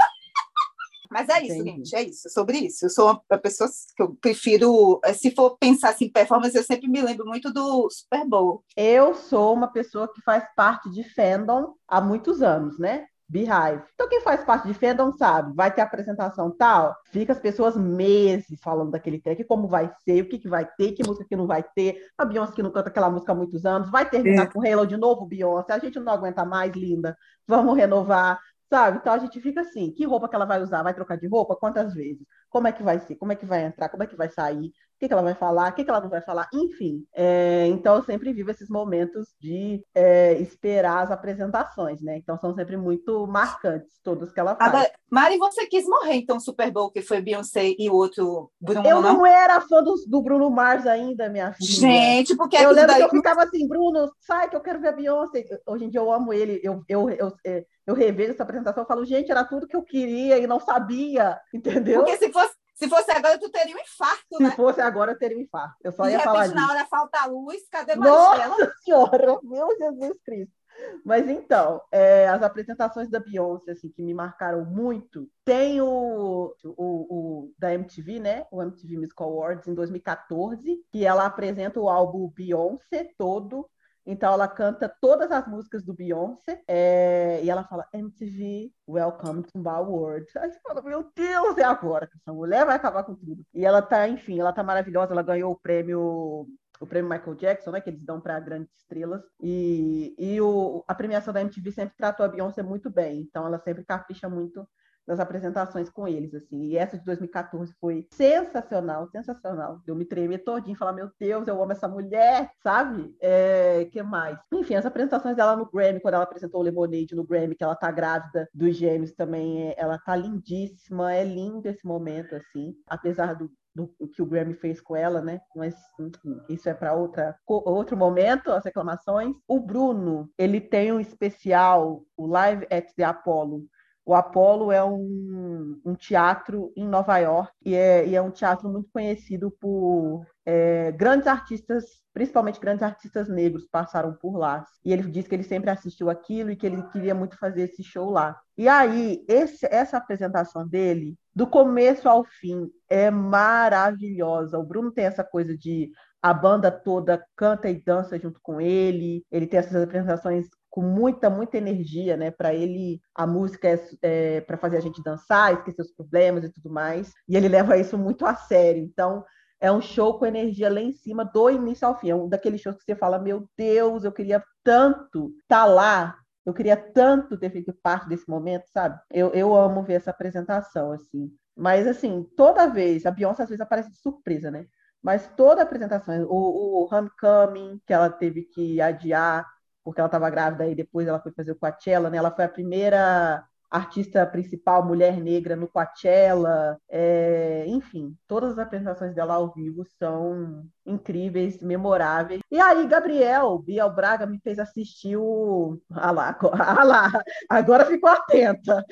Mas 1.10 1.28
é 1.28 1.42
isso, 1.42 1.54
Entendi. 1.54 1.84
gente, 1.90 1.96
é 1.96 2.02
isso, 2.02 2.28
sobre 2.30 2.58
isso. 2.58 2.86
Eu 2.86 2.90
sou 2.90 3.22
uma 3.30 3.38
pessoa 3.38 3.68
que 3.96 4.02
eu 4.02 4.14
prefiro, 4.20 5.00
eh, 5.04 5.12
se 5.12 5.30
for 5.30 5.56
pensar 5.58 5.90
assim, 5.90 6.06
em 6.06 6.12
performance, 6.12 6.56
eu 6.56 6.62
sempre 6.62 6.88
me 6.88 7.00
lembro 7.00 7.26
muito 7.26 7.52
do 7.52 7.88
Super 7.90 8.26
Bowl. 8.26 8.64
Eu 8.76 9.14
sou 9.14 9.54
uma 9.54 9.72
pessoa 9.72 10.12
que 10.12 10.20
faz 10.22 10.44
parte 10.54 10.90
de 10.90 11.02
fandom 11.14 11.74
há 11.88 12.00
muitos 12.00 12.42
anos, 12.42 12.78
né? 12.78 13.06
Beehive. 13.28 13.82
Então, 13.94 14.08
quem 14.08 14.20
faz 14.20 14.44
parte 14.44 14.68
de 14.68 14.74
fandom 14.74 15.10
sabe, 15.12 15.52
vai 15.54 15.72
ter 15.72 15.80
apresentação 15.80 16.50
tal, 16.50 16.94
fica 17.10 17.32
as 17.32 17.40
pessoas 17.40 17.76
meses 17.76 18.60
falando 18.60 18.92
daquele 18.92 19.20
track, 19.20 19.42
como 19.44 19.66
vai 19.66 19.90
ser, 20.04 20.22
o 20.22 20.28
que, 20.28 20.38
que 20.38 20.48
vai 20.48 20.64
ter, 20.76 20.92
que 20.92 21.04
música 21.04 21.26
que 21.28 21.34
não 21.34 21.46
vai 21.46 21.64
ter, 21.74 22.00
a 22.16 22.24
Beyoncé 22.24 22.52
que 22.52 22.62
não 22.62 22.70
canta 22.70 22.88
aquela 22.88 23.10
música 23.10 23.32
há 23.32 23.34
muitos 23.34 23.66
anos, 23.66 23.90
vai 23.90 24.08
terminar 24.08 24.52
com 24.52 24.64
Halo 24.64 24.86
de 24.86 24.96
novo, 24.96 25.26
Beyoncé, 25.26 25.72
a 25.72 25.78
gente 25.78 25.98
não 25.98 26.12
aguenta 26.12 26.44
mais, 26.44 26.72
linda, 26.74 27.16
vamos 27.48 27.76
renovar, 27.76 28.38
sabe? 28.70 28.98
Então 28.98 29.12
a 29.12 29.18
gente 29.18 29.40
fica 29.40 29.60
assim, 29.62 29.92
que 29.92 30.04
roupa 30.06 30.28
que 30.28 30.34
ela 30.36 30.44
vai 30.46 30.62
usar? 30.62 30.82
Vai 30.82 30.94
trocar 30.94 31.16
de 31.16 31.26
roupa? 31.28 31.56
Quantas 31.56 31.94
vezes? 31.94 32.24
Como 32.50 32.66
é 32.68 32.72
que 32.72 32.82
vai 32.82 32.98
ser? 33.00 33.16
Como 33.16 33.32
é 33.32 33.36
que 33.36 33.46
vai 33.46 33.64
entrar? 33.64 33.88
Como 33.88 34.02
é 34.02 34.06
que 34.06 34.16
vai 34.16 34.28
sair? 34.28 34.72
O 34.96 34.98
que, 34.98 35.08
que 35.08 35.12
ela 35.12 35.22
vai 35.22 35.34
falar? 35.34 35.70
O 35.70 35.74
que, 35.74 35.84
que 35.84 35.90
ela 35.90 36.00
não 36.00 36.08
vai 36.08 36.22
falar? 36.22 36.48
Enfim, 36.54 37.04
é, 37.14 37.66
então 37.66 37.96
eu 37.96 38.02
sempre 38.02 38.32
vivo 38.32 38.50
esses 38.50 38.70
momentos 38.70 39.28
de 39.38 39.84
é, 39.94 40.32
esperar 40.40 41.04
as 41.04 41.10
apresentações, 41.10 42.00
né? 42.00 42.16
Então 42.16 42.38
são 42.38 42.54
sempre 42.54 42.78
muito 42.78 43.26
marcantes 43.26 44.00
todas 44.02 44.32
que 44.32 44.40
ela 44.40 44.56
faz. 44.56 44.70
Agora, 44.70 44.90
Mari, 45.10 45.36
você 45.36 45.66
quis 45.66 45.84
morrer, 45.84 46.14
então, 46.14 46.40
Super 46.40 46.70
Bowl, 46.70 46.90
que 46.90 47.02
foi 47.02 47.20
Beyoncé 47.20 47.74
e 47.78 47.90
o 47.90 47.94
outro 47.94 48.50
Bruno, 48.58 48.88
eu 48.88 49.02
não? 49.02 49.18
não 49.18 49.26
era 49.26 49.60
fã 49.60 49.82
do, 49.82 49.94
do 50.06 50.22
Bruno 50.22 50.48
Mars 50.50 50.86
ainda, 50.86 51.28
minha 51.28 51.52
filha. 51.52 51.70
Gente, 51.70 52.34
porque 52.34 52.56
eu 52.56 52.70
lembro 52.70 52.88
daí 52.88 53.00
que 53.00 53.04
eu 53.04 53.10
ficava 53.10 53.42
assim, 53.42 53.68
Bruno, 53.68 54.10
sai 54.18 54.48
que 54.48 54.56
eu 54.56 54.62
quero 54.62 54.80
ver 54.80 54.88
a 54.88 54.92
Beyoncé. 54.92 55.44
Hoje 55.66 55.84
em 55.84 55.90
dia 55.90 56.00
eu 56.00 56.10
amo 56.10 56.32
ele, 56.32 56.58
eu, 56.62 56.82
eu, 56.88 57.10
eu, 57.10 57.32
é, 57.44 57.66
eu 57.86 57.94
revejo 57.94 58.32
essa 58.32 58.42
apresentação 58.42 58.82
e 58.82 58.86
falo, 58.86 59.04
gente, 59.04 59.30
era 59.30 59.44
tudo 59.44 59.66
que 59.66 59.76
eu 59.76 59.82
queria 59.82 60.38
e 60.38 60.46
não 60.46 60.58
sabia, 60.58 61.38
entendeu? 61.52 62.02
Porque 62.02 62.16
se 62.16 62.32
fosse, 62.32 62.54
se 62.76 62.88
fosse 62.88 63.10
agora, 63.10 63.38
tu 63.38 63.50
teria 63.50 63.74
um 63.74 63.80
infarto, 63.80 64.36
Se 64.36 64.42
né? 64.42 64.50
fosse 64.52 64.80
agora, 64.80 65.12
eu 65.12 65.18
teria 65.18 65.36
um 65.38 65.40
infarto. 65.40 65.76
Eu 65.82 65.92
só 65.92 66.04
De 66.04 66.10
ia 66.10 66.20
falar 66.20 66.42
repente, 66.42 66.54
disso. 66.54 66.66
na 66.66 66.72
hora 66.72 66.86
falta 66.86 67.18
a 67.20 67.26
luz, 67.26 67.66
cadê 67.70 67.96
Marcela? 67.96 68.48
Nossa 68.48 68.72
Senhora, 68.84 69.38
meu 69.42 69.68
Jesus 69.78 70.20
Cristo. 70.22 70.54
Mas 71.02 71.26
então, 71.26 71.80
é, 71.90 72.28
as 72.28 72.42
apresentações 72.42 73.08
da 73.08 73.18
Beyoncé, 73.18 73.70
assim, 73.72 73.88
que 73.88 74.02
me 74.02 74.12
marcaram 74.12 74.62
muito, 74.66 75.26
tem 75.42 75.80
o, 75.80 76.54
o, 76.64 76.74
o 76.76 77.54
da 77.58 77.72
MTV, 77.72 78.20
né? 78.20 78.46
O 78.50 78.62
MTV 78.62 78.98
Music 78.98 79.22
Awards 79.22 79.66
em 79.66 79.74
2014, 79.74 80.84
que 80.92 81.06
ela 81.06 81.24
apresenta 81.24 81.80
o 81.80 81.88
álbum 81.88 82.28
Beyoncé 82.28 83.08
todo. 83.16 83.66
Então 84.06 84.32
ela 84.32 84.46
canta 84.46 84.88
todas 85.00 85.32
as 85.32 85.46
músicas 85.48 85.82
do 85.82 85.92
Beyoncé 85.92 86.62
é, 86.68 87.40
e 87.42 87.50
ela 87.50 87.64
fala 87.64 87.88
MTV, 87.92 88.72
Welcome 88.88 89.42
to 89.42 89.58
my 89.58 89.80
world. 89.84 90.26
Aí 90.36 90.52
você 90.52 90.60
fala, 90.60 90.80
meu 90.80 91.10
Deus, 91.14 91.58
é 91.58 91.64
agora 91.64 92.06
que 92.06 92.16
essa 92.16 92.32
mulher 92.32 92.64
vai 92.64 92.76
acabar 92.76 93.02
com 93.02 93.16
tudo. 93.16 93.44
E 93.52 93.66
ela 93.66 93.82
tá, 93.82 94.08
enfim, 94.08 94.38
ela 94.38 94.52
tá 94.52 94.62
maravilhosa, 94.62 95.12
ela 95.12 95.22
ganhou 95.22 95.52
o 95.52 95.58
prêmio 95.58 96.46
o 96.78 96.86
prêmio 96.86 97.10
Michael 97.10 97.36
Jackson, 97.36 97.70
né, 97.70 97.80
que 97.80 97.90
eles 97.90 98.04
dão 98.04 98.20
para 98.20 98.38
grandes 98.38 98.70
estrelas, 98.76 99.22
e, 99.40 100.14
e 100.18 100.40
o, 100.42 100.84
a 100.86 100.94
premiação 100.94 101.32
da 101.32 101.40
MTV 101.40 101.72
sempre 101.72 101.96
tratou 101.96 102.26
a 102.26 102.28
Beyoncé 102.28 102.62
muito 102.62 102.90
bem, 102.90 103.20
então 103.20 103.46
ela 103.46 103.58
sempre 103.58 103.82
capricha 103.82 104.28
muito 104.28 104.68
nas 105.06 105.20
apresentações 105.20 105.88
com 105.88 106.06
eles, 106.06 106.34
assim, 106.34 106.66
e 106.66 106.76
essa 106.76 106.98
de 106.98 107.04
2014 107.04 107.72
foi 107.80 108.06
sensacional, 108.10 109.08
sensacional, 109.08 109.80
eu 109.86 109.94
me 109.94 110.04
tremer 110.04 110.38
todinho 110.38 110.76
falar, 110.76 110.92
meu 110.92 111.10
Deus, 111.18 111.46
eu 111.46 111.62
amo 111.62 111.72
essa 111.72 111.88
mulher, 111.88 112.50
sabe? 112.62 113.14
É, 113.20 113.86
que 113.86 114.02
mais? 114.02 114.38
Enfim, 114.52 114.74
as 114.74 114.86
apresentações 114.86 115.36
dela 115.36 115.56
no 115.56 115.70
Grammy, 115.70 116.00
quando 116.00 116.14
ela 116.14 116.24
apresentou 116.24 116.60
o 116.60 116.64
Lemonade 116.64 117.14
no 117.14 117.24
Grammy, 117.24 117.54
que 117.54 117.64
ela 117.64 117.76
tá 117.76 117.90
grávida 117.90 118.48
dos 118.52 118.76
gêmeos 118.76 119.12
também, 119.12 119.68
é, 119.68 119.74
ela 119.76 119.98
tá 119.98 120.16
lindíssima, 120.16 121.14
é 121.14 121.24
lindo 121.24 121.66
esse 121.68 121.86
momento, 121.86 122.34
assim, 122.34 122.74
apesar 122.88 123.34
do 123.34 123.50
do 123.76 124.08
que 124.08 124.22
o 124.22 124.26
Grammy 124.26 124.54
fez 124.54 124.80
com 124.80 124.96
ela, 124.96 125.20
né? 125.20 125.38
Mas 125.54 125.74
enfim, 126.00 126.40
isso 126.48 126.66
é 126.68 126.72
para 126.72 126.94
outra 126.94 127.36
outro 127.46 127.96
momento, 127.96 128.50
as 128.50 128.64
reclamações. 128.64 129.36
O 129.46 129.60
Bruno, 129.60 130.30
ele 130.38 130.60
tem 130.60 130.90
um 130.90 130.98
especial, 130.98 132.02
o 132.16 132.26
Live 132.26 132.66
at 132.70 132.86
the 132.96 133.04
Apollo. 133.04 133.66
O 134.06 134.14
Apollo 134.14 134.70
é 134.70 134.84
um, 134.84 135.80
um 135.84 135.94
teatro 135.96 136.72
em 136.76 136.86
Nova 136.86 137.18
York 137.18 137.52
e 137.64 137.74
é, 137.74 138.06
e 138.06 138.14
é 138.14 138.22
um 138.22 138.30
teatro 138.30 138.68
muito 138.68 138.88
conhecido 138.92 139.50
por 139.50 140.24
é, 140.44 140.92
grandes 140.92 141.26
artistas, 141.26 141.84
principalmente 142.14 142.60
grandes 142.60 142.84
artistas 142.84 143.28
negros, 143.28 143.66
passaram 143.66 144.12
por 144.14 144.36
lá. 144.36 144.64
E 144.84 144.92
ele 144.92 145.10
disse 145.10 145.28
que 145.28 145.34
ele 145.34 145.42
sempre 145.42 145.70
assistiu 145.70 146.08
aquilo 146.08 146.52
e 146.52 146.56
que 146.56 146.64
ele 146.64 146.84
queria 146.84 147.16
muito 147.16 147.36
fazer 147.36 147.62
esse 147.62 147.82
show 147.82 148.08
lá. 148.08 148.38
E 148.56 148.68
aí, 148.68 149.24
esse, 149.26 149.66
essa 149.66 149.96
apresentação 149.96 150.66
dele, 150.68 151.16
do 151.34 151.44
começo 151.48 152.08
ao 152.08 152.24
fim, 152.24 152.70
é 152.88 153.10
maravilhosa. 153.10 154.56
O 154.56 154.64
Bruno 154.64 154.92
tem 154.92 155.06
essa 155.06 155.24
coisa 155.24 155.58
de 155.58 155.90
a 156.22 156.32
banda 156.32 156.70
toda 156.70 157.24
canta 157.36 157.68
e 157.68 157.82
dança 157.82 158.18
junto 158.18 158.40
com 158.40 158.60
ele, 158.60 159.24
ele 159.30 159.46
tem 159.46 159.58
essas 159.58 159.82
apresentações 159.82 160.46
com 160.76 160.82
muita, 160.82 161.30
muita 161.30 161.56
energia, 161.56 162.18
né? 162.18 162.30
Para 162.30 162.52
ele, 162.52 163.00
a 163.14 163.26
música 163.26 163.66
é, 163.66 163.80
é 164.02 164.40
para 164.42 164.58
fazer 164.58 164.76
a 164.76 164.80
gente 164.80 165.02
dançar, 165.02 165.54
esquecer 165.54 165.80
os 165.80 165.90
problemas 165.90 166.44
e 166.44 166.52
tudo 166.52 166.68
mais. 166.68 167.14
E 167.26 167.34
ele 167.34 167.48
leva 167.48 167.78
isso 167.78 167.96
muito 167.96 168.26
a 168.26 168.36
sério. 168.36 168.82
Então, 168.82 169.24
é 169.58 169.72
um 169.72 169.80
show 169.80 170.18
com 170.18 170.26
energia 170.26 170.70
lá 170.70 170.82
em 170.82 170.92
cima, 170.92 171.24
do 171.24 171.48
início 171.48 171.88
ao 171.88 171.98
fim. 171.98 172.10
É 172.10 172.14
um 172.14 172.28
daqueles 172.28 172.60
shows 172.60 172.76
que 172.76 172.84
você 172.84 172.94
fala: 172.94 173.18
Meu 173.18 173.48
Deus, 173.56 174.04
eu 174.04 174.12
queria 174.12 174.44
tanto 174.62 175.30
estar 175.40 175.60
tá 175.60 175.64
lá. 175.64 176.18
Eu 176.44 176.52
queria 176.52 176.76
tanto 176.76 177.38
ter 177.38 177.48
feito 177.50 177.72
parte 177.82 178.06
desse 178.06 178.28
momento, 178.28 178.66
sabe? 178.68 179.00
Eu, 179.10 179.30
eu 179.30 179.56
amo 179.56 179.82
ver 179.82 179.94
essa 179.94 180.10
apresentação, 180.10 180.92
assim. 180.92 181.32
Mas, 181.56 181.86
assim, 181.86 182.22
toda 182.36 182.68
vez, 182.68 183.06
a 183.06 183.10
Beyoncé 183.10 183.44
às 183.44 183.48
vezes 183.48 183.62
aparece 183.62 183.90
de 183.90 183.98
surpresa, 183.98 184.50
né? 184.50 184.66
Mas 185.02 185.26
toda 185.36 185.62
a 185.62 185.64
apresentação, 185.64 186.26
o, 186.28 186.84
o 186.84 186.94
Homecoming, 186.94 187.80
que 187.86 187.94
ela 187.94 188.10
teve 188.10 188.42
que 188.42 188.78
adiar, 188.78 189.46
porque 189.86 190.00
ela 190.00 190.08
estava 190.08 190.28
grávida 190.28 190.66
e 190.66 190.74
depois 190.74 191.06
ela 191.06 191.20
foi 191.20 191.30
fazer 191.30 191.52
o 191.52 191.56
Coachella, 191.56 192.10
né? 192.10 192.18
Ela 192.18 192.34
foi 192.34 192.44
a 192.44 192.48
primeira 192.48 193.44
artista 193.70 194.26
principal, 194.26 194.84
mulher 194.84 195.16
negra 195.20 195.54
no 195.54 195.68
Coachella, 195.68 196.76
é, 196.88 197.64
enfim, 197.68 198.16
todas 198.26 198.52
as 198.52 198.58
apresentações 198.58 199.14
dela 199.14 199.34
ao 199.34 199.52
vivo 199.52 199.84
são 199.96 200.64
incríveis, 200.84 201.62
memoráveis. 201.62 202.40
E 202.50 202.58
aí, 202.58 202.84
Gabriel, 202.88 203.60
Biel 203.60 203.94
Braga 203.94 204.26
me 204.26 204.40
fez 204.40 204.58
assistir 204.58 205.16
o. 205.16 205.78
Ah 205.92 206.10
lá, 206.10 206.36
ah 206.58 206.82
lá, 206.82 207.12
agora 207.48 207.84
ficou 207.84 208.10
atenta. 208.10 208.84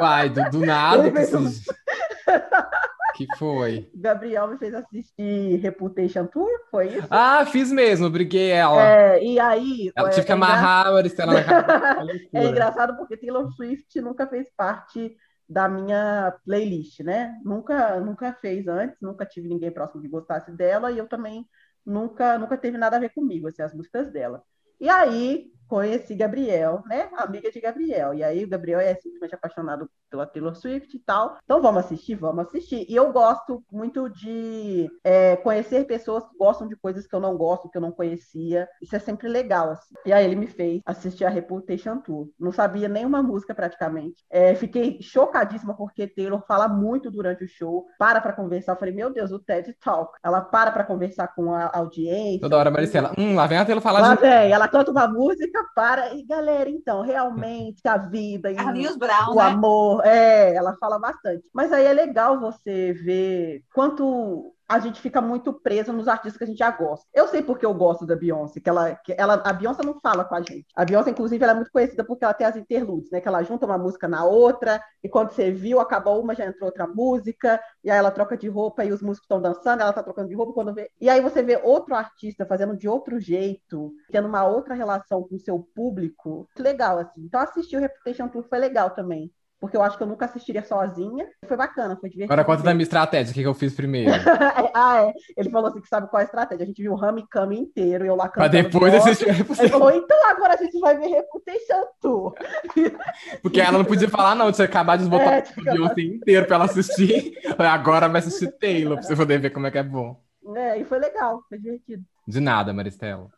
Uai, 0.00 0.30
do, 0.30 0.48
do 0.48 0.60
nada. 0.64 1.06
Ele 1.06 1.10
fez 1.14 1.34
um- 1.34 1.44
Que 3.14 3.26
foi? 3.36 3.90
Gabriel 3.94 4.48
me 4.48 4.58
fez 4.58 4.74
assistir 4.74 5.56
Reputation 5.60 6.26
Tour, 6.26 6.48
foi 6.70 6.88
isso? 6.88 7.06
Ah, 7.10 7.44
fiz 7.46 7.70
mesmo, 7.70 8.08
briguei 8.10 8.50
ela. 8.50 8.82
É, 8.82 9.22
e 9.24 9.38
aí. 9.38 9.92
Ela 9.94 10.08
é, 10.08 10.10
tive 10.10 10.26
que 10.26 10.32
é 10.32 10.34
engra- 10.34 10.46
amarrar 10.48 10.86
a 10.86 10.92
Maristela 10.92 11.32
na. 11.34 11.40
É 12.32 12.44
engraçado 12.46 12.96
porque 12.96 13.16
Taylor 13.16 13.50
Swift 13.52 14.00
nunca 14.00 14.26
fez 14.26 14.46
parte 14.56 15.14
da 15.48 15.68
minha 15.68 16.34
playlist, 16.44 17.00
né? 17.00 17.34
Nunca, 17.44 18.00
nunca 18.00 18.32
fez 18.40 18.66
antes, 18.66 18.96
nunca 19.00 19.26
tive 19.26 19.48
ninguém 19.48 19.70
próximo 19.70 20.00
que 20.02 20.08
gostasse 20.08 20.50
dela 20.52 20.90
e 20.90 20.98
eu 20.98 21.06
também 21.06 21.46
nunca, 21.84 22.38
nunca 22.38 22.56
teve 22.56 22.78
nada 22.78 22.96
a 22.96 23.00
ver 23.00 23.10
comigo, 23.10 23.48
assim, 23.48 23.62
as 23.62 23.74
músicas 23.74 24.10
dela. 24.10 24.42
E 24.80 24.88
aí 24.88 25.52
conheci 25.72 26.14
Gabriel, 26.14 26.82
né? 26.86 27.08
Amiga 27.16 27.50
de 27.50 27.58
Gabriel. 27.58 28.12
E 28.12 28.22
aí 28.22 28.44
o 28.44 28.48
Gabriel 28.48 28.78
é 28.78 28.94
simplesmente 28.96 29.34
apaixonado 29.34 29.88
pela 30.10 30.26
Taylor 30.26 30.54
Swift 30.54 30.94
e 30.94 31.00
tal. 31.00 31.38
Então 31.42 31.62
vamos 31.62 31.86
assistir, 31.86 32.14
vamos 32.14 32.46
assistir. 32.46 32.84
E 32.86 32.94
eu 32.94 33.10
gosto 33.10 33.64
muito 33.72 34.10
de 34.10 34.90
é, 35.02 35.36
conhecer 35.36 35.86
pessoas 35.86 36.28
que 36.28 36.36
gostam 36.36 36.68
de 36.68 36.76
coisas 36.76 37.06
que 37.06 37.14
eu 37.14 37.20
não 37.20 37.38
gosto, 37.38 37.70
que 37.70 37.78
eu 37.78 37.80
não 37.80 37.90
conhecia. 37.90 38.68
Isso 38.82 38.94
é 38.94 38.98
sempre 38.98 39.28
legal, 39.28 39.70
assim. 39.70 39.94
E 40.04 40.12
aí 40.12 40.22
ele 40.26 40.36
me 40.36 40.46
fez 40.46 40.82
assistir 40.84 41.24
a 41.24 41.30
Reputation 41.30 41.96
Tour. 42.00 42.28
Não 42.38 42.52
sabia 42.52 42.86
nenhuma 42.86 43.22
música 43.22 43.54
praticamente. 43.54 44.22
É, 44.28 44.54
fiquei 44.54 45.00
chocadíssima 45.00 45.74
porque 45.74 46.06
Taylor 46.06 46.44
fala 46.46 46.68
muito 46.68 47.10
durante 47.10 47.44
o 47.44 47.48
show. 47.48 47.86
Para 47.98 48.20
pra 48.20 48.34
conversar. 48.34 48.72
Eu 48.72 48.76
falei, 48.76 48.92
meu 48.92 49.10
Deus, 49.10 49.32
o 49.32 49.38
TED 49.38 49.74
Talk. 49.82 50.12
Ela 50.22 50.42
para 50.42 50.70
pra 50.70 50.84
conversar 50.84 51.28
com 51.28 51.54
a 51.54 51.70
audiência. 51.74 52.42
Toda 52.42 52.58
hora, 52.58 52.70
Maristela. 52.70 53.14
Hum, 53.16 53.34
lá 53.34 53.46
vem 53.46 53.56
a 53.56 53.64
Taylor 53.64 53.82
falar 53.82 54.00
Lá 54.00 54.14
de. 54.14 54.20
vem, 54.20 54.52
ela 54.52 54.68
canta 54.68 54.90
uma 54.90 55.08
música, 55.08 55.61
para. 55.74 56.14
E 56.14 56.22
galera, 56.24 56.68
então, 56.68 57.02
realmente 57.02 57.80
a 57.86 57.96
vida 57.96 58.50
e 58.50 58.54
Carlinhos 58.54 58.96
Brown, 58.96 59.32
o 59.32 59.36
né? 59.36 59.42
amor, 59.42 60.04
é, 60.04 60.54
ela 60.54 60.76
fala 60.78 60.98
bastante. 60.98 61.44
Mas 61.52 61.72
aí 61.72 61.84
é 61.84 61.92
legal 61.92 62.40
você 62.40 62.92
ver 62.92 63.62
quanto 63.74 64.54
a 64.72 64.78
gente 64.78 65.02
fica 65.02 65.20
muito 65.20 65.52
preso 65.52 65.92
nos 65.92 66.08
artistas 66.08 66.38
que 66.38 66.44
a 66.44 66.46
gente 66.46 66.58
já 66.58 66.70
gosta. 66.70 67.06
Eu 67.12 67.28
sei 67.28 67.42
porque 67.42 67.66
eu 67.66 67.74
gosto 67.74 68.06
da 68.06 68.16
Beyoncé, 68.16 68.58
que 68.58 68.70
ela, 68.70 68.94
que 68.94 69.14
ela 69.18 69.34
a 69.44 69.52
Beyoncé 69.52 69.84
não 69.84 70.00
fala 70.00 70.24
com 70.24 70.34
a 70.34 70.40
gente. 70.40 70.66
A 70.74 70.82
Beyoncé, 70.82 71.10
inclusive, 71.10 71.42
ela 71.42 71.52
é 71.52 71.56
muito 71.56 71.70
conhecida 71.70 72.02
porque 72.02 72.24
ela 72.24 72.32
tem 72.32 72.46
as 72.46 72.56
interludes, 72.56 73.10
né? 73.10 73.20
Que 73.20 73.28
ela 73.28 73.42
junta 73.42 73.66
uma 73.66 73.76
música 73.76 74.08
na 74.08 74.24
outra, 74.24 74.82
e 75.04 75.10
quando 75.10 75.30
você 75.30 75.50
viu, 75.50 75.78
acabou 75.78 76.22
uma, 76.22 76.34
já 76.34 76.46
entrou 76.46 76.66
outra 76.66 76.86
música, 76.86 77.60
e 77.84 77.90
aí 77.90 77.98
ela 77.98 78.10
troca 78.10 78.34
de 78.34 78.48
roupa 78.48 78.82
e 78.82 78.92
os 78.92 79.02
músicos 79.02 79.26
estão 79.26 79.42
dançando, 79.42 79.82
ela 79.82 79.92
tá 79.92 80.02
trocando 80.02 80.28
de 80.28 80.34
roupa 80.34 80.54
quando 80.54 80.72
vê. 80.72 80.90
E 80.98 81.10
aí 81.10 81.20
você 81.20 81.42
vê 81.42 81.60
outro 81.62 81.94
artista 81.94 82.46
fazendo 82.46 82.74
de 82.74 82.88
outro 82.88 83.20
jeito, 83.20 83.92
tendo 84.10 84.26
uma 84.26 84.46
outra 84.46 84.74
relação 84.74 85.22
com 85.22 85.36
o 85.36 85.40
seu 85.40 85.58
público. 85.74 86.48
Legal, 86.58 86.98
assim. 86.98 87.22
Então 87.24 87.40
assistir 87.40 87.76
o 87.76 87.80
Reputation 87.80 88.28
Tour 88.28 88.44
foi 88.48 88.58
legal 88.58 88.90
também. 88.90 89.30
Porque 89.62 89.76
eu 89.76 89.82
acho 89.84 89.96
que 89.96 90.02
eu 90.02 90.08
nunca 90.08 90.24
assistiria 90.24 90.64
sozinha. 90.64 91.24
Foi 91.46 91.56
bacana, 91.56 91.96
foi 91.96 92.10
divertido. 92.10 92.32
Agora 92.32 92.44
conta 92.44 92.64
da 92.64 92.74
minha 92.74 92.82
estratégia, 92.82 93.30
o 93.30 93.34
que, 93.34 93.42
que 93.42 93.46
eu 93.46 93.54
fiz 93.54 93.72
primeiro. 93.72 94.10
ah, 94.74 95.04
é. 95.04 95.12
Ele 95.36 95.50
falou 95.50 95.70
assim 95.70 95.80
que 95.80 95.88
sabe 95.88 96.08
qual 96.08 96.18
é 96.18 96.24
a 96.24 96.26
estratégia. 96.26 96.64
A 96.64 96.66
gente 96.66 96.82
viu 96.82 96.90
o 96.90 96.96
Rami 96.96 97.24
Kami 97.30 97.60
inteiro 97.60 98.04
e 98.04 98.08
eu 98.08 98.16
lá 98.16 98.28
pra 98.28 98.48
cantando. 98.48 98.70
depois 98.70 98.92
rock. 98.92 99.08
assistir 99.08 99.28
Ele 99.28 99.68
falou, 99.68 99.92
então 99.92 100.18
agora 100.28 100.54
a 100.54 100.56
gente 100.56 100.76
vai 100.80 100.98
ver 100.98 101.06
Reputation 101.06 101.86
Tour. 102.00 102.34
Porque 103.40 103.60
ela 103.60 103.78
não 103.78 103.84
podia 103.84 104.08
falar, 104.08 104.34
não, 104.34 104.50
tinha 104.50 104.64
acabado 104.64 105.04
de 105.04 105.08
botar 105.08 105.32
É, 105.32 105.44
o 105.56 105.62
Beyoncé 105.62 106.00
inteiro 106.00 106.44
pra 106.44 106.56
ela 106.56 106.64
assistir. 106.64 107.38
Agora 107.56 108.08
vai 108.08 108.18
assistir 108.18 108.50
Taylor, 108.58 108.98
pra 108.98 109.06
você 109.06 109.14
poder 109.14 109.38
ver 109.38 109.50
como 109.50 109.68
é 109.68 109.70
que 109.70 109.78
é 109.78 109.84
bom. 109.84 110.20
É, 110.56 110.80
e 110.80 110.84
foi 110.84 110.98
legal, 110.98 111.40
foi 111.48 111.58
divertido. 111.58 112.02
De 112.26 112.40
nada, 112.40 112.72
Maristela. 112.72 113.28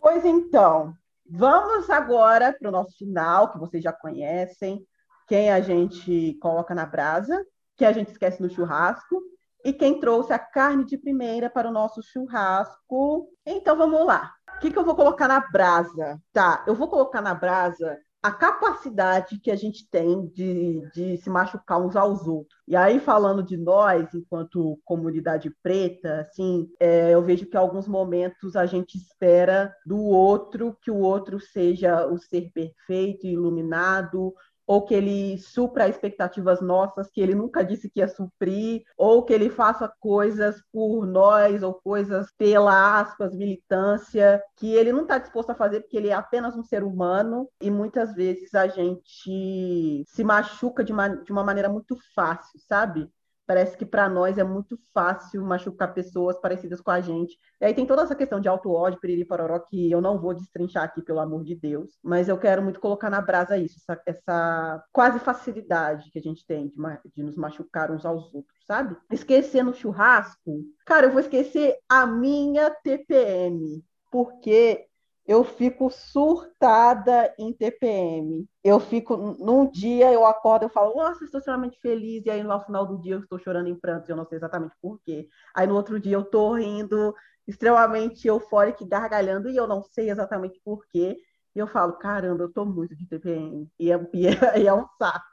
Pois 0.00 0.24
então, 0.24 0.94
vamos 1.30 1.88
agora 1.88 2.52
para 2.52 2.68
o 2.68 2.72
nosso 2.72 2.96
final, 2.96 3.52
que 3.52 3.58
vocês 3.58 3.82
já 3.82 3.92
conhecem, 3.92 4.84
quem 5.28 5.50
a 5.50 5.60
gente 5.60 6.36
coloca 6.40 6.74
na 6.74 6.84
brasa, 6.84 7.44
quem 7.76 7.86
a 7.86 7.92
gente 7.92 8.10
esquece 8.10 8.42
no 8.42 8.50
churrasco, 8.50 9.22
e 9.64 9.72
quem 9.72 10.00
trouxe 10.00 10.32
a 10.32 10.38
carne 10.38 10.84
de 10.84 10.96
primeira 10.96 11.48
para 11.50 11.68
o 11.68 11.72
nosso 11.72 12.02
churrasco. 12.02 13.28
Então 13.46 13.76
vamos 13.76 14.06
lá. 14.06 14.32
O 14.56 14.58
que, 14.58 14.70
que 14.70 14.78
eu 14.78 14.84
vou 14.84 14.94
colocar 14.94 15.28
na 15.28 15.40
brasa? 15.40 16.20
Tá, 16.32 16.64
eu 16.66 16.74
vou 16.74 16.88
colocar 16.88 17.20
na 17.20 17.34
brasa 17.34 17.98
a 18.22 18.30
capacidade 18.30 19.38
que 19.38 19.50
a 19.50 19.56
gente 19.56 19.88
tem 19.88 20.26
de, 20.26 20.82
de 20.92 21.16
se 21.16 21.30
machucar 21.30 21.80
uns 21.80 21.96
aos 21.96 22.26
outros. 22.26 22.60
E 22.68 22.76
aí, 22.76 23.00
falando 23.00 23.42
de 23.42 23.56
nós, 23.56 24.12
enquanto 24.12 24.78
comunidade 24.84 25.50
preta, 25.62 26.20
assim, 26.20 26.68
é, 26.78 27.14
eu 27.14 27.22
vejo 27.22 27.46
que 27.46 27.56
em 27.56 27.60
alguns 27.60 27.88
momentos 27.88 28.56
a 28.56 28.66
gente 28.66 28.98
espera 28.98 29.74
do 29.86 29.98
outro 29.98 30.76
que 30.82 30.90
o 30.90 30.98
outro 30.98 31.40
seja 31.40 32.06
o 32.06 32.18
ser 32.18 32.50
perfeito, 32.52 33.26
iluminado, 33.26 34.34
ou 34.70 34.82
que 34.82 34.94
ele 34.94 35.36
supra 35.36 35.88
expectativas 35.88 36.60
nossas 36.60 37.10
que 37.10 37.20
ele 37.20 37.34
nunca 37.34 37.64
disse 37.64 37.90
que 37.90 37.98
ia 37.98 38.06
suprir, 38.06 38.84
ou 38.96 39.24
que 39.24 39.32
ele 39.32 39.50
faça 39.50 39.92
coisas 39.98 40.62
por 40.72 41.04
nós, 41.04 41.64
ou 41.64 41.74
coisas 41.74 42.32
pela 42.38 43.00
aspas, 43.00 43.34
militância, 43.34 44.40
que 44.54 44.72
ele 44.72 44.92
não 44.92 45.02
está 45.02 45.18
disposto 45.18 45.50
a 45.50 45.56
fazer 45.56 45.80
porque 45.80 45.96
ele 45.96 46.10
é 46.10 46.12
apenas 46.12 46.56
um 46.56 46.62
ser 46.62 46.84
humano, 46.84 47.48
e 47.60 47.68
muitas 47.68 48.14
vezes 48.14 48.54
a 48.54 48.68
gente 48.68 50.04
se 50.06 50.22
machuca 50.22 50.84
de 50.84 50.92
uma, 50.92 51.08
de 51.08 51.32
uma 51.32 51.42
maneira 51.42 51.68
muito 51.68 51.98
fácil, 52.14 52.60
sabe? 52.60 53.10
Parece 53.50 53.76
que 53.76 53.84
para 53.84 54.08
nós 54.08 54.38
é 54.38 54.44
muito 54.44 54.78
fácil 54.94 55.44
machucar 55.44 55.92
pessoas 55.92 56.38
parecidas 56.38 56.80
com 56.80 56.92
a 56.92 57.00
gente. 57.00 57.36
E 57.60 57.64
aí 57.64 57.74
tem 57.74 57.84
toda 57.84 58.02
essa 58.02 58.14
questão 58.14 58.40
de 58.40 58.48
auto-ódio, 58.48 59.00
piriri 59.00 59.24
pororó, 59.24 59.58
que 59.58 59.90
eu 59.90 60.00
não 60.00 60.20
vou 60.20 60.32
destrinchar 60.32 60.84
aqui, 60.84 61.02
pelo 61.02 61.18
amor 61.18 61.42
de 61.42 61.56
Deus. 61.56 61.98
Mas 62.00 62.28
eu 62.28 62.38
quero 62.38 62.62
muito 62.62 62.78
colocar 62.78 63.10
na 63.10 63.20
brasa 63.20 63.58
isso, 63.58 63.76
essa, 63.80 64.00
essa 64.06 64.84
quase 64.92 65.18
facilidade 65.18 66.12
que 66.12 66.18
a 66.20 66.22
gente 66.22 66.46
tem 66.46 66.68
de, 66.68 66.76
de 67.12 67.24
nos 67.24 67.34
machucar 67.34 67.90
uns 67.90 68.06
aos 68.06 68.32
outros, 68.32 68.64
sabe? 68.64 68.96
Esquecer 69.10 69.64
no 69.64 69.74
churrasco. 69.74 70.60
Cara, 70.86 71.06
eu 71.06 71.10
vou 71.10 71.18
esquecer 71.18 71.76
a 71.88 72.06
minha 72.06 72.70
TPM. 72.70 73.82
Porque 74.12 74.86
eu 75.26 75.44
fico 75.44 75.90
surtada 75.90 77.32
em 77.38 77.52
TPM. 77.52 78.48
Eu 78.64 78.80
fico, 78.80 79.16
num 79.16 79.70
dia 79.70 80.12
eu 80.12 80.26
acordo, 80.26 80.64
eu 80.64 80.68
falo, 80.70 80.94
nossa, 80.96 81.24
estou 81.24 81.38
extremamente 81.38 81.78
feliz, 81.80 82.24
e 82.26 82.30
aí 82.30 82.42
no 82.42 82.60
final 82.60 82.86
do 82.86 83.00
dia 83.00 83.14
eu 83.14 83.20
estou 83.20 83.38
chorando 83.38 83.68
em 83.68 83.74
prantos, 83.78 84.08
eu 84.08 84.16
não 84.16 84.26
sei 84.26 84.36
exatamente 84.38 84.74
por 84.80 85.00
quê. 85.04 85.28
Aí 85.54 85.66
no 85.66 85.74
outro 85.76 86.00
dia 86.00 86.14
eu 86.16 86.22
estou 86.22 86.54
rindo, 86.56 87.14
extremamente 87.46 88.26
eufórica 88.26 88.82
e 88.84 88.88
gargalhando, 88.88 89.48
e 89.50 89.56
eu 89.56 89.66
não 89.66 89.82
sei 89.82 90.10
exatamente 90.10 90.60
por 90.64 90.84
quê. 90.88 91.16
E 91.54 91.58
eu 91.58 91.66
falo, 91.66 91.94
caramba, 91.94 92.44
eu 92.44 92.48
estou 92.48 92.64
muito 92.64 92.94
de 92.94 93.06
TPM, 93.06 93.68
e 93.78 93.90
é, 93.90 94.08
e 94.14 94.26
é, 94.26 94.30
e 94.62 94.66
é 94.66 94.74
um 94.74 94.86
saco. 94.98 95.24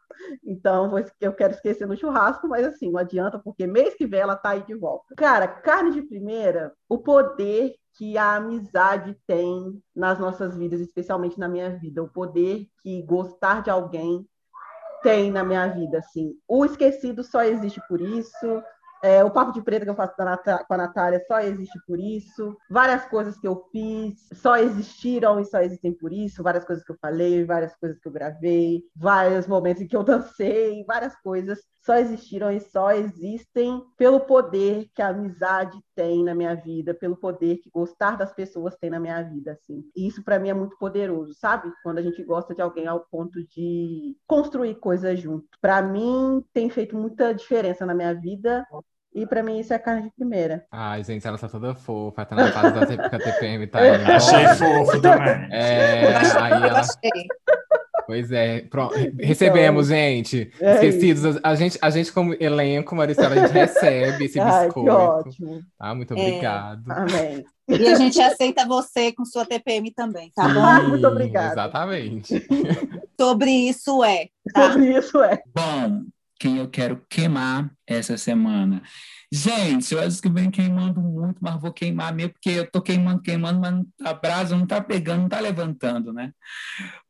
Então, 0.44 0.92
eu 1.22 1.34
quero 1.34 1.54
esquecer 1.54 1.88
no 1.88 1.96
churrasco, 1.96 2.48
mas 2.48 2.66
assim, 2.66 2.92
não 2.92 3.00
adianta, 3.00 3.38
porque 3.40 3.68
mês 3.68 3.94
que 3.94 4.08
vem 4.08 4.22
ela 4.22 4.36
tá 4.36 4.50
aí 4.50 4.64
de 4.64 4.74
volta. 4.74 5.14
Cara, 5.16 5.48
carne 5.48 5.92
de 5.92 6.02
primeira, 6.02 6.74
o 6.90 6.98
poder 6.98 7.76
que 7.98 8.18
a 8.18 8.36
amizade 8.36 9.16
tem 9.26 9.82
nas 9.96 10.20
nossas 10.20 10.56
vidas, 10.56 10.80
especialmente 10.80 11.40
na 11.40 11.48
minha 11.48 11.78
vida, 11.78 12.02
o 12.02 12.10
poder 12.10 12.68
que 12.82 13.02
gostar 13.04 13.62
de 13.62 13.70
alguém 13.70 14.26
tem 15.02 15.32
na 15.32 15.44
minha 15.44 15.68
vida, 15.68 16.00
assim. 16.00 16.34
O 16.48 16.66
esquecido 16.66 17.24
só 17.24 17.44
existe 17.44 17.82
por 17.88 18.02
isso. 18.02 18.64
É, 19.04 19.24
o 19.24 19.32
papo 19.32 19.52
de 19.52 19.62
preta 19.62 19.86
que 19.86 19.92
eu 19.92 19.96
faço 19.96 20.16
com 20.16 20.74
a 20.74 20.78
Natália 20.78 21.24
só 21.28 21.40
existe 21.40 21.80
por 21.86 22.00
isso. 22.00 22.56
Várias 22.70 23.06
coisas 23.06 23.40
que 23.40 23.48
eu 23.48 23.66
fiz 23.72 24.28
só 24.34 24.58
existiram 24.58 25.40
e 25.40 25.46
só 25.46 25.60
existem 25.60 25.94
por 25.94 26.12
isso. 26.12 26.44
Várias 26.44 26.66
coisas 26.66 26.84
que 26.84 26.92
eu 26.92 26.98
falei, 27.02 27.46
várias 27.46 27.76
coisas 27.76 28.00
que 28.00 28.08
eu 28.08 28.12
gravei, 28.12 28.84
vários 28.96 29.48
momentos 29.48 29.82
em 29.82 29.88
que 29.88 29.96
eu 29.96 30.04
dancei, 30.04 30.84
várias 30.86 31.16
coisas 31.22 31.60
só 31.88 31.96
existiram 31.96 32.52
e 32.52 32.60
só 32.60 32.92
existem 32.92 33.82
pelo 33.96 34.20
poder 34.20 34.90
que 34.94 35.02
a 35.02 35.08
amizade 35.08 35.80
tem 35.96 36.22
na 36.22 36.36
minha 36.36 36.54
vida, 36.54 36.94
pelo 36.94 37.16
poder 37.16 37.60
que 37.60 37.70
gostar 37.70 38.18
das 38.18 38.34
pessoas 38.34 38.76
tem 38.76 38.90
na 38.90 39.00
minha 39.00 39.22
vida, 39.24 39.54
assim. 39.54 39.82
E 39.96 40.06
isso 40.06 40.22
para 40.22 40.38
mim 40.38 40.50
é 40.50 40.54
muito 40.54 40.78
poderoso, 40.78 41.34
sabe? 41.36 41.72
Quando 41.82 42.00
a 42.00 42.02
gente 42.02 42.22
gosta 42.26 42.54
de 42.54 42.62
alguém 42.62 42.88
ao 42.88 43.06
ponto 43.10 43.42
de 43.48 44.18
construir 44.28 44.76
coisas 44.76 45.18
junto. 45.18 45.48
Para 45.62 45.82
mim 45.82 46.44
tem 46.54 46.70
feito 46.70 46.98
muita 46.98 47.34
diferença 47.34 47.86
na 47.86 47.96
minha 47.96 48.14
vida. 48.14 48.68
E 49.18 49.26
para 49.26 49.42
mim 49.42 49.60
isso 49.60 49.74
é 49.74 49.80
carne 49.80 50.04
de 50.04 50.12
primeira. 50.12 50.64
Ai, 50.72 51.04
gente, 51.04 51.28
ela 51.28 51.38
tá 51.40 51.50
toda 51.50 51.74
fofa, 51.74 52.24
tá 52.24 52.36
na 52.36 52.52
fase 52.52 52.96
da 52.98 53.10
TPM 53.20 53.66
tá 53.66 53.80
É. 53.84 53.96
Achei 54.16 54.48
fofo 54.50 55.02
também. 55.02 55.48
É, 55.52 56.16
aí 56.40 56.52
ela. 56.54 56.80
Achei. 56.82 57.28
Pois 58.06 58.32
é, 58.32 58.62
pronto. 58.62 58.94
Recebemos, 59.20 59.88
gente. 59.88 60.50
é 60.62 60.76
Esquecidos. 60.76 61.38
A, 61.44 61.50
a 61.50 61.56
gente, 61.56 61.78
a 61.82 61.90
gente, 61.90 62.14
como 62.14 62.34
elenco, 62.40 62.96
Maristela, 62.96 63.36
a 63.36 63.40
gente 63.48 63.52
recebe 63.52 64.26
esse 64.26 64.40
Ai, 64.40 64.62
que 64.70 64.76
biscoito. 64.76 64.92
ótimo. 64.92 65.62
Tá? 65.78 65.94
Muito 65.96 66.14
É. 66.14 66.22
obrigado. 66.22 66.84
Amém. 66.90 67.44
E 67.68 67.88
a 67.88 67.96
gente 67.96 68.22
aceita 68.22 68.66
você 68.66 69.12
com 69.12 69.26
sua 69.26 69.46
TPM 69.46 69.92
também, 69.92 70.32
tá 70.34 70.48
bom? 70.48 70.64
Ah, 70.64 70.84
muito 70.84 71.06
obrigada. 71.06 71.52
Exatamente. 71.54 72.48
Sobre 73.20 73.50
isso 73.52 74.02
é. 74.06 74.28
Tá? 74.54 74.72
Sobre 74.72 74.98
isso 74.98 75.22
é. 75.22 75.42
Bom, 75.54 76.04
quem 76.40 76.58
eu 76.58 76.70
quero 76.70 77.04
queimar 77.10 77.72
essa 77.86 78.18
semana? 78.18 78.82
Gente, 79.32 79.94
eu 79.94 80.00
acho 80.00 80.22
que 80.22 80.30
vem 80.30 80.50
queimando 80.50 81.02
muito, 81.02 81.38
mas 81.42 81.60
vou 81.60 81.74
queimar 81.74 82.14
mesmo, 82.14 82.34
porque 82.34 82.50
eu 82.52 82.72
tô 82.72 82.82
queimando, 82.82 83.22
queimando, 83.22 83.60
mas 83.60 83.86
a 84.02 84.14
brasa 84.14 84.56
não 84.56 84.66
tá 84.66 84.82
pegando, 84.82 85.24
não 85.24 85.30
tá 85.30 85.40
levantando, 85.40 86.14
né? 86.14 86.32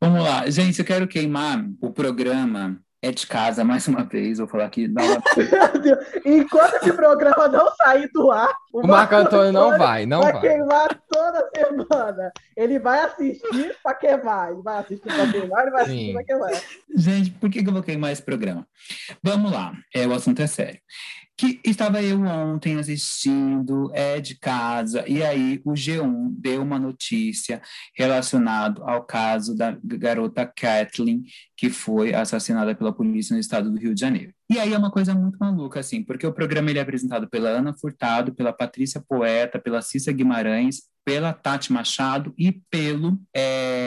Vamos 0.00 0.22
lá. 0.22 0.48
Gente, 0.50 0.78
eu 0.78 0.84
quero 0.84 1.06
queimar 1.08 1.64
o 1.80 1.92
programa 1.92 2.80
é 3.02 3.10
de 3.12 3.26
casa, 3.26 3.62
mais 3.64 3.86
uma 3.88 4.04
vez, 4.04 4.38
vou 4.38 4.46
falar 4.46 4.66
aqui. 4.66 4.88
Enquanto 6.24 6.74
esse 6.74 6.92
programa 6.92 7.48
não 7.48 7.74
sair 7.76 8.10
do 8.12 8.30
ar, 8.30 8.52
o, 8.72 8.80
o 8.80 8.86
Marco 8.86 9.14
Antônio 9.14 9.52
não 9.52 9.76
vai, 9.78 10.06
não 10.06 10.22
vai. 10.22 10.32
Vai 10.32 10.40
queimar 10.40 11.00
toda 11.08 11.50
semana. 11.54 12.32
Ele 12.56 12.78
vai 12.78 13.00
assistir 13.00 13.76
pra 13.82 13.94
queimar. 13.94 14.52
Ele 14.52 14.62
vai 14.62 14.78
assistir 14.78 15.14
pra 15.14 15.30
queimar, 15.30 15.62
ele 15.62 15.70
vai 15.70 15.84
Sim. 15.84 15.92
assistir 15.92 16.12
pra 16.12 16.24
queimar. 16.24 16.62
Gente, 16.94 17.30
por 17.32 17.50
que, 17.50 17.62
que 17.62 17.68
eu 17.68 17.72
vou 17.72 17.82
queimar 17.82 18.12
esse 18.12 18.22
programa? 18.22 18.66
Vamos 19.22 19.52
lá, 19.52 19.72
é, 19.94 20.06
o 20.06 20.12
assunto 20.12 20.42
é 20.42 20.46
sério 20.46 20.80
que 21.38 21.60
estava 21.64 22.02
eu 22.02 22.20
ontem 22.22 22.76
assistindo 22.76 23.92
é 23.94 24.20
de 24.20 24.36
casa 24.36 25.04
e 25.06 25.22
aí 25.22 25.60
o 25.64 25.70
G1 25.70 26.34
deu 26.36 26.60
uma 26.62 26.80
notícia 26.80 27.62
relacionado 27.94 28.82
ao 28.82 29.04
caso 29.04 29.56
da 29.56 29.78
garota 29.84 30.44
Kathleen 30.44 31.22
que 31.56 31.70
foi 31.70 32.12
assassinada 32.12 32.74
pela 32.74 32.92
polícia 32.92 33.34
no 33.34 33.40
estado 33.40 33.70
do 33.70 33.78
Rio 33.78 33.94
de 33.94 34.00
Janeiro. 34.00 34.32
E 34.50 34.58
aí 34.58 34.72
é 34.72 34.78
uma 34.78 34.90
coisa 34.90 35.14
muito 35.14 35.38
maluca, 35.38 35.78
assim, 35.78 36.02
porque 36.02 36.26
o 36.26 36.32
programa 36.32 36.70
ele 36.70 36.78
é 36.78 36.82
apresentado 36.82 37.28
pela 37.28 37.50
Ana 37.50 37.74
Furtado, 37.76 38.34
pela 38.34 38.52
Patrícia 38.52 39.00
Poeta, 39.06 39.60
pela 39.60 39.82
Cissa 39.82 40.10
Guimarães, 40.10 40.84
pela 41.04 41.32
Tati 41.32 41.72
Machado 41.72 42.34
e 42.36 42.52
pelo 42.70 43.18
é, 43.34 43.77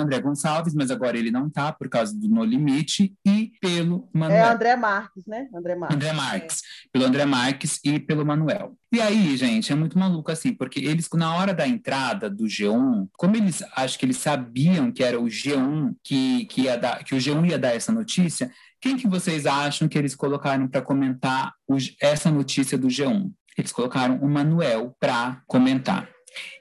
André 0.00 0.20
Gonçalves, 0.20 0.74
mas 0.74 0.90
agora 0.90 1.18
ele 1.18 1.30
não 1.30 1.48
tá 1.48 1.72
por 1.72 1.88
causa 1.88 2.16
do 2.16 2.28
No 2.28 2.44
Limite, 2.44 3.14
e 3.24 3.52
pelo 3.60 4.08
Manuel. 4.12 4.38
É 4.38 4.48
André 4.48 4.76
Marques, 4.76 5.26
né? 5.26 5.48
André 5.54 5.74
Marques. 5.74 5.96
André 5.96 6.12
Marques. 6.12 6.62
É. 6.62 6.88
Pelo 6.92 7.04
André 7.06 7.24
Marques 7.24 7.80
e 7.84 7.98
pelo 7.98 8.24
Manuel. 8.24 8.76
E 8.92 9.00
aí, 9.00 9.36
gente, 9.36 9.72
é 9.72 9.74
muito 9.74 9.98
maluco 9.98 10.30
assim, 10.30 10.52
porque 10.52 10.80
eles, 10.80 11.08
na 11.14 11.34
hora 11.34 11.52
da 11.52 11.66
entrada 11.66 12.30
do 12.30 12.44
G1, 12.44 13.08
como 13.12 13.36
eles 13.36 13.62
acho 13.74 13.98
que 13.98 14.06
eles 14.06 14.16
sabiam 14.16 14.90
que 14.92 15.02
era 15.02 15.20
o 15.20 15.24
G1 15.24 15.94
que, 16.02 16.46
que, 16.46 16.62
ia 16.62 16.76
dar, 16.76 17.02
que 17.04 17.14
o 17.14 17.18
G1 17.18 17.50
ia 17.50 17.58
dar 17.58 17.74
essa 17.74 17.92
notícia, 17.92 18.50
quem 18.80 18.96
que 18.96 19.08
vocês 19.08 19.46
acham 19.46 19.88
que 19.88 19.98
eles 19.98 20.14
colocaram 20.14 20.68
para 20.68 20.82
comentar 20.82 21.52
o, 21.66 21.76
essa 22.00 22.30
notícia 22.30 22.78
do 22.78 22.88
G1? 22.88 23.30
Eles 23.56 23.72
colocaram 23.72 24.18
o 24.18 24.28
Manuel 24.28 24.94
para 25.00 25.42
comentar. 25.46 26.08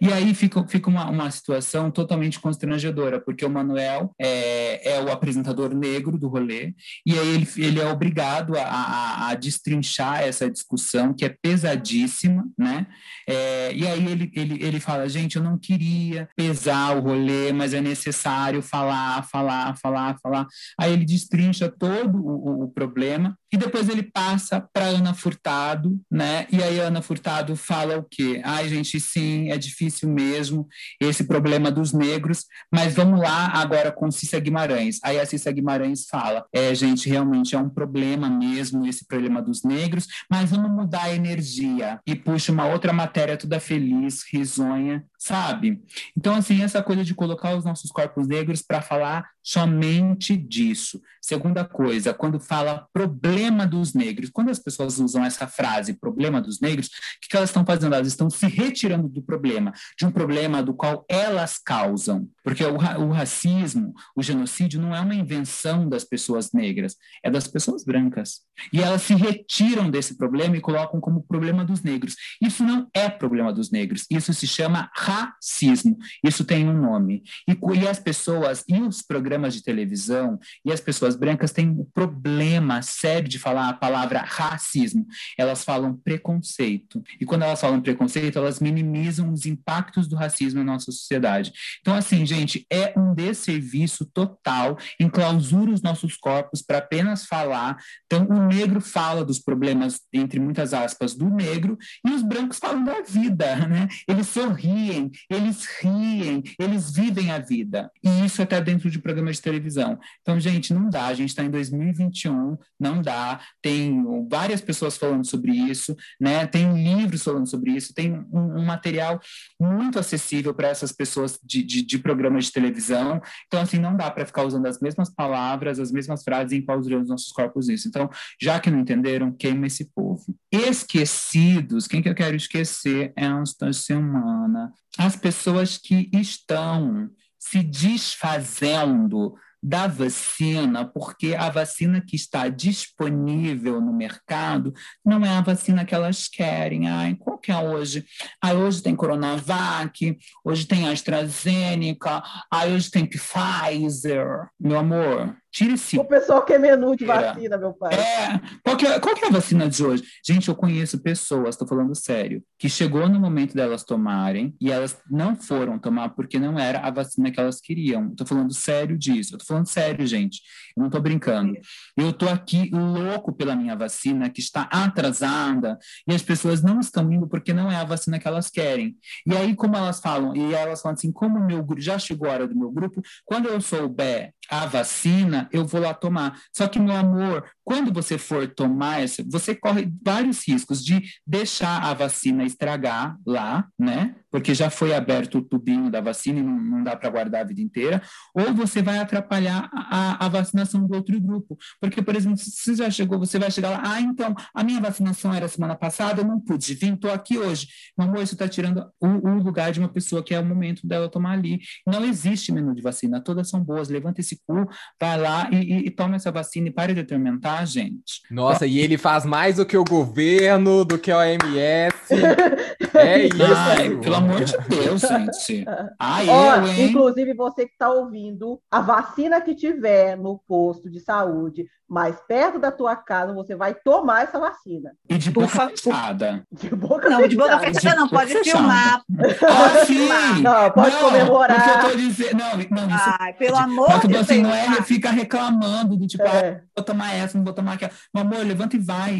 E 0.02 0.12
aí 0.12 0.34
fica, 0.34 0.66
fica 0.68 0.90
uma, 0.90 1.10
uma 1.10 1.30
situação 1.32 1.90
totalmente 1.92 2.40
constrangedora, 2.40 3.20
porque 3.20 3.46
o 3.46 3.50
Manuel 3.50 4.14
é, 4.20 4.94
é 4.94 5.02
o 5.02 5.12
apresentador 5.12 5.74
negro 5.74 6.18
do 6.18 6.28
rolê, 6.28 6.74
e 7.06 7.18
aí 7.18 7.28
ele, 7.36 7.48
ele 7.58 7.80
é 7.80 7.88
obrigado 7.88 8.58
a, 8.58 8.64
a, 8.64 9.30
a 9.30 9.36
destrinchar 9.36 10.22
essa 10.22 10.50
discussão, 10.50 11.14
que 11.14 11.26
é 11.26 11.30
pesadíssima, 11.30 12.46
né? 12.58 12.88
É, 13.28 13.74
e 13.74 13.88
aí 13.88 14.06
ele, 14.06 14.32
ele, 14.36 14.64
ele 14.64 14.80
fala, 14.80 15.10
gente, 15.10 15.36
eu 15.36 15.44
não 15.44 15.58
queria 15.58 16.30
pesar 16.36 16.96
o 16.96 17.02
rolê, 17.02 17.52
mas 17.52 17.74
é 17.74 17.82
necessário 17.82 18.62
falar, 18.62 19.24
falar, 19.24 19.76
falar, 19.78 20.18
falar. 20.22 20.48
Aí 20.80 20.94
ele 20.94 21.06
destrincha 21.06 21.70
todo 21.70 22.18
o, 22.18 22.64
o 22.64 22.68
problema, 22.70 23.38
e 23.52 23.58
depois 23.58 23.88
ele 23.88 24.04
passa 24.04 24.60
para 24.74 24.86
Ana 24.86 25.14
Furtado, 25.14 26.00
né? 26.12 26.46
E 26.52 26.62
aí 26.62 26.80
Ana 26.80 27.02
Furtado 27.02 27.56
fala 27.56 27.98
o 27.98 28.04
quê? 28.04 28.42
Ai, 28.44 28.68
gente, 28.68 29.00
sim, 29.00 29.50
é 29.50 29.58
difícil 29.66 30.10
mesmo 30.10 30.68
esse 31.00 31.24
problema 31.24 31.72
dos 31.72 31.94
negros, 31.94 32.46
mas 32.72 32.94
vamos 32.94 33.20
lá 33.20 33.48
agora 33.48 33.92
com 33.92 34.12
Cissa 34.12 34.40
Guimarães. 34.40 35.00
Aí 35.04 35.20
a 35.20 35.26
Cissa 35.26 35.52
Guimarães 35.52 36.06
fala: 36.10 36.46
é, 36.54 36.74
gente, 36.74 37.10
realmente 37.10 37.56
é 37.56 37.60
um 37.60 37.70
problema 37.70 38.30
mesmo 38.30 38.86
esse 38.88 39.06
problema 39.06 39.42
dos 39.42 39.64
negros, 39.64 40.08
mas 40.30 40.52
vamos 40.52 40.72
mudar 40.72 41.04
a 41.04 41.16
energia. 41.16 42.00
E 42.06 42.16
puxa 42.16 42.52
uma 42.52 42.68
outra 42.68 42.94
matéria 42.94 43.38
toda 43.38 43.60
feliz, 43.60 44.24
risonha, 44.32 45.04
sabe? 45.18 45.82
Então, 46.16 46.36
assim, 46.36 46.62
essa 46.62 46.84
coisa 46.84 47.04
de 47.04 47.16
colocar 47.16 47.56
os 47.56 47.66
nossos 47.66 47.92
corpos 47.92 48.28
negros 48.28 48.62
para 48.62 48.82
falar 48.82 49.26
somente 49.46 50.36
disso. 50.36 51.00
Segunda 51.22 51.64
coisa, 51.64 52.14
quando 52.14 52.40
fala 52.40 52.88
problema 52.92 53.66
dos 53.66 53.94
negros, 53.94 54.30
quando 54.32 54.50
as 54.50 54.60
pessoas 54.60 55.00
usam 55.00 55.24
essa 55.24 55.48
frase, 55.48 55.94
problema 55.94 56.42
dos 56.42 56.60
negros, 56.60 56.88
o 56.88 56.92
que, 57.22 57.30
que 57.30 57.38
elas 57.38 57.50
estão 57.50 57.66
fazendo? 57.66 57.94
Elas 57.94 58.08
estão 58.08 58.30
se 58.30 58.48
retirando 58.48 59.08
do 59.08 59.22
problema, 59.22 59.55
de 59.98 60.06
um 60.06 60.11
problema 60.11 60.61
do 60.61 60.73
qual 60.73 61.06
elas 61.10 61.57
causam. 61.57 62.27
Porque 62.44 62.64
o, 62.64 62.76
o 62.76 63.11
racismo, 63.11 63.94
o 64.15 64.22
genocídio, 64.22 64.80
não 64.80 64.95
é 64.95 64.99
uma 64.99 65.15
invenção 65.15 65.90
das 65.90 66.03
pessoas 66.03 66.52
negras, 66.52 66.95
é 67.23 67.30
das 67.30 67.48
pessoas 67.48 67.84
brancas. 67.84 68.41
E 68.72 68.82
elas 68.82 69.02
se 69.02 69.15
retiram 69.15 69.90
desse 69.90 70.18
problema 70.18 70.56
e 70.56 70.61
colocam 70.61 71.02
como 71.02 71.23
problema 71.23 71.65
dos 71.65 71.82
negros. 71.82 72.15
Isso 72.41 72.64
não 72.64 72.88
é 72.94 73.10
problema 73.10 73.52
dos 73.52 73.72
negros, 73.72 74.06
isso 74.10 74.34
se 74.34 74.48
chama 74.48 74.90
racismo. 74.95 75.98
Isso 76.23 76.45
tem 76.45 76.68
um 76.68 76.73
nome. 76.73 77.23
E, 77.48 77.57
e 77.80 77.88
as 77.88 77.99
pessoas, 77.99 78.64
e 78.68 78.80
os 78.80 79.02
programas 79.02 79.53
de 79.53 79.64
televisão, 79.64 80.40
e 80.64 80.72
as 80.72 80.80
pessoas 80.80 81.15
brancas 81.15 81.52
têm 81.52 81.69
um 81.69 81.86
problema 81.94 82.82
sério 82.82 83.27
de 83.27 83.40
falar 83.40 83.69
a 83.69 83.73
palavra 83.73 84.19
racismo. 84.19 85.06
Elas 85.38 85.64
falam 85.64 85.95
preconceito. 85.95 87.03
E 87.19 87.26
quando 87.26 87.44
elas 87.44 87.61
falam 87.61 87.82
preconceito, 87.82 88.38
elas 88.38 88.60
minimizam 88.60 89.32
os 89.32 89.45
impactos 89.46 90.08
do 90.08 90.16
racismo 90.16 90.64
na 90.64 90.74
nossa 90.74 90.92
sociedade. 90.92 91.52
Então, 91.82 91.96
assim, 91.96 92.26
gente, 92.26 92.66
é 92.72 92.94
um 92.98 93.14
desserviço 93.14 94.06
total, 94.06 94.78
enclausura 95.00 95.72
os 95.72 95.82
nossos 95.82 96.16
corpos 96.16 96.62
para 96.62 96.80
apenas 96.80 97.26
falar. 97.26 97.78
Então, 98.06 98.28
o 98.28 98.48
negro 98.48 98.82
fala 98.82 99.24
dos 99.24 99.40
problemas, 99.40 100.02
entre 100.14 100.40
muitas 100.40 100.74
aspas, 100.74 101.16
do 101.16 101.30
negro, 101.30 101.78
e 102.06 102.12
os 102.12 102.24
brancos 102.24 102.58
falam 102.60 102.84
da 102.84 103.02
vida, 103.02 103.56
né? 103.68 103.88
Eles 104.08 104.28
sorriem, 104.28 105.12
eles 105.30 105.66
riem, 105.82 106.44
eles 106.60 106.92
vivem 106.92 107.32
a 107.32 107.40
vida. 107.40 107.92
E 108.04 108.26
isso 108.26 108.42
até 108.42 108.62
dentro 108.62 108.90
de 108.90 109.00
programas 109.00 109.38
de 109.38 109.42
televisão. 109.42 110.00
Então, 110.22 110.40
gente, 110.40 110.74
não 110.74 110.90
dá. 110.90 111.08
A 111.08 111.14
gente 111.14 111.30
está 111.30 111.44
em 111.44 111.50
2021, 111.50 112.58
não 112.80 113.02
dá. 113.02 113.40
Tem 113.62 114.04
várias 114.30 114.62
pessoas 114.62 114.98
falando 114.98 115.26
sobre 115.26 115.52
isso, 115.52 115.96
né? 116.20 116.46
Tem 116.48 116.74
livros 116.74 117.24
falando 117.24 117.48
sobre 117.48 117.72
isso, 117.72 117.94
tem 117.94 118.14
um, 118.14 118.60
um 118.60 118.66
material 118.66 119.20
muito 119.60 120.00
acessível 120.00 120.54
para 120.54 120.70
essas 120.70 120.92
pessoas 120.92 121.40
de, 121.44 121.64
de, 121.64 121.82
de, 121.82 122.00
programas 122.00 122.46
de 122.46 122.52
televisão. 122.52 123.22
Então, 123.48 123.62
assim, 123.62 123.80
não 123.80 123.96
dá 123.96 124.10
para 124.12 124.26
ficar 124.26 124.44
usando 124.44 124.66
as 124.66 124.80
mesmas 124.80 125.10
palavras, 125.10 125.80
as 125.80 125.92
mesmas 125.92 126.24
frases 126.24 126.52
e 126.52 126.58
enclausurando 126.58 127.04
os 127.04 127.10
nossos 127.10 127.32
corpos 127.32 127.68
nisso. 127.68 127.88
Então, 127.88 128.10
já 128.42 128.60
que 128.60 128.70
não 128.70 128.80
entenderam, 128.80 129.32
queima 129.32 129.68
esse 129.68 129.86
povo. 129.94 130.24
Esquecidos, 130.52 131.88
quem 131.88 132.02
que 132.02 132.10
eu 132.10 132.16
quero 132.16 132.36
esquecer? 132.36 133.14
Esta 133.16 133.72
semana 133.74 134.72
as 134.98 135.16
pessoas 135.16 135.78
que 135.78 136.10
estão 136.14 137.10
se 137.38 137.62
desfazendo 137.62 139.36
da 139.66 139.88
vacina, 139.88 140.86
porque 140.86 141.34
a 141.34 141.50
vacina 141.50 142.00
que 142.00 142.16
está 142.16 142.48
disponível 142.48 143.82
no 143.82 143.92
mercado 143.92 144.72
não 145.04 145.26
é 145.26 145.30
a 145.30 145.42
vacina 145.42 145.84
que 145.84 145.96
elas 145.96 146.28
querem. 146.28 146.88
Ai, 146.88 147.16
qual 147.16 147.40
que 147.40 147.52
é 147.52 147.58
hoje? 147.58 148.06
Ai, 148.40 148.56
hoje 148.56 148.84
tem 148.84 148.96
Coronavac, 148.96 150.16
hoje 150.44 150.68
tem 150.68 150.88
AstraZeneca, 150.88 152.22
ai, 152.52 152.74
hoje 152.74 152.92
tem 152.92 153.08
Pfizer. 153.08 154.48
Meu 154.60 154.78
amor, 154.78 155.36
Tire 155.56 155.76
esse. 155.76 155.98
O 155.98 156.03
pessoal 156.03 156.44
quer 156.44 156.60
menu 156.60 156.98
de 156.98 157.06
vacina, 157.06 157.57
meu 157.57 157.72
pai. 157.72 157.94
É. 157.94 158.41
Qual 158.61 158.76
que 158.76 158.86
é, 158.86 158.99
qual 158.99 159.15
que 159.15 159.23
é 159.23 159.30
a 159.30 159.32
vacina 159.32 159.69
de 159.69 159.86
hoje? 159.86 160.03
Gente, 160.27 160.49
eu 160.49 160.56
conheço 160.56 160.99
pessoas, 160.99 161.56
estou 161.56 161.65
falando 161.65 161.95
sério, 161.95 162.44
que 162.60 162.68
chegou 162.68 163.07
no 163.07 163.18
momento 163.22 163.56
delas 163.56 163.86
tomarem 163.86 164.53
e 164.60 164.69
elas 164.69 164.98
não 165.10 165.34
foram 165.34 165.80
tomar 165.80 166.10
porque 166.10 166.38
não 166.38 166.60
era 166.60 166.80
a 166.80 166.91
vacina 166.91 167.32
que 167.32 167.40
elas 167.40 167.61
queriam. 167.61 168.10
Estou 168.10 168.27
falando 168.27 168.53
sério 168.53 168.98
disso. 168.98 169.38
Estou 169.38 169.48
falando 169.48 169.68
sério, 169.68 170.06
gente. 170.06 170.41
Eu 170.76 170.82
não 170.82 170.88
estou 170.88 171.02
brincando. 171.02 171.53
Eu 171.95 172.10
estou 172.10 172.27
aqui 172.27 172.69
louco 172.73 173.32
pela 173.32 173.56
minha 173.56 173.77
vacina, 173.77 174.30
que 174.30 174.41
está 174.41 174.64
atrasada, 174.64 175.77
e 176.06 176.14
as 176.14 176.22
pessoas 176.22 176.61
não 176.61 176.82
estão 176.82 177.10
indo 177.14 177.30
porque 177.30 177.53
não 177.53 177.72
é 177.72 177.77
a 177.77 177.86
vacina 177.86 178.19
que 178.19 178.27
elas 178.27 178.49
querem. 178.49 178.98
E 179.26 179.34
aí, 179.34 179.56
como 179.56 179.77
elas 179.77 180.02
falam, 180.02 180.36
e 180.36 180.53
elas 180.53 180.82
falam 180.82 180.95
assim, 180.95 181.14
como 181.14 181.40
meu 181.40 181.65
já 181.77 181.98
chegou 181.98 182.30
a 182.30 182.34
hora 182.34 182.48
do 182.48 182.60
meu 182.60 182.69
grupo, 182.69 183.02
quando 183.23 183.48
eu 183.48 183.61
souber 183.61 184.34
a 184.49 184.65
vacina, 184.65 185.45
eu 185.52 185.66
vou 185.66 185.82
lá 185.82 185.94
tomar. 185.94 186.42
Só 186.54 186.68
que, 186.68 186.80
meu 186.80 186.96
amor, 186.96 187.50
quando 187.66 187.92
você 187.92 188.18
for 188.20 188.48
tomar 188.48 189.02
essa, 189.02 189.24
você 189.28 189.56
corre 189.56 189.92
vários 190.06 190.48
riscos 190.48 190.86
de 190.86 191.02
deixar 191.26 191.82
a 191.84 191.94
vacina 191.96 192.44
estragar 192.44 193.18
lá, 193.26 193.68
né? 193.78 194.16
Porque 194.30 194.54
já 194.54 194.70
foi 194.70 194.94
aberto 194.94 195.40
o 195.40 195.42
tubinho 195.42 195.90
da 195.90 196.00
vacina 196.00 196.40
e 196.40 196.44
não, 196.44 196.60
não 196.60 196.84
dá 196.84 196.96
para 196.96 197.10
guardar 197.10 197.42
a 197.42 197.44
vida 197.44 197.62
inteira, 197.62 198.04
ou 198.36 198.54
você 198.54 198.84
vai 198.84 199.00
atrapalhar 199.00 199.68
a, 199.74 200.26
a, 200.26 200.30
vacinação 200.30 200.86
do 200.86 200.94
outro 200.94 201.20
grupo. 201.20 201.58
Porque, 201.82 202.02
por 202.04 202.16
exemplo, 202.16 202.38
se 202.38 202.52
você 202.52 202.76
já 202.76 202.90
chegou, 202.92 203.18
você 203.18 203.40
vai 203.40 203.50
chegar 203.50 203.70
lá, 203.72 203.82
ah, 203.84 204.02
então, 204.02 204.36
a 204.54 204.64
minha 204.64 204.80
vacinação 204.80 205.34
era 205.34 205.48
semana 205.48 205.76
passada, 205.76 206.22
eu 206.22 206.26
não 206.26 206.40
pude 206.40 206.76
vir, 206.76 206.94
estou 206.94 207.12
aqui 207.12 207.38
hoje. 207.38 207.68
Meu 207.98 208.08
amor, 208.08 208.22
isso 208.22 208.36
está 208.36 208.48
tirando 208.48 208.86
o, 209.00 209.08
o, 209.08 209.42
lugar 209.42 209.72
de 209.72 209.80
uma 209.80 209.90
pessoa 209.90 210.22
que 210.22 210.36
é 210.36 210.40
o 210.40 210.46
momento 210.46 210.86
dela 210.86 211.10
tomar 211.10 211.32
ali. 211.32 211.62
Não 211.88 212.06
existe 212.06 212.52
menu 212.52 212.76
de 212.76 212.82
vacina, 212.82 213.20
todas 213.20 213.50
são 213.50 213.64
boas. 213.64 213.90
Levanta 213.90 214.22
esse 214.22 214.40
cu, 214.46 214.70
vai 215.02 215.20
lá 215.20 215.50
e, 215.52 215.56
e, 215.56 215.88
e 215.88 215.92
toma 215.92 216.16
essa 216.16 216.32
vacina 216.32 216.68
e 216.68 216.72
pare 216.72 216.94
de 216.94 217.00
atormentar 217.00 217.55
tá, 217.56 217.65
gente? 217.65 218.22
Nossa, 218.30 218.65
e 218.65 218.80
ele 218.80 218.98
faz 218.98 219.26
mais 219.26 219.57
do 219.57 219.65
que 219.65 219.77
o 219.77 219.84
governo, 219.84 220.84
do 220.84 220.98
que 220.98 221.11
a 221.11 221.18
OMS. 221.19 221.95
é 222.95 223.26
isso. 223.27 223.44
Ai, 223.56 223.90
pelo 223.98 224.15
amor 224.15 224.44
de 224.44 224.57
Deus, 224.69 225.02
gente. 225.02 225.65
Ai, 225.99 226.27
Ó, 226.27 226.56
eu, 226.56 226.68
hein? 226.68 226.90
inclusive, 226.90 227.34
você 227.34 227.65
que 227.65 227.72
está 227.73 227.90
ouvindo, 227.90 228.60
a 228.69 228.82
vacina 228.82 229.41
que 229.41 229.56
tiver 229.56 230.18
no 230.18 230.40
posto 230.48 230.90
de 230.90 230.99
saúde 230.99 231.65
mais 231.88 232.19
perto 232.27 232.57
da 232.57 232.72
tua 232.72 232.95
casa, 232.95 233.32
você 233.34 233.56
vai 233.56 233.76
tomar 233.76 234.23
essa 234.23 234.40
vacina. 234.40 234.91
E 235.07 235.18
de 235.18 235.30
boca 235.30 235.69
fechada. 235.69 236.44
De 236.52 236.69
boca 236.76 237.07
Não, 237.10 237.27
de 237.27 237.36
boca 237.36 237.60
fechada. 237.60 237.73
fechada 237.80 237.95
não, 238.02 238.10
pode 238.10 238.34
fechada. 238.34 238.57
filmar. 238.57 239.03
Ah, 239.44 239.86
sim! 239.86 240.41
Não, 240.41 240.72
pode 240.72 240.95
comemorar. 240.95 241.64
Porque 241.64 241.86
eu 241.86 241.91
tô 241.91 241.98
dizendo. 241.98 242.38
Não, 242.38 242.57
não, 242.57 242.95
isso 242.95 243.15
Ai, 243.19 243.34
pelo 243.34 243.57
amor 243.57 244.02
que 244.02 244.07
de 244.07 244.18
você 244.18 244.34
Deus. 244.34 244.44
não 244.48 244.53
é, 244.53 244.82
fica 244.82 245.11
reclamando 245.11 245.95
do 245.95 246.07
tipo, 246.07 246.23
ah, 246.23 246.36
É, 246.36 246.61
vou 246.76 246.84
tomar 246.84 247.14
essa, 247.14 247.38
tomar 247.54 247.74
aquela. 247.74 247.92
Meu 248.14 248.24
amor, 248.24 248.46
levanta 248.46 248.76
e 248.76 248.80
vai, 248.80 249.20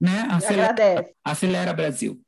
né? 0.00 0.26
Acelera, 0.30 0.70
agradece. 0.70 1.14
acelera 1.24 1.72
Brasil. 1.72 2.20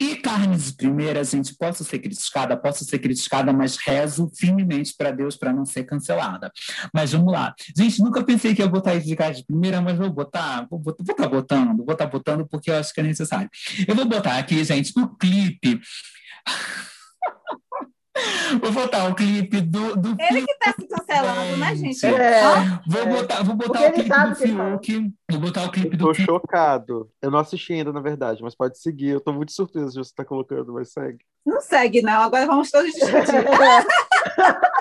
E 0.00 0.16
carnes 0.16 0.66
de 0.66 0.72
primeira, 0.72 1.22
gente, 1.22 1.54
posso 1.56 1.84
ser 1.84 2.00
criticada, 2.00 2.56
posso 2.56 2.84
ser 2.84 2.98
criticada, 2.98 3.52
mas 3.52 3.76
rezo 3.76 4.30
firmemente 4.34 4.94
para 4.96 5.12
Deus 5.12 5.36
para 5.36 5.52
não 5.52 5.64
ser 5.64 5.84
cancelada. 5.84 6.50
Mas 6.92 7.12
vamos 7.12 7.32
lá. 7.32 7.54
Gente, 7.76 8.02
nunca 8.02 8.24
pensei 8.24 8.54
que 8.54 8.62
ia 8.62 8.68
botar 8.68 8.96
isso 8.96 9.06
de 9.06 9.14
carne 9.14 9.36
de 9.36 9.44
primeira, 9.44 9.80
mas 9.80 9.96
vou 9.96 10.10
botar, 10.10 10.66
vou 10.68 10.78
botar, 10.78 11.04
vou 11.04 11.12
estar 11.12 11.28
botando, 11.28 11.84
vou 11.84 11.92
estar 11.92 12.06
botando 12.06 12.46
porque 12.48 12.70
eu 12.70 12.76
acho 12.76 12.92
que 12.92 13.00
é 13.00 13.04
necessário. 13.04 13.48
Eu 13.86 13.94
vou 13.94 14.06
botar 14.06 14.38
aqui, 14.38 14.64
gente, 14.64 14.92
o 14.98 15.08
clipe. 15.08 15.80
Vou 18.60 18.70
botar 18.72 19.08
o 19.08 19.14
clipe 19.14 19.60
do, 19.60 19.96
do 19.96 20.16
Ele 20.20 20.46
que 20.46 20.54
tá 20.58 20.72
se 20.78 20.86
cancelando, 20.86 21.56
né, 21.56 21.74
gente? 21.74 22.06
É. 22.06 22.42
Vou 22.86 23.02
É. 23.02 23.06
botar, 23.06 23.42
vou 23.42 23.56
botar 23.56 23.88
o 23.88 23.92
clipe 23.92 24.08
do. 24.08 24.34
Fiuk. 24.36 25.12
Vou 25.30 25.40
botar 25.40 25.64
o 25.64 25.70
clipe 25.72 25.94
Eu 25.94 25.98
do 25.98 26.06
tô 26.06 26.14
Fiuk. 26.14 26.26
chocado. 26.26 27.10
Eu 27.20 27.30
não 27.30 27.40
assisti 27.40 27.72
ainda, 27.72 27.92
na 27.92 28.00
verdade, 28.00 28.40
mas 28.42 28.54
pode 28.54 28.78
seguir. 28.78 29.08
Eu 29.08 29.20
tô 29.20 29.32
muito 29.32 29.52
surpreso 29.52 29.88
de 29.90 29.94
você 29.98 30.10
estar 30.10 30.24
colocando, 30.24 30.72
mas 30.72 30.92
segue. 30.92 31.18
não 31.44 31.60
segue, 31.60 32.02
não. 32.02 32.22
Agora 32.22 32.46
vamos 32.46 32.70
todos 32.70 32.92
discutir. 32.92 33.44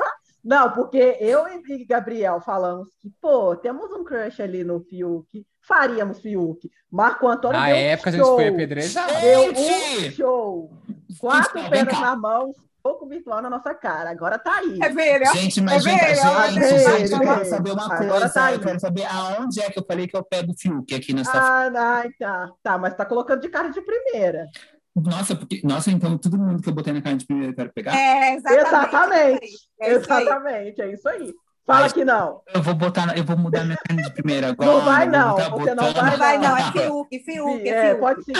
Não, 0.43 0.69
porque 0.73 1.17
eu 1.21 1.45
e 1.47 1.85
Gabriel 1.85 2.41
falamos 2.41 2.89
que, 3.01 3.09
pô, 3.21 3.55
temos 3.55 3.89
um 3.93 4.03
crush 4.03 4.41
ali 4.41 4.61
no 4.61 4.81
Fiuk, 4.81 5.25
faríamos 5.65 6.19
Fiuk. 6.19 6.69
Marco 6.91 7.25
Antônio 7.29 7.57
Na 7.57 7.67
deu 7.67 7.75
um 7.75 7.79
época 7.79 8.09
a 8.09 8.13
gente 8.13 8.25
foi 8.25 8.47
apedrejado. 8.49 9.13
Deu 9.21 9.51
um 9.51 10.11
show. 10.11 10.71
Quatro 11.17 11.69
pedras 11.69 11.97
na 11.97 12.15
mão, 12.17 12.51
pouco 12.83 13.07
virtual 13.07 13.41
na 13.41 13.49
nossa 13.49 13.73
cara. 13.73 14.11
Agora 14.11 14.37
tá 14.37 14.57
aí. 14.57 14.77
É. 14.81 15.33
Gente, 15.33 15.61
mas 15.61 15.85
É 15.85 15.89
gente, 15.89 15.99
ver, 15.99 16.15
gente, 16.15 16.85
é 16.85 16.97
gente, 16.99 17.11
eu 17.13 17.19
quero 17.21 17.45
saber 17.45 17.71
uma 17.71 17.85
Agora 17.85 18.09
coisa. 18.09 18.29
tá 18.29 18.45
aí. 18.45 18.55
eu 18.55 18.59
quero 18.59 18.79
saber 18.79 19.05
aonde 19.05 19.61
é 19.61 19.71
que 19.71 19.79
eu 19.79 19.85
falei 19.85 20.07
que 20.07 20.17
eu 20.17 20.23
pego 20.23 20.51
o 20.51 20.55
Fiuk 20.59 20.93
aqui 20.93 21.13
nessa. 21.13 21.31
Ah, 21.33 21.71
ai, 21.73 22.11
tá. 22.19 22.51
Tá, 22.61 22.77
mas 22.77 22.93
tá 22.93 23.05
colocando 23.05 23.39
de 23.41 23.47
cara 23.49 23.69
de 23.69 23.81
primeira. 23.81 24.47
Nossa, 24.95 25.35
porque, 25.35 25.59
nossa, 25.63 25.89
então 25.89 26.17
todo 26.19 26.37
mundo 26.37 26.61
que 26.61 26.69
eu 26.69 26.73
botei 26.73 26.93
na 26.93 27.01
cara 27.01 27.15
de 27.15 27.25
primeira 27.25 27.51
eu 27.51 27.55
quero 27.55 27.73
pegar. 27.73 27.95
É, 27.95 28.35
exatamente. 28.35 29.45
Exatamente. 29.45 29.69
É 29.81 29.93
isso 29.95 30.13
aí. 30.13 30.23
Exatamente, 30.23 30.81
é 30.81 30.93
isso 30.93 31.09
aí. 31.09 31.33
Fala 31.65 31.81
Mas- 31.83 31.93
que 31.93 32.03
não. 32.03 32.41
Eu 32.53 32.61
vou 32.61 32.73
botar, 32.73 33.17
eu 33.17 33.23
vou 33.23 33.37
mudar 33.37 33.63
minha 33.63 33.77
carne 33.77 34.03
de 34.03 34.11
primeira 34.11 34.49
agora. 34.49 34.69
Não 34.69 34.81
vai, 34.83 35.07
não. 35.07 35.33
Você 35.35 35.49
não 35.49 35.57
botando- 35.57 35.77
vai, 35.93 36.11
Não 36.11 36.17
vai, 36.17 36.37
não. 36.37 36.57
É 36.57 36.71
Fiuk, 36.73 37.19
Fiuk, 37.23 37.69
é 37.69 37.69
É, 37.69 37.87
Fiuk. 37.89 37.99
pode 38.01 38.23
seguir. 38.25 38.39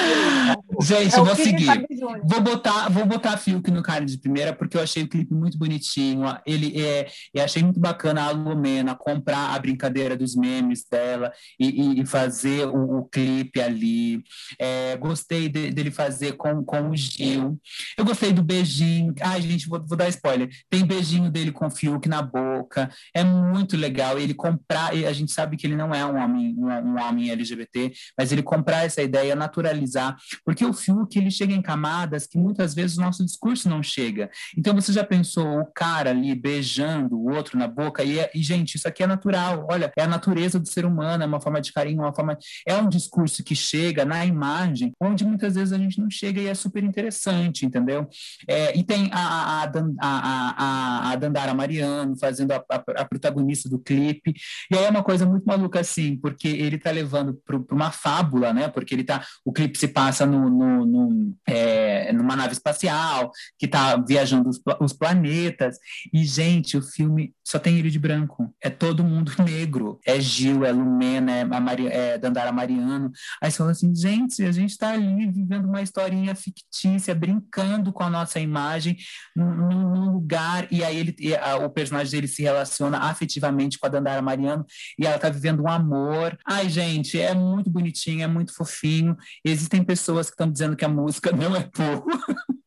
Gente, 0.81 1.15
É 1.15 1.17
vou 1.23 1.35
seguir. 1.35 1.87
Vou 2.25 2.41
botar, 2.41 2.89
vou 2.89 3.05
botar 3.05 3.37
Fiuk 3.37 3.71
no 3.71 3.81
cara 3.81 4.03
de 4.05 4.17
primeira, 4.17 4.53
porque 4.53 4.75
eu 4.75 4.81
achei 4.81 5.03
o 5.03 5.07
clipe 5.07 5.33
muito 5.33 5.57
bonitinho. 5.57 6.23
Ele 6.45 6.73
é, 6.85 7.07
eu 7.33 7.43
achei 7.43 7.63
muito 7.63 7.79
bacana 7.79 8.23
a 8.25 8.31
Lumena 8.31 8.93
comprar 8.93 9.55
a 9.55 9.59
brincadeira 9.59 10.17
dos 10.17 10.35
memes 10.35 10.83
dela 10.89 11.31
e, 11.57 11.69
e- 11.69 12.01
e 12.01 12.05
fazer 12.05 12.67
o, 12.67 12.99
o 12.99 13.03
clipe 13.05 13.61
ali. 13.61 14.21
É, 14.59 14.97
gostei 14.97 15.47
de- 15.47 15.71
dele 15.71 15.91
fazer 15.91 16.33
com, 16.33 16.61
com 16.63 16.89
o 16.89 16.95
Gil. 16.95 17.57
Eu 17.97 18.03
gostei 18.03 18.33
do 18.33 18.43
beijinho. 18.43 19.13
Ai, 19.21 19.41
gente, 19.41 19.69
vou, 19.69 19.81
vou 19.85 19.97
dar 19.97 20.09
spoiler. 20.09 20.49
Tem 20.69 20.85
beijinho 20.85 21.31
dele 21.31 21.51
com 21.53 21.67
o 21.67 21.71
Fiuk 21.71 22.09
na 22.09 22.21
boca. 22.21 22.89
É 23.13 23.23
muito 23.23 23.77
legal 23.77 24.19
ele 24.19 24.33
comprar. 24.33 24.91
A 24.91 25.13
gente 25.13 25.31
sabe 25.31 25.57
que 25.57 25.67
ele 25.67 25.75
não 25.75 25.93
é 25.93 26.05
um 26.05 26.17
homem, 26.17 26.55
um, 26.57 26.69
um 26.69 27.01
homem 27.01 27.29
LGBT, 27.31 27.91
mas 28.17 28.31
ele 28.31 28.43
comprar 28.43 28.85
essa 28.85 29.01
ideia, 29.01 29.35
naturalizar 29.35 30.15
porque 30.45 30.65
o 30.65 30.73
Fiuk, 30.73 31.17
ele 31.17 31.31
chega 31.31 31.53
em 31.53 31.61
camadas 31.61 32.27
que 32.27 32.37
muitas 32.37 32.73
vezes 32.73 32.97
o 32.97 33.01
nosso 33.01 33.25
discurso 33.25 33.69
não 33.69 33.81
chega. 33.81 34.29
Então, 34.57 34.73
você 34.73 34.91
já 34.91 35.03
pensou 35.03 35.61
o 35.61 35.65
cara 35.65 36.09
ali 36.09 36.33
beijando 36.35 37.17
o 37.17 37.33
outro 37.33 37.57
na 37.57 37.67
boca? 37.67 38.03
E, 38.03 38.19
é- 38.19 38.31
e, 38.33 38.41
gente, 38.41 38.75
isso 38.75 38.87
aqui 38.87 39.03
é 39.03 39.07
natural. 39.07 39.67
Olha, 39.69 39.91
é 39.97 40.03
a 40.03 40.07
natureza 40.07 40.59
do 40.59 40.67
ser 40.67 40.85
humano, 40.85 41.23
é 41.23 41.25
uma 41.27 41.41
forma 41.41 41.61
de 41.61 41.71
carinho, 41.71 42.01
uma 42.01 42.13
forma... 42.13 42.37
É 42.67 42.75
um 42.75 42.89
discurso 42.89 43.43
que 43.43 43.55
chega 43.55 44.05
na 44.05 44.25
imagem, 44.25 44.93
onde 45.01 45.25
muitas 45.25 45.55
vezes 45.55 45.73
a 45.73 45.77
gente 45.77 45.99
não 45.99 46.09
chega 46.09 46.41
e 46.41 46.47
é 46.47 46.53
super 46.53 46.83
interessante, 46.83 47.65
entendeu? 47.65 48.07
É, 48.47 48.77
e 48.77 48.83
tem 48.83 49.09
a, 49.11 49.63
a, 49.63 49.71
a, 49.99 50.09
a, 50.09 51.11
a 51.11 51.15
Dandara 51.15 51.53
Mariano 51.53 52.17
fazendo 52.17 52.51
a, 52.51 52.63
a, 52.69 53.02
a 53.03 53.07
protagonista 53.07 53.69
do 53.69 53.79
clipe. 53.79 54.33
E 54.71 54.77
aí 54.77 54.85
é 54.85 54.89
uma 54.89 55.03
coisa 55.03 55.25
muito 55.25 55.45
maluca, 55.45 55.79
assim, 55.79 56.17
porque 56.17 56.47
ele 56.47 56.77
tá 56.77 56.91
levando 56.91 57.33
para 57.45 57.57
uma 57.71 57.91
fábula, 57.91 58.53
né? 58.53 58.67
Porque 58.67 58.93
ele 58.93 59.03
tá... 59.03 59.23
O 59.45 59.51
clipe 59.51 59.77
se 59.77 59.87
passa 59.87 60.25
no, 60.25 60.49
no, 60.49 60.85
no, 60.85 61.35
é, 61.47 62.11
numa 62.13 62.35
nave 62.35 62.53
espacial, 62.53 63.31
que 63.57 63.67
tá 63.67 63.95
viajando 63.97 64.49
os, 64.49 64.59
os 64.79 64.93
planetas. 64.93 65.77
E, 66.13 66.23
gente, 66.25 66.77
o 66.77 66.81
filme 66.81 67.33
só 67.45 67.59
tem 67.59 67.77
ele 67.77 67.89
de 67.89 67.99
branco. 67.99 68.53
É 68.61 68.69
todo 68.69 69.03
mundo 69.03 69.31
negro. 69.43 69.99
É 70.05 70.19
Gil, 70.19 70.65
é 70.65 70.71
Lumena, 70.71 71.31
é, 71.31 71.41
a 71.41 71.59
Mari, 71.59 71.87
é 71.87 72.17
Dandara 72.17 72.51
Mariano. 72.51 73.11
Aí 73.41 73.51
você 73.51 73.57
fala 73.57 73.71
assim, 73.71 73.93
gente, 73.95 74.43
a 74.43 74.51
gente 74.51 74.77
tá 74.77 74.91
ali 74.91 75.29
vivendo 75.31 75.65
uma 75.65 75.81
historinha 75.81 76.35
fictícia, 76.35 77.13
brincando 77.13 77.91
com 77.91 78.03
a 78.03 78.09
nossa 78.09 78.39
imagem 78.39 78.97
num, 79.35 79.53
num 79.55 80.11
lugar. 80.11 80.67
E 80.71 80.83
aí 80.83 80.97
ele, 80.97 81.15
e 81.19 81.35
a- 81.35 81.57
o 81.57 81.69
personagem 81.69 82.11
dele 82.11 82.27
se 82.27 82.41
relaciona 82.41 82.92
afetivamente 82.97 83.77
com 83.79 83.85
a 83.85 83.89
Dandara 83.89 84.21
Mariano 84.21 84.65
e 84.97 85.05
ela 85.05 85.19
tá 85.19 85.29
vivendo 85.29 85.63
um 85.63 85.67
amor. 85.69 86.37
Ai, 86.45 86.69
gente, 86.69 87.19
é 87.19 87.33
muito 87.33 87.69
bonitinho, 87.69 88.23
é 88.23 88.27
muito 88.27 88.53
fofinho. 88.55 89.15
Existem 89.43 89.83
pessoas 89.83 90.27
que 90.27 90.33
estão 90.33 90.51
dizendo 90.51 90.75
que 90.75 90.85
a 90.85 90.89
música 90.89 91.31
não 91.31 91.55
é 91.55 91.61
pouco. 91.63 92.09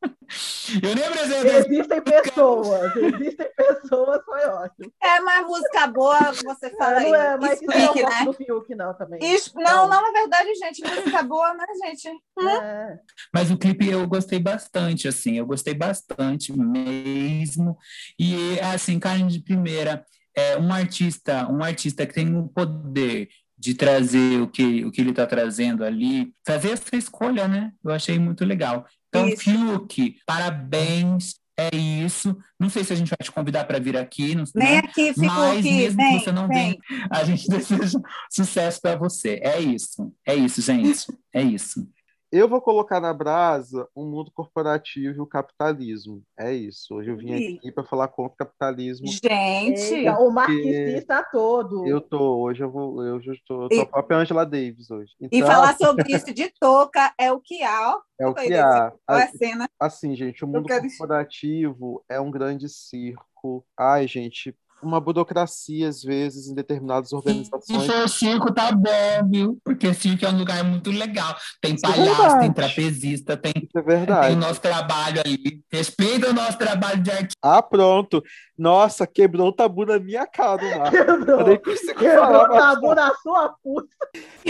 Eu 0.83 0.95
nem 0.95 1.05
apresentei. 1.05 1.57
Existem 1.57 2.03
pessoas, 2.03 2.97
existem 2.97 3.47
pessoas, 3.57 4.25
foi 4.25 4.45
ótimo. 4.47 4.93
É 5.01 5.21
mais 5.21 5.47
música 5.47 5.87
boa, 5.87 6.33
você 6.33 6.71
fala 6.77 7.01
É, 7.01 7.09
não 7.09 7.15
é, 7.15 7.37
mas 7.39 7.61
não 7.63 7.75
Explique, 7.75 8.03
gosto 8.03 8.19
né? 8.19 8.25
do 8.25 8.33
Fiuk, 8.33 8.75
não, 8.75 8.95
também. 8.95 9.35
Isso- 9.35 9.53
não, 9.55 9.89
não, 9.89 10.09
é 10.09 10.13
verdade, 10.13 10.53
gente. 10.57 10.83
Música 10.83 11.23
boa, 11.23 11.55
né, 11.55 11.65
gente? 11.85 12.09
É. 12.41 12.99
Mas 13.33 13.51
o 13.51 13.57
clipe 13.57 13.89
eu 13.89 14.07
gostei 14.09 14.41
bastante, 14.41 15.07
assim, 15.07 15.39
eu 15.39 15.47
gostei 15.47 15.75
bastante 15.75 16.53
mesmo. 16.53 17.79
E 18.19 18.59
assim, 18.61 18.99
carne 18.99 19.31
de 19.31 19.41
primeira, 19.41 20.05
é 20.37 20.59
um 20.59 20.73
artista, 20.73 21.51
um 21.51 21.65
artista 21.65 22.07
que 22.07 22.15
tem 22.15 22.37
o 22.37 22.47
poder 22.49 23.29
de 23.59 23.75
trazer 23.75 24.41
o 24.43 24.47
que, 24.49 24.85
o 24.85 24.91
que 24.93 25.01
ele 25.01 25.11
está 25.11 25.27
trazendo 25.27 25.83
ali, 25.83 26.31
fazer 26.47 26.73
essa 26.73 26.95
escolha, 26.95 27.49
né? 27.49 27.73
Eu 27.83 27.91
achei 27.91 28.19
muito 28.19 28.45
legal. 28.45 28.87
Então, 29.09 29.27
Isso. 29.29 29.45
Fiuk, 29.45 30.17
parabéns. 30.27 31.35
É 31.59 31.75
isso. 31.75 32.37
Não 32.61 32.69
sei 32.69 32.85
se 32.85 32.93
a 32.93 32.97
gente 32.97 33.09
vai 33.09 33.17
te 33.25 33.33
convidar 33.33 33.65
para 33.65 33.79
vir 33.79 33.97
aqui, 33.97 34.35
não, 34.35 34.45
Nem 34.55 34.73
né? 34.75 34.79
aqui, 34.81 35.15
fico 35.15 35.21
Mas 35.25 35.59
aqui. 35.61 35.73
mesmo 35.73 35.97
Vem, 35.97 36.19
que 36.19 36.25
você 36.25 36.33
não 36.33 36.49
vem. 36.49 36.79
venha, 36.87 37.09
a 37.11 37.25
gente 37.25 37.49
deseja 37.49 37.99
sucesso 38.31 38.79
para 38.83 38.95
você. 38.95 39.41
É 39.43 39.59
isso. 39.59 40.13
É 40.27 40.35
isso, 40.35 40.61
gente. 40.61 41.07
É 41.33 41.41
isso. 41.43 41.89
Eu 42.33 42.49
vou 42.49 42.61
colocar 42.61 43.01
na 43.01 43.15
brasa 43.15 43.89
o 43.95 44.05
mundo 44.05 44.33
corporativo 44.35 45.17
e 45.17 45.21
o 45.21 45.27
capitalismo. 45.27 46.23
É 46.39 46.53
isso. 46.53 46.95
Hoje 46.95 47.11
eu 47.11 47.17
vim 47.17 47.33
Ih. 47.33 47.57
aqui 47.57 47.71
para 47.71 47.85
falar 47.85 48.09
contra 48.09 48.33
o 48.35 48.37
capitalismo. 48.37 49.07
Gente, 49.07 49.81
Eita, 49.95 50.19
o 50.19 50.31
marxista 50.31 51.25
todo. 51.31 51.87
Eu 51.87 52.01
tô, 52.01 52.41
hoje 52.43 52.65
eu 52.65 52.71
vou, 52.71 53.03
eu 53.05 53.21
já 53.21 53.33
estou, 53.33 53.69
E- 53.71 53.81
a 53.81 53.87
própria 53.87 54.19
Angela 54.19 54.45
Davis 54.45 54.91
hoje. 54.91 55.13
e 55.21 55.29
Então, 55.31 55.47
falar 55.47 55.77
sobre 55.77 56.13
isso 56.13 56.35
de 56.35 56.51
touca 56.61 57.15
é 57.19 57.31
o 57.33 57.41
que 57.41 57.63
há, 57.63 57.95
ó. 57.97 58.01
é 58.21 58.27
o 58.27 58.35
que 58.35 58.55
há. 58.55 58.93
A 59.07 59.27
cena. 59.29 59.69
Assim, 59.79 60.17
gente, 60.17 60.45
o 60.45 60.49
mundo 60.49 60.67
quero- 60.67 60.83
corporativo 60.83 62.05
é 62.09 62.21
um 62.21 62.31
grande 62.31 62.69
circo. 62.69 63.65
Ai, 63.79 64.09
gente, 64.09 64.53
uma 64.83 65.01
burocracia 65.01 65.89
às 65.89 66.03
vezes 66.03 66.49
em 66.49 66.55
determinadas 66.55 67.09
Se 67.11 67.15
organizações. 67.15 67.87
for 67.87 68.09
circo, 68.09 68.53
tá 68.53 68.73
bom, 68.73 69.31
viu? 69.31 69.59
Porque 69.65 69.93
circo 69.95 70.25
é 70.25 70.29
um 70.29 70.39
lugar 70.39 70.63
muito 70.65 70.91
legal. 70.91 71.35
Tem 71.61 71.75
Isso 71.75 71.87
é 71.87 71.89
palhaço, 71.91 72.21
verdade. 72.21 72.41
tem 72.41 72.53
trapezista, 72.53 73.37
tem, 73.37 73.53
Isso 73.57 73.79
é 73.79 73.83
tem 73.83 73.97
verdade. 73.97 74.35
o 74.35 74.37
nosso 74.39 74.61
trabalho 74.61 75.21
ali. 75.25 75.63
Respeita 75.73 76.31
o 76.31 76.33
nosso 76.33 76.59
trabalho 76.59 77.03
de 77.03 77.11
artista. 77.11 77.35
Ah, 77.43 77.63
pronto. 77.63 78.23
Nossa, 78.59 79.07
quebrou 79.07 79.49
o 79.49 79.53
tabu 79.53 79.85
na 79.85 79.99
minha 79.99 80.27
cara, 80.27 80.63
Marco. 80.79 80.97
Eu 80.97 81.19
Quebrou, 81.19 81.45
nem 81.47 81.59
consigo 81.59 81.99
quebrou 81.99 82.25
falar 82.25 82.45
o 82.45 82.53
tabu 82.55 82.95
na 82.95 83.15
sua 83.17 83.49
puta. 83.63 83.97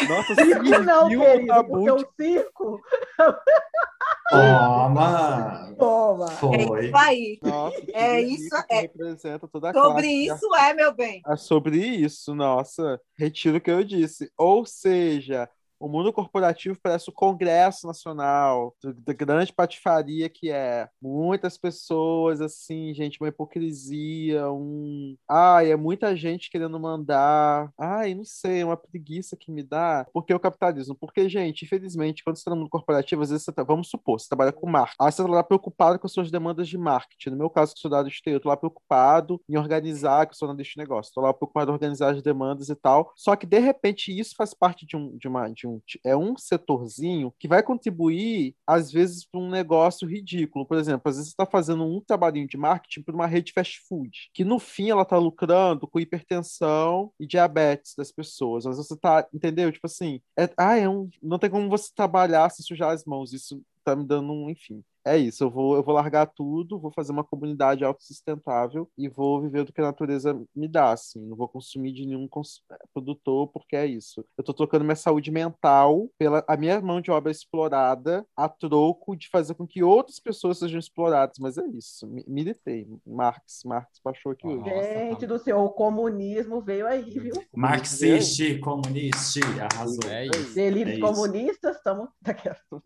Nossa, 0.08 0.34
Circo 0.34 0.78
não, 0.84 1.08
querido, 1.08 1.46
tabu 1.46 1.70
porque 1.72 1.90
o 1.90 2.08
circo 2.16 2.80
Toma! 4.30 5.74
Toma! 5.78 6.26
É 6.32 6.66
Foi. 6.66 6.86
isso 6.86 6.96
aí. 6.96 7.38
Nossa, 7.42 7.82
É 7.92 8.20
isso, 8.20 8.56
é. 8.68 8.80
representa 8.80 9.46
toda 9.46 9.70
a 9.70 9.72
Sobre 9.72 10.02
classe 10.02 10.26
isso 10.26 10.54
é, 10.54 10.74
meu 10.74 10.94
bem. 10.94 11.22
É 11.26 11.36
sobre 11.36 11.78
isso, 11.78 12.34
nossa. 12.34 13.00
Retiro 13.16 13.58
o 13.58 13.60
que 13.60 13.70
eu 13.70 13.84
disse. 13.84 14.30
Ou 14.36 14.66
seja, 14.66 15.48
o 15.78 15.88
mundo 15.88 16.12
corporativo 16.12 16.78
parece 16.82 17.08
o 17.08 17.12
Congresso 17.12 17.86
Nacional, 17.86 18.74
da 18.82 19.12
grande 19.12 19.52
patifaria 19.52 20.28
que 20.28 20.50
é. 20.50 20.88
Muitas 21.00 21.58
pessoas, 21.58 22.40
assim, 22.40 22.92
gente, 22.94 23.20
uma 23.20 23.28
hipocrisia, 23.28 24.50
um. 24.50 25.16
Ai, 25.28 25.70
é 25.72 25.76
muita 25.76 26.16
gente 26.16 26.50
querendo 26.50 26.78
mandar. 26.78 27.70
Ai, 27.78 28.14
não 28.14 28.24
sei, 28.24 28.60
é 28.60 28.64
uma 28.64 28.76
preguiça 28.76 29.36
que 29.36 29.50
me 29.50 29.62
dá. 29.62 30.06
Porque 30.12 30.32
o 30.32 30.40
capitalismo? 30.40 30.94
Porque, 30.94 31.28
gente, 31.28 31.64
infelizmente, 31.64 32.22
quando 32.24 32.36
você 32.36 32.40
está 32.40 32.50
no 32.50 32.56
mundo 32.58 32.70
corporativo, 32.70 33.22
às 33.22 33.30
vezes 33.30 33.44
você 33.44 33.52
tá... 33.52 33.62
vamos 33.62 33.88
supor, 33.88 34.20
você 34.20 34.28
trabalha 34.28 34.52
com 34.52 34.68
marketing. 34.68 34.96
Aí 35.00 35.12
você 35.12 35.22
está 35.22 35.32
lá 35.32 35.42
preocupado 35.42 35.98
com 35.98 36.06
as 36.06 36.12
suas 36.12 36.30
demandas 36.30 36.68
de 36.68 36.78
marketing. 36.78 37.30
No 37.30 37.36
meu 37.36 37.50
caso, 37.50 37.74
que 37.74 37.80
sou 37.80 37.90
da 37.90 37.98
área 37.98 38.10
de 38.10 38.16
TI, 38.16 38.30
eu 38.30 38.40
tô 38.40 38.48
lá 38.48 38.56
preocupado 38.56 39.40
em 39.48 39.56
organizar, 39.56 40.26
que 40.26 40.32
eu 40.32 40.36
sou 40.36 40.48
analista 40.48 40.72
de 40.74 40.78
negócio. 40.78 41.10
Estou 41.10 41.22
lá 41.22 41.32
preocupado 41.32 41.70
em 41.70 41.74
organizar 41.74 42.14
as 42.14 42.22
demandas 42.22 42.68
e 42.68 42.74
tal. 42.74 43.12
Só 43.16 43.36
que, 43.36 43.46
de 43.46 43.58
repente, 43.58 44.16
isso 44.16 44.34
faz 44.36 44.54
parte 44.54 44.86
de 44.86 44.96
um, 44.96 45.16
de 45.16 45.28
uma, 45.28 45.48
de 45.48 45.65
é 46.04 46.16
um 46.16 46.36
setorzinho 46.36 47.32
que 47.38 47.48
vai 47.48 47.62
contribuir, 47.62 48.54
às 48.66 48.90
vezes, 48.90 49.24
para 49.24 49.40
um 49.40 49.48
negócio 49.48 50.08
ridículo. 50.08 50.66
Por 50.66 50.78
exemplo, 50.78 51.08
às 51.08 51.16
vezes 51.16 51.30
você 51.30 51.34
está 51.34 51.46
fazendo 51.46 51.84
um 51.84 52.00
trabalhinho 52.00 52.46
de 52.46 52.56
marketing 52.56 53.02
para 53.02 53.14
uma 53.14 53.26
rede 53.26 53.52
fast 53.52 53.80
food, 53.88 54.30
que 54.32 54.44
no 54.44 54.58
fim 54.58 54.90
ela 54.90 55.02
está 55.02 55.18
lucrando 55.18 55.86
com 55.86 56.00
hipertensão 56.00 57.12
e 57.18 57.26
diabetes 57.26 57.94
das 57.96 58.12
pessoas. 58.12 58.64
Mas 58.64 58.76
você 58.76 58.96
tá, 58.96 59.26
entendeu? 59.32 59.70
Tipo 59.72 59.86
assim, 59.86 60.20
é, 60.38 60.48
ah, 60.56 60.76
é 60.76 60.88
um, 60.88 61.08
não 61.22 61.38
tem 61.38 61.50
como 61.50 61.68
você 61.68 61.90
trabalhar 61.94 62.50
se 62.50 62.62
sujar 62.62 62.92
as 62.92 63.04
mãos. 63.04 63.32
Isso 63.32 63.62
tá 63.84 63.94
me 63.94 64.04
dando 64.04 64.32
um, 64.32 64.50
enfim. 64.50 64.82
É 65.06 65.16
isso, 65.16 65.44
eu 65.44 65.50
vou, 65.50 65.76
eu 65.76 65.84
vou 65.84 65.94
largar 65.94 66.26
tudo, 66.26 66.80
vou 66.80 66.90
fazer 66.90 67.12
uma 67.12 67.22
comunidade 67.22 67.84
autossustentável 67.84 68.90
e 68.98 69.08
vou 69.08 69.40
viver 69.40 69.64
do 69.64 69.72
que 69.72 69.80
a 69.80 69.84
natureza 69.84 70.34
me 70.52 70.66
dá, 70.66 70.90
assim. 70.90 71.20
Não 71.24 71.36
vou 71.36 71.46
consumir 71.48 71.92
de 71.92 72.04
nenhum 72.04 72.26
cons- 72.26 72.60
produtor, 72.92 73.46
porque 73.52 73.76
é 73.76 73.86
isso. 73.86 74.24
Eu 74.36 74.42
tô 74.42 74.52
trocando 74.52 74.84
minha 74.84 74.96
saúde 74.96 75.30
mental 75.30 76.08
pela 76.18 76.44
a 76.48 76.56
minha 76.56 76.80
mão 76.80 77.00
de 77.00 77.12
obra 77.12 77.30
explorada 77.30 78.26
a 78.36 78.48
troco 78.48 79.14
de 79.16 79.28
fazer 79.28 79.54
com 79.54 79.64
que 79.64 79.80
outras 79.80 80.18
pessoas 80.18 80.58
sejam 80.58 80.80
exploradas. 80.80 81.38
Mas 81.38 81.56
é 81.56 81.64
isso, 81.68 82.04
mi- 82.08 82.24
militei. 82.26 82.88
Marx, 83.06 83.62
Marx 83.64 84.00
baixou 84.04 84.32
aqui 84.32 84.44
hoje. 84.48 84.58
Nossa, 84.58 84.98
Gente 84.98 85.20
tá. 85.20 85.26
do 85.26 85.38
céu, 85.38 85.58
o 85.60 85.70
comunismo 85.70 86.60
veio 86.60 86.84
aí, 86.84 87.04
viu? 87.04 87.32
Marxiste, 87.54 88.58
comunista, 88.58 89.38
arrasou. 89.72 90.10
É 90.10 90.26
isso. 90.26 90.52
Delírios 90.54 90.96
É 90.96 91.00
comunistas, 91.00 91.76
estamos. 91.76 92.08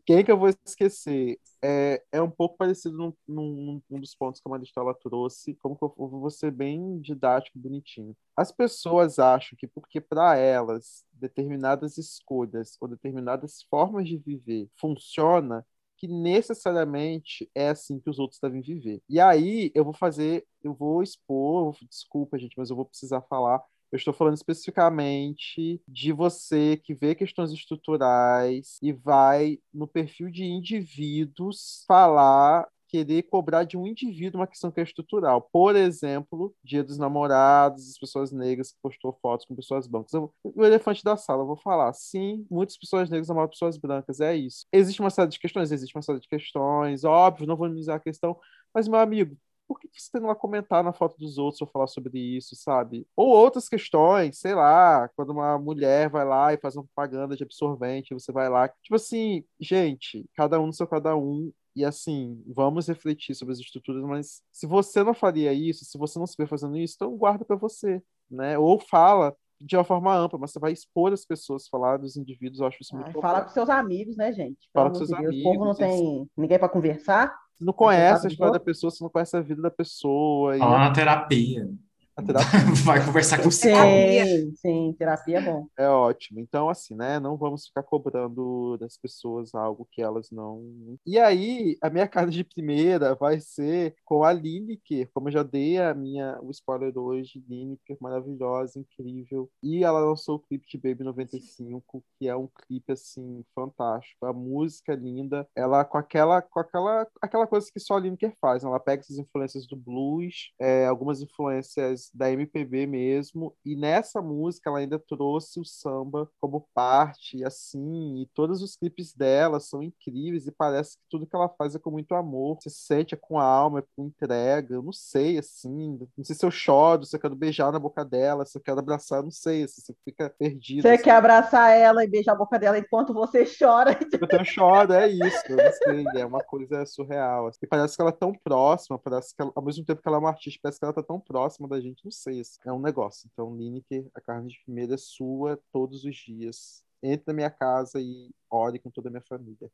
Quem 0.04 0.22
que 0.22 0.30
eu 0.30 0.38
vou 0.38 0.50
esquecer? 0.66 1.38
É, 1.62 2.02
é 2.12 2.20
um 2.20 2.30
pouco 2.30 2.56
parecido 2.56 2.96
num, 2.96 3.12
num, 3.26 3.82
num 3.88 4.00
dos 4.00 4.14
pontos 4.14 4.40
que 4.40 4.48
a 4.48 4.50
Maristela 4.50 4.94
trouxe, 4.94 5.54
como 5.54 5.76
que 5.76 5.84
eu 5.84 5.94
vou 5.96 6.30
ser 6.30 6.50
bem 6.50 7.00
didático, 7.00 7.58
bonitinho. 7.58 8.16
As 8.36 8.50
pessoas 8.52 9.18
acham 9.18 9.56
que 9.58 9.66
porque 9.66 10.00
para 10.00 10.36
elas 10.36 11.04
determinadas 11.12 11.98
escolhas 11.98 12.76
ou 12.80 12.88
determinadas 12.88 13.62
formas 13.70 14.08
de 14.08 14.16
viver 14.16 14.68
funciona, 14.78 15.64
que 15.96 16.08
necessariamente 16.08 17.50
é 17.54 17.68
assim 17.68 18.00
que 18.00 18.08
os 18.08 18.18
outros 18.18 18.40
devem 18.40 18.62
viver. 18.62 19.02
E 19.08 19.20
aí 19.20 19.70
eu 19.74 19.84
vou 19.84 19.92
fazer, 19.92 20.46
eu 20.62 20.72
vou 20.74 21.02
expor, 21.02 21.76
desculpa 21.88 22.38
gente, 22.38 22.54
mas 22.56 22.70
eu 22.70 22.76
vou 22.76 22.86
precisar 22.86 23.20
falar 23.22 23.62
eu 23.92 23.96
estou 23.96 24.14
falando 24.14 24.36
especificamente 24.36 25.80
de 25.86 26.12
você 26.12 26.76
que 26.76 26.94
vê 26.94 27.14
questões 27.14 27.52
estruturais 27.52 28.78
e 28.82 28.92
vai 28.92 29.58
no 29.72 29.86
perfil 29.86 30.30
de 30.30 30.44
indivíduos 30.44 31.84
falar 31.86 32.68
querer 32.90 33.22
cobrar 33.22 33.62
de 33.64 33.76
um 33.76 33.86
indivíduo 33.86 34.40
uma 34.40 34.46
questão 34.46 34.70
que 34.70 34.80
é 34.80 34.82
estrutural. 34.82 35.48
Por 35.52 35.76
exemplo, 35.76 36.52
Dia 36.62 36.82
dos 36.82 36.98
Namorados, 36.98 37.88
as 37.88 37.96
pessoas 37.96 38.32
negras 38.32 38.72
que 38.72 38.78
postou 38.82 39.16
fotos 39.22 39.46
com 39.46 39.54
pessoas 39.54 39.86
brancas. 39.86 40.12
O 40.42 40.64
elefante 40.64 41.04
da 41.04 41.16
sala, 41.16 41.42
eu 41.42 41.46
vou 41.46 41.56
falar. 41.56 41.92
Sim, 41.92 42.44
muitas 42.50 42.76
pessoas 42.76 43.08
negras 43.08 43.28
namoram 43.28 43.48
pessoas 43.48 43.78
brancas, 43.78 44.20
é 44.20 44.34
isso. 44.34 44.66
Existe 44.72 45.00
uma 45.00 45.10
série 45.10 45.28
de 45.28 45.38
questões, 45.38 45.70
existe 45.70 45.94
uma 45.94 46.02
série 46.02 46.18
de 46.18 46.28
questões, 46.28 47.04
óbvio, 47.04 47.46
não 47.46 47.56
vou 47.56 47.68
minimizar 47.68 47.96
a 47.96 48.00
questão, 48.00 48.36
mas, 48.74 48.88
meu 48.88 48.98
amigo, 48.98 49.36
por 49.70 49.78
que 49.78 49.88
você 49.94 50.10
tem 50.10 50.20
lá 50.20 50.34
comentar 50.34 50.82
na 50.82 50.92
foto 50.92 51.16
dos 51.16 51.38
outros 51.38 51.60
ou 51.60 51.68
falar 51.68 51.86
sobre 51.86 52.18
isso, 52.18 52.56
sabe? 52.56 53.06
Ou 53.14 53.28
outras 53.28 53.68
questões, 53.68 54.40
sei 54.40 54.52
lá, 54.52 55.08
quando 55.14 55.30
uma 55.30 55.56
mulher 55.60 56.10
vai 56.10 56.24
lá 56.24 56.52
e 56.52 56.58
faz 56.58 56.74
uma 56.74 56.82
propaganda 56.82 57.36
de 57.36 57.44
absorvente, 57.44 58.12
você 58.12 58.32
vai 58.32 58.48
lá. 58.48 58.68
Tipo 58.68 58.96
assim, 58.96 59.44
gente, 59.60 60.28
cada 60.34 60.60
um 60.60 60.66
no 60.66 60.72
seu 60.72 60.88
cada 60.88 61.16
um. 61.16 61.52
E 61.76 61.84
assim, 61.84 62.42
vamos 62.48 62.88
refletir 62.88 63.32
sobre 63.36 63.52
as 63.52 63.60
estruturas, 63.60 64.02
mas 64.02 64.42
se 64.50 64.66
você 64.66 65.04
não 65.04 65.14
faria 65.14 65.52
isso, 65.52 65.84
se 65.84 65.96
você 65.96 66.18
não 66.18 66.26
se 66.26 66.34
vê 66.36 66.48
fazendo 66.48 66.76
isso, 66.76 66.94
então 66.96 67.16
guarda 67.16 67.44
para 67.44 67.54
você, 67.54 68.02
né? 68.28 68.58
Ou 68.58 68.80
fala 68.80 69.36
de 69.60 69.76
uma 69.76 69.84
forma 69.84 70.16
ampla, 70.16 70.38
mas 70.38 70.52
você 70.52 70.58
vai 70.58 70.72
expor 70.72 71.12
as 71.12 71.24
pessoas, 71.24 71.68
falar 71.68 71.98
dos 71.98 72.16
indivíduos, 72.16 72.60
eu 72.60 72.66
acho 72.66 72.78
isso 72.80 72.94
muito 72.94 73.06
Ai, 73.06 73.10
importante. 73.10 73.32
fala 73.32 73.44
com 73.44 73.50
seus 73.50 73.68
amigos, 73.68 74.16
né, 74.16 74.32
gente? 74.32 74.70
Fala 74.72 74.88
com 74.88 74.96
seus 74.96 75.10
Deus, 75.10 75.36
O 75.36 75.42
povo 75.42 75.64
não 75.64 75.72
amigos, 75.72 75.78
tem 75.78 76.30
ninguém 76.36 76.58
para 76.58 76.68
conversar. 76.68 77.34
Você 77.58 77.64
não 77.64 77.72
conhece 77.72 78.26
a 78.26 78.30
história 78.30 78.54
da 78.54 78.60
pessoa, 78.60 78.90
você 78.90 79.04
não 79.04 79.10
conhece 79.10 79.36
a 79.36 79.40
vida 79.42 79.60
da 79.60 79.70
pessoa. 79.70 80.56
E 80.56 80.58
Fala 80.58 80.78
na 80.78 80.92
terapia. 80.92 81.68
A 82.16 82.22
terapia 82.22 82.60
Vai 82.84 83.04
conversar 83.04 83.38
com 83.38 83.50
você. 83.50 83.70
Sim, 83.74 84.54
sim, 84.56 84.94
terapia 84.98 85.38
é 85.38 85.40
bom. 85.40 85.66
é 85.78 85.88
ótimo. 85.88 86.40
Então, 86.40 86.68
assim, 86.68 86.94
né? 86.94 87.18
Não 87.20 87.36
vamos 87.36 87.66
ficar 87.66 87.82
cobrando 87.82 88.76
das 88.78 88.96
pessoas 88.96 89.54
algo 89.54 89.86
que 89.90 90.02
elas 90.02 90.30
não. 90.30 90.62
E 91.06 91.18
aí, 91.18 91.76
a 91.82 91.88
minha 91.90 92.08
cara 92.08 92.30
de 92.30 92.44
primeira 92.44 93.14
vai 93.14 93.40
ser 93.40 93.94
com 94.04 94.24
a 94.24 94.32
Lineker. 94.32 95.08
Como 95.14 95.28
eu 95.28 95.32
já 95.32 95.42
dei 95.42 95.78
a 95.78 95.94
minha, 95.94 96.38
o 96.42 96.50
spoiler 96.50 96.96
hoje, 96.98 97.42
Lineker, 97.48 97.96
maravilhosa, 98.00 98.78
incrível. 98.78 99.50
E 99.62 99.84
ela 99.84 100.00
lançou 100.00 100.36
o 100.36 100.40
clipe 100.40 100.66
de 100.68 100.78
Baby 100.78 101.04
95, 101.04 102.04
que 102.18 102.28
é 102.28 102.36
um 102.36 102.48
clipe, 102.66 102.92
assim, 102.92 103.44
fantástico. 103.54 104.26
A 104.26 104.32
música 104.32 104.92
é 104.92 104.96
linda. 104.96 105.46
Ela 105.54 105.84
com 105.84 105.98
aquela, 105.98 106.42
com 106.42 106.60
aquela, 106.60 107.06
aquela 107.22 107.46
coisa 107.46 107.68
que 107.72 107.80
só 107.80 107.94
a 107.96 108.00
Lineker 108.00 108.34
faz. 108.40 108.62
né? 108.62 108.68
Ela 108.68 108.80
pega 108.80 109.02
essas 109.02 109.18
influências 109.18 109.66
do 109.66 109.76
blues, 109.76 110.52
é, 110.58 110.86
algumas 110.86 111.20
influências 111.22 111.99
da 112.14 112.30
MPB 112.30 112.86
mesmo, 112.86 113.54
e 113.64 113.76
nessa 113.76 114.22
música 114.22 114.70
ela 114.70 114.78
ainda 114.78 114.98
trouxe 114.98 115.60
o 115.60 115.64
samba 115.64 116.30
como 116.40 116.66
parte, 116.72 117.44
assim, 117.44 118.22
e 118.22 118.26
todos 118.34 118.62
os 118.62 118.76
clipes 118.76 119.12
dela 119.14 119.60
são 119.60 119.82
incríveis 119.82 120.46
e 120.46 120.52
parece 120.52 120.96
que 120.96 121.04
tudo 121.10 121.26
que 121.26 121.36
ela 121.36 121.48
faz 121.48 121.74
é 121.74 121.78
com 121.78 121.90
muito 121.90 122.14
amor. 122.14 122.58
Você 122.60 122.70
sente 122.70 123.14
é 123.14 123.16
com 123.16 123.38
a 123.38 123.44
alma, 123.44 123.80
é 123.80 123.84
com 123.96 124.06
entrega. 124.06 124.74
Eu 124.74 124.82
não 124.82 124.92
sei, 124.92 125.38
assim, 125.38 125.98
não 126.16 126.24
sei 126.24 126.34
se 126.34 126.44
eu 126.44 126.50
choro, 126.50 127.04
se 127.04 127.16
eu 127.16 127.20
quero 127.20 127.34
beijar 127.34 127.72
na 127.72 127.78
boca 127.78 128.04
dela, 128.04 128.44
se 128.44 128.56
eu 128.56 128.62
quero 128.62 128.78
abraçar, 128.78 129.22
não 129.22 129.30
sei, 129.30 129.64
assim, 129.64 129.80
você 129.80 129.94
fica 130.04 130.30
perdido. 130.30 130.82
Você 130.82 130.88
assim. 130.88 131.04
quer 131.04 131.12
abraçar 131.12 131.76
ela 131.76 132.04
e 132.04 132.08
beijar 132.08 132.32
a 132.32 132.36
boca 132.36 132.58
dela 132.58 132.78
enquanto 132.78 133.12
você 133.12 133.44
chora. 133.44 133.98
Eu 134.40 134.44
choro, 134.44 134.92
é 134.92 135.08
isso, 135.08 135.42
eu 135.48 135.56
não 135.56 135.72
sei, 135.72 136.20
é 136.20 136.24
uma 136.24 136.42
coisa 136.42 136.86
surreal. 136.86 137.48
assim. 137.48 137.58
E 137.62 137.66
parece 137.66 137.96
que 137.96 138.02
ela 138.02 138.10
é 138.10 138.14
tão 138.14 138.32
próxima, 138.32 138.98
parece 138.98 139.34
que 139.34 139.42
ela, 139.42 139.52
ao 139.54 139.64
mesmo 139.64 139.84
tempo 139.84 140.00
que 140.00 140.08
ela 140.08 140.16
é 140.16 140.20
uma 140.20 140.28
artista, 140.28 140.60
parece 140.62 140.78
que 140.78 140.84
ela 140.84 140.94
tá 140.94 141.02
tão 141.02 141.18
próxima 141.18 141.68
da 141.68 141.80
gente, 141.80 141.89
não 142.04 142.10
sei, 142.10 142.40
assim, 142.40 142.58
é 142.64 142.72
um 142.72 142.80
negócio. 142.80 143.28
Então, 143.32 143.54
Lineker, 143.56 144.06
a 144.14 144.20
carne 144.20 144.48
de 144.48 144.58
primeira 144.64 144.94
é 144.94 144.98
sua 144.98 145.58
todos 145.72 146.04
os 146.04 146.16
dias. 146.16 146.82
Entre 147.02 147.24
na 147.28 147.32
minha 147.32 147.50
casa 147.50 147.98
e 147.98 148.28
ore 148.50 148.78
com 148.78 148.90
toda 148.90 149.08
a 149.08 149.10
minha 149.10 149.22
família. 149.22 149.70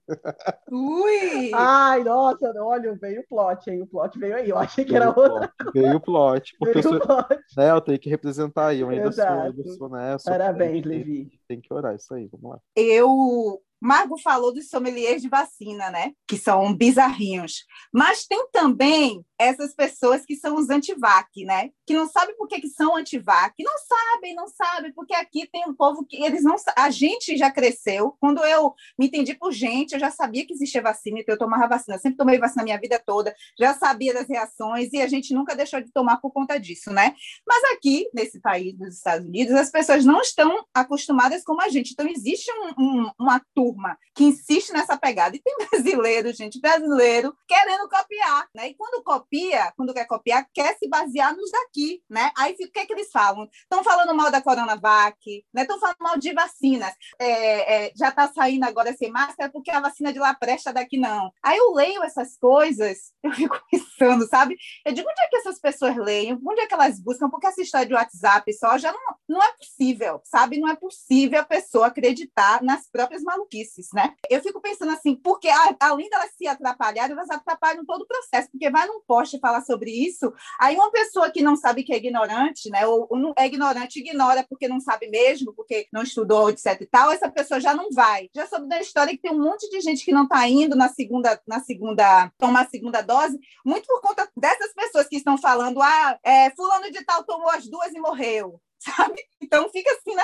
Ui! 0.71 1.51
Ai, 1.55 2.05
nossa, 2.05 2.53
olha, 2.63 2.95
veio 2.97 3.21
o 3.23 3.27
plot, 3.27 3.69
hein? 3.71 3.83
O 3.83 3.87
plot 3.87 4.19
veio 4.19 4.37
aí. 4.37 4.49
Eu 4.49 4.59
achei 4.59 4.85
que 4.85 4.95
era 4.95 5.11
Veio 5.13 5.17
o 5.17 5.33
outra. 5.33 5.53
plot, 5.59 5.73
Veio 5.75 5.97
o 5.97 6.01
plot, 6.01 6.57
porque 6.59 6.79
eu 6.79 6.83
Veio 6.83 6.95
sou, 6.95 6.97
o 6.97 7.01
plot. 7.01 7.41
né, 7.57 7.71
eu 7.71 7.81
tenho 7.81 7.99
que 7.99 8.09
representar 8.11 8.69
aí, 8.69 8.81
eu 8.81 8.89
ainda 8.89 9.11
sou, 9.13 9.25
eu 9.25 9.41
ainda 9.41 9.61
Exato. 9.61 9.77
sou, 9.79 9.89
né, 9.89 10.15
eu 10.15 10.19
sou 10.19 10.33
Parabéns, 10.33 10.71
crente, 10.83 10.89
Levi. 10.89 11.41
Tem 11.49 11.61
que 11.61 11.73
orar 11.73 11.95
isso 11.97 12.15
aí, 12.15 12.29
vamos 12.29 12.51
lá. 12.51 12.61
eu. 12.77 13.61
Margo 13.79 14.17
falou 14.19 14.55
dos 14.55 14.71
sommeliers 14.71 15.21
de 15.21 15.29
vacina, 15.29 15.91
né? 15.91 16.13
Que 16.27 16.39
são 16.39 16.75
bizarrinhos. 16.75 17.67
Mas 17.93 18.27
tem 18.27 18.49
também 18.51 19.23
essas 19.39 19.75
pessoas 19.75 20.25
que 20.25 20.35
são 20.37 20.57
os 20.57 20.71
antivac, 20.71 21.45
né? 21.45 21.71
Que 21.87 21.95
não 21.95 22.09
sabem 22.09 22.37
por 22.37 22.49
que, 22.49 22.61
que 22.61 22.69
são 22.69 22.97
antivac. 22.97 23.55
Não 23.63 23.75
sabem, 23.79 24.35
não 24.35 24.49
sabem, 24.49 24.93
porque 24.93 25.15
aqui 25.15 25.49
tem 25.51 25.65
um 25.69 25.75
povo 25.75 26.05
que 26.05 26.23
eles 26.23 26.43
não 26.43 26.57
A 26.77 26.91
gente 26.91 27.37
já 27.37 27.51
cresceu. 27.51 28.17
Quando 28.21 28.45
eu 28.45 28.75
me 28.99 29.07
entendi 29.07 29.35
por 29.35 29.53
gente, 29.53 29.93
eu 29.93 30.01
já 30.01 30.11
sabia 30.11 30.47
que 30.47 30.53
existia 30.55 30.83
vacina, 30.83 31.21
então 31.21 31.35
eu 31.35 31.39
tomava 31.39 31.69
vacina. 31.69 31.99
Sempre 31.99 32.17
tomei 32.17 32.39
vacina 32.39 32.63
a 32.63 32.65
minha 32.65 32.81
vida 32.81 33.01
toda, 33.05 33.35
já 33.59 33.75
sabia 33.75 34.15
das 34.15 34.29
reações, 34.29 34.93
e 34.93 35.01
a 35.01 35.07
gente 35.07 35.35
nunca 35.35 35.55
deixou 35.55 35.81
de 35.81 35.91
tomar 35.93 36.17
por 36.19 36.31
conta 36.33 36.59
disso, 36.59 36.91
né? 36.93 37.15
Mas 37.47 37.63
aqui, 37.75 38.09
nesse 38.15 38.41
país 38.41 38.75
dos 38.77 38.97
Estados 38.97 39.27
Unidos, 39.27 39.55
as 39.55 39.71
pessoas 39.71 40.05
não 40.05 40.21
estão 40.21 40.65
acostumadas 40.75 41.43
como 41.45 41.61
a 41.63 41.69
gente. 41.69 41.93
Então, 41.93 42.07
existe 42.09 42.51
um- 42.53 42.83
um- 42.83 43.11
uma 43.19 43.41
turma 43.55 43.99
que 44.15 44.25
insiste 44.25 44.73
nessa 44.73 44.97
pegada. 44.97 45.37
E 45.37 45.41
tem 45.41 45.55
brasileiro, 45.71 46.33
gente, 46.33 46.61
brasileiro, 46.61 47.37
querendo 47.47 47.89
copiar. 47.89 48.49
Né? 48.55 48.71
E 48.71 48.75
quando 48.75 49.03
copia, 49.03 49.26
copia, 49.27 49.73
quando 49.77 49.93
quer 49.93 50.07
copiar, 50.07 50.47
quer 50.53 50.77
se 50.79 50.89
basear 50.89 51.37
nos 51.37 51.51
daqui, 51.51 52.03
né? 52.09 52.31
Aí 52.39 52.55
o 52.55 52.57
que, 52.57 52.79
é 52.79 52.87
que 52.87 52.93
eles 52.93 53.11
falam? 53.11 53.49
Estão 53.53 53.83
falando 53.83 54.15
mal 54.15 54.31
da 54.31 54.41
Coronavac, 54.41 55.45
né? 55.53 55.63
Estão 55.63 55.79
falando 55.79 55.97
mal 56.01 56.19
de 56.19 56.33
vacinas. 56.33 56.93
É, 57.19 57.87
é, 57.87 57.93
já 57.95 58.09
está 58.09 58.29
saindo 58.33 58.65
agora 58.65 58.95
sem 58.95 59.11
máscara 59.11 59.51
porque 59.51 59.71
a 59.71 59.81
vacina 59.81 60.13
de 60.13 60.19
lá 60.19 60.35
presta 60.35 60.73
daqui 60.73 60.99
não. 60.99 61.33
Aí 61.43 61.59
eu 61.59 61.73
leio 61.73 62.03
essas 62.03 62.37
coisas, 62.39 63.13
eu 63.23 63.33
fico 63.33 63.61
pensando, 63.71 64.27
sabe? 64.29 64.57
Eu 64.85 64.93
digo, 64.93 65.09
onde 65.09 65.21
é 65.21 65.29
que 65.29 65.37
essas 65.37 65.59
pessoas 65.61 65.97
leem? 65.97 66.39
Onde 66.47 66.61
é 66.61 66.67
que 66.67 66.75
elas 66.75 67.01
buscam? 67.01 67.29
Porque 67.29 67.47
essa 67.47 67.61
história 67.61 67.87
de 67.87 67.95
WhatsApp 67.95 68.53
só 68.55 68.79
já 68.79 68.93
não, 68.93 69.01
não 69.29 69.43
é 69.43 69.53
possível, 69.53 70.21
sabe? 70.25 70.59
Não 70.59 70.69
é 70.69 70.77
possível 70.77 71.41
a 71.41 71.45
pessoa 71.45 71.89
acreditar 71.89 72.63
nas 72.63 72.89
próprias 72.89 73.23
maluquices, 73.23 73.89
né? 73.93 74.15
Eu 74.31 74.41
fico 74.41 74.61
pensando 74.61 74.93
assim, 74.93 75.17
porque 75.17 75.49
além 75.81 76.09
delas 76.09 76.31
se 76.37 76.47
atrapalharem, 76.47 77.13
elas 77.13 77.31
atrapalham 77.31 77.85
todo 77.85 78.03
o 78.03 78.07
processo, 78.07 78.51
porque 78.51 78.71
vai 78.71 78.87
num 78.87 79.01
post 79.17 79.39
falar 79.41 79.63
sobre 79.63 79.91
isso, 79.91 80.31
aí 80.61 80.77
uma 80.77 80.91
pessoa 80.91 81.31
que 81.31 81.43
não 81.43 81.57
sabe 81.57 81.83
que 81.83 81.93
é 81.93 81.97
ignorante, 81.97 82.69
né? 82.69 82.87
Ou, 82.87 83.07
ou 83.09 83.19
não 83.19 83.33
é 83.37 83.47
ignorante, 83.47 84.01
ignora 84.01 84.45
porque 84.47 84.69
não 84.69 84.79
sabe 84.79 85.09
mesmo, 85.09 85.55
porque 85.55 85.87
não 85.91 86.03
estudou, 86.03 86.51
etc 86.51 86.79
e 86.81 86.87
tal, 86.87 87.11
essa 87.11 87.31
pessoa 87.31 87.59
já 87.59 87.75
não 87.75 87.91
vai. 87.91 88.29
Já 88.35 88.47
soube 88.47 88.69
da 88.69 88.79
história 88.81 89.13
que 89.13 89.23
tem 89.23 89.33
um 89.33 89.43
monte 89.43 89.69
de 89.71 89.81
gente 89.81 90.05
que 90.05 90.13
não 90.13 90.25
está 90.25 90.47
indo 90.47 90.77
na 90.77 90.89
segunda, 90.89 91.41
na 91.47 91.61
segunda, 91.61 92.31
tomar 92.37 92.65
a 92.67 92.69
segunda 92.69 93.01
dose, 93.01 93.39
muito 93.65 93.87
por 93.87 94.03
conta 94.03 94.29
dessas 94.37 94.75
pessoas 94.75 95.09
que 95.09 95.17
estão 95.17 95.39
falando, 95.39 95.81
ah, 95.81 96.19
é, 96.23 96.51
fulano 96.51 96.91
de 96.91 97.03
tal 97.05 97.25
tomou 97.25 97.49
as 97.51 97.67
duas 97.67 97.93
e 97.95 98.01
morreu 98.01 98.61
sabe? 98.79 99.25
Então 99.47 99.69
fica 99.71 99.91
assim, 99.93 100.15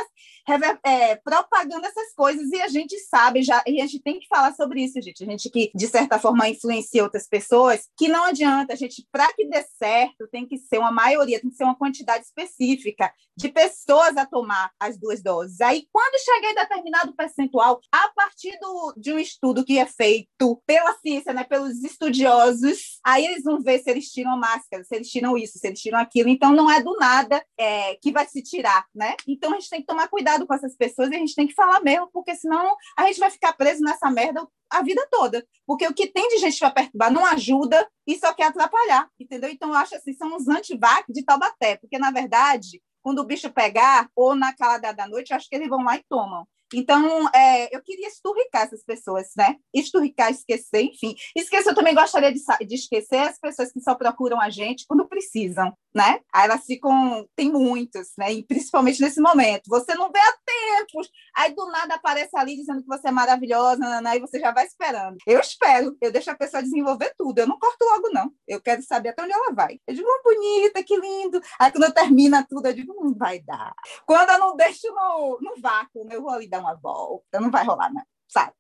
é, 0.85 1.17
propagando 1.17 1.87
essas 1.87 2.13
coisas 2.15 2.51
e 2.51 2.61
a 2.61 2.69
gente 2.69 2.99
sabe 2.99 3.43
já, 3.43 3.63
e 3.67 3.81
a 3.81 3.87
gente 3.87 4.03
tem 4.03 4.19
que 4.19 4.27
falar 4.27 4.53
sobre 4.55 4.83
isso, 4.83 5.01
gente. 5.01 5.23
A 5.23 5.27
gente 5.27 5.49
que, 5.49 5.71
de 5.75 5.87
certa 5.87 6.19
forma, 6.19 6.49
influencia 6.49 7.03
outras 7.03 7.29
pessoas, 7.29 7.89
que 7.97 8.09
não 8.09 8.25
adianta, 8.25 8.73
a 8.73 8.77
gente, 8.77 9.07
para 9.11 9.33
que 9.33 9.47
dê 9.47 9.63
certo, 9.63 10.29
tem 10.31 10.47
que 10.47 10.59
ser 10.59 10.79
uma 10.79 10.91
maioria, 10.91 11.41
tem 11.41 11.51
que 11.51 11.57
ser 11.57 11.65
uma 11.65 11.79
quantidade 11.79 12.25
específica 12.25 13.13
de 13.37 13.49
pessoas 13.49 14.17
a 14.17 14.27
tomar 14.27 14.71
as 14.79 14.99
duas 14.99 15.23
doses. 15.23 15.61
Aí, 15.61 15.87
quando 15.93 16.23
chegar 16.23 16.51
em 16.51 16.55
determinado 16.55 17.15
percentual, 17.15 17.81
a 17.91 18.09
partir 18.15 18.59
do, 18.61 18.95
de 18.97 19.13
um 19.13 19.19
estudo 19.19 19.65
que 19.65 19.79
é 19.79 19.87
feito 19.87 20.61
pela 20.67 20.95
ciência, 20.99 21.33
né, 21.33 21.45
pelos 21.45 21.83
estudiosos, 21.83 22.99
aí 23.05 23.25
eles 23.25 23.45
vão 23.45 23.61
ver 23.63 23.79
se 23.81 23.91
eles 23.91 24.11
tiram 24.11 24.37
máscara, 24.37 24.85
se 24.85 24.95
eles 24.95 25.09
tiram 25.09 25.37
isso, 25.39 25.59
se 25.59 25.67
eles 25.67 25.81
tiram 25.81 25.99
aquilo. 25.99 26.29
Então, 26.29 26.53
não 26.53 26.71
é 26.71 26.83
do 26.83 26.97
nada 26.97 27.45
é, 27.59 27.95
que 27.97 28.13
vai 28.13 28.27
se 28.27 28.43
tirar, 28.43 28.85
né? 28.95 29.12
Então, 29.27 29.53
a 29.53 29.55
gente 29.55 29.71
tem 29.71 29.81
que 29.81 29.87
tomar 29.87 30.09
cuidado 30.09 30.47
com 30.47 30.55
essas 30.55 30.77
pessoas 30.77 31.11
e 31.11 31.15
a 31.15 31.19
gente 31.19 31.35
tem 31.35 31.47
que 31.47 31.55
falar 31.55 31.81
mesmo, 31.81 32.09
porque 32.13 32.35
senão 32.35 32.77
a 32.97 33.07
gente 33.07 33.21
vai 33.21 33.31
ficar 33.31 33.53
preso 33.53 33.83
nessa 33.83 34.11
merda 34.11 34.47
a 34.71 34.83
vida 34.83 35.07
toda. 35.11 35.47
Porque 35.67 35.87
o 35.87 35.95
que 35.95 36.07
tem 36.07 36.29
de 36.29 36.39
gente 36.39 36.59
para 36.59 36.71
perturbar 36.71 37.13
não 37.13 37.25
ajuda 37.27 37.89
e 38.07 38.19
só 38.19 38.33
quer 38.33 38.45
atrapalhar, 38.45 39.09
entendeu? 39.19 39.51
Então, 39.51 39.71
eu 39.71 39.77
acho 39.77 39.95
assim, 39.95 40.13
são 40.15 40.35
os 40.37 40.49
antivac 40.49 41.05
de 41.13 41.25
Taubaté, 41.25 41.77
porque, 41.77 41.99
na 41.99 42.11
verdade, 42.11 42.83
quando 43.03 43.19
o 43.19 43.25
bicho 43.25 43.51
pegar, 43.51 44.09
ou 44.15 44.35
na 44.35 44.55
calada 44.55 44.93
da 44.93 45.07
noite, 45.07 45.35
acho 45.35 45.49
que 45.49 45.57
eles 45.57 45.69
vão 45.69 45.85
lá 45.85 45.97
e 45.97 46.05
tomam. 46.09 46.47
Então, 46.75 47.29
é, 47.35 47.75
eu 47.75 47.83
queria 47.83 48.09
esturricar 48.09 48.63
essas 48.63 48.85
pessoas, 48.85 49.29
né? 49.37 49.57
Esturricar, 49.73 50.31
esquecer, 50.31 50.83
enfim. 50.83 51.15
Esquecer, 51.37 51.71
eu 51.71 51.75
também 51.75 51.95
gostaria 51.95 52.33
de, 52.33 52.41
de, 52.67 52.75
esquecer 52.75 53.19
as 53.19 53.39
pessoas 53.39 53.73
que 53.73 53.81
só 53.81 53.95
procuram 53.95 54.41
a 54.41 54.51
gente 54.51 54.87
quando 54.87 55.07
precisam, 55.07 55.73
né? 55.95 56.21
Aí 56.33 56.45
elas 56.45 56.65
ficam, 56.65 57.27
tem 57.37 57.51
muitos, 57.51 58.13
né? 58.17 58.33
E 58.33 58.43
principalmente 58.45 59.01
nesse 59.01 59.21
momento. 59.21 59.63
Você 59.69 59.95
não 59.95 60.11
vê 60.11 60.19
há 60.19 60.35
tempos, 60.79 61.11
aí 61.37 61.55
do 61.55 61.67
nada 61.67 61.95
aparece 61.95 62.37
ali 62.37 62.57
dizendo 62.57 62.83
que 62.83 62.89
você 62.89 63.09
é 63.09 63.13
maravilhosa, 63.13 64.01
né? 64.01 64.17
e 64.17 64.21
você 64.21 64.39
já 64.39 64.53
vai 64.53 64.67
esperando. 64.67 65.17
Eu 65.27 65.41
espero, 65.41 65.97
eu 66.01 66.11
deixo 66.11 66.31
a 66.31 66.35
pessoa 66.37 66.63
desenvolver 66.63 67.15
tudo, 67.17 67.39
eu 67.39 67.47
não 67.47 67.59
corto 67.59 67.85
logo, 67.85 68.11
não. 68.11 68.31
Eu 68.47 68.61
quero 68.61 68.83
saber 68.83 69.11
até 69.11 69.23
onde 69.23 69.33
ela 69.33 69.53
vai. 69.53 69.79
Eu 69.87 69.95
digo, 69.95 70.09
oh, 70.09 70.23
bonita, 70.23 70.83
que 70.83 70.97
lindo. 70.97 71.41
Aí 71.59 71.71
quando 71.71 71.93
termina 71.93 72.47
tudo, 72.49 72.67
eu 72.67 72.73
digo, 72.73 72.95
não 72.95 73.15
vai 73.15 73.41
dar. 73.41 73.73
Quando 74.07 74.31
eu 74.31 74.39
não 74.39 74.57
deixo 74.57 74.89
no, 74.93 75.39
no 75.41 75.61
vácuo, 75.61 76.05
né? 76.05 76.17
eu 76.17 76.23
vou 76.23 76.31
ali 76.31 76.49
dar 76.49 76.62
uma 76.63 76.75
volta, 76.75 77.41
não 77.41 77.51
vai 77.51 77.65
rolar, 77.65 77.93
não, 77.93 78.03
sabe? 78.29 78.53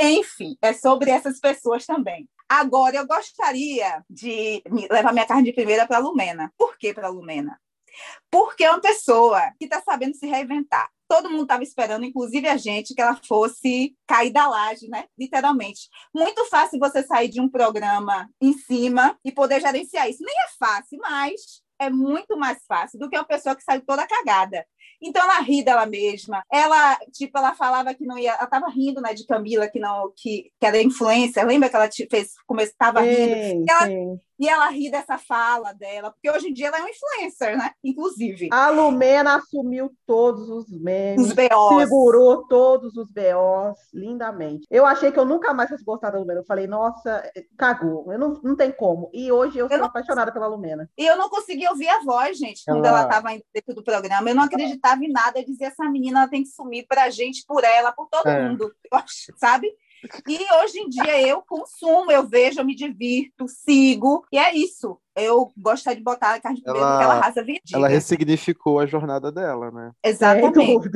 Enfim, 0.00 0.56
é 0.62 0.72
sobre 0.72 1.10
essas 1.10 1.38
pessoas 1.38 1.84
também. 1.84 2.28
Agora, 2.48 2.96
eu 2.96 3.06
gostaria 3.06 4.04
de 4.08 4.62
levar 4.90 5.12
minha 5.12 5.26
carne 5.26 5.44
de 5.44 5.52
primeira 5.52 5.86
para 5.86 5.96
a 5.96 6.00
Lumena. 6.00 6.52
Por 6.58 6.76
que 6.76 6.92
para 6.92 7.06
a 7.06 7.10
Lumena? 7.10 7.58
Porque 8.30 8.64
é 8.64 8.70
uma 8.70 8.80
pessoa 8.80 9.40
que 9.58 9.64
está 9.64 9.82
sabendo 9.82 10.14
se 10.14 10.26
reinventar. 10.26 10.90
Todo 11.08 11.30
mundo 11.30 11.42
estava 11.42 11.62
esperando, 11.62 12.04
inclusive 12.04 12.48
a 12.48 12.56
gente, 12.56 12.94
que 12.94 13.00
ela 13.02 13.18
fosse 13.26 13.94
cair 14.06 14.30
da 14.30 14.48
laje, 14.48 14.88
né? 14.88 15.04
Literalmente. 15.18 15.88
Muito 16.14 16.44
fácil 16.46 16.78
você 16.78 17.02
sair 17.02 17.28
de 17.28 17.40
um 17.40 17.48
programa 17.48 18.30
em 18.40 18.54
cima 18.54 19.18
e 19.24 19.30
poder 19.30 19.60
gerenciar 19.60 20.08
isso. 20.08 20.24
Nem 20.24 20.34
é 20.34 20.48
fácil, 20.58 20.98
mas 21.00 21.62
é 21.78 21.90
muito 21.90 22.36
mais 22.36 22.64
fácil 22.66 22.98
do 22.98 23.10
que 23.10 23.16
uma 23.16 23.24
pessoa 23.24 23.54
que 23.54 23.62
saiu 23.62 23.82
toda 23.84 24.06
cagada. 24.06 24.66
Então 25.02 25.22
ela 25.22 25.40
ri 25.40 25.64
dela 25.64 25.84
mesma. 25.86 26.44
Ela, 26.50 26.96
tipo, 27.12 27.36
ela 27.36 27.54
falava 27.54 27.92
que 27.94 28.06
não 28.06 28.18
ia, 28.18 28.32
ela 28.32 28.44
estava 28.44 28.68
rindo, 28.68 29.00
né, 29.00 29.12
de 29.12 29.26
Camila 29.26 29.68
que 29.68 29.80
não 29.80 30.12
que, 30.16 30.50
que 30.58 30.66
era 30.66 30.80
influência. 30.80 31.44
Lembra 31.44 31.68
que 31.68 31.76
ela 31.76 31.88
fez, 32.10 32.34
estava 32.60 33.00
rindo? 33.00 33.64
Ela, 33.68 34.18
e 34.42 34.48
ela 34.48 34.68
ri 34.70 34.90
dessa 34.90 35.16
fala 35.16 35.72
dela, 35.72 36.10
porque 36.10 36.28
hoje 36.28 36.48
em 36.48 36.52
dia 36.52 36.66
ela 36.66 36.78
é 36.78 36.80
uma 36.80 36.90
influencer, 36.90 37.56
né? 37.56 37.70
Inclusive. 37.84 38.48
A 38.50 38.70
Lumena 38.70 39.36
assumiu 39.36 39.92
todos 40.04 40.50
os 40.50 40.68
memes, 40.68 41.28
os 41.28 41.32
BOs. 41.32 41.78
segurou 41.78 42.48
todos 42.48 42.96
os 42.96 43.08
BOs 43.12 43.78
lindamente. 43.94 44.66
Eu 44.68 44.84
achei 44.84 45.12
que 45.12 45.18
eu 45.18 45.24
nunca 45.24 45.54
mais 45.54 45.70
fosse 45.70 45.84
gostar 45.84 46.10
da 46.10 46.18
Lumena. 46.18 46.40
Eu 46.40 46.44
falei, 46.44 46.66
nossa, 46.66 47.22
cagou. 47.56 48.12
Eu 48.12 48.18
não, 48.18 48.40
não 48.42 48.56
tem 48.56 48.72
como. 48.72 49.08
E 49.12 49.30
hoje 49.30 49.58
eu, 49.58 49.66
eu 49.66 49.70
sou 49.70 49.78
não... 49.78 49.86
apaixonada 49.86 50.32
pela 50.32 50.48
Lumena. 50.48 50.90
E 50.98 51.06
eu 51.06 51.16
não 51.16 51.30
consegui 51.30 51.68
ouvir 51.68 51.86
a 51.86 52.00
voz, 52.00 52.36
gente, 52.36 52.64
quando 52.64 52.84
ela 52.84 53.04
estava 53.04 53.28
dentro 53.54 53.76
do 53.76 53.84
programa. 53.84 54.28
Eu 54.28 54.34
não 54.34 54.42
acreditava 54.42 55.04
em 55.04 55.12
nada. 55.12 55.38
Eu 55.38 55.46
dizia, 55.46 55.68
essa 55.68 55.88
menina 55.88 56.22
ela 56.22 56.28
tem 56.28 56.42
que 56.42 56.48
sumir 56.48 56.84
pra 56.88 57.10
gente, 57.10 57.44
por 57.46 57.62
ela, 57.62 57.92
por 57.92 58.08
todo 58.08 58.26
é. 58.26 58.48
mundo. 58.48 58.72
Sabe? 59.36 59.68
E 60.28 60.38
hoje 60.62 60.78
em 60.78 60.88
dia 60.88 61.20
eu 61.26 61.42
consumo, 61.42 62.10
eu 62.10 62.26
vejo, 62.26 62.60
eu 62.60 62.64
me 62.64 62.74
divirto, 62.74 63.46
sigo, 63.46 64.24
e 64.32 64.38
é 64.38 64.54
isso. 64.54 64.98
Eu 65.14 65.52
gosto 65.58 65.94
de 65.94 66.00
botar 66.00 66.34
a 66.34 66.40
carne 66.40 66.62
de 66.62 66.68
ela, 66.68 66.78
porque 66.78 67.04
ela 67.04 67.14
arrasa 67.14 67.44
verdinha. 67.44 67.74
Ela 67.74 67.88
ressignificou 67.88 68.80
a 68.80 68.86
jornada 68.86 69.30
dela, 69.30 69.70
né? 69.70 69.92
Exatamente. 70.02 70.88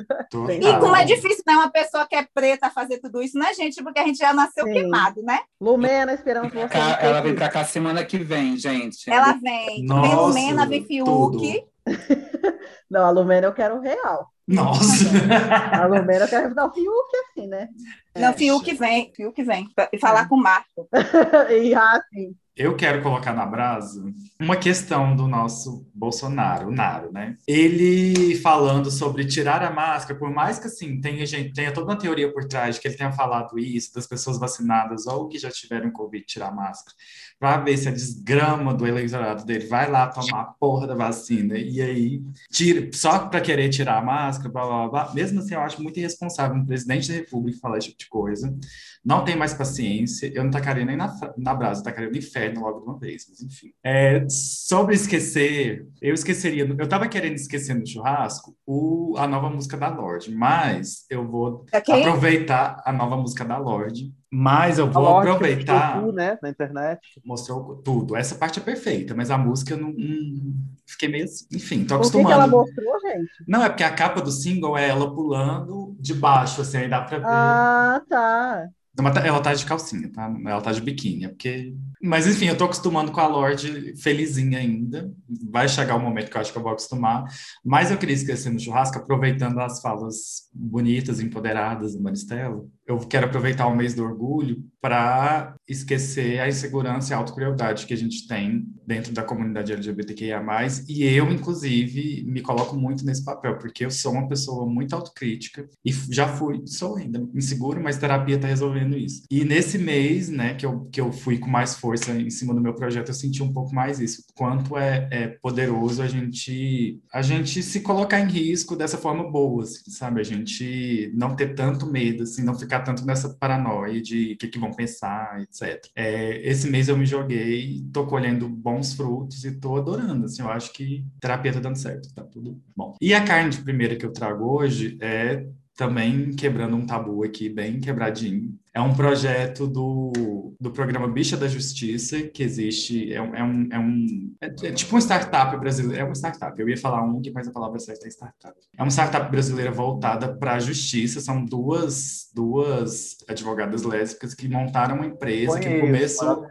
E 0.58 0.78
como 0.80 0.96
é 0.96 1.04
difícil, 1.04 1.44
né? 1.46 1.54
Uma 1.54 1.70
pessoa 1.70 2.06
que 2.06 2.16
é 2.16 2.26
preta 2.34 2.70
fazer 2.70 2.98
tudo 2.98 3.20
isso, 3.20 3.38
né, 3.38 3.52
gente? 3.52 3.82
Porque 3.82 3.98
a 3.98 4.04
gente 4.04 4.18
já 4.18 4.32
nasceu 4.32 4.64
Sim. 4.64 4.72
queimado, 4.72 5.22
né? 5.22 5.40
Lumena, 5.60 6.14
esperamos 6.14 6.50
você. 6.50 6.76
Ela, 6.76 6.92
ela 6.94 7.20
vem 7.20 7.34
pra 7.34 7.50
cá 7.50 7.62
semana 7.62 8.02
que 8.04 8.16
vem, 8.16 8.56
gente. 8.56 9.10
Ela 9.10 9.34
vem. 9.34 9.84
Nossa, 9.84 10.08
vem 10.08 10.16
Lumena, 10.16 10.66
vem 10.66 10.84
Fiuk. 10.84 11.66
Não, 12.90 13.04
a 13.04 13.10
Lumena 13.10 13.48
eu 13.48 13.52
quero 13.52 13.80
real. 13.80 14.30
Nossa! 14.47 15.06
A 15.73 15.86
Lumena 15.86 16.24
eu 16.24 16.28
quero 16.28 16.55
dar 16.55 16.66
o 16.66 16.73
Fiuk 16.73 17.16
assim, 17.28 17.48
né? 17.48 17.68
Não, 18.14 18.32
Fiuk 18.32 18.74
vem, 18.74 19.12
Fiuk 19.14 19.43
vem. 19.43 19.68
E 19.93 19.98
falar 19.98 20.23
é. 20.23 20.28
com 20.28 20.36
o 20.36 20.43
Marco. 20.43 20.89
e 21.51 21.74
assim. 21.74 22.35
Eu 22.56 22.74
quero 22.74 23.02
colocar 23.02 23.35
na 23.35 23.44
brasa 23.44 24.02
uma 24.40 24.56
questão 24.56 25.14
do 25.14 25.28
nosso 25.28 25.86
Bolsonaro, 25.94 26.68
o 26.68 26.73
Naro, 26.73 27.12
né? 27.12 27.36
Ele 27.47 28.35
falando 28.36 28.90
sobre 28.90 29.27
tirar 29.27 29.62
a 29.62 29.70
máscara, 29.70 30.18
por 30.18 30.31
mais 30.31 30.59
que 30.59 30.66
assim 30.66 30.98
tenha, 30.98 31.27
gente, 31.27 31.52
tenha 31.52 31.70
toda 31.70 31.93
uma 31.93 31.98
teoria 31.98 32.32
por 32.32 32.47
trás 32.47 32.77
de 32.77 32.81
que 32.81 32.89
ele 32.89 32.97
tenha 32.97 33.12
falado 33.12 33.59
isso, 33.59 33.93
das 33.93 34.06
pessoas 34.06 34.39
vacinadas 34.39 35.06
ou 35.06 35.28
que 35.28 35.39
já 35.39 35.51
tiveram 35.51 35.90
Covid 35.90 36.24
tirar 36.24 36.48
a 36.48 36.55
máscara, 36.55 36.97
para 37.38 37.58
ver 37.58 37.76
se 37.76 37.88
a 37.88 37.92
desgrama 37.92 38.72
do 38.72 38.86
eleitorado 38.86 39.44
dele 39.44 39.66
vai 39.66 39.90
lá 39.90 40.06
tomar 40.06 40.40
a 40.40 40.44
porra 40.44 40.86
da 40.86 40.94
vacina 40.94 41.56
e 41.58 41.82
aí 41.82 42.22
tira, 42.50 42.88
só 42.92 43.18
para 43.28 43.40
querer 43.40 43.68
tirar 43.68 43.98
a 43.98 44.02
máscara, 44.02 44.48
blá, 44.48 44.64
blá, 44.64 44.88
blá. 44.88 45.14
Mesmo 45.14 45.40
assim, 45.40 45.54
eu 45.54 45.60
acho 45.60 45.82
muito 45.82 45.98
irresponsável 45.98 46.56
um 46.56 46.64
presidente 46.64 47.08
da 47.08 47.14
República 47.14 47.58
falar 47.60 47.78
esse 47.78 47.88
tipo 47.88 47.98
de 47.98 48.08
coisa. 48.08 48.56
Não 49.04 49.22
tem 49.24 49.36
mais 49.36 49.52
paciência, 49.52 50.32
eu 50.34 50.42
não 50.42 50.50
tacaria 50.50 50.84
nem 50.84 50.96
na, 50.96 51.14
na 51.36 51.54
brasa, 51.54 51.80
eu 51.80 51.84
tacaria 51.84 52.10
no 52.10 52.16
inferno 52.16 52.62
logo 52.62 52.80
de 52.80 52.86
uma 52.86 52.98
vez, 52.98 53.26
mas 53.28 53.40
enfim. 53.42 53.72
É, 53.84 54.26
sobre 54.28 54.94
esquecer, 54.94 55.86
eu 56.00 56.14
esqueceria, 56.14 56.66
eu 56.78 56.88
tava 56.88 57.06
querendo 57.06 57.34
esquecer 57.34 57.74
no 57.74 57.86
churrasco 57.86 58.56
o, 58.66 59.14
a 59.18 59.28
nova 59.28 59.50
música 59.50 59.76
da 59.76 59.88
Lorde, 59.88 60.34
mas 60.34 61.04
eu 61.10 61.26
vou 61.26 61.66
okay. 61.72 62.00
aproveitar 62.00 62.82
a 62.84 62.92
nova 62.92 63.16
música 63.16 63.44
da 63.44 63.58
Lorde 63.58 64.12
mas 64.31 64.78
eu 64.78 64.90
vou 64.90 65.19
aproveitar. 65.19 66.01
Tudo, 66.01 66.12
né, 66.12 66.39
na 66.43 66.48
internet. 66.48 67.01
Mostrou 67.24 67.77
tudo. 67.77 68.16
Essa 68.16 68.35
parte 68.35 68.59
é 68.59 68.62
perfeita, 68.62 69.15
mas 69.15 69.31
a 69.31 69.39
música 69.39 69.74
eu 69.74 69.78
não. 69.78 69.90
Hum, 69.90 70.57
fiquei 70.86 71.09
meio. 71.09 71.27
Enfim, 71.53 71.85
tô 71.85 71.94
acostumando. 71.94 72.28
O 72.28 72.32
que, 72.32 72.36
que, 72.36 72.40
ela 72.40 72.47
mostrou, 72.47 73.01
gente? 73.01 73.31
Não, 73.47 73.62
é 73.62 73.69
porque 73.69 73.85
a 73.85 73.93
capa 73.93 74.20
do 74.20 74.31
single 74.31 74.77
é 74.77 74.89
ela 74.89 75.15
pulando 75.15 75.97
de 76.01 76.15
baixo, 76.15 76.61
assim, 76.61 76.78
aí 76.78 76.89
dá 76.89 77.03
pra 77.03 77.19
ver. 77.19 77.27
Ah, 77.27 78.03
tá. 78.09 78.69
Ela 78.98 79.40
tá 79.40 79.53
de 79.53 79.66
calcinha, 79.66 80.11
tá? 80.11 80.35
Ela 80.47 80.61
tá 80.62 80.73
de 80.73 80.81
biquíni, 80.81 81.27
é 81.27 81.28
porque... 81.28 81.74
Mas 82.03 82.27
enfim, 82.27 82.47
eu 82.47 82.57
tô 82.57 82.65
acostumando 82.65 83.12
com 83.12 83.20
a 83.20 83.27
Lorde 83.27 83.94
felizinha 83.97 84.59
ainda. 84.59 85.12
Vai 85.51 85.69
chegar 85.69 85.97
o 85.97 86.01
momento 86.01 86.31
que 86.31 86.36
eu 86.36 86.40
acho 86.40 86.51
que 86.51 86.57
eu 86.57 86.62
vou 86.62 86.73
acostumar. 86.73 87.24
Mas 87.62 87.90
eu 87.90 87.98
queria 87.98 88.15
esquecer 88.15 88.51
no 88.51 88.59
churrasco, 88.59 88.97
aproveitando 88.97 89.61
as 89.61 89.82
falas 89.82 90.48
bonitas, 90.53 91.20
empoderadas 91.20 91.94
do 91.94 92.03
Maristela. 92.03 92.65
Eu 92.86 92.98
quero 93.00 93.26
aproveitar 93.26 93.66
o 93.66 93.74
mês 93.74 93.94
do 93.94 94.04
orgulho 94.04 94.64
para 94.80 95.56
esquecer 95.68 96.38
a 96.38 96.48
insegurança 96.48 97.12
e 97.12 97.14
a 97.14 97.18
autocrueldade 97.18 97.86
que 97.86 97.92
a 97.92 97.96
gente 97.96 98.28
tem 98.28 98.64
dentro 98.86 99.12
da 99.12 99.24
comunidade 99.24 99.72
LGBTQIA+. 99.72 100.40
E 100.88 101.02
eu, 101.04 101.28
inclusive, 101.32 102.24
me 102.24 102.40
coloco 102.40 102.76
muito 102.76 103.04
nesse 103.04 103.24
papel, 103.24 103.58
porque 103.58 103.84
eu 103.84 103.90
sou 103.90 104.12
uma 104.12 104.28
pessoa 104.28 104.64
muito 104.64 104.94
autocrítica 104.94 105.68
e 105.84 105.92
já 105.92 106.28
fui, 106.28 106.62
sou 106.66 106.96
ainda 106.96 107.26
inseguro, 107.34 107.82
mas 107.82 107.98
terapia 107.98 108.36
está 108.36 108.46
resolvendo 108.46 108.96
isso. 108.96 109.24
E 109.28 109.44
nesse 109.44 109.76
mês, 109.76 110.28
né, 110.28 110.54
que 110.54 110.64
eu, 110.64 110.84
que 110.92 111.00
eu 111.00 111.12
fui 111.12 111.38
com 111.38 111.50
mais 111.50 111.74
força 111.74 112.12
em 112.12 112.30
cima 112.30 112.54
do 112.54 112.60
meu 112.60 112.74
projeto, 112.74 113.08
eu 113.08 113.14
senti 113.14 113.42
um 113.42 113.52
pouco 113.52 113.74
mais 113.74 113.98
isso. 113.98 114.22
Quanto 114.36 114.78
é, 114.78 115.08
é 115.10 115.26
poderoso 115.42 116.00
a 116.00 116.06
gente, 116.06 117.00
a 117.12 117.22
gente 117.22 117.60
se 117.60 117.80
colocar 117.80 118.20
em 118.20 118.28
risco 118.28 118.76
dessa 118.76 118.96
forma 118.96 119.28
boa, 119.28 119.64
assim, 119.64 119.90
sabe? 119.90 120.20
A 120.20 120.24
gente 120.24 121.10
não 121.16 121.34
ter 121.34 121.56
tanto 121.56 121.90
medo, 121.90 122.22
assim, 122.22 122.44
não 122.44 122.56
ficar 122.56 122.76
tanto 122.81 123.05
nessa 123.05 123.28
paranoia 123.28 124.01
de 124.01 124.32
o 124.32 124.36
que, 124.36 124.48
que 124.48 124.59
vão 124.59 124.73
pensar, 124.73 125.40
etc. 125.40 125.86
É, 125.94 126.40
esse 126.48 126.70
mês 126.70 126.89
eu 126.89 126.97
me 126.97 127.07
joguei, 127.07 127.85
tô 127.93 128.07
colhendo 128.07 128.48
bons 128.48 128.94
frutos 128.94 129.44
e 129.44 129.59
tô 129.59 129.77
adorando, 129.77 130.27
assim, 130.27 130.43
eu 130.43 130.51
acho 130.51 130.73
que 130.73 131.05
terapia 131.20 131.53
tá 131.53 131.61
dando 131.61 131.77
certo, 131.77 132.12
tá 132.15 132.23
tudo 132.23 132.61
bom. 132.77 132.94
E 133.01 133.15
a 133.15 133.24
carne 133.24 133.51
de 133.51 133.62
primeira 133.62 133.97
que 133.97 134.05
eu 134.05 134.12
trago 134.12 134.44
hoje 134.44 134.97
é 135.01 135.47
também 135.77 136.31
quebrando 136.31 136.74
um 136.74 136.86
tabu 136.86 137.23
aqui, 137.23 137.48
bem 137.48 137.78
quebradinho. 137.78 138.59
É 138.77 138.81
um 138.82 138.93
projeto 138.93 139.66
do, 139.66 140.55
do 140.61 140.70
programa 140.70 141.09
Bicha 141.09 141.35
da 141.35 141.48
Justiça, 141.48 142.20
que 142.24 142.43
existe, 142.43 143.11
é, 143.11 143.16
é 143.16 143.43
um, 143.43 143.69
é, 143.73 143.78
um 143.78 144.35
é, 144.39 144.51
tipo 144.51 144.93
uma 144.93 145.01
startup 145.01 145.57
brasileira, 145.57 146.03
é 146.03 146.05
uma 146.05 146.15
startup, 146.15 146.61
eu 146.61 146.69
ia 146.69 146.77
falar 146.77 147.03
um, 147.03 147.23
mas 147.32 147.48
a 147.48 147.53
palavra 147.53 147.78
certa 147.78 148.07
é 148.07 148.11
startup. 148.11 148.55
É 148.77 148.82
uma 148.82 148.90
startup 148.90 149.31
brasileira 149.31 149.73
voltada 149.73 150.36
para 150.36 150.57
a 150.57 150.59
justiça, 150.59 151.23
são 151.23 151.43
duas, 151.43 152.28
duas 152.35 153.16
advogadas 153.27 153.82
lésbicas 153.82 154.35
que 154.35 154.47
montaram 154.47 154.97
uma 154.97 155.07
empresa 155.07 155.59
que 155.59 155.70
no 155.70 155.81
começo... 155.81 156.47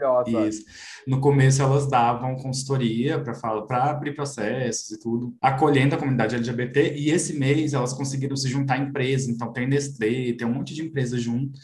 Isso, 0.47 0.65
no 1.05 1.21
começo 1.21 1.61
elas 1.61 1.87
davam 1.87 2.35
consultoria 2.37 3.23
para 3.67 3.83
abrir 3.91 4.15
processos 4.15 4.89
e 4.89 4.99
tudo, 4.99 5.35
acolhendo 5.39 5.93
a 5.93 5.99
comunidade 5.99 6.33
LGBT, 6.33 6.95
e 6.95 7.11
esse 7.11 7.37
mês 7.37 7.75
elas 7.75 7.93
conseguiram 7.93 8.35
se 8.35 8.49
juntar 8.49 8.73
à 8.73 8.77
empresa, 8.79 9.29
então 9.29 9.53
tem 9.53 9.67
Nestlé, 9.67 10.33
tem 10.33 10.47
um 10.47 10.53
monte 10.55 10.73
de 10.73 10.81
empresas 10.81 11.21
junto, 11.21 11.59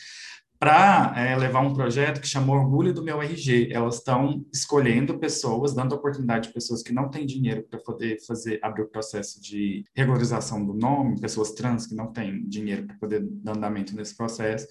para 0.62 1.12
é, 1.18 1.36
levar 1.36 1.62
um 1.62 1.74
projeto 1.74 2.22
que 2.22 2.28
chamou 2.28 2.56
Orgulho 2.56 2.94
do 2.94 3.02
Meu 3.02 3.20
RG. 3.20 3.70
Elas 3.72 3.96
estão 3.96 4.46
escolhendo 4.54 5.18
pessoas, 5.18 5.74
dando 5.74 5.96
oportunidade 5.96 6.50
a 6.50 6.54
pessoas 6.54 6.84
que 6.84 6.94
não 6.94 7.10
têm 7.10 7.26
dinheiro 7.26 7.64
para 7.64 7.80
poder 7.80 8.24
fazer 8.28 8.60
abrir 8.62 8.84
o 8.84 8.88
processo 8.88 9.42
de 9.42 9.84
regularização 9.96 10.64
do 10.64 10.76
nome, 10.76 11.20
pessoas 11.20 11.54
trans 11.54 11.88
que 11.88 11.96
não 11.96 12.14
têm 12.14 12.48
dinheiro 12.48 12.86
para 12.86 12.96
poder 12.98 13.22
dar 13.42 13.58
andamento 13.58 13.96
nesse 13.96 14.16
processo. 14.16 14.68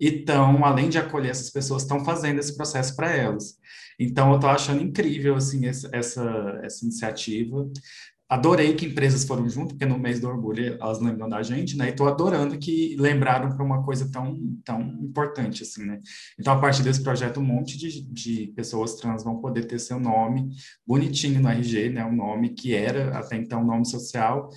Então, 0.00 0.64
além 0.64 0.88
de 0.88 0.98
acolher 0.98 1.30
essas 1.30 1.50
pessoas, 1.50 1.82
estão 1.82 2.04
fazendo 2.04 2.40
esse 2.40 2.56
processo 2.56 2.96
para 2.96 3.14
elas. 3.14 3.58
Então, 3.96 4.30
eu 4.30 4.36
estou 4.36 4.50
achando 4.50 4.82
incrível 4.82 5.36
assim 5.36 5.66
essa, 5.66 5.88
essa 6.64 6.84
iniciativa 6.84 7.64
adorei 8.28 8.74
que 8.74 8.86
empresas 8.86 9.24
foram 9.24 9.48
junto, 9.48 9.74
porque 9.74 9.86
no 9.86 9.98
mês 9.98 10.20
do 10.20 10.28
orgulho 10.28 10.76
elas 10.80 11.00
lembram 11.00 11.28
da 11.28 11.42
gente, 11.42 11.76
né? 11.76 11.88
E 11.88 11.92
tô 11.92 12.06
adorando 12.06 12.58
que 12.58 12.94
lembraram 12.98 13.56
para 13.56 13.64
uma 13.64 13.82
coisa 13.82 14.10
tão, 14.10 14.38
tão 14.64 14.82
importante, 15.02 15.62
assim, 15.62 15.86
né? 15.86 16.00
Então, 16.38 16.52
a 16.52 16.60
partir 16.60 16.82
desse 16.82 17.02
projeto, 17.02 17.40
um 17.40 17.44
monte 17.44 17.78
de, 17.78 18.02
de 18.02 18.52
pessoas 18.54 18.96
trans 18.96 19.24
vão 19.24 19.40
poder 19.40 19.64
ter 19.64 19.78
seu 19.78 19.98
nome 19.98 20.50
bonitinho 20.86 21.40
no 21.40 21.48
RG, 21.48 21.88
né? 21.88 22.04
Um 22.04 22.14
nome 22.14 22.50
que 22.50 22.74
era 22.74 23.16
até 23.18 23.36
então 23.36 23.64
nome 23.64 23.86
social, 23.86 24.50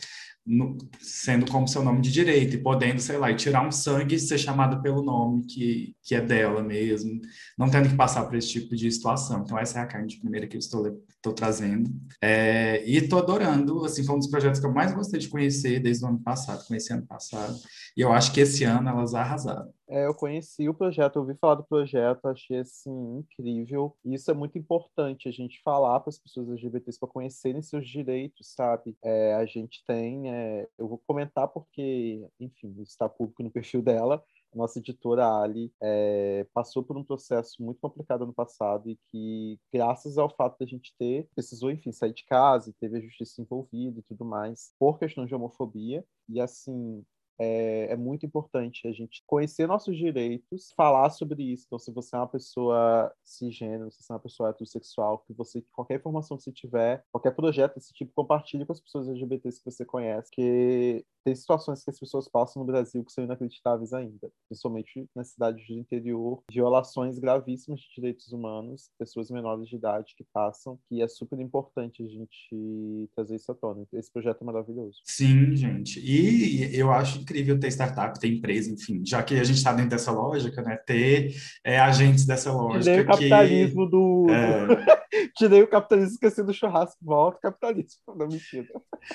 no, 0.46 0.78
sendo 1.00 1.50
como 1.50 1.68
seu 1.68 1.84
nome 1.84 2.02
de 2.02 2.12
direito, 2.12 2.56
e 2.56 2.62
podendo, 2.62 3.00
sei 3.00 3.18
lá, 3.18 3.34
tirar 3.34 3.66
um 3.66 3.72
sangue 3.72 4.16
e 4.16 4.20
ser 4.20 4.38
chamado 4.38 4.82
pelo 4.82 5.04
nome 5.04 5.46
que, 5.46 5.96
que 6.04 6.16
é 6.16 6.22
dela 6.22 6.64
mesmo, 6.64 7.22
não 7.58 7.70
tendo 7.70 7.90
que 7.90 7.96
passar 7.96 8.26
por 8.26 8.36
esse 8.36 8.50
tipo 8.50 8.76
de 8.76 8.92
situação. 8.92 9.44
Então, 9.44 9.58
essa 9.58 9.80
é 9.80 9.82
a 9.84 9.88
carne 9.88 10.08
de 10.08 10.20
primeira 10.20 10.48
que 10.48 10.58
eu 10.58 10.60
estou, 10.60 11.04
estou 11.10 11.34
trazendo. 11.34 11.90
É, 12.22 12.84
e 12.86 12.98
estou 12.98 13.20
adorando, 13.20 13.86
assim, 13.86 14.04
foi 14.04 14.16
um 14.16 14.20
dos 14.20 14.30
projetos 14.30 14.60
que 14.60 14.66
eu 14.66 14.74
mais 14.74 14.94
gostei 14.94 15.20
de 15.20 15.30
conhecer 15.30 15.80
desde 15.80 16.04
o 16.04 16.08
ano 16.08 16.20
passado, 16.20 16.66
conheci 16.68 16.92
ano 16.92 17.06
passado, 17.06 17.56
e 17.96 18.02
eu 18.02 18.12
acho 18.12 18.34
que 18.34 18.42
esse 18.42 18.64
ano 18.64 18.90
elas 18.90 19.14
arrasaram. 19.14 19.72
É, 19.88 20.06
eu 20.06 20.16
conheci 20.16 20.70
o 20.70 20.74
projeto, 20.74 21.18
ouvi 21.18 21.36
falar 21.36 21.56
do 21.56 21.66
projeto, 21.66 22.26
achei 22.26 22.60
assim 22.60 23.18
incrível. 23.18 23.94
E 24.06 24.14
isso 24.14 24.32
é 24.32 24.34
muito 24.34 24.58
importante 24.58 25.28
a 25.28 25.32
gente 25.32 25.62
falar 25.64 26.00
para 26.00 26.10
as 26.10 26.18
pessoas 26.18 26.48
LGBTs 26.48 26.98
para 26.98 27.10
conhecerem 27.10 27.62
seus 27.62 27.86
direitos, 27.86 28.54
sabe? 28.54 28.96
É, 29.04 29.34
a 29.34 29.46
gente 29.46 29.84
tem, 29.86 30.32
é, 30.32 30.68
eu 30.78 30.88
vou 30.88 30.98
comentar 31.06 31.50
porque, 31.50 32.26
enfim, 32.40 32.74
está 32.82 33.10
público 33.10 33.44
no 33.44 33.52
perfil 33.52 33.82
dela. 33.82 34.24
Nossa 34.54 34.80
editora 34.80 35.26
Ali 35.28 35.74
é, 35.82 36.46
passou 36.54 36.84
por 36.84 36.98
um 36.98 37.04
processo 37.04 37.62
muito 37.62 37.80
complicado 37.82 38.24
ano 38.24 38.34
passado 38.34 38.90
e 38.90 38.98
que, 39.12 39.60
graças 39.74 40.18
ao 40.18 40.30
fato 40.30 40.58
de 40.58 40.66
a 40.66 40.68
gente 40.68 40.94
ter, 40.98 41.28
precisou, 41.34 41.72
enfim, 41.72 41.92
sair 41.92 42.14
de 42.14 42.26
casa 42.26 42.70
e 42.70 42.74
teve 42.74 42.98
a 42.98 43.02
justiça 43.02 43.42
envolvida 43.42 44.00
e 44.00 44.04
tudo 44.04 44.24
mais, 44.24 44.74
por 44.80 44.98
questão 45.00 45.26
de 45.26 45.36
homofobia. 45.36 46.06
E 46.30 46.40
assim, 46.40 47.04
é, 47.42 47.88
é, 47.92 47.96
muito 47.96 48.24
importante 48.26 48.88
a 48.88 48.92
gente 48.92 49.24
conhecer 49.26 49.68
nossos 49.68 49.98
direitos, 49.98 50.72
falar 50.76 51.10
sobre 51.10 51.42
isso. 51.44 51.66
Então, 51.66 51.80
se 51.80 51.92
você 51.92 52.16
é 52.16 52.20
uma 52.20 52.28
pessoa 52.28 53.12
cisgênero, 53.24 53.92
se 53.92 54.04
você 54.04 54.12
é 54.12 54.16
uma 54.16 54.22
pessoa 54.22 54.50
heterossexual, 54.50 55.20
que 55.26 55.34
você, 55.34 55.64
qualquer 55.72 55.96
informação 55.96 56.38
que 56.38 56.44
você 56.44 56.52
tiver, 56.52 57.04
qualquer 57.12 57.32
projeto 57.32 57.76
desse 57.76 57.92
tipo, 57.94 58.12
compartilhe 58.14 58.66
com 58.66 58.74
as 58.74 58.80
pessoas 58.80 59.10
LGBTs 59.10 59.60
que 59.60 59.72
você 59.72 59.84
conhece, 59.84 60.30
que 60.32 61.04
tem 61.24 61.36
situações 61.36 61.84
que 61.84 61.90
as 61.90 62.00
pessoas 62.00 62.28
passam 62.28 62.62
no 62.62 62.66
Brasil 62.66 63.04
que 63.04 63.12
são 63.12 63.24
inacreditáveis 63.24 63.94
ainda, 63.94 64.32
principalmente 64.48 65.08
nas 65.16 65.30
cidades 65.30 65.66
do 65.68 65.74
interior, 65.74 66.44
violações 66.52 67.20
gravíssimas 67.20 67.80
de 67.80 67.88
direitos 67.96 68.32
humanos, 68.32 68.90
pessoas 68.98 69.30
menores 69.30 69.68
de 69.68 69.76
idade 69.76 70.14
que 70.16 70.26
passam, 70.34 70.80
que 70.88 71.02
é 71.02 71.08
super 71.08 71.40
importante 71.40 72.04
a 72.04 72.08
gente 72.08 73.10
trazer 73.16 73.36
isso 73.36 73.52
à 73.52 73.56
tona. 73.56 73.88
Esse 73.94 74.12
projeto 74.12 74.42
é 74.42 74.46
maravilhoso. 74.46 75.00
Sim, 75.06 75.56
gente. 75.56 76.00
E 76.00 76.76
eu 76.76 76.92
acho 76.92 77.24
incrível 77.32 77.60
ter 77.60 77.70
startup, 77.70 78.20
ter 78.20 78.28
empresa, 78.28 78.70
enfim, 78.70 79.02
já 79.06 79.24
que 79.24 79.40
a 79.40 79.44
gente 79.44 79.58
está 79.58 79.72
dentro 79.72 79.92
dessa 79.92 80.12
lógica, 80.12 80.62
né? 80.62 80.76
Ter 80.86 81.34
é, 81.64 81.80
agentes 81.80 82.26
dessa 82.26 82.52
lógica. 82.52 82.84
Tirei 82.84 83.02
o 83.02 83.08
capitalismo 83.08 83.86
que, 83.86 83.92
do. 83.92 84.28
É... 84.30 85.02
Tirei 85.36 85.62
o 85.64 85.68
capitalismo 85.68 86.14
esqueci 86.14 86.44
do 86.44 86.54
churrasco, 86.54 86.98
volta 87.02 87.38
o 87.38 87.42
capitalismo. 87.42 88.02
Não, 88.16 88.28
mentira. 88.28 88.68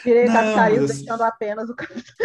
Tirei 0.03 0.25
o 0.25 0.33
capitalismo, 0.33 0.87
deixando 0.89 1.23
apenas 1.23 1.69
o 1.69 1.75
capitalismo. 1.75 2.17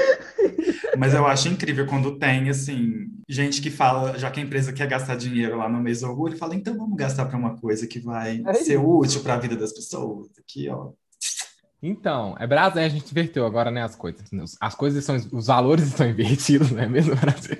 Mas 0.98 1.14
eu 1.14 1.26
acho 1.26 1.48
incrível 1.48 1.86
quando 1.86 2.18
tem, 2.18 2.50
assim, 2.50 3.08
gente 3.30 3.62
que 3.62 3.70
fala, 3.70 4.18
já 4.18 4.30
que 4.32 4.40
a 4.40 4.44
empresa 4.44 4.74
quer 4.74 4.88
gastar 4.88 5.16
dinheiro 5.16 5.58
lá 5.58 5.70
no 5.70 5.80
mês 5.80 6.02
do 6.02 6.08
orgulho, 6.08 6.38
fala, 6.38 6.56
então 6.56 6.78
vamos 6.78 6.98
gastar 6.98 7.26
para 7.26 7.38
uma 7.38 7.58
coisa 7.58 7.88
que 7.88 8.00
vai 8.00 8.42
é 8.46 8.54
ser 8.54 8.78
útil 8.78 9.22
para 9.22 9.36
a 9.36 9.40
vida 9.40 9.56
das 9.56 9.74
pessoas. 9.74 10.28
Aqui, 10.40 10.70
ó. 10.70 10.92
Então, 11.84 12.36
é 12.40 12.45
Brasil, 12.45 12.76
né? 12.76 12.86
A 12.86 12.90
gente 12.90 13.10
inverteu 13.10 13.45
agora, 13.45 13.72
né, 13.72 13.82
as 13.84 13.95
coisas. 13.95 14.30
As 14.60 14.76
coisas 14.76 15.03
são, 15.03 15.16
os 15.32 15.48
valores 15.48 15.88
estão 15.88 16.08
invertidos, 16.08 16.72
não 16.72 16.84
é 16.84 16.88
mesmo, 16.88 17.16
Brasil? 17.16 17.58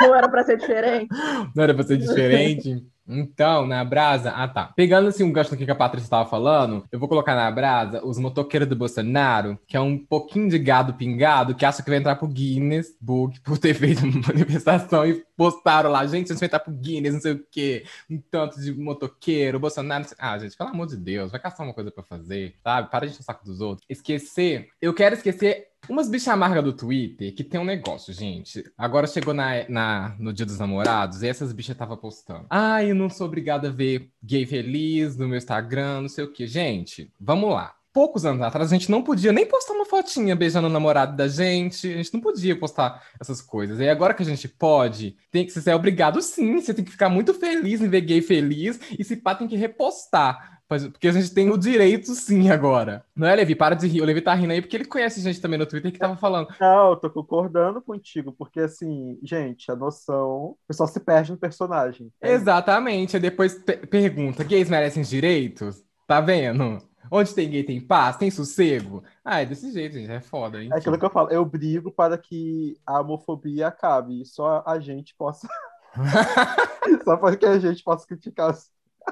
Não 0.00 0.14
era 0.14 0.28
para 0.28 0.44
ser 0.44 0.58
diferente. 0.58 1.08
Não 1.54 1.64
era 1.64 1.74
para 1.74 1.84
ser 1.84 1.96
diferente. 1.96 2.86
Então, 3.08 3.66
na 3.66 3.84
brasa. 3.84 4.30
Ah, 4.30 4.46
tá. 4.46 4.72
Pegando 4.76 5.08
assim 5.08 5.24
um 5.24 5.32
gancho 5.32 5.50
do 5.50 5.56
que 5.56 5.70
a 5.70 5.74
Patrícia 5.74 6.06
estava 6.06 6.28
falando, 6.28 6.84
eu 6.92 6.98
vou 6.98 7.08
colocar 7.08 7.34
na 7.34 7.50
brasa 7.50 8.04
os 8.04 8.18
motoqueiros 8.18 8.68
do 8.68 8.76
Bolsonaro, 8.76 9.58
que 9.66 9.76
é 9.76 9.80
um 9.80 9.96
pouquinho 9.98 10.48
de 10.48 10.58
gado 10.58 10.94
pingado 10.94 11.54
que 11.54 11.64
acha 11.64 11.82
que 11.82 11.88
vai 11.88 11.98
entrar 11.98 12.16
pro 12.16 12.28
Guinness 12.28 12.96
Book 13.00 13.40
por 13.40 13.58
ter 13.58 13.74
feito 13.74 14.04
uma 14.04 14.20
manifestação 14.28 15.06
e 15.06 15.24
postaram 15.36 15.90
lá, 15.90 16.06
gente, 16.06 16.26
vocês 16.26 16.38
vão 16.38 16.46
entrar 16.46 16.60
pro 16.60 16.72
Guinness, 16.72 17.14
não 17.14 17.20
sei 17.20 17.32
o 17.32 17.46
quê, 17.50 17.84
um 18.10 18.20
tanto 18.30 18.60
de 18.60 18.72
motoqueiro, 18.74 19.58
Bolsonaro. 19.58 20.04
Ah, 20.18 20.38
gente, 20.38 20.56
pelo 20.56 20.70
amor 20.70 20.86
de 20.86 20.96
Deus, 20.96 21.30
vai 21.30 21.40
caçar 21.40 21.66
uma 21.66 21.74
coisa 21.74 21.90
para 21.90 22.02
fazer, 22.02 22.54
sabe? 22.62 22.90
Para 22.90 23.06
de 23.06 23.12
encher 23.12 23.20
o 23.20 23.24
saco 23.24 23.44
dos 23.44 23.60
outros. 23.60 23.86
Esquecer. 23.88 24.68
Eu 24.80 24.92
quero 24.92 25.14
esquecer 25.14 25.68
Umas 25.88 26.08
bichas 26.08 26.28
amargas 26.28 26.64
do 26.64 26.72
Twitter 26.72 27.34
que 27.34 27.44
tem 27.44 27.60
um 27.60 27.64
negócio, 27.64 28.12
gente. 28.12 28.64
Agora 28.76 29.06
chegou 29.06 29.32
na, 29.32 29.68
na, 29.68 30.16
no 30.18 30.32
Dia 30.32 30.46
dos 30.46 30.58
Namorados 30.58 31.22
e 31.22 31.28
essas 31.28 31.52
bichas 31.52 31.74
estavam 31.74 31.96
postando. 31.96 32.46
Ah, 32.50 32.82
eu 32.84 32.94
não 32.94 33.08
sou 33.08 33.26
obrigada 33.26 33.68
a 33.68 33.72
ver 33.72 34.10
gay 34.22 34.44
feliz 34.44 35.16
no 35.16 35.28
meu 35.28 35.38
Instagram, 35.38 36.02
não 36.02 36.08
sei 36.08 36.24
o 36.24 36.32
que. 36.32 36.46
Gente, 36.46 37.12
vamos 37.20 37.50
lá. 37.50 37.74
Poucos 37.90 38.24
anos 38.26 38.42
atrás 38.42 38.70
a 38.70 38.76
gente 38.76 38.90
não 38.90 39.02
podia 39.02 39.32
nem 39.32 39.46
postar 39.46 39.72
uma 39.72 39.86
fotinha 39.86 40.36
beijando 40.36 40.68
o 40.68 40.70
namorado 40.70 41.16
da 41.16 41.26
gente, 41.26 41.90
a 41.90 41.96
gente 41.96 42.14
não 42.14 42.20
podia 42.20 42.56
postar 42.56 43.02
essas 43.18 43.40
coisas. 43.40 43.80
E 43.80 43.88
agora 43.88 44.14
que 44.14 44.22
a 44.22 44.26
gente 44.26 44.46
pode, 44.46 45.16
tem 45.30 45.44
que 45.44 45.52
ser 45.52 45.74
obrigado 45.74 46.20
sim, 46.20 46.60
você 46.60 46.74
tem 46.74 46.84
que 46.84 46.92
ficar 46.92 47.08
muito 47.08 47.32
feliz 47.34 47.80
em 47.80 47.88
ver 47.88 48.02
gay 48.02 48.20
feliz 48.20 48.78
e 48.96 49.02
se 49.02 49.16
pá 49.16 49.34
tem 49.34 49.48
que 49.48 49.56
repostar 49.56 50.57
Porque 50.68 51.08
a 51.08 51.12
gente 51.12 51.32
tem 51.32 51.50
o 51.50 51.56
direito 51.56 52.14
sim 52.14 52.50
agora. 52.50 53.02
Não 53.16 53.26
é, 53.26 53.34
Levi? 53.34 53.54
Para 53.54 53.74
de 53.74 53.86
rir. 53.86 54.02
O 54.02 54.04
Levi 54.04 54.20
tá 54.20 54.34
rindo 54.34 54.52
aí 54.52 54.60
porque 54.60 54.76
ele 54.76 54.84
conhece 54.84 55.20
gente 55.22 55.40
também 55.40 55.58
no 55.58 55.64
Twitter 55.64 55.90
que 55.90 55.98
tava 55.98 56.16
falando. 56.16 56.48
Não, 56.60 56.90
eu 56.90 56.96
tô 56.96 57.10
concordando 57.10 57.80
contigo, 57.80 58.32
porque 58.32 58.60
assim, 58.60 59.18
gente, 59.22 59.70
a 59.70 59.76
noção. 59.76 60.50
O 60.50 60.58
pessoal 60.66 60.86
se 60.88 61.00
perde 61.00 61.32
no 61.32 61.38
personagem. 61.38 62.12
É 62.20 62.32
Exatamente. 62.32 63.16
Aí 63.16 63.22
depois 63.22 63.54
pe- 63.54 63.78
pergunta: 63.86 64.44
gays 64.44 64.68
merecem 64.68 65.02
direitos? 65.02 65.82
Tá 66.06 66.20
vendo? 66.20 66.78
Onde 67.10 67.34
tem 67.34 67.48
gay 67.48 67.64
tem 67.64 67.80
paz, 67.80 68.16
tem 68.16 68.30
sossego. 68.30 69.02
Ah, 69.24 69.40
é 69.40 69.46
desse 69.46 69.72
jeito, 69.72 69.94
gente. 69.94 70.10
É 70.10 70.20
foda, 70.20 70.62
hein? 70.62 70.68
É 70.72 70.76
aquilo 70.76 70.98
que 70.98 71.04
eu 71.04 71.10
falo, 71.10 71.30
eu 71.30 71.44
brigo 71.44 71.90
para 71.90 72.18
que 72.18 72.76
a 72.86 73.00
homofobia 73.00 73.68
acabe 73.68 74.20
e 74.20 74.26
só 74.26 74.62
a 74.66 74.78
gente 74.78 75.14
possa. 75.16 75.48
só 77.04 77.16
para 77.16 77.36
que 77.36 77.46
a 77.46 77.58
gente 77.58 77.82
possa 77.82 78.06
criticar 78.06 78.50
a 78.50 78.54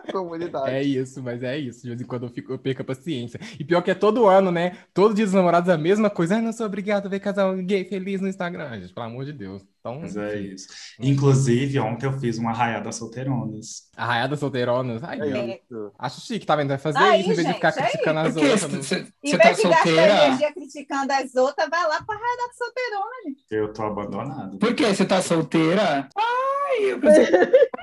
comunidade. 0.12 0.70
É 0.70 0.82
isso, 0.82 1.22
mas 1.22 1.42
é 1.42 1.58
isso. 1.58 1.82
De 1.82 1.88
vez 1.88 2.00
em 2.00 2.04
quando 2.04 2.24
eu, 2.26 2.30
fico, 2.30 2.52
eu 2.52 2.58
perco 2.58 2.82
a 2.82 2.84
paciência. 2.84 3.38
E 3.58 3.64
pior 3.64 3.82
que 3.82 3.90
é 3.90 3.94
todo 3.94 4.26
ano, 4.26 4.50
né? 4.50 4.76
Todo 4.94 5.14
dia 5.14 5.24
dos 5.24 5.34
namorados 5.34 5.68
a 5.68 5.78
mesma 5.78 6.08
coisa. 6.10 6.36
Ah, 6.36 6.42
não 6.42 6.52
sou 6.52 6.66
obrigado 6.66 7.06
a 7.06 7.08
ver 7.08 7.20
casal 7.20 7.54
gay 7.56 7.84
feliz 7.84 8.20
no 8.20 8.28
Instagram. 8.28 8.80
Gente, 8.80 8.92
pelo 8.92 9.06
amor 9.06 9.24
de 9.24 9.32
Deus. 9.32 9.62
Então, 9.80 10.00
Mas 10.00 10.16
é 10.16 10.36
isso. 10.40 10.66
Inclusive, 10.98 11.78
ontem 11.78 12.06
eu 12.06 12.12
fiz 12.18 12.38
uma 12.38 12.50
arraiada 12.50 12.90
solteironas. 12.90 13.88
Arraiada 13.96 14.36
solteironas. 14.36 15.02
Ai, 15.04 15.20
É 15.20 15.60
acho 15.96 16.20
chique, 16.22 16.44
tá 16.44 16.56
vendo? 16.56 16.68
Vai 16.70 16.78
fazer 16.78 16.98
Aí, 16.98 17.20
isso 17.20 17.30
em 17.30 17.34
vez 17.34 17.46
de 17.46 17.54
ficar 17.54 17.70
gente, 17.70 17.82
aí. 17.84 17.90
criticando 17.90 18.18
as 18.18 18.36
outras. 18.36 18.62
né? 18.72 18.78
Você 18.82 19.06
Em 19.22 19.30
você 19.30 19.38
tá 19.38 19.44
vez 19.44 19.56
de 19.58 19.62
gastar 19.62 19.76
solteira? 19.84 20.26
energia 20.26 20.52
criticando 20.52 21.12
as 21.12 21.34
outras, 21.36 21.70
vai 21.70 21.88
lá 21.88 22.02
pra 22.02 22.16
raia 22.16 22.36
da 22.36 22.54
solteirona, 22.54 23.12
gente. 23.28 23.44
Eu 23.48 23.72
tô 23.72 23.82
abandonado. 23.84 24.58
Por 24.58 24.74
quê? 24.74 24.86
Você 24.86 25.04
tá 25.04 25.22
solteira? 25.22 26.08
Ai, 26.18 26.84
eu 26.92 26.98
pensei 27.00 27.26
que 27.26 27.32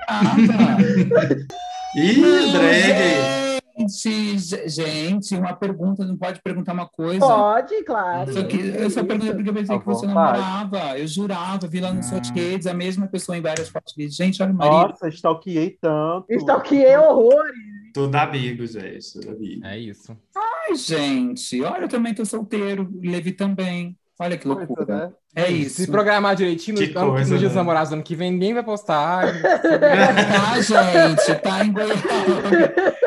tava. 0.06 0.36
Ih, 1.96 2.52
drag! 2.52 3.54
Gente, 3.76 4.38
ge- 4.38 4.68
gente, 4.68 5.34
uma 5.36 5.52
pergunta, 5.54 6.04
não 6.04 6.16
pode 6.16 6.40
perguntar 6.42 6.72
uma 6.72 6.88
coisa. 6.88 7.20
Pode, 7.20 7.82
claro. 7.84 8.32
Só 8.32 8.42
que 8.44 8.56
eu 8.56 8.88
só 8.88 9.02
perguntei 9.04 9.34
porque 9.34 9.50
eu 9.50 9.54
pensei 9.54 9.74
À 9.76 9.78
que 9.80 9.84
você 9.84 10.06
namorava. 10.06 10.98
Eu 10.98 11.06
jurava, 11.08 11.66
vi 11.66 11.80
lá 11.80 11.90
suas 12.02 12.30
Ah. 12.30 12.32
redes, 12.34 12.66
a 12.68 12.74
mesma 12.74 13.08
pessoa 13.08 13.36
em 13.36 13.42
várias 13.42 13.68
fotos. 13.68 13.92
Gente, 14.16 14.40
olha 14.42 14.52
o 14.52 14.56
marido. 14.56 14.90
Nossa, 14.90 15.08
stalkeei 15.08 15.76
tanto. 15.80 16.26
Stalkeei 16.30 16.96
horrores. 16.96 17.54
Tudo 17.92 18.14
amigo, 18.14 18.64
gente. 18.66 19.12
Tudo 19.12 19.30
amigo. 19.36 19.66
É 19.66 19.78
isso. 19.78 20.16
Ai, 20.36 20.76
gente, 20.76 21.60
olha, 21.62 21.82
eu 21.84 21.88
também 21.88 22.14
tô 22.14 22.24
solteiro. 22.24 22.88
Levi 23.02 23.32
também. 23.32 23.96
Olha 24.20 24.38
que 24.38 24.46
loucura. 24.46 25.12
Né? 25.36 25.42
É 25.44 25.50
isso. 25.50 25.76
Se 25.82 25.90
programar 25.90 26.34
direitinho, 26.36 26.78
no, 26.80 26.86
Que 26.86 26.96
ano, 26.98 27.10
coisa, 27.12 27.32
no 27.32 27.38
dia 27.38 27.48
dos 27.48 27.54
né? 27.56 27.60
namorados 27.60 27.90
do 27.90 27.94
ano 27.94 28.02
que 28.02 28.14
vem, 28.14 28.30
ninguém 28.30 28.54
vai 28.54 28.62
postar. 28.62 29.24
Tá, 29.74 30.60
gente, 30.60 31.34
tá 31.40 31.64
em 31.64 31.72
Goiás. 31.72 32.02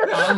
Tá 0.07 0.31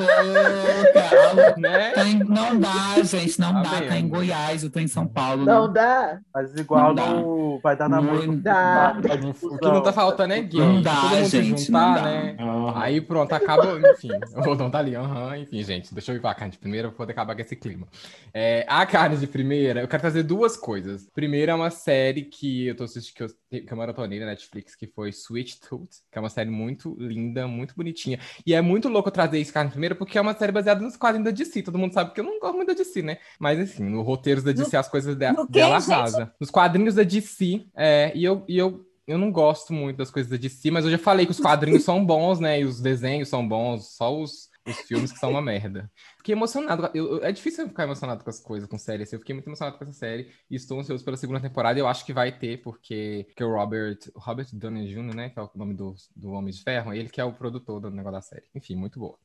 louca, 1.34 1.56
né? 1.58 1.92
Tá 1.92 2.04
em- 2.08 2.20
Não 2.20 2.60
dá, 2.60 2.96
gente, 3.04 3.40
não 3.40 3.54
Tá 3.54 3.62
dá. 3.62 3.70
Tá 3.70 3.76
vendo? 3.80 3.94
em 3.96 4.08
Goiás, 4.08 4.64
eu 4.64 4.70
tô 4.70 4.80
em 4.80 4.88
São 4.88 5.08
Paulo. 5.08 5.46
Não 5.46 5.72
dá. 5.72 6.20
Mas 6.34 6.54
igual 6.56 6.88
Não 6.90 6.96
dá. 6.96 7.06
no... 7.08 7.60
vai 7.62 7.76
dar 7.76 7.90
namoro. 7.90 8.26
Não 8.28 8.38
dá. 8.38 8.96
O 9.44 9.58
que 9.58 9.66
não 9.66 9.82
tá 9.82 9.92
faltando 9.94 10.34
é 10.34 10.42
gay. 10.42 10.60
Não 10.60 10.82
dá, 10.82 10.96
Todo 11.02 11.26
gente, 11.26 11.62
juntar, 11.66 11.88
não 11.88 11.94
dá. 11.96 12.02
né? 12.04 12.36
Aí 12.76 13.02
pronto, 13.02 13.34
acaba, 13.34 13.80
enfim. 13.92 14.10
O 14.36 14.42
Rodão 14.42 14.70
tá 14.70 14.80
ali, 14.80 14.96
aham, 14.96 15.38
enfim, 15.38 15.64
gente, 15.64 15.94
deixa 15.94 16.12
eu 16.12 16.16
ir 16.16 16.20
pra 16.20 16.34
carne 16.34 16.52
de 16.52 16.58
primeira 16.58 16.88
pra 16.90 16.98
poder 16.98 17.12
acabar 17.14 17.36
com 17.36 17.42
esse 17.42 17.56
clima. 17.56 17.88
É, 18.34 18.66
a 18.68 18.86
carne 18.86 19.18
de 19.18 19.28
primeira, 19.28 19.82
eu 19.82 19.88
quero 19.88 20.02
trazer 20.02 20.24
duas 20.24 20.56
coisas. 20.56 21.08
Primeiro 21.14 21.52
é 21.52 21.56
uma 21.56 21.70
série 21.80 22.24
que 22.24 22.68
eu 22.68 22.76
tô 22.76 22.84
assistindo, 22.84 23.16
que 23.16 23.24
eu, 23.24 23.62
que 23.64 23.72
eu 23.74 23.78
maratonei 23.78 24.20
na 24.20 24.26
Netflix, 24.28 24.76
que 24.76 24.88
foi 24.88 25.10
Sweet 25.10 25.60
Tooth, 25.62 25.90
que 26.12 26.18
é 26.18 26.22
uma 26.22 26.30
série 26.30 26.50
muito 26.50 26.96
linda, 27.00 27.48
muito 27.48 27.76
bonitinha. 27.76 28.20
E 28.46 28.54
é 28.54 28.62
muito 28.62 28.90
louco 28.90 29.10
eu 29.10 29.14
trazer 29.14 29.40
esse 29.40 29.52
carne 29.54 29.70
de 29.70 29.74
primeira, 29.74 29.96
porque 29.96 30.18
é 30.18 30.22
uma 30.22 30.38
série 30.38 30.52
baseada 30.52 30.82
nos 30.82 30.98
quadrinhos 30.98 31.26
da 31.26 31.32
DC. 31.32 31.64
Todo 31.64 31.78
mundo 31.78 31.94
sabe 31.94 32.14
que 32.14 32.20
eu 32.20 32.24
não 32.26 32.40
gosto 32.40 32.56
muito 32.56 32.68
da 32.68 32.74
DC, 32.74 33.02
né? 33.02 33.18
Mas 33.40 33.60
enfim, 33.60 33.84
no 33.84 34.02
roteiros 34.02 34.44
da 34.44 34.52
DC, 34.52 34.76
as 34.78 34.88
coisas 34.90 35.16
de- 35.16 35.32
no 35.32 35.48
dela 35.48 35.80
gente? 35.80 35.92
arrasa. 35.94 36.34
Nos 36.40 36.50
quadrinhos 36.52 36.96
da 36.96 37.04
DC, 37.04 37.66
é, 37.76 38.12
e 38.16 38.24
eu. 38.24 38.44
E 38.48 38.58
eu 38.58 38.86
eu 39.08 39.18
não 39.18 39.32
gosto 39.32 39.74
muito 39.74 39.98
das 39.98 40.12
coisas 40.12 40.30
da 40.30 40.38
DC, 40.38 40.70
mas 40.70 40.86
eu 40.86 40.92
já 40.92 40.98
falei 41.00 41.26
que 41.26 41.32
os 41.32 41.40
quadrinhos 41.40 41.82
são 41.84 42.06
bons, 42.06 42.40
né? 42.40 42.62
E 42.62 42.64
os 42.64 42.80
desenhos 42.80 43.28
são 43.28 43.46
bons, 43.48 43.96
só 43.96 44.16
os, 44.16 44.49
os 44.70 44.80
filmes 44.82 45.12
que 45.12 45.20
são 45.20 45.32
uma 45.32 45.42
merda. 45.42 45.92
Fiquei 46.18 46.34
emocionado. 46.34 46.90
eu- 46.94 47.24
é 47.24 47.32
difícil 47.32 47.64
eu 47.64 47.70
ficar 47.70 47.84
emocionado 47.84 48.24
com 48.24 48.30
as 48.30 48.40
coisas, 48.40 48.68
com 48.70 48.78
séries. 48.78 49.08
assim. 49.08 49.16
Eu 49.16 49.20
fiquei 49.20 49.34
muito 49.36 49.48
emocionado 49.48 49.78
com 49.78 49.84
essa 49.84 49.94
série 49.94 50.32
e 50.50 50.56
estou 50.56 50.80
ansioso 50.80 51.04
pela 51.04 51.18
segunda 51.18 51.40
temporada. 51.42 51.80
Eu 51.80 51.88
acho 51.88 52.06
que 52.06 52.14
vai 52.14 52.38
ter, 52.38 52.62
porque, 52.62 53.26
porque 53.28 53.44
o 53.44 53.54
Robert, 53.56 53.98
Robert 54.16 54.48
Downey 54.54 54.88
Jr., 54.88 55.16
né? 55.16 55.30
Que 55.30 55.40
é 55.40 55.44
o 55.44 55.50
nome 55.56 55.74
do, 55.74 55.94
do 56.16 56.32
Homem 56.32 56.54
de 56.54 56.62
Ferro, 56.64 56.94
ele 56.94 57.10
que 57.10 57.20
é 57.22 57.24
o 57.26 57.34
produtor 57.34 57.80
do 57.82 57.90
negócio 57.92 58.14
da 58.18 58.22
série. 58.22 58.46
Enfim, 58.56 58.76
muito 58.76 59.00
boa. 59.00 59.18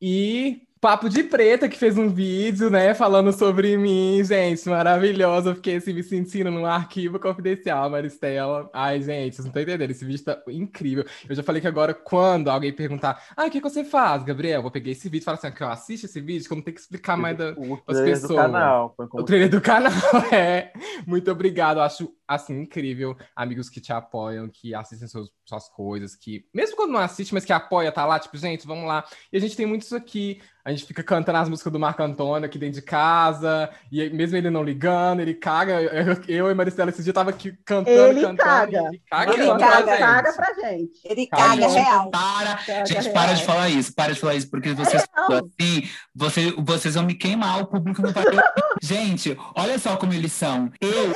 E 0.00 0.67
Papo 0.80 1.08
de 1.08 1.24
Preta, 1.24 1.68
que 1.68 1.76
fez 1.76 1.98
um 1.98 2.08
vídeo, 2.08 2.70
né, 2.70 2.94
falando 2.94 3.32
sobre 3.32 3.76
mim, 3.76 4.22
gente, 4.24 4.68
maravilhoso. 4.68 5.50
Eu 5.50 5.54
fiquei 5.56 5.76
assim, 5.76 5.92
me 5.92 6.04
sentindo 6.04 6.52
num 6.52 6.64
arquivo 6.64 7.18
confidencial, 7.18 7.90
Maristela. 7.90 8.70
Ai, 8.72 9.02
gente, 9.02 9.34
vocês 9.34 9.44
não 9.44 9.50
estão 9.50 9.62
entendendo, 9.62 9.90
esse 9.90 10.04
vídeo 10.04 10.24
tá 10.24 10.40
incrível. 10.46 11.04
Eu 11.28 11.34
já 11.34 11.42
falei 11.42 11.60
que 11.60 11.66
agora, 11.66 11.92
quando 11.92 12.48
alguém 12.48 12.72
perguntar, 12.72 13.20
ah, 13.36 13.46
o 13.46 13.50
que, 13.50 13.60
que 13.60 13.68
você 13.68 13.82
faz, 13.84 14.22
Gabriel? 14.22 14.58
Eu 14.58 14.62
vou 14.62 14.70
pegar 14.70 14.90
esse 14.92 15.08
vídeo 15.08 15.22
e 15.22 15.24
falar 15.24 15.38
assim, 15.38 15.50
que 15.50 15.62
eu 15.62 15.68
assisto 15.68 16.06
esse 16.06 16.20
vídeo, 16.20 16.46
que 16.46 16.52
eu 16.52 16.56
não 16.56 16.62
tenho 16.62 16.76
que 16.76 16.80
explicar 16.80 17.16
mais 17.16 17.36
da, 17.36 17.54
O 17.56 17.74
as 17.86 17.96
trailer 17.96 18.14
do 18.14 18.20
pessoas. 18.20 18.40
canal. 18.40 18.94
o 18.98 19.22
trailer 19.24 19.50
do 19.50 19.60
canal, 19.60 19.92
é. 20.32 20.72
Muito 21.04 21.28
obrigado. 21.30 21.78
Eu 21.78 21.82
acho, 21.82 22.12
assim, 22.26 22.60
incrível. 22.60 23.16
Amigos 23.34 23.68
que 23.68 23.80
te 23.80 23.92
apoiam, 23.92 24.48
que 24.48 24.74
assistem 24.76 25.08
seus, 25.08 25.28
suas 25.44 25.68
coisas, 25.70 26.14
que, 26.14 26.44
mesmo 26.54 26.76
quando 26.76 26.92
não 26.92 27.00
assiste, 27.00 27.34
mas 27.34 27.44
que 27.44 27.52
apoia, 27.52 27.90
tá 27.90 28.06
lá, 28.06 28.18
tipo, 28.20 28.36
gente, 28.36 28.64
vamos 28.64 28.86
lá. 28.86 29.04
E 29.32 29.36
a 29.36 29.40
gente 29.40 29.56
tem 29.56 29.66
muito 29.66 29.82
isso 29.82 29.96
aqui. 29.96 30.40
A 30.68 30.70
gente 30.70 30.84
fica 30.84 31.02
cantando 31.02 31.38
as 31.38 31.48
músicas 31.48 31.72
do 31.72 31.78
Marco 31.80 32.02
Antônio 32.02 32.44
aqui 32.44 32.58
dentro 32.58 32.74
de 32.74 32.82
casa, 32.82 33.70
e 33.90 34.10
mesmo 34.10 34.36
ele 34.36 34.50
não 34.50 34.62
ligando, 34.62 35.20
ele 35.20 35.32
caga. 35.32 35.80
Eu, 35.80 36.18
eu 36.28 36.50
e 36.50 36.54
Maristela 36.54 36.90
esse 36.90 37.02
dia 37.02 37.10
tava 37.14 37.30
aqui 37.30 37.54
cantando, 37.64 37.96
Ele 37.96 38.20
cantando. 38.20 38.36
caga. 38.36 38.78
Ele 38.88 39.00
caga, 39.10 39.32
Ele 39.32 39.46
pra 39.46 39.58
caga, 39.58 39.90
gente. 39.90 39.98
Caga 39.98 40.32
pra 40.34 40.54
gente. 40.68 41.00
Ele 41.06 41.26
Caga, 41.26 41.42
caga 41.62 41.68
real. 41.68 42.10
Para, 42.10 42.54
Caga 42.56 42.84
gente, 42.86 43.00
real. 43.00 43.14
para 43.14 43.32
de 43.32 43.44
falar 43.46 43.68
isso, 43.70 43.94
para 43.94 44.12
de 44.12 44.20
falar 44.20 44.34
isso, 44.34 44.50
porque 44.50 44.74
vocês 44.74 45.02
real. 45.16 45.46
assim, 45.58 45.88
você, 46.14 46.52
vocês 46.58 46.94
vão 46.96 47.04
me 47.04 47.14
queimar, 47.14 47.62
o 47.62 47.66
público 47.66 48.02
não 48.02 48.12
vai. 48.12 48.24
Gente, 48.82 49.36
olha 49.56 49.78
só 49.78 49.96
como 49.96 50.12
eles 50.12 50.32
são. 50.32 50.70
Eu, 50.80 51.12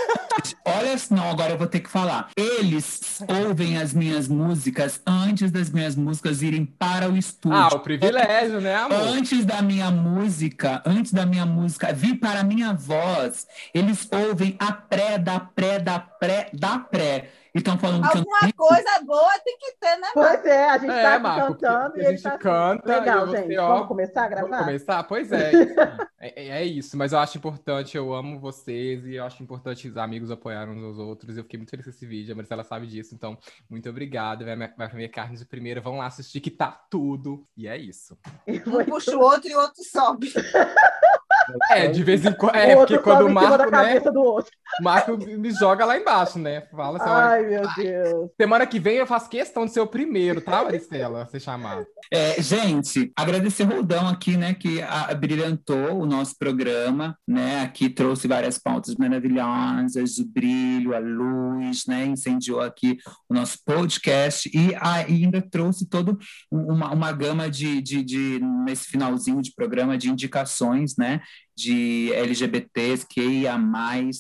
olha, 0.67 0.95
não, 1.11 1.31
agora 1.31 1.53
eu 1.53 1.59
vou 1.59 1.67
ter 1.67 1.81
que 1.81 1.91
falar. 1.91 2.31
Eles 2.37 3.23
ouvem 3.29 3.77
as 3.79 3.93
minhas 3.93 4.29
músicas 4.29 5.01
antes 5.07 5.51
das 5.53 5.69
minhas 5.71 5.95
músicas 5.95 6.43
irem 6.43 6.65
para 6.65 7.09
o 7.09 7.17
estúdio. 7.17 7.59
Ah, 7.59 7.69
o 7.69 7.81
privilégio, 7.81 8.61
né, 8.61 8.75
amor? 8.75 8.99
Antes 8.99 9.42
da 9.45 9.63
minha 9.63 9.91
música, 9.91 10.83
antes 10.85 11.13
da 11.13 11.27
minha 11.27 11.47
música 11.47 11.93
vir 11.93 12.19
para 12.19 12.41
a 12.41 12.45
minha 12.45 12.73
voz, 12.73 13.47
eles 13.75 14.09
ouvem 14.11 14.57
a 14.59 14.73
pré 14.73 15.19
da 15.19 15.41
pré 15.41 15.79
da 15.79 15.99
pré 15.99 16.51
da 16.53 16.79
pré. 16.79 17.31
E 17.55 17.59
estão 17.59 17.77
falando 17.79 18.09
que 18.11 18.19
Alguma 18.19 18.53
coisa 18.57 19.05
boa 19.05 19.39
tem 19.45 19.59
que 19.59 19.77
ter, 19.79 19.97
né? 19.99 20.09
Pois 20.15 20.45
é, 20.47 20.71
a 20.71 20.79
gente 20.79 20.91
É, 20.91 21.03
tá 21.03 21.19
Marco, 21.19 21.55
cantando 21.55 21.99
e 21.99 22.07
a 22.07 22.11
gente 22.11 22.23
tá 22.23 22.31
assim, 22.31 22.39
canta 22.39 22.99
Legal, 23.01 23.27
você, 23.27 23.43
gente. 23.43 23.59
ó, 23.59 23.69
Vamos 23.75 23.89
começar 23.89 24.25
a 24.25 24.29
Vamos 24.29 24.49
gravar? 24.49 24.65
começar? 24.65 25.03
Pois 25.05 25.33
é, 25.33 25.53
enfim. 25.53 25.75
é, 26.19 26.49
é 26.49 26.65
isso, 26.65 26.97
mas 26.97 27.13
eu 27.13 27.19
acho 27.19 27.37
importante, 27.37 27.95
eu 27.95 28.15
amo 28.15 28.41
vocês 28.41 29.05
e 29.05 29.17
eu 29.17 29.25
acho 29.27 29.43
importante 29.43 29.87
os 29.87 29.97
amigos 29.99 30.31
apoiarem 30.31 30.73
uns 30.75 30.83
aos 30.83 30.99
outros. 30.99 31.37
Eu 31.37 31.43
fiquei 31.43 31.59
muito 31.59 31.69
feliz 31.71 31.85
com 31.85 31.91
esse 31.91 32.07
vídeo, 32.07 32.33
a 32.33 32.37
Marcela 32.37 32.65
sabe 32.65 32.87
disso, 32.87 33.15
então 33.15 33.37
muito 33.69 33.87
obrigado. 33.91 34.47
Vai, 34.47 34.57
vai 34.57 34.69
pra 34.69 34.95
minha 34.95 35.11
carne 35.11 35.37
de 35.37 35.45
primeira, 35.45 35.81
vão 35.81 35.99
lá 35.99 36.07
assistir 36.07 36.41
que 36.41 36.51
tá 36.51 36.71
tudo. 36.91 37.47
E 37.55 37.69
é 37.69 37.77
isso. 37.77 38.17
Um 38.49 38.85
puxa 38.87 39.15
o 39.15 39.21
outro 39.21 39.51
e 39.51 39.55
o 39.55 39.59
outro 39.59 39.85
sobe. 39.85 40.33
É, 41.71 41.89
de 41.89 42.03
vez 42.03 42.25
em 42.25 42.33
quando. 42.33 42.55
É, 42.57 42.75
porque 42.77 42.99
quando 42.99 43.27
o 43.27 43.31
Marco, 43.33 43.65
né? 43.65 43.71
cabeça 43.71 44.13
do 44.13 44.21
outro. 44.23 44.51
O 44.81 44.85
Marco 44.85 45.17
me 45.19 45.51
joga 45.51 45.85
lá 45.85 45.99
embaixo, 45.99 46.39
né? 46.39 46.63
Fala 46.71 46.99
assim, 46.99 47.11
olha, 47.11 47.27
Ai, 47.27 47.43
meu 47.47 47.63
Deus. 47.77 48.31
semana 48.41 48.67
que 48.67 48.79
vem 48.81 48.97
eu 48.97 49.07
faço 49.07 49.29
questão 49.29 49.67
de 49.67 49.73
ser 49.73 49.81
o 49.81 49.87
primeiro, 49.87 50.41
tá, 50.41 50.65
Maristela? 50.65 51.27
Ser 51.31 51.41
chamado. 51.41 51.87
É, 52.13 52.41
gente, 52.43 53.13
agradecer 53.17 53.63
o 53.65 53.67
Roldão 53.67 54.07
aqui, 54.09 54.37
né, 54.37 54.55
que 54.55 54.81
brilhantou 55.19 56.01
o 56.01 56.07
nosso 56.07 56.37
programa, 56.39 57.17
né, 57.27 57.63
aqui 57.63 57.89
trouxe 57.89 58.29
várias 58.29 58.59
pautas 58.59 58.95
maravilhosas, 58.97 60.19
o 60.19 60.27
brilho, 60.27 60.95
a 60.95 60.99
luz, 60.99 61.87
né, 61.87 62.05
incendiou 62.07 62.61
aqui 62.61 62.99
o 63.29 63.35
nosso 63.35 63.59
podcast 63.65 64.51
e 64.55 64.75
ainda 64.81 65.41
trouxe 65.41 65.87
todo 65.87 66.19
um- 66.51 66.73
uma, 66.73 66.93
uma 66.93 67.13
gama 67.13 67.49
de, 67.51 67.81
de, 67.81 68.03
de, 68.03 68.41
nesse 68.65 68.87
finalzinho 68.87 69.41
de 69.41 69.53
programa, 69.55 69.97
de 69.97 70.11
indicações, 70.11 70.95
né, 70.99 71.21
de 71.57 72.13
LGBTs, 72.15 73.07
QIA+, 73.07 73.59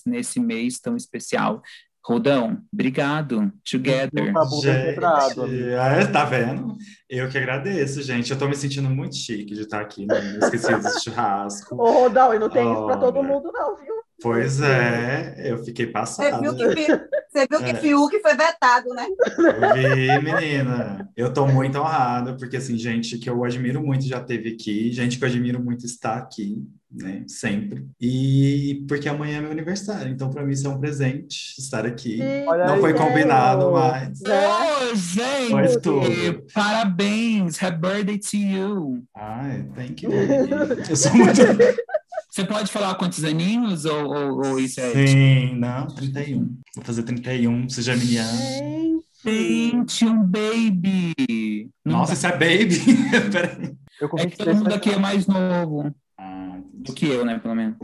nesse 0.06 0.38
mês 0.40 0.78
tão 0.78 0.96
especial. 0.96 1.62
Roldão, 2.04 2.58
obrigado. 2.72 3.52
Together. 3.64 4.36
Amigo. 4.36 4.60
Gente, 4.60 5.72
é, 5.72 6.06
tá 6.06 6.24
vendo? 6.24 6.76
Eu 7.08 7.28
que 7.28 7.38
agradeço, 7.38 8.02
gente. 8.02 8.28
Eu 8.32 8.38
tô 8.38 8.48
me 8.48 8.56
sentindo 8.56 8.90
muito 8.90 9.14
chique 9.14 9.54
de 9.54 9.60
estar 9.62 9.80
aqui 9.80 10.04
no 10.04 10.14
Esquecidos 10.14 10.94
de 10.94 11.00
Churrasco. 11.04 11.76
Ô, 11.76 11.92
Rodão, 12.02 12.34
e 12.34 12.40
não 12.40 12.50
tem 12.50 12.70
isso 12.72 12.86
pra 12.86 12.96
todo 12.96 13.22
mundo, 13.22 13.52
não, 13.52 13.76
viu? 13.76 13.94
Pois 14.20 14.60
é, 14.60 15.34
eu 15.44 15.58
fiquei 15.64 15.86
Você 15.86 15.92
passada. 15.92 16.40
viu 16.40 16.56
que, 16.56 16.64
Você 16.64 17.46
viu 17.48 17.58
que 17.60 17.70
É. 17.70 17.74
Fiuk 17.74 18.20
foi 18.20 18.36
vetado, 18.36 18.88
né? 18.90 19.06
Eu 19.38 19.74
vi, 19.74 20.22
menina. 20.22 21.08
Eu 21.16 21.32
tô 21.32 21.46
muito 21.46 21.78
honrado, 21.78 22.36
porque, 22.36 22.56
assim, 22.56 22.76
gente 22.76 23.18
que 23.18 23.30
eu 23.30 23.44
admiro 23.44 23.80
muito 23.80 24.04
já 24.06 24.20
teve 24.20 24.50
aqui, 24.50 24.92
gente 24.92 25.18
que 25.18 25.24
eu 25.24 25.28
admiro 25.28 25.62
muito 25.62 25.86
está 25.86 26.16
aqui, 26.16 26.64
né? 26.94 27.24
Sempre. 27.26 27.86
E 28.00 28.84
porque 28.86 29.08
amanhã 29.08 29.38
é 29.38 29.40
meu 29.40 29.50
aniversário, 29.50 30.12
então, 30.12 30.30
pra 30.30 30.44
mim, 30.44 30.52
isso 30.52 30.66
é 30.66 30.70
um 30.70 30.78
presente 30.78 31.54
estar 31.58 31.86
aqui. 31.86 32.18
Olha 32.46 32.66
Não 32.66 32.74
aí, 32.74 32.80
foi 32.80 32.94
combinado, 32.94 33.72
mas. 33.72 34.20
Ô, 34.20 34.94
gente! 34.94 35.80
Tudo. 35.80 36.44
Parabéns! 36.52 37.62
Happy 37.62 37.78
birthday 37.78 38.18
to 38.18 38.36
you! 38.36 39.04
Ai, 39.16 39.66
thank 39.74 40.04
you. 40.04 40.12
Eu 40.12 40.96
sou 40.96 41.14
muito. 41.14 41.40
Você 42.30 42.44
pode 42.44 42.72
falar 42.72 42.94
quantos 42.94 43.22
aninhos 43.24 43.84
ou, 43.84 44.06
ou, 44.06 44.46
ou 44.46 44.58
isso 44.58 44.80
é? 44.80 45.06
Sim, 45.06 45.54
não, 45.56 45.86
31. 45.86 46.56
Vou 46.74 46.82
fazer 46.82 47.02
31, 47.02 47.68
você 47.68 47.82
já 47.82 47.94
me 47.94 48.16
ama. 48.16 49.02
Gente, 49.22 50.06
um 50.06 50.22
baby! 50.24 51.68
Nossa, 51.84 52.14
isso 52.14 52.26
é 52.26 52.30
baby. 52.30 52.80
Peraí. 53.30 53.74
Eu 54.00 54.08
É 54.16 54.26
que 54.26 54.38
todo 54.38 54.46
23 54.46 54.58
mundo 54.58 54.72
aqui 54.72 54.90
é 54.90 54.98
mais 54.98 55.26
novo 55.26 55.94
do 56.82 56.92
que 56.92 57.08
eu, 57.08 57.24
né? 57.24 57.38
Pelo 57.38 57.54
menos. 57.54 57.76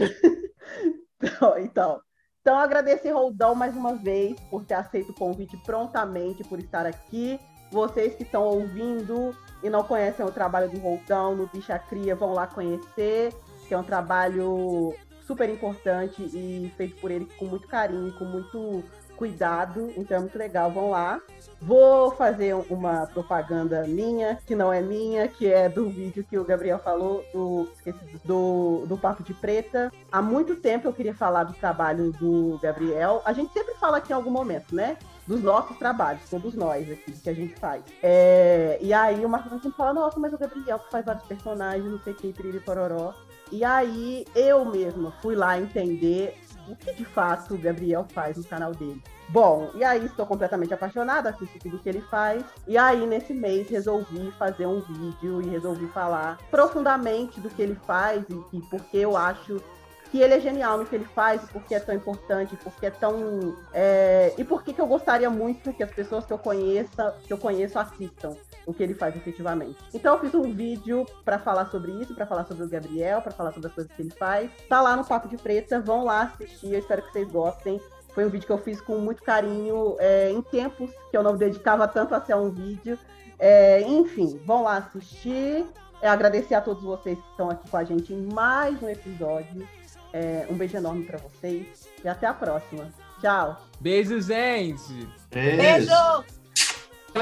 Então, 1.59 2.01
então 2.41 2.57
agradecer 2.59 3.11
Roldão 3.11 3.55
mais 3.55 3.77
uma 3.77 3.95
vez 3.97 4.39
por 4.51 4.65
ter 4.65 4.75
aceito 4.75 5.11
o 5.11 5.15
convite 5.15 5.57
prontamente, 5.59 6.45
por 6.45 6.59
estar 6.59 6.87
aqui. 6.87 7.39
Vocês 7.70 8.15
que 8.15 8.23
estão 8.23 8.45
ouvindo 8.45 9.37
e 9.62 9.69
não 9.69 9.83
conhecem 9.83 10.25
o 10.25 10.31
trabalho 10.31 10.70
do 10.70 10.79
Roldão 10.79 11.35
no 11.35 11.47
Bicha 11.49 11.79
Cria, 11.79 12.15
vão 12.15 12.33
lá 12.33 12.47
conhecer, 12.47 13.35
que 13.66 13.75
é 13.75 13.79
um 13.79 13.83
trabalho 13.83 14.95
super 15.27 15.51
importante 15.51 16.23
e 16.23 16.73
feito 16.77 16.99
por 17.01 17.11
ele 17.11 17.27
com 17.37 17.45
muito 17.45 17.69
carinho, 17.69 18.16
com 18.16 18.25
muito 18.25 18.83
cuidado, 19.19 19.93
então 19.97 20.16
é 20.16 20.20
muito 20.20 20.39
legal, 20.39 20.70
vão 20.70 20.90
lá. 20.90 21.20
Vou 21.61 22.12
fazer 22.12 22.55
uma 22.70 23.07
propaganda 23.09 23.82
minha, 23.82 24.39
que 24.47 24.55
não 24.55 24.73
é 24.73 24.81
minha, 24.81 25.27
que 25.27 25.53
é 25.53 25.69
do 25.69 25.90
vídeo 25.90 26.24
que 26.24 26.39
o 26.39 26.45
Gabriel 26.45 26.78
falou, 26.78 27.24
do, 27.35 27.69
esqueci, 27.74 27.99
do, 28.24 28.85
do 28.86 28.97
Papo 28.97 29.24
de 29.24 29.35
Preta. 29.35 29.93
Há 30.12 30.23
muito 30.23 30.55
tempo 30.55 30.86
eu 30.86 30.93
queria 30.93 31.15
falar 31.15 31.43
do 31.43 31.53
trabalho 31.55 32.12
do 32.12 32.61
Gabriel. 32.62 33.20
A 33.24 33.32
gente 33.32 33.53
sempre 33.53 33.74
fala 33.74 33.97
aqui 33.97 34.12
em 34.12 34.15
algum 34.15 34.31
momento, 34.31 34.73
né? 34.73 34.97
Dos 35.27 35.43
nossos 35.43 35.77
trabalhos, 35.77 36.23
todos 36.31 36.55
nós 36.55 36.89
aqui, 36.89 37.12
que 37.12 37.28
a 37.28 37.35
gente 37.35 37.57
faz. 37.57 37.82
É, 38.03 38.78
e 38.81 38.95
aí 38.95 39.24
o 39.24 39.28
Marcos 39.28 39.51
sempre 39.51 39.77
fala, 39.77 39.93
nossa, 39.93 40.19
mas 40.20 40.32
o 40.32 40.39
Gabriel 40.39 40.78
que 40.78 40.90
faz 40.90 41.05
vários 41.05 41.24
personagens, 41.24 41.85
não 41.85 41.99
sei 41.99 42.12
o 42.12 42.16
que, 42.16 42.32
piriri 42.32 42.61
pororó. 42.61 43.12
E 43.51 43.65
aí 43.65 44.27
eu 44.35 44.65
mesma 44.65 45.11
fui 45.23 45.35
lá 45.35 45.59
entender 45.59 46.39
o 46.69 46.77
que 46.77 46.93
de 46.93 47.05
fato 47.05 47.55
o 47.55 47.59
Gabriel 47.59 48.07
faz 48.12 48.36
no 48.36 48.45
canal 48.45 48.73
dele. 48.73 49.03
Bom, 49.28 49.70
e 49.74 49.85
aí 49.85 50.07
estou 50.07 50.27
completamente 50.27 50.73
apaixonada, 50.73 51.31
assisto 51.31 51.59
tudo 51.59 51.78
que 51.78 51.89
ele 51.89 52.01
faz. 52.03 52.43
E 52.66 52.78
aí, 52.78 53.07
nesse 53.07 53.35
mês, 53.35 53.69
resolvi 53.69 54.32
fazer 54.39 54.66
um 54.66 54.81
vídeo 54.81 55.43
e 55.43 55.49
resolvi 55.49 55.86
falar 55.89 56.39
profundamente 56.51 57.40
do 57.40 57.51
que 57.51 57.61
ele 57.61 57.74
faz 57.86 58.24
e, 58.28 58.57
e 58.57 58.61
porque 58.62 58.97
eu 58.97 59.16
acho 59.16 59.61
que 60.11 60.20
ele 60.20 60.35
é 60.35 60.40
genial 60.40 60.78
no 60.78 60.86
que 60.86 60.95
ele 60.95 61.05
faz, 61.05 61.43
porque 61.53 61.74
é 61.74 61.81
tão 61.81 61.95
importante, 61.95 62.57
porque 62.57 62.86
é 62.86 62.90
tão. 62.90 63.55
é, 63.74 64.35
e 64.39 64.45
porque 64.45 64.73
que 64.73 64.81
eu 64.81 64.86
gostaria 64.86 65.28
muito 65.28 65.73
que 65.73 65.82
as 65.82 65.90
pessoas 65.90 66.24
que 66.24 66.32
eu 66.32 66.39
conheça, 66.39 67.15
que 67.27 67.32
eu 67.32 67.39
conheço 67.39 67.78
assistam 67.78 68.35
o 68.69 68.74
que 68.74 68.82
ele 68.82 68.93
faz 68.93 69.16
efetivamente. 69.16 69.78
Então 69.95 70.15
eu 70.15 70.20
fiz 70.20 70.35
um 70.35 70.53
vídeo 70.53 71.07
para 71.24 71.39
falar 71.39 71.66
sobre 71.70 71.90
isso, 71.93 72.15
para 72.15 72.27
falar 72.27 72.45
sobre 72.45 72.65
o 72.65 72.69
Gabriel, 72.69 73.23
para 73.23 73.32
falar 73.32 73.51
sobre 73.51 73.69
as 73.69 73.74
coisas 73.74 73.90
que 73.90 74.03
ele 74.03 74.11
faz. 74.11 74.51
Tá 74.69 74.82
lá 74.82 74.95
no 74.95 75.05
Papo 75.05 75.27
de 75.27 75.39
Preta, 75.39 75.81
vão 75.81 76.05
lá 76.05 76.24
assistir, 76.24 76.74
eu 76.74 76.78
espero 76.78 77.03
que 77.03 77.12
vocês 77.12 77.32
gostem. 77.32 77.81
Foi 78.15 78.27
um 78.27 78.28
vídeo 78.28 78.47
que 78.47 78.53
eu 78.53 78.59
fiz 78.59 78.78
com 78.81 78.99
muito 78.99 79.23
carinho, 79.23 79.97
é, 79.99 80.31
em 80.31 80.43
tempos 80.43 80.90
que 81.11 81.16
eu 81.16 81.23
não 81.23 81.35
dedicava 81.35 81.89
tanto 81.89 82.15
a 82.15 82.20
ser 82.20 82.36
um 82.36 82.51
vídeo. 82.51 82.99
É, 83.39 83.81
enfim, 83.82 84.39
vão 84.45 84.65
lá 84.65 84.77
assistir. 84.77 85.65
É, 86.03 86.09
agradecer 86.09 86.55
a 86.55 86.61
todos 86.61 86.82
vocês 86.82 87.19
que 87.19 87.31
estão 87.31 87.49
aqui 87.49 87.70
com 87.70 87.77
a 87.77 87.85
gente 87.85 88.12
em 88.12 88.20
mais 88.32 88.81
um 88.82 88.89
episódio. 88.89 89.66
É, 90.12 90.47
um 90.51 90.55
beijo 90.55 90.77
enorme 90.77 91.05
para 91.05 91.19
vocês 91.19 91.89
e 92.05 92.09
até 92.09 92.27
a 92.27 92.35
próxima. 92.35 92.89
Tchau. 93.20 93.57
Beijo, 93.81 94.20
gente! 94.20 95.09
Beijo! 95.31 96.38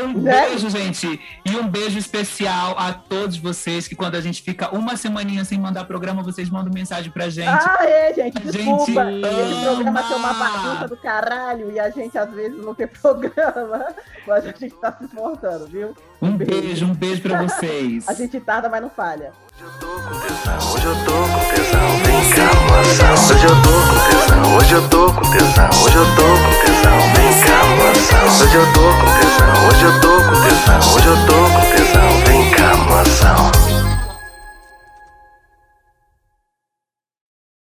Um 0.05 0.13
Né? 0.23 0.49
beijo, 0.49 0.69
gente. 0.71 1.21
E 1.45 1.57
um 1.57 1.69
beijo 1.69 1.99
especial 1.99 2.77
a 2.79 2.93
todos 2.93 3.37
vocês 3.37 3.87
que 3.89 3.95
quando 3.95 4.15
a 4.17 4.21
gente 4.21 4.43
fica 4.43 4.75
uma 4.75 4.97
semaninha 4.97 5.45
sem 5.45 5.59
mandar 5.59 5.85
programa, 5.85 6.23
vocês 6.23 6.49
mandam 6.51 6.73
mensagem 6.73 7.11
pra 7.11 7.29
gente. 7.29 7.49
Ah, 7.49 7.79
é, 7.83 8.15
gente, 8.15 8.39
desculpa. 8.41 8.85
gente 8.85 9.27
Esse 9.27 9.65
programa 9.65 10.01
ama. 10.01 10.03
tem 10.09 10.17
uma 10.17 10.35
bagunça 10.35 10.89
do 10.89 10.97
caralho 10.97 11.73
e 11.73 11.79
a 11.81 11.91
gente 11.91 12.17
às 12.19 12.31
vezes 12.31 12.59
não 12.65 12.75
tem 12.75 12.87
programa, 13.01 13.87
mas 14.27 14.45
a 14.45 14.53
gente 14.53 14.71
tá 14.71 14.93
se 14.93 15.05
esforçando, 15.05 15.67
viu? 15.67 15.95
Um 16.21 16.37
beijo, 16.37 16.87
um 16.87 16.95
beijo 16.95 17.21
pra 17.23 17.43
vocês. 17.43 18.09
A 18.09 18.15
gente 18.15 18.41
tarda, 18.41 18.69
mas 18.71 18.81
não 18.81 18.89
falha. 18.89 19.33
Hoje 19.59 19.65
eu 19.65 20.95
tô 21.07 21.13
com 21.13 21.41
tesão, 21.49 21.89
vem 22.05 22.29
cá, 22.29 22.45
moção. 22.69 23.15
Hoje 23.15 23.47
eu 23.47 23.57
tô 23.63 23.73
com 23.89 23.97
tesão, 24.11 24.57
hoje 24.59 24.73
eu 24.75 24.89
tô 24.91 25.13
com 25.15 25.31
tesão, 25.31 25.71
hoje 25.83 25.97
eu 25.97 26.05
tô 26.15 26.23
com 26.23 26.53
tesão, 26.61 26.99
vem 27.15 27.33
cá, 27.41 27.65
moção. 27.65 28.27
Hoje 28.45 28.55
eu 28.55 28.67
tô 28.75 28.81
com 28.83 29.09
tesão, 29.19 29.55
hoje 29.67 29.85
eu 29.85 30.01
tô 30.03 30.13
com 30.29 30.37
tesão, 30.43 30.81
hoje 30.95 31.07
eu 31.07 31.17
tô 31.27 31.39
com 31.55 31.65
tesão, 31.75 32.11
vem 32.27 32.51
cá, 32.51 32.77
moção. 32.77 33.66